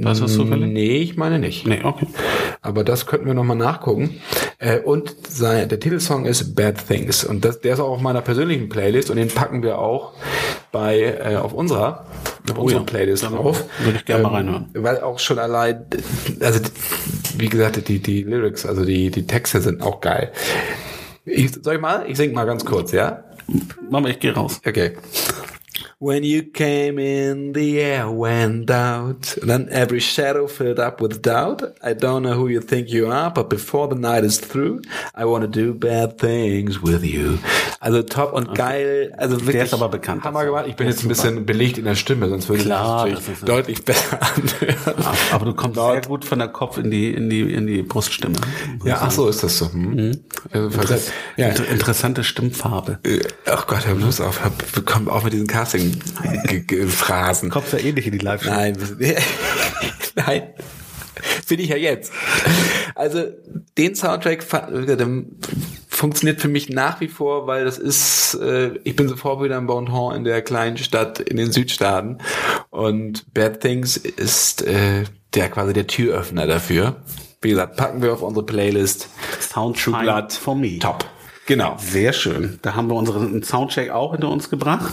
Weißt 0.00 0.20
du 0.20 0.24
das 0.24 0.34
zufällig? 0.34 0.72
nee, 0.72 0.98
ich 0.98 1.16
meine 1.16 1.38
nicht. 1.38 1.66
Nee, 1.66 1.80
okay. 1.84 2.06
Aber 2.62 2.82
das 2.82 3.06
könnten 3.06 3.26
wir 3.26 3.34
nochmal 3.34 3.56
nachgucken. 3.56 4.20
Äh, 4.58 4.80
und 4.80 5.14
sein, 5.28 5.68
der 5.68 5.78
Titelsong 5.78 6.24
ist 6.24 6.54
Bad 6.54 6.88
Things. 6.88 7.24
Und 7.24 7.44
das, 7.44 7.60
der 7.60 7.74
ist 7.74 7.80
auch 7.80 7.90
auf 7.90 8.00
meiner 8.00 8.22
persönlichen 8.22 8.68
Playlist 8.68 9.10
und 9.10 9.16
den 9.16 9.28
packen 9.28 9.62
wir 9.62 9.78
auch 9.78 10.12
bei 10.72 11.00
äh, 11.00 11.36
auf 11.36 11.52
unserer 11.52 12.06
auf 12.50 12.58
unserer 12.58 12.80
ja. 12.80 12.84
Playlist 12.84 13.24
drauf. 13.24 13.64
würde 13.80 13.98
ich 13.98 14.04
gerne 14.04 14.22
mal 14.22 14.34
reinhören. 14.34 14.68
Weil 14.74 15.00
auch 15.00 15.18
schon 15.18 15.38
allein, 15.38 15.84
also 16.40 16.60
wie 17.38 17.48
gesagt, 17.48 17.75
die, 17.82 17.98
die 17.98 18.22
Lyrics, 18.22 18.66
also 18.66 18.84
die, 18.84 19.10
die 19.10 19.26
Texte 19.26 19.60
sind 19.60 19.82
auch 19.82 20.00
geil. 20.00 20.32
Ich, 21.24 21.52
soll 21.62 21.74
ich 21.74 21.80
mal? 21.80 22.04
Ich 22.08 22.16
sing 22.16 22.32
mal 22.32 22.44
ganz 22.44 22.64
kurz, 22.64 22.92
ja? 22.92 23.24
Mama, 23.90 24.08
ich 24.08 24.18
gehe 24.18 24.34
raus. 24.34 24.60
Okay. 24.66 24.92
When 25.98 26.24
you 26.24 26.42
came 26.42 26.98
in, 26.98 27.54
the 27.54 27.80
air 27.80 28.10
went 28.10 28.70
out. 28.70 29.34
Then 29.40 29.68
every 29.70 29.98
shadow 30.00 30.46
filled 30.46 30.78
up 30.78 31.00
with 31.00 31.22
doubt. 31.22 31.62
I 31.82 31.94
don't 31.94 32.22
know 32.22 32.34
who 32.34 32.48
you 32.48 32.60
think 32.60 32.90
you 32.90 33.10
are, 33.10 33.30
but 33.30 33.48
before 33.48 33.88
the 33.88 33.94
night 33.98 34.22
is 34.22 34.38
through, 34.38 34.82
I 35.14 35.24
want 35.24 35.44
to 35.44 35.48
do 35.48 35.72
bad 35.72 36.18
things 36.18 36.82
with 36.82 37.02
you. 37.02 37.38
Also 37.80 38.02
top 38.02 38.34
und 38.34 38.54
geil. 38.54 39.14
Also 39.16 39.40
wirklich 39.40 39.62
ist 39.64 39.72
aber 39.72 39.88
bekannt, 39.88 40.22
Hammer 40.24 40.44
gemacht. 40.44 40.66
Ich 40.68 40.76
bin 40.76 40.86
jetzt 40.86 41.02
ein 41.02 41.08
bisschen 41.08 41.46
belegt 41.46 41.78
in 41.78 41.86
der 41.86 41.94
Stimme, 41.94 42.28
sonst 42.28 42.50
würde 42.50 42.64
Klar, 42.64 43.08
ich 43.08 43.14
das 43.14 43.40
deutlich 43.40 43.82
besser 43.82 44.18
anhören. 44.20 45.04
Aber 45.32 45.46
du 45.46 45.54
kommst 45.54 45.76
sehr 45.80 46.02
gut 46.02 46.26
von 46.26 46.38
der 46.38 46.48
Kopf 46.48 46.76
in 46.76 46.90
die, 46.90 47.14
in 47.14 47.30
die, 47.30 47.54
in 47.54 47.66
die 47.66 47.80
Bruststimme. 47.82 48.36
Ja, 48.84 48.98
ach 49.00 49.10
so 49.10 49.28
ist 49.30 49.42
das 49.42 49.56
so. 49.56 49.72
Hm. 49.72 50.10
Also, 50.52 50.70
falls- 50.70 51.10
ja, 51.38 51.48
Inter 51.48 51.66
interessante 51.68 52.22
Stimmfarbe. 52.22 52.98
äh, 53.02 53.20
ach 53.46 53.66
Gott, 53.66 53.86
hör 53.86 53.94
bloß 53.94 54.20
auf, 54.20 54.44
hab, 54.44 54.52
komm 54.84 55.08
auf 55.08 55.24
mit 55.24 55.32
diesen 55.32 55.46
Casting-Phrasen. 56.22 57.50
Kommst 57.50 57.72
ja 57.72 57.78
ähnlich 57.78 58.06
in 58.06 58.12
die 58.12 58.18
live 58.18 58.44
Nein, 58.44 58.76
nein. 60.14 60.42
Bin 61.48 61.60
ich 61.60 61.68
ja 61.68 61.76
jetzt. 61.76 62.12
Also 62.94 63.24
den 63.78 63.94
Soundtrack 63.94 64.44
der 64.50 65.08
funktioniert 65.88 66.40
für 66.40 66.48
mich 66.48 66.68
nach 66.68 67.00
wie 67.00 67.08
vor, 67.08 67.46
weil 67.46 67.64
das 67.64 67.78
ist, 67.78 68.34
äh, 68.34 68.74
ich 68.84 68.96
bin 68.96 69.08
sofort 69.08 69.42
wieder 69.42 69.56
im 69.56 69.66
Bonton 69.66 70.14
in 70.14 70.24
der 70.24 70.42
kleinen 70.42 70.76
Stadt 70.76 71.20
in 71.20 71.38
den 71.38 71.52
Südstaaten 71.52 72.18
und 72.70 73.32
Bad 73.32 73.60
Things 73.60 73.96
ist 73.96 74.62
äh, 74.62 75.04
der 75.34 75.48
quasi 75.48 75.72
der 75.72 75.86
Türöffner 75.86 76.46
dafür. 76.46 76.96
Wie 77.40 77.50
gesagt, 77.50 77.76
packen 77.76 78.02
wir 78.02 78.12
auf 78.12 78.22
unsere 78.22 78.44
Playlist. 78.44 79.08
Soundtrack 79.40 80.02
Blood. 80.02 80.32
for 80.32 80.54
me. 80.54 80.78
Top. 80.78 81.04
Genau. 81.46 81.76
Sehr 81.78 82.12
schön. 82.12 82.58
Da 82.62 82.74
haben 82.74 82.88
wir 82.88 82.94
unseren 82.94 83.42
Soundcheck 83.42 83.90
auch 83.90 84.12
hinter 84.12 84.28
uns 84.30 84.50
gebracht. 84.50 84.92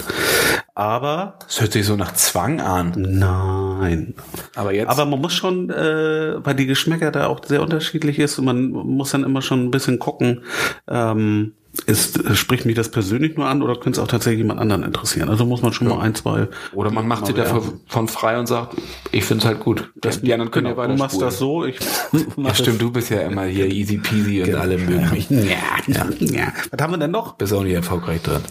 Aber 0.75 1.37
Das 1.45 1.61
hört 1.61 1.73
sich 1.73 1.85
so 1.85 1.95
nach 1.95 2.13
Zwang 2.13 2.59
an. 2.59 2.93
nein. 2.97 4.15
Aber 4.55 4.73
jetzt. 4.73 4.89
Aber 4.89 5.05
man 5.05 5.21
muss 5.21 5.33
schon, 5.33 5.69
äh, 5.69 6.43
weil 6.43 6.55
die 6.55 6.65
Geschmäcker 6.65 7.11
da 7.11 7.27
auch 7.27 7.45
sehr 7.45 7.61
unterschiedlich 7.61 8.17
ist 8.19 8.39
und 8.39 8.45
man 8.45 8.71
muss 8.71 9.11
dann 9.11 9.23
immer 9.23 9.41
schon 9.43 9.65
ein 9.65 9.71
bisschen 9.71 9.99
gucken, 9.99 10.41
ähm, 10.87 11.53
ist, 11.87 12.19
spricht 12.37 12.65
mich 12.65 12.75
das 12.75 12.89
persönlich 12.91 13.35
nur 13.35 13.47
an 13.47 13.63
oder 13.63 13.73
könnte 13.73 13.91
es 13.91 13.99
auch 13.99 14.07
tatsächlich 14.07 14.39
jemand 14.39 14.59
anderen 14.59 14.83
interessieren? 14.83 15.29
Also 15.29 15.45
muss 15.45 15.63
man 15.63 15.73
schon 15.73 15.87
mal 15.87 15.99
ein, 16.01 16.13
zwei. 16.13 16.47
oder 16.73 16.91
man 16.91 17.07
macht 17.07 17.25
sich 17.25 17.35
davon 17.35 17.81
von 17.87 18.07
frei 18.07 18.37
und 18.37 18.45
sagt, 18.45 18.75
ich 19.11 19.23
finde 19.23 19.41
es 19.41 19.45
halt 19.47 19.59
gut. 19.59 19.91
Das, 19.95 20.21
die 20.21 20.31
anderen 20.33 20.51
können 20.51 20.67
Genau, 20.67 20.79
ja 20.79 20.87
du 20.87 20.93
weiter 20.93 21.03
machst 21.03 21.19
das 21.21 21.39
so, 21.39 21.65
ich 21.65 21.77
Ja, 22.37 22.53
stimmt, 22.53 22.79
du 22.81 22.91
bist 22.91 23.09
ja 23.09 23.21
immer 23.27 23.45
hier 23.45 23.65
easy 23.67 23.97
peasy 23.97 24.43
und 24.43 24.53
alle 24.55 24.77
mögen 24.77 25.09
mich. 25.11 25.29
Ja, 25.31 25.45
ja, 25.87 26.05
ja. 26.19 26.53
Was 26.71 26.81
haben 26.81 26.93
wir 26.93 26.97
denn 26.99 27.11
noch? 27.11 27.33
Bist 27.33 27.53
auch 27.53 27.63
nicht 27.63 27.73
erfolgreich 27.73 28.21
drin. 28.21 28.41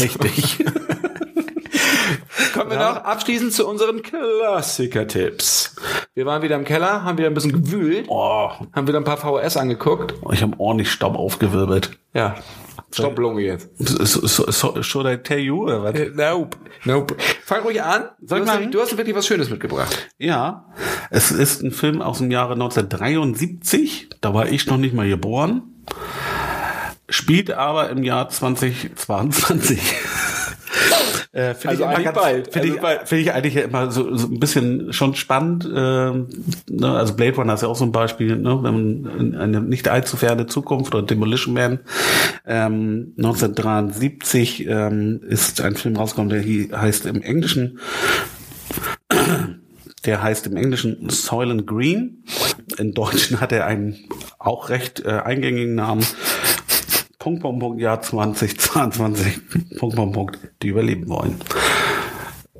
Richtig. 0.00 0.64
Kommen 2.54 2.70
wir 2.70 2.76
Ja. 2.78 2.90
noch 2.94 3.04
abschließend 3.04 3.52
zu 3.52 3.66
unseren 3.66 4.02
Klassiker-Tipps. 4.02 5.76
Wir 6.14 6.26
waren 6.26 6.42
wieder 6.42 6.56
im 6.56 6.64
Keller, 6.64 7.02
haben 7.04 7.18
wieder 7.18 7.28
ein 7.28 7.34
bisschen 7.34 7.52
gewühlt, 7.52 8.06
Oh, 8.08 8.50
haben 8.72 8.86
wieder 8.88 8.98
ein 8.98 9.04
paar 9.04 9.16
VHS 9.16 9.56
angeguckt. 9.56 10.14
ich 10.32 10.42
habe 10.42 10.54
ordentlich 10.58 10.90
Staub 10.90 11.16
aufgewirbelt. 11.16 11.90
Ja. 12.14 12.34
Stopp, 12.92 13.18
Lunge 13.18 13.42
jetzt. 13.42 13.68
So, 13.78 14.26
so, 14.26 14.50
so, 14.50 14.82
should 14.82 15.06
I 15.06 15.16
tell 15.18 15.38
you 15.40 15.64
oder 15.64 15.82
was? 15.82 15.94
Äh, 15.94 16.10
Nope. 16.14 16.56
Nope. 16.84 17.16
Fang 17.44 17.62
ruhig 17.62 17.82
an. 17.82 18.10
Soll 18.22 18.38
du, 18.40 18.44
ich 18.46 18.50
hast, 18.50 18.74
du 18.74 18.80
hast 18.80 18.96
wirklich 18.96 19.14
was 19.16 19.26
Schönes 19.26 19.50
mitgebracht. 19.50 20.08
Ja, 20.18 20.66
es 21.10 21.30
ist 21.30 21.62
ein 21.62 21.72
Film 21.72 22.00
aus 22.00 22.18
dem 22.18 22.30
Jahre 22.30 22.52
1973. 22.54 24.08
Da 24.20 24.32
war 24.32 24.46
ich 24.48 24.66
noch 24.66 24.76
nicht 24.78 24.94
mal 24.94 25.08
geboren. 25.08 25.62
Spielt 27.08 27.50
aber 27.50 27.90
im 27.90 28.02
Jahr 28.02 28.28
2022. 28.28 29.80
Äh, 31.36 31.54
Finde 31.54 31.68
Also 31.68 31.82
ich, 31.82 31.88
eigentlich 31.90 32.04
ganz- 32.06 32.16
bald. 32.18 32.44
Finde 32.52 32.60
Also 32.60 32.74
ich, 32.76 32.80
bald. 32.80 33.08
finde 33.08 33.22
ich 33.22 33.32
eigentlich 33.34 33.54
ja 33.54 33.62
immer 33.62 33.90
so, 33.90 34.16
so 34.16 34.26
ein 34.28 34.40
bisschen 34.40 34.92
schon 34.94 35.14
spannend. 35.14 35.68
ähm, 35.70 36.28
ne? 36.70 36.90
Also 36.90 37.12
Blade 37.14 37.36
Runner 37.36 37.52
ist 37.52 37.60
ja 37.62 37.68
auch 37.68 37.76
so 37.76 37.84
ein 37.84 37.92
Beispiel, 37.92 38.36
ne? 38.36 38.58
wenn 38.62 39.04
man 39.04 39.18
in 39.20 39.34
eine 39.34 39.60
nicht 39.60 39.86
allzu 39.88 40.16
ferne 40.16 40.46
Zukunft 40.46 40.94
oder 40.94 41.04
Demolition 41.06 41.52
Man. 41.52 41.80
Ähm, 42.46 43.12
1973 43.18 44.66
ähm, 44.66 45.20
ist 45.28 45.60
ein 45.60 45.76
Film 45.76 45.96
rausgekommen, 45.96 46.30
der 46.30 46.40
hier 46.40 46.80
heißt 46.80 47.04
im 47.04 47.20
Englischen 47.20 47.80
der 50.06 50.22
heißt 50.22 50.46
im 50.46 50.56
Englischen 50.56 51.08
Soylent 51.10 51.66
Green. 51.66 52.24
In 52.78 52.92
Deutschen 52.94 53.40
hat 53.40 53.52
er 53.52 53.66
einen 53.66 53.96
auch 54.38 54.68
recht 54.70 55.04
äh, 55.04 55.08
eingängigen 55.10 55.74
Namen. 55.74 56.04
Punkt, 57.26 57.42
Punkt, 57.42 57.58
Punkt, 57.58 57.80
Jahr 57.80 58.00
2022. 58.00 59.40
Punkt, 59.80 59.96
Punkt, 59.96 60.14
Punkt, 60.14 60.38
die 60.62 60.68
überleben 60.68 61.08
wollen. 61.08 61.34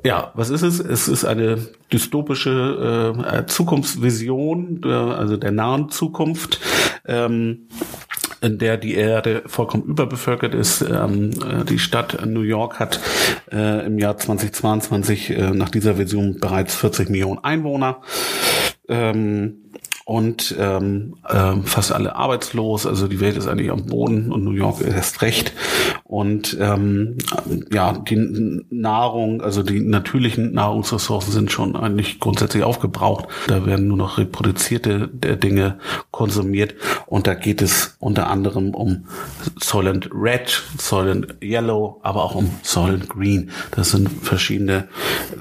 Ja, 0.03 0.33
was 0.35 0.49
ist 0.49 0.61
es? 0.61 0.81
Es 0.81 1.07
ist 1.07 1.23
eine 1.23 1.69
dystopische 1.93 3.15
äh, 3.15 3.45
Zukunftsvision, 3.45 4.81
der, 4.81 4.97
also 5.17 5.37
der 5.37 5.51
nahen 5.51 5.87
Zukunft, 5.87 6.59
ähm, 7.05 7.69
in 8.41 8.57
der 8.57 8.75
die 8.75 8.95
Erde 8.95 9.43
vollkommen 9.45 9.83
überbevölkert 9.83 10.53
ist. 10.53 10.81
Ähm, 10.81 11.29
äh, 11.49 11.63
die 11.63 11.79
Stadt 11.79 12.25
New 12.25 12.41
York 12.41 12.77
hat 12.77 12.99
äh, 13.49 13.85
im 13.85 13.97
Jahr 13.97 14.17
2022 14.17 15.29
äh, 15.29 15.51
nach 15.51 15.69
dieser 15.69 15.97
Vision 15.97 16.41
bereits 16.41 16.75
40 16.75 17.09
Millionen 17.09 17.41
Einwohner. 17.41 18.01
Ähm, 18.89 19.66
und 20.07 20.55
ähm, 20.57 21.17
ähm, 21.29 21.65
fast 21.65 21.91
alle 21.91 22.15
arbeitslos, 22.15 22.87
also 22.87 23.09
die 23.09 23.19
Welt 23.19 23.35
ist 23.35 23.45
eigentlich 23.45 23.71
am 23.71 23.87
Boden 23.87 24.31
und 24.31 24.45
New 24.45 24.51
York 24.53 24.79
erst 24.79 25.21
recht. 25.21 25.51
Und 26.07 26.55
ähm, 26.61 27.17
ja, 27.69 27.91
die 27.91 28.63
Nahrung, 28.69 29.41
also 29.41 29.61
die 29.61 29.81
natürlichen 29.81 30.53
Nahrungsressourcen 30.53 31.33
sind 31.33 31.51
schon 31.51 31.75
eigentlich 31.75 32.21
grundsätzlich 32.21 32.63
aufgebraucht. 32.63 33.27
Da 33.47 33.65
werden 33.65 33.89
nur 33.89 33.97
noch 33.97 34.17
reproduzierte 34.17 35.09
äh, 35.21 35.35
Dinge 35.35 35.79
konsumiert. 36.11 36.75
Und 37.07 37.27
da 37.27 37.33
geht 37.33 37.61
es 37.61 37.97
unter 37.99 38.29
anderem 38.29 38.73
um 38.73 39.07
Soylent 39.61 40.09
Red, 40.13 40.63
Soylent 40.77 41.35
Yellow, 41.43 41.99
aber 42.03 42.23
auch 42.23 42.35
um 42.35 42.51
Soylent 42.63 43.09
Green. 43.09 43.51
Das 43.71 43.91
sind 43.91 44.09
verschiedene 44.09 44.87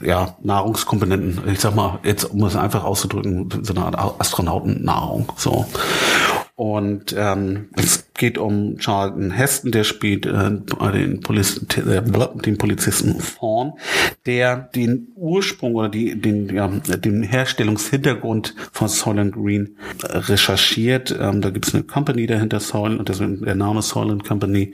ja, 0.02 0.36
Nahrungskomponenten. 0.42 1.42
Ich 1.48 1.60
sag 1.60 1.76
mal, 1.76 2.00
jetzt 2.02 2.24
um 2.24 2.42
es 2.42 2.56
einfach 2.56 2.82
auszudrücken, 2.82 3.50
so 3.62 3.72
eine 3.72 3.84
Art 3.84 4.20
Astronautennahrung. 4.20 5.30
So. 5.36 5.64
Und 6.56 7.14
ähm, 7.18 7.68
es 7.76 8.06
geht 8.14 8.38
um 8.38 8.78
Charlton 8.78 9.30
Heston, 9.30 9.72
der 9.72 9.84
spielt 9.84 10.24
äh, 10.24 10.50
den, 10.92 11.20
Poliz 11.20 11.60
äh, 11.76 12.00
den 12.00 12.56
Polizisten 12.56 13.20
Fawn, 13.20 13.74
der 14.24 14.56
den 14.56 15.08
Ursprung 15.16 15.74
oder 15.74 15.90
die, 15.90 16.18
den, 16.18 16.48
ja, 16.48 16.68
den 16.68 17.22
Herstellungshintergrund 17.22 18.54
von 18.72 18.88
Soylent 18.88 19.34
Green 19.34 19.76
äh, 20.02 20.16
recherchiert. 20.16 21.14
Ähm, 21.20 21.42
da 21.42 21.50
gibt 21.50 21.68
es 21.68 21.74
eine 21.74 21.82
Company 21.84 22.26
dahinter, 22.26 22.60
Soylent, 22.60 23.00
und 23.00 23.10
deswegen 23.10 23.44
der 23.44 23.54
Name 23.54 23.82
Soylent 23.82 24.24
Company. 24.24 24.72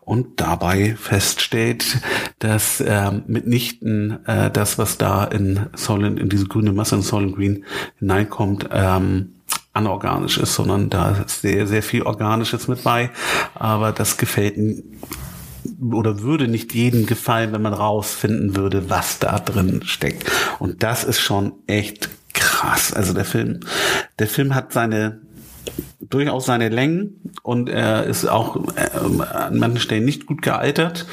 Und 0.00 0.40
dabei 0.40 0.96
feststellt, 0.96 1.98
dass 2.40 2.82
ähm, 2.84 3.22
mitnichten 3.28 4.18
äh, 4.26 4.50
das, 4.50 4.78
was 4.78 4.98
da 4.98 5.24
in 5.24 5.66
Soylent, 5.76 6.18
in 6.18 6.28
diese 6.28 6.46
grüne 6.46 6.72
Masse 6.72 6.96
in 6.96 7.02
Soylent 7.02 7.36
Green 7.36 7.64
hineinkommt, 8.00 8.68
ähm, 8.72 9.30
anorganisch 9.74 10.38
ist, 10.38 10.54
sondern 10.54 10.88
da 10.88 11.10
ist 11.26 11.42
sehr, 11.42 11.66
sehr 11.66 11.82
viel 11.82 12.02
Organisches 12.02 12.68
mit 12.68 12.82
bei. 12.82 13.10
Aber 13.54 13.92
das 13.92 14.16
gefällt 14.16 14.56
oder 15.92 16.20
würde 16.20 16.48
nicht 16.48 16.74
jedem 16.74 17.06
gefallen, 17.06 17.52
wenn 17.52 17.62
man 17.62 17.74
rausfinden 17.74 18.56
würde, 18.56 18.88
was 18.88 19.18
da 19.18 19.38
drin 19.38 19.82
steckt. 19.84 20.30
Und 20.58 20.82
das 20.82 21.04
ist 21.04 21.20
schon 21.20 21.52
echt 21.66 22.08
krass. 22.32 22.92
Also 22.92 23.12
der 23.12 23.24
Film, 23.24 23.60
der 24.18 24.28
Film 24.28 24.54
hat 24.54 24.72
seine 24.72 25.20
durchaus 26.00 26.44
seine 26.44 26.68
Längen 26.68 27.32
und 27.42 27.68
er 27.68 28.04
ist 28.04 28.26
auch 28.26 28.56
ähm, 28.56 29.22
an 29.22 29.58
manchen 29.58 29.80
Stellen 29.80 30.04
nicht 30.04 30.26
gut 30.26 30.42
gealtert. 30.42 31.06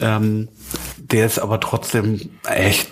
Ähm, 0.00 0.48
der 0.98 1.26
ist 1.26 1.38
aber 1.38 1.60
trotzdem 1.60 2.20
echt 2.44 2.88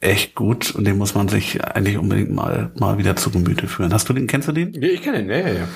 echt 0.00 0.34
gut 0.34 0.74
und 0.74 0.84
den 0.84 0.96
muss 0.98 1.14
man 1.14 1.28
sich 1.28 1.62
eigentlich 1.64 1.98
unbedingt 1.98 2.30
mal 2.32 2.70
mal 2.78 2.98
wieder 2.98 3.16
zu 3.16 3.30
Gemüte 3.30 3.66
führen. 3.68 3.92
Hast 3.92 4.08
du 4.08 4.12
den 4.12 4.26
kennst 4.26 4.48
du 4.48 4.52
den? 4.52 4.72
Ja, 4.74 4.88
ich 4.88 5.02
kenne 5.02 5.20
ihn, 5.22 5.28
ja, 5.30 5.38
ja, 5.38 5.48
ja. 5.48 5.68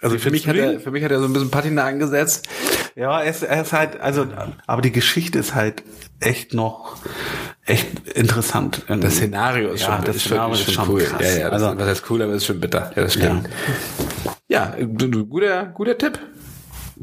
Also 0.00 0.18
für 0.18 0.30
mich, 0.30 0.46
hat 0.48 0.56
er, 0.56 0.80
für 0.80 0.90
mich 0.90 1.04
hat 1.04 1.10
er 1.10 1.20
so 1.20 1.26
ein 1.26 1.32
bisschen 1.32 1.50
Patina 1.50 1.84
angesetzt. 1.84 2.48
Ja, 2.96 3.20
er 3.22 3.30
ist, 3.30 3.42
er 3.42 3.62
ist 3.62 3.72
halt 3.72 4.00
also 4.00 4.26
aber 4.66 4.82
die 4.82 4.92
Geschichte 4.92 5.38
ist 5.38 5.54
halt 5.54 5.82
echt 6.20 6.54
noch 6.54 6.96
echt 7.64 8.08
interessant. 8.08 8.84
Das 8.88 9.16
Szenario 9.16 9.70
ist 9.70 9.82
Ja, 9.82 9.96
schon, 9.96 10.04
das 10.04 10.16
ist 10.16 10.22
Szenario 10.24 10.54
schon, 10.56 10.66
ist 10.68 10.72
schon 10.72 10.88
cool. 10.88 11.02
krass. 11.02 11.20
Ja, 11.22 11.38
ja, 11.40 11.50
das, 11.50 11.62
Also- 11.62 11.78
was 11.78 11.86
heißt 11.88 12.04
cool, 12.10 12.22
aber 12.22 12.32
ist 12.34 12.46
schon 12.46 12.60
bitter. 12.60 12.92
Ja, 12.96 13.02
das 13.02 13.14
stimmt. 13.14 13.48
Ja, 14.48 14.74
du, 14.78 15.26
guter, 15.26 15.66
guter 15.66 15.98
Tipp. 15.98 16.18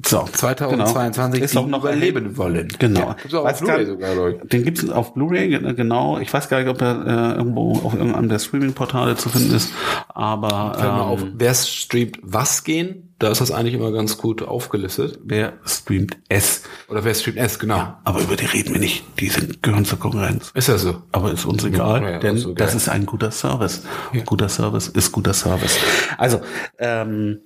So, 0.05 0.27
2022 0.31 1.33
genau. 1.39 1.45
ist 1.45 1.57
auch 1.57 1.67
noch 1.67 1.81
überleben 1.83 2.35
wollen. 2.35 2.67
Genau. 2.79 2.99
Ja, 2.99 3.13
gibt's 3.13 3.31
gar- 3.31 3.85
sogar, 3.85 4.29
ich. 4.29 4.49
Den 4.49 4.63
gibt's 4.63 4.89
auf 4.89 5.13
Blu-ray, 5.13 5.49
ge- 5.49 5.73
genau. 5.75 6.17
Ich 6.17 6.33
weiß 6.33 6.49
gar 6.49 6.59
nicht, 6.59 6.69
ob 6.69 6.81
er 6.81 7.05
äh, 7.05 7.37
irgendwo 7.37 7.73
auf 7.83 7.93
irgendeinem 7.93 8.27
der 8.29 8.39
Streaming-Portale 8.39 9.15
zu 9.17 9.29
finden 9.29 9.53
ist, 9.53 9.69
aber 10.09 10.77
ähm, 10.79 10.85
auf, 10.89 11.23
wer 11.35 11.53
streamt 11.53 12.17
was 12.23 12.63
gehen? 12.63 13.09
Da 13.19 13.29
ist 13.29 13.39
das 13.39 13.51
eigentlich 13.51 13.75
immer 13.75 13.91
ganz 13.91 14.17
gut 14.17 14.41
aufgelistet. 14.41 15.19
wer 15.23 15.53
streamt 15.63 16.17
es. 16.27 16.63
Oder 16.89 17.05
wer 17.05 17.13
streamt 17.13 17.37
es, 17.37 17.59
genau. 17.59 17.93
Aber 18.03 18.19
über 18.19 18.35
die 18.35 18.45
reden 18.45 18.73
wir 18.73 18.79
nicht. 18.81 19.05
Die 19.19 19.29
sind, 19.29 19.61
gehören 19.63 19.85
zur 19.85 19.99
Konkurrenz. 19.99 20.51
Ist 20.55 20.67
das 20.69 20.81
so? 20.81 21.03
Aber 21.11 21.31
ist 21.31 21.45
uns 21.45 21.63
egal, 21.63 22.01
Ja, 22.01 22.09
ja, 22.13 22.19
denn 22.19 22.37
okay. 22.43 22.55
das 22.55 22.73
ist 22.75 22.89
ein 22.89 23.05
guter 23.05 23.29
Service. 23.31 23.83
Guter 24.25 24.49
Service 24.49 24.87
ist 24.89 25.11
guter 25.11 25.33
Service. 25.33 25.77
Also, 26.17 26.41
ähm, 26.79 27.39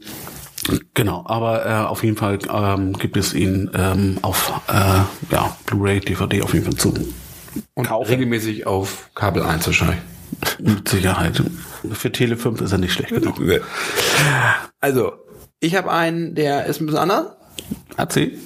genau, 0.93 1.23
aber 1.25 1.65
äh, 1.65 1.73
auf 1.85 2.03
jeden 2.03 2.17
Fall 2.17 2.39
ähm, 2.51 2.93
gibt 2.93 3.17
es 3.17 3.33
ihn 3.33 3.69
ähm, 3.73 4.17
auf 4.21 4.61
äh, 4.67 5.33
ja, 5.33 5.57
Blu-ray, 5.65 5.99
DVD 5.99 6.41
auf 6.41 6.53
jeden 6.53 6.65
Fall 6.65 6.75
zu. 6.75 6.93
Und 7.73 7.91
regelmäßig 7.91 8.67
auf 8.67 9.09
Kabel 9.15 9.43
1 9.43 9.65
wahrscheinlich. 9.65 9.99
Mit 10.59 10.87
Sicherheit. 10.87 11.41
Für 11.91 12.11
Tele 12.11 12.37
5 12.37 12.61
ist 12.61 12.71
er 12.71 12.77
nicht 12.77 12.93
schlecht 12.93 13.11
genug. 13.11 13.41
Also, 14.79 15.13
ich 15.59 15.75
habe 15.75 15.91
einen, 15.91 16.35
der 16.35 16.65
ist 16.65 16.81
ein 16.81 16.85
bisschen 16.85 17.01
anders. 17.01 17.27
Erzähl. 17.95 18.37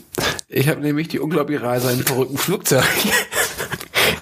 Ich 0.48 0.68
habe 0.70 0.82
nämlich 0.82 1.08
die 1.08 1.20
unglaubliche 1.20 1.64
Reise 1.64 1.88
in 1.88 1.96
einem 1.96 2.06
verrückten 2.06 2.38
Flugzeug, 2.38 2.86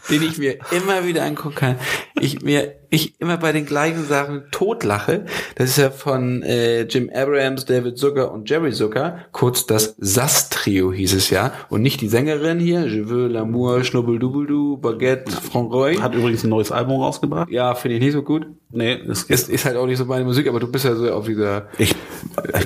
den 0.09 0.23
ich 0.23 0.37
mir 0.37 0.57
immer 0.71 1.05
wieder 1.05 1.23
angucken 1.23 1.55
kann. 1.55 1.75
Ich 2.19 2.41
mir, 2.41 2.75
ich 2.89 3.19
immer 3.19 3.37
bei 3.37 3.51
den 3.51 3.65
gleichen 3.65 4.05
Sachen 4.05 4.43
totlache. 4.51 5.25
Das 5.55 5.69
ist 5.69 5.77
ja 5.77 5.89
von 5.91 6.43
äh, 6.43 6.83
Jim 6.83 7.09
Abrams, 7.13 7.65
David 7.65 7.97
Zucker 7.97 8.31
und 8.31 8.49
Jerry 8.49 8.71
Zucker. 8.71 9.19
Kurz 9.31 9.65
das 9.65 9.95
SAS-Trio 9.99 10.91
hieß 10.91 11.13
es 11.13 11.29
ja. 11.29 11.53
Und 11.69 11.81
nicht 11.81 12.01
die 12.01 12.09
Sängerin 12.09 12.59
hier, 12.59 12.87
Je 12.87 13.09
veux 13.09 13.29
l'amour, 13.29 13.83
Schnubbeldubbeldu, 13.83 14.77
Baguette, 14.77 15.31
Franroy. 15.31 15.97
Hat 15.97 16.15
übrigens 16.15 16.43
ein 16.43 16.49
neues 16.49 16.71
Album 16.71 17.01
rausgebracht. 17.01 17.49
Ja, 17.49 17.75
finde 17.75 17.97
ich 17.97 18.03
nicht 18.03 18.13
so 18.13 18.23
gut. 18.23 18.47
Nee, 18.71 18.99
es 19.07 19.23
Ist, 19.23 19.49
ist 19.49 19.65
halt 19.65 19.77
auch 19.77 19.87
nicht 19.87 19.97
so 19.97 20.05
meine 20.05 20.25
Musik, 20.25 20.47
aber 20.47 20.59
du 20.59 20.71
bist 20.71 20.85
ja 20.85 20.95
so 20.95 21.11
auf 21.11 21.25
dieser 21.25 21.69
Ich, 21.77 21.95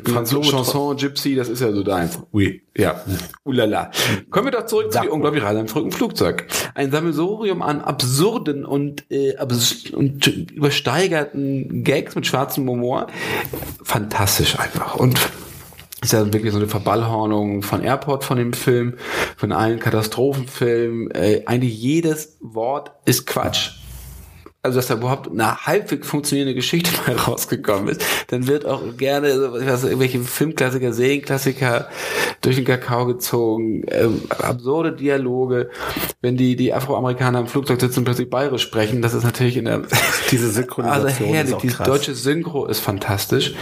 Franzose, 0.05 0.51
Chanson, 0.51 0.97
Gypsy, 0.97 1.35
das 1.35 1.49
ist 1.49 1.61
ja 1.61 1.71
so 1.71 1.83
deins. 1.83 2.19
Oui. 2.31 2.61
Ja, 2.75 3.01
ulala. 3.43 3.91
Kommen 4.31 4.47
wir 4.47 4.51
doch 4.51 4.65
zurück 4.65 4.91
zu 4.91 4.99
die 5.01 5.09
unglaubliche 5.09 5.45
Reise 5.45 5.59
im 5.59 5.91
Flugzeug. 5.91 6.47
Ein 6.73 6.91
Sammelsurium 6.91 7.61
an 7.61 7.81
absurden 7.81 8.65
und, 8.65 9.09
äh, 9.11 9.35
abs 9.37 9.91
und 9.91 10.25
übersteigerten 10.27 11.83
Gags 11.83 12.15
mit 12.15 12.25
schwarzem 12.25 12.67
Humor. 12.67 13.07
Fantastisch 13.83 14.59
einfach. 14.59 14.95
Und 14.95 15.19
ist 16.01 16.13
ja 16.13 16.33
wirklich 16.33 16.51
so 16.51 16.57
eine 16.57 16.67
Verballhornung 16.67 17.61
von 17.61 17.81
Airport 17.81 18.23
von 18.23 18.37
dem 18.37 18.53
Film, 18.53 18.95
von 19.37 19.51
allen 19.51 19.79
Katastrophenfilmen. 19.79 21.11
Äh, 21.11 21.43
eigentlich 21.45 21.79
jedes 21.79 22.37
Wort 22.41 22.91
ist 23.05 23.25
Quatsch 23.25 23.82
also 24.63 24.77
dass 24.77 24.87
da 24.87 24.95
überhaupt 24.95 25.29
eine 25.29 25.65
halbwegs 25.65 26.07
funktionierende 26.07 26.55
Geschichte 26.55 26.91
mal 27.07 27.17
rausgekommen 27.17 27.89
ist, 27.89 28.01
dann 28.27 28.47
wird 28.47 28.65
auch 28.65 28.81
gerne, 28.97 29.29
ich 29.29 29.67
weiß, 29.67 29.83
irgendwelche 29.83 30.21
Filmklassiker, 30.21 30.93
Serienklassiker 30.93 31.89
durch 32.41 32.55
den 32.55 32.65
Kakao 32.65 33.05
gezogen, 33.05 33.83
äh, 33.83 34.07
absurde 34.29 34.93
Dialoge, 34.93 35.69
wenn 36.21 36.37
die, 36.37 36.55
die 36.55 36.73
Afroamerikaner 36.73 37.39
im 37.41 37.47
Flugzeug 37.47 37.81
sitzen 37.81 37.99
und 37.99 38.05
plötzlich 38.05 38.29
bayerisch 38.29 38.63
sprechen, 38.63 39.01
das 39.01 39.13
ist 39.13 39.23
natürlich 39.23 39.57
in 39.57 39.65
der, 39.65 39.81
Diese 40.31 40.49
Synchronisation 40.49 41.03
also 41.03 41.23
herrlich, 41.25 41.49
ist 41.49 41.53
auch 41.53 41.61
dieses 41.61 41.77
krass. 41.77 41.87
deutsche 41.87 42.15
Synchro 42.15 42.65
ist 42.65 42.79
fantastisch. 42.79 43.53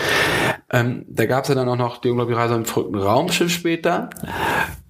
Ähm, 0.74 1.05
da 1.09 1.26
gab's 1.26 1.49
ja 1.49 1.55
dann 1.55 1.67
auch 1.67 1.76
noch 1.76 1.97
die 1.99 2.09
unglaubliche 2.09 2.39
Reise 2.39 2.55
im 2.55 2.63
verrückten 2.63 2.95
Raumschiff 2.97 3.51
später. 3.51 4.09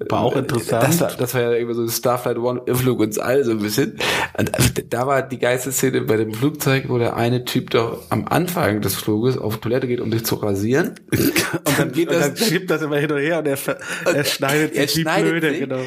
War 0.09 0.19
auch 0.21 0.35
interessant. 0.35 0.83
Das 0.83 1.01
war, 1.01 1.11
das 1.11 1.33
war 1.33 1.41
ja 1.41 1.51
irgendwie 1.53 1.73
so 1.75 1.87
Starflight 1.87 2.37
One, 2.37 2.61
Flug 2.75 3.01
ins 3.01 3.17
All 3.17 3.43
so 3.43 3.51
ein 3.51 3.59
bisschen. 3.59 3.97
Und 4.37 4.53
also 4.53 4.69
da 4.89 5.07
war 5.07 5.23
die 5.23 5.39
geilste 5.39 5.71
Szene 5.71 6.01
bei 6.01 6.17
dem 6.17 6.33
Flugzeug, 6.35 6.85
wo 6.87 6.99
der 6.99 7.15
eine 7.17 7.45
Typ 7.45 7.71
doch 7.71 7.99
am 8.09 8.27
Anfang 8.27 8.81
des 8.81 8.93
Fluges 8.95 9.37
auf 9.39 9.57
Toilette 9.57 9.87
geht, 9.87 10.01
um 10.01 10.11
sich 10.11 10.23
zu 10.23 10.35
rasieren. 10.35 10.99
Und 11.11 11.79
dann, 11.79 11.91
geht 11.91 12.09
und 12.09 12.15
das- 12.15 12.27
dann 12.33 12.37
schiebt 12.37 12.69
das 12.69 12.81
immer 12.81 12.97
hin 12.97 13.11
und 13.11 13.19
her 13.19 13.39
und 13.39 13.47
er, 13.47 13.57
ver- 13.57 13.77
er 14.05 14.23
schneidet 14.23 14.73
er 14.75 14.87
sich 14.87 14.97
wie 14.97 15.01
schneidet 15.01 15.29
blöde, 15.31 15.49
sich, 15.49 15.59
genau. 15.59 15.79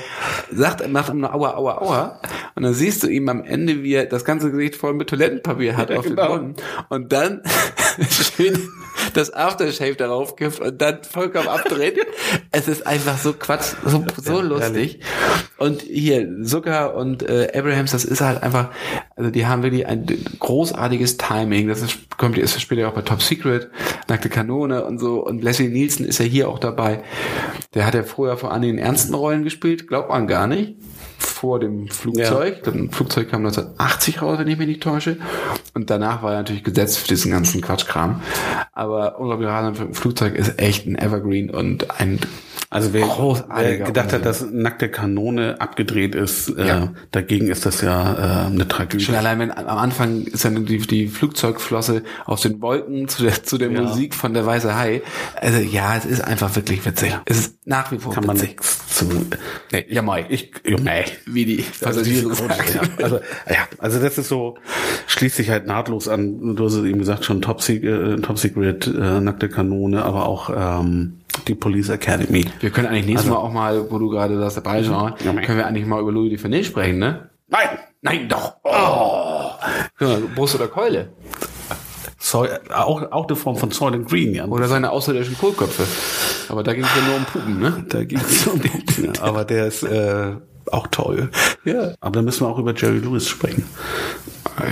sagt, 0.52 0.86
macht 0.90 1.12
noch 1.14 1.32
Aua, 1.32 1.54
Aua, 1.56 1.78
Aua. 1.78 2.20
Und 2.54 2.62
dann 2.64 2.74
siehst 2.74 3.02
du 3.02 3.08
ihm 3.08 3.28
am 3.28 3.42
Ende, 3.44 3.82
wie 3.82 3.94
er 3.94 4.06
das 4.06 4.24
ganze 4.24 4.50
Gesicht 4.50 4.76
voll 4.76 4.94
mit 4.94 5.08
Toilettenpapier 5.08 5.76
hat 5.76 5.90
Ja, 5.90 5.98
auf 5.98 6.04
genau. 6.04 6.38
den 6.38 6.54
Boden. 6.54 6.66
Und 6.90 7.12
dann 7.12 7.42
schön 8.10 8.58
das 9.14 9.32
Aftershave 9.32 9.83
darauf 9.92 10.36
kippt 10.36 10.60
und 10.60 10.80
dann 10.80 11.04
vollkommen 11.04 11.48
abdreht. 11.48 11.98
es 12.50 12.68
ist 12.68 12.86
einfach 12.86 13.18
so 13.18 13.32
Quatsch, 13.32 13.74
so, 13.84 14.04
so 14.22 14.40
lustig. 14.40 15.00
Und 15.58 15.82
hier, 15.82 16.28
Zucker 16.44 16.94
und 16.94 17.22
äh, 17.22 17.52
Abrahams, 17.54 17.92
das 17.92 18.04
ist 18.04 18.20
halt 18.20 18.42
einfach, 18.42 18.70
also 19.16 19.30
die 19.30 19.46
haben 19.46 19.62
wirklich 19.62 19.86
ein 19.86 20.06
großartiges 20.38 21.16
Timing. 21.16 21.68
Das 21.68 21.82
ist, 21.82 22.16
kommt, 22.16 22.38
ist 22.38 22.60
später 22.60 22.88
auch 22.88 22.94
bei 22.94 23.02
Top 23.02 23.22
Secret, 23.22 23.68
Nackte 24.08 24.28
Kanone 24.28 24.84
und 24.84 24.98
so. 24.98 25.24
Und 25.24 25.42
Leslie 25.42 25.68
Nielsen 25.68 26.04
ist 26.04 26.18
ja 26.18 26.24
hier 26.24 26.48
auch 26.48 26.58
dabei. 26.58 27.02
Der 27.74 27.86
hat 27.86 27.94
ja 27.94 28.02
vorher 28.02 28.36
vor 28.36 28.52
allem 28.52 28.64
in 28.64 28.78
ernsten 28.78 29.14
Rollen 29.14 29.44
gespielt, 29.44 29.86
glaubt 29.88 30.08
man 30.08 30.26
gar 30.26 30.46
nicht. 30.46 30.76
Vor 31.44 31.60
dem 31.60 31.88
Flugzeug. 31.88 32.62
Das 32.62 32.74
Flugzeug 32.90 33.30
kam 33.30 33.44
1980 33.44 34.22
raus, 34.22 34.38
wenn 34.38 34.48
ich 34.48 34.56
mich 34.56 34.66
nicht 34.66 34.82
täusche. 34.82 35.18
Und 35.74 35.90
danach 35.90 36.22
war 36.22 36.32
er 36.32 36.38
natürlich 36.38 36.64
gesetzt 36.64 36.96
für 36.98 37.08
diesen 37.08 37.32
ganzen 37.32 37.60
Quatschkram. 37.60 38.22
Aber 38.72 39.18
unglaublich 39.18 39.48
im 39.82 39.94
Flugzeug 39.94 40.34
ist 40.36 40.58
echt 40.58 40.86
ein 40.86 40.96
Evergreen 40.96 41.50
und 41.50 42.00
ein 42.00 42.18
Also 42.70 42.92
wer, 42.94 43.06
wer 43.54 43.78
gedacht 43.78 44.12
hat, 44.14 44.24
dass 44.24 44.44
nackte 44.50 44.88
Kanone 44.88 45.60
abgedreht 45.60 46.14
ist, 46.14 46.48
äh, 46.48 46.66
Ja. 46.66 46.92
dagegen 47.12 47.48
ist 47.48 47.66
das 47.66 47.82
ja 47.82 48.46
äh, 48.46 48.46
eine 48.46 48.66
Tragödie. 48.66 49.04
Schon 49.04 49.14
allein, 49.14 49.38
wenn 49.38 49.50
am 49.52 49.78
Anfang 49.78 50.22
ist 50.22 50.44
dann 50.44 50.64
die, 50.66 50.78
die 50.78 51.06
Flugzeugflosse 51.08 52.02
aus 52.24 52.40
den 52.40 52.60
Wolken 52.62 53.06
zu 53.06 53.22
der, 53.22 53.44
zu 53.44 53.58
der 53.58 53.70
Ja. 53.70 53.82
Musik 53.82 54.14
von 54.14 54.32
der 54.34 54.46
Weiße 54.46 54.74
Hai. 54.76 55.02
Also 55.40 55.58
ja, 55.60 55.96
es 55.96 56.04
ist 56.06 56.20
einfach 56.24 56.56
wirklich 56.56 56.84
witzig. 56.86 57.16
Es 57.26 57.38
ist 57.38 57.58
nach 57.66 57.92
wie 57.92 57.98
vor 57.98 58.12
Kann 58.14 58.26
man 58.26 58.36
witzig. 58.36 58.50
nichts 58.56 58.96
zu. 58.96 59.06
Nee, 59.72 59.86
ja, 59.88 60.02
Mai. 60.02 60.26
Ich, 60.28 60.50
ja, 60.66 60.76
nee. 60.80 61.04
Wie 61.34 61.44
die 61.44 61.64
Also, 61.84 62.00
Grund- 62.02 62.36
sagen. 62.36 62.52
ja, 62.74 63.04
also, 63.04 63.16
ja, 63.48 63.56
also 63.78 64.00
das 64.00 64.16
ist 64.18 64.28
so, 64.28 64.56
schließt 65.08 65.36
sich 65.36 65.50
halt 65.50 65.66
nahtlos 65.66 66.08
an, 66.08 66.54
du 66.56 66.64
hast 66.64 66.74
es 66.74 66.84
eben 66.84 66.98
gesagt, 66.98 67.24
schon 67.24 67.42
Top 67.42 67.60
Secret, 67.60 68.18
äh, 68.18 68.20
Top 68.22 68.38
Secret 68.38 68.86
äh, 68.86 69.20
nackte 69.20 69.48
Kanone, 69.48 70.04
aber 70.04 70.26
auch 70.26 70.50
ähm, 70.56 71.18
die 71.48 71.54
Police 71.54 71.88
Academy. 71.90 72.44
Wir 72.60 72.70
können 72.70 72.86
eigentlich 72.86 73.06
nächstes 73.06 73.28
Mal 73.30 73.36
auch 73.36 73.52
mal, 73.52 73.90
wo 73.90 73.98
du 73.98 74.08
gerade 74.08 74.38
das 74.38 74.54
dabei 74.54 74.88
war, 74.88 75.16
Ja, 75.24 75.32
können 75.32 75.58
wir 75.58 75.66
eigentlich 75.66 75.86
mal 75.86 76.00
über 76.00 76.12
Louis 76.12 76.32
Dufiné 76.40 76.62
sprechen, 76.64 76.98
ne? 76.98 77.28
Nein! 77.48 77.68
Nein, 78.02 78.28
doch. 78.28 78.56
Oh. 78.64 79.50
Brust 80.34 80.54
oder 80.56 80.68
Keule. 80.68 81.08
Soy, 82.18 82.48
auch, 82.74 83.10
auch 83.12 83.26
eine 83.26 83.36
Form 83.36 83.56
von 83.56 83.70
Soylent 83.70 84.08
Green, 84.08 84.34
ja. 84.34 84.46
Oder 84.46 84.66
seine 84.68 84.90
außerirdischen 84.90 85.36
Kohlköpfe. 85.38 85.84
Aber 86.48 86.62
da 86.62 86.72
ging 86.74 86.84
es 86.84 86.90
ja 86.96 87.02
nur 87.06 87.16
um 87.16 87.24
Puppen, 87.24 87.60
ne? 87.60 87.84
Da 87.88 88.04
ging 88.04 88.18
es 88.18 88.46
um 88.46 88.60
ja, 89.02 89.12
aber 89.22 89.44
der 89.44 89.66
ist 89.66 89.82
äh, 89.82 90.32
auch 90.72 90.86
toll. 90.88 91.30
Ja. 91.64 91.94
Aber 92.00 92.12
dann 92.12 92.24
müssen 92.24 92.44
wir 92.44 92.48
auch 92.48 92.58
über 92.58 92.74
Jerry 92.74 92.98
Lewis 92.98 93.28
sprechen. 93.28 93.64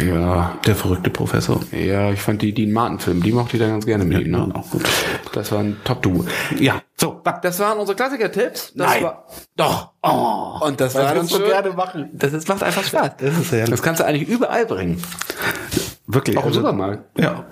Ja. 0.05 0.59
Der 0.64 0.76
verrückte 0.76 1.11
Professor. 1.11 1.61
Ja, 1.72 2.11
ich 2.12 2.20
fand 2.20 2.43
die 2.43 2.53
Dean 2.53 2.72
Martin 2.72 2.99
Film, 3.01 3.22
die 3.22 3.32
mochte 3.32 3.57
ich 3.57 3.62
da 3.62 3.68
ganz 3.68 3.84
gerne 3.84 4.05
mit 4.05 4.20
ihm, 4.20 4.30
ne? 4.30 4.49
Ja, 4.49 4.61
auch 4.61 4.70
gut. 4.70 4.82
Das 5.32 5.51
war 5.51 5.61
ein 5.61 5.76
Top-Duo. 5.84 6.24
Ja, 6.59 6.82
so. 6.97 7.20
Das 7.43 7.59
waren 7.59 7.78
unsere 7.78 7.97
Klassiker-Tipps. 7.97 8.74
Das 8.74 8.86
Nein. 8.86 9.03
War, 9.03 9.26
doch. 9.57 9.93
Oh. 10.03 10.64
Und 10.66 10.80
das 10.80 10.95
war 10.95 11.14
dann 11.14 11.26
so 11.26 11.38
schon, 11.38 11.47
gerne 11.47 11.70
machen. 11.70 12.11
Das 12.12 12.32
ist, 12.32 12.49
macht 12.49 12.62
einfach 12.62 12.84
Spaß. 12.84 13.12
Das 13.18 13.38
ist 13.38 13.51
herrlich. 13.53 13.70
Das 13.70 13.82
kannst 13.82 14.01
du 14.01 14.07
eigentlich 14.07 14.28
überall 14.28 14.66
bringen. 14.66 15.03
Wirklich. 16.07 16.36
Auch 16.36 16.43
im 16.43 16.49
also- 16.49 16.61
Supermarkt. 16.61 17.18
Ja. 17.18 17.47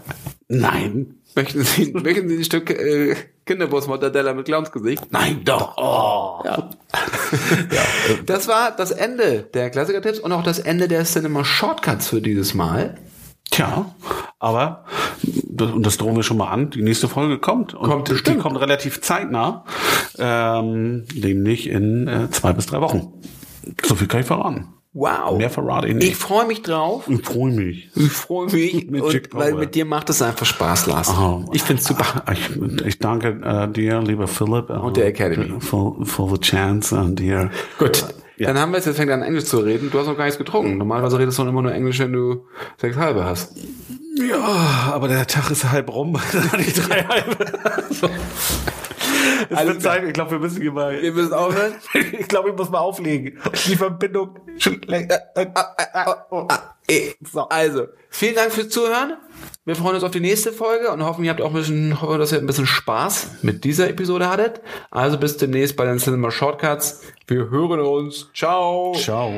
Nein. 0.48 1.16
Möchten 1.34 1.62
Sie, 1.62 1.92
möchten 1.92 2.28
Sie 2.28 2.38
ein 2.38 2.44
Stück 2.44 2.70
äh, 2.70 3.14
Kinderwurst-Mortadella 3.50 4.32
mit 4.32 4.46
Clownsgesicht? 4.46 5.10
Nein, 5.10 5.40
doch. 5.44 5.76
Oh. 5.76 6.44
Ja. 6.44 6.70
Das 8.26 8.48
war 8.48 8.72
das 8.72 8.90
Ende 8.90 9.48
der 9.54 9.70
Klassiker-Tipps 9.70 10.18
und 10.18 10.32
auch 10.32 10.42
das 10.42 10.58
Ende 10.58 10.88
der 10.88 11.04
Cinema 11.04 11.44
Shortcuts 11.44 12.08
für 12.08 12.20
dieses 12.20 12.54
Mal. 12.54 12.96
Tja, 13.50 13.94
aber, 14.38 14.84
das, 15.22 15.70
und 15.70 15.84
das 15.86 15.96
drohen 15.96 16.16
wir 16.16 16.22
schon 16.22 16.36
mal 16.36 16.48
an, 16.48 16.70
die 16.70 16.82
nächste 16.82 17.08
Folge 17.08 17.38
kommt. 17.38 17.74
Und 17.74 17.88
Kommt 17.88 18.08
die 18.08 18.12
bestimmt. 18.12 18.40
kommt 18.40 18.60
relativ 18.60 19.00
zeitnah, 19.00 19.64
ähm, 20.18 21.04
nämlich 21.14 21.68
in 21.68 22.08
äh, 22.08 22.30
zwei 22.30 22.52
bis 22.52 22.66
drei 22.66 22.80
Wochen. 22.80 23.12
So 23.84 23.94
viel 23.94 24.08
kann 24.08 24.20
ich 24.20 24.26
verraten. 24.26 24.68
Wow. 24.92 25.38
Mehr 25.38 25.50
verrate 25.50 25.86
ich 25.86 25.94
Ich 25.96 25.98
nicht. 26.00 26.16
freue 26.16 26.46
mich 26.46 26.62
drauf. 26.62 27.04
Ich 27.08 27.22
freue 27.22 27.52
mich. 27.52 27.88
Ich 27.94 28.10
freue 28.10 28.46
mich, 28.50 28.86
Mit 28.90 29.02
und, 29.02 29.28
weil 29.34 29.54
mit 29.54 29.74
dir 29.76 29.84
macht 29.84 30.10
es 30.10 30.20
einfach 30.20 30.44
Spaß, 30.46 30.86
Lars. 30.86 31.08
Oh, 31.10 31.44
Ich 31.52 31.62
find's 31.62 31.84
super. 31.84 32.24
Ich, 32.32 32.50
ich 32.86 32.98
danke 32.98 33.40
äh, 33.44 33.72
dir, 33.72 34.00
lieber 34.02 34.26
Philipp. 34.26 34.68
äh, 34.68 34.72
Und 34.72 34.96
der 34.96 35.06
Academy. 35.06 35.60
For, 35.60 36.04
for 36.04 36.28
the 36.30 36.38
chance 36.40 36.96
und 36.98 37.20
dir. 37.20 37.50
Gut. 37.78 38.04
Ja. 38.36 38.48
Dann 38.48 38.58
haben 38.58 38.72
wir 38.72 38.78
es 38.78 38.86
jetzt 38.86 38.96
fängt 38.96 39.10
an 39.12 39.22
Englisch 39.22 39.44
zu 39.44 39.58
reden. 39.58 39.90
Du 39.92 39.98
hast 39.98 40.06
noch 40.06 40.16
gar 40.16 40.24
nichts 40.24 40.38
getrunken. 40.38 40.78
Normalerweise 40.78 41.18
redest 41.18 41.38
du 41.38 41.42
immer 41.42 41.62
nur 41.62 41.72
Englisch, 41.74 41.98
wenn 42.00 42.12
du 42.12 42.46
sechs 42.78 42.96
halbe 42.96 43.24
hast. 43.24 43.54
Ja, 44.28 44.90
aber 44.92 45.08
der 45.08 45.26
Tag 45.26 45.50
ist 45.50 45.70
halb 45.70 45.92
rum. 45.94 46.18
Dann 46.32 46.50
hatte 46.50 46.62
ich 46.62 46.72
drei 46.74 47.04
halbe. 47.04 47.36
so. 47.90 48.08
Es 49.48 49.56
Alles 49.56 49.78
Zeit, 49.80 50.04
ich 50.04 50.12
glaube, 50.12 50.32
wir 50.32 50.38
müssen 50.38 50.60
hier 50.62 50.72
mal. 50.72 51.00
Wir 51.00 51.12
müssen 51.12 51.32
aufhören. 51.32 51.74
Ich 52.18 52.28
glaube, 52.28 52.50
ich 52.50 52.56
muss 52.56 52.70
mal 52.70 52.78
auflegen. 52.78 53.38
Die 53.66 53.76
Verbindung. 53.76 54.38
schon 54.58 54.80
länger- 54.82 55.20
Eh, 56.88 57.12
Also, 57.50 57.86
vielen 58.08 58.34
Dank 58.34 58.52
fürs 58.52 58.68
Zuhören. 58.68 59.16
Wir 59.64 59.76
freuen 59.76 59.94
uns 59.94 60.04
auf 60.04 60.10
die 60.10 60.20
nächste 60.20 60.52
Folge 60.52 60.90
und 60.90 61.04
hoffen, 61.04 61.22
ihr 61.24 61.30
habt 61.30 61.40
auch 61.40 61.48
ein 61.50 61.54
bisschen, 61.54 62.00
hoffen, 62.00 62.18
dass 62.18 62.32
ihr 62.32 62.38
ein 62.38 62.46
bisschen 62.46 62.66
Spaß 62.66 63.38
mit 63.42 63.62
dieser 63.64 63.88
Episode 63.88 64.28
hattet. 64.28 64.60
Also 64.90 65.16
bis 65.18 65.36
demnächst 65.36 65.76
bei 65.76 65.84
den 65.84 65.98
Cinema 65.98 66.30
Shortcuts. 66.30 67.02
Wir 67.28 67.48
hören 67.50 67.80
uns. 67.80 68.28
Ciao. 68.34 68.92
Ciao. 68.96 69.30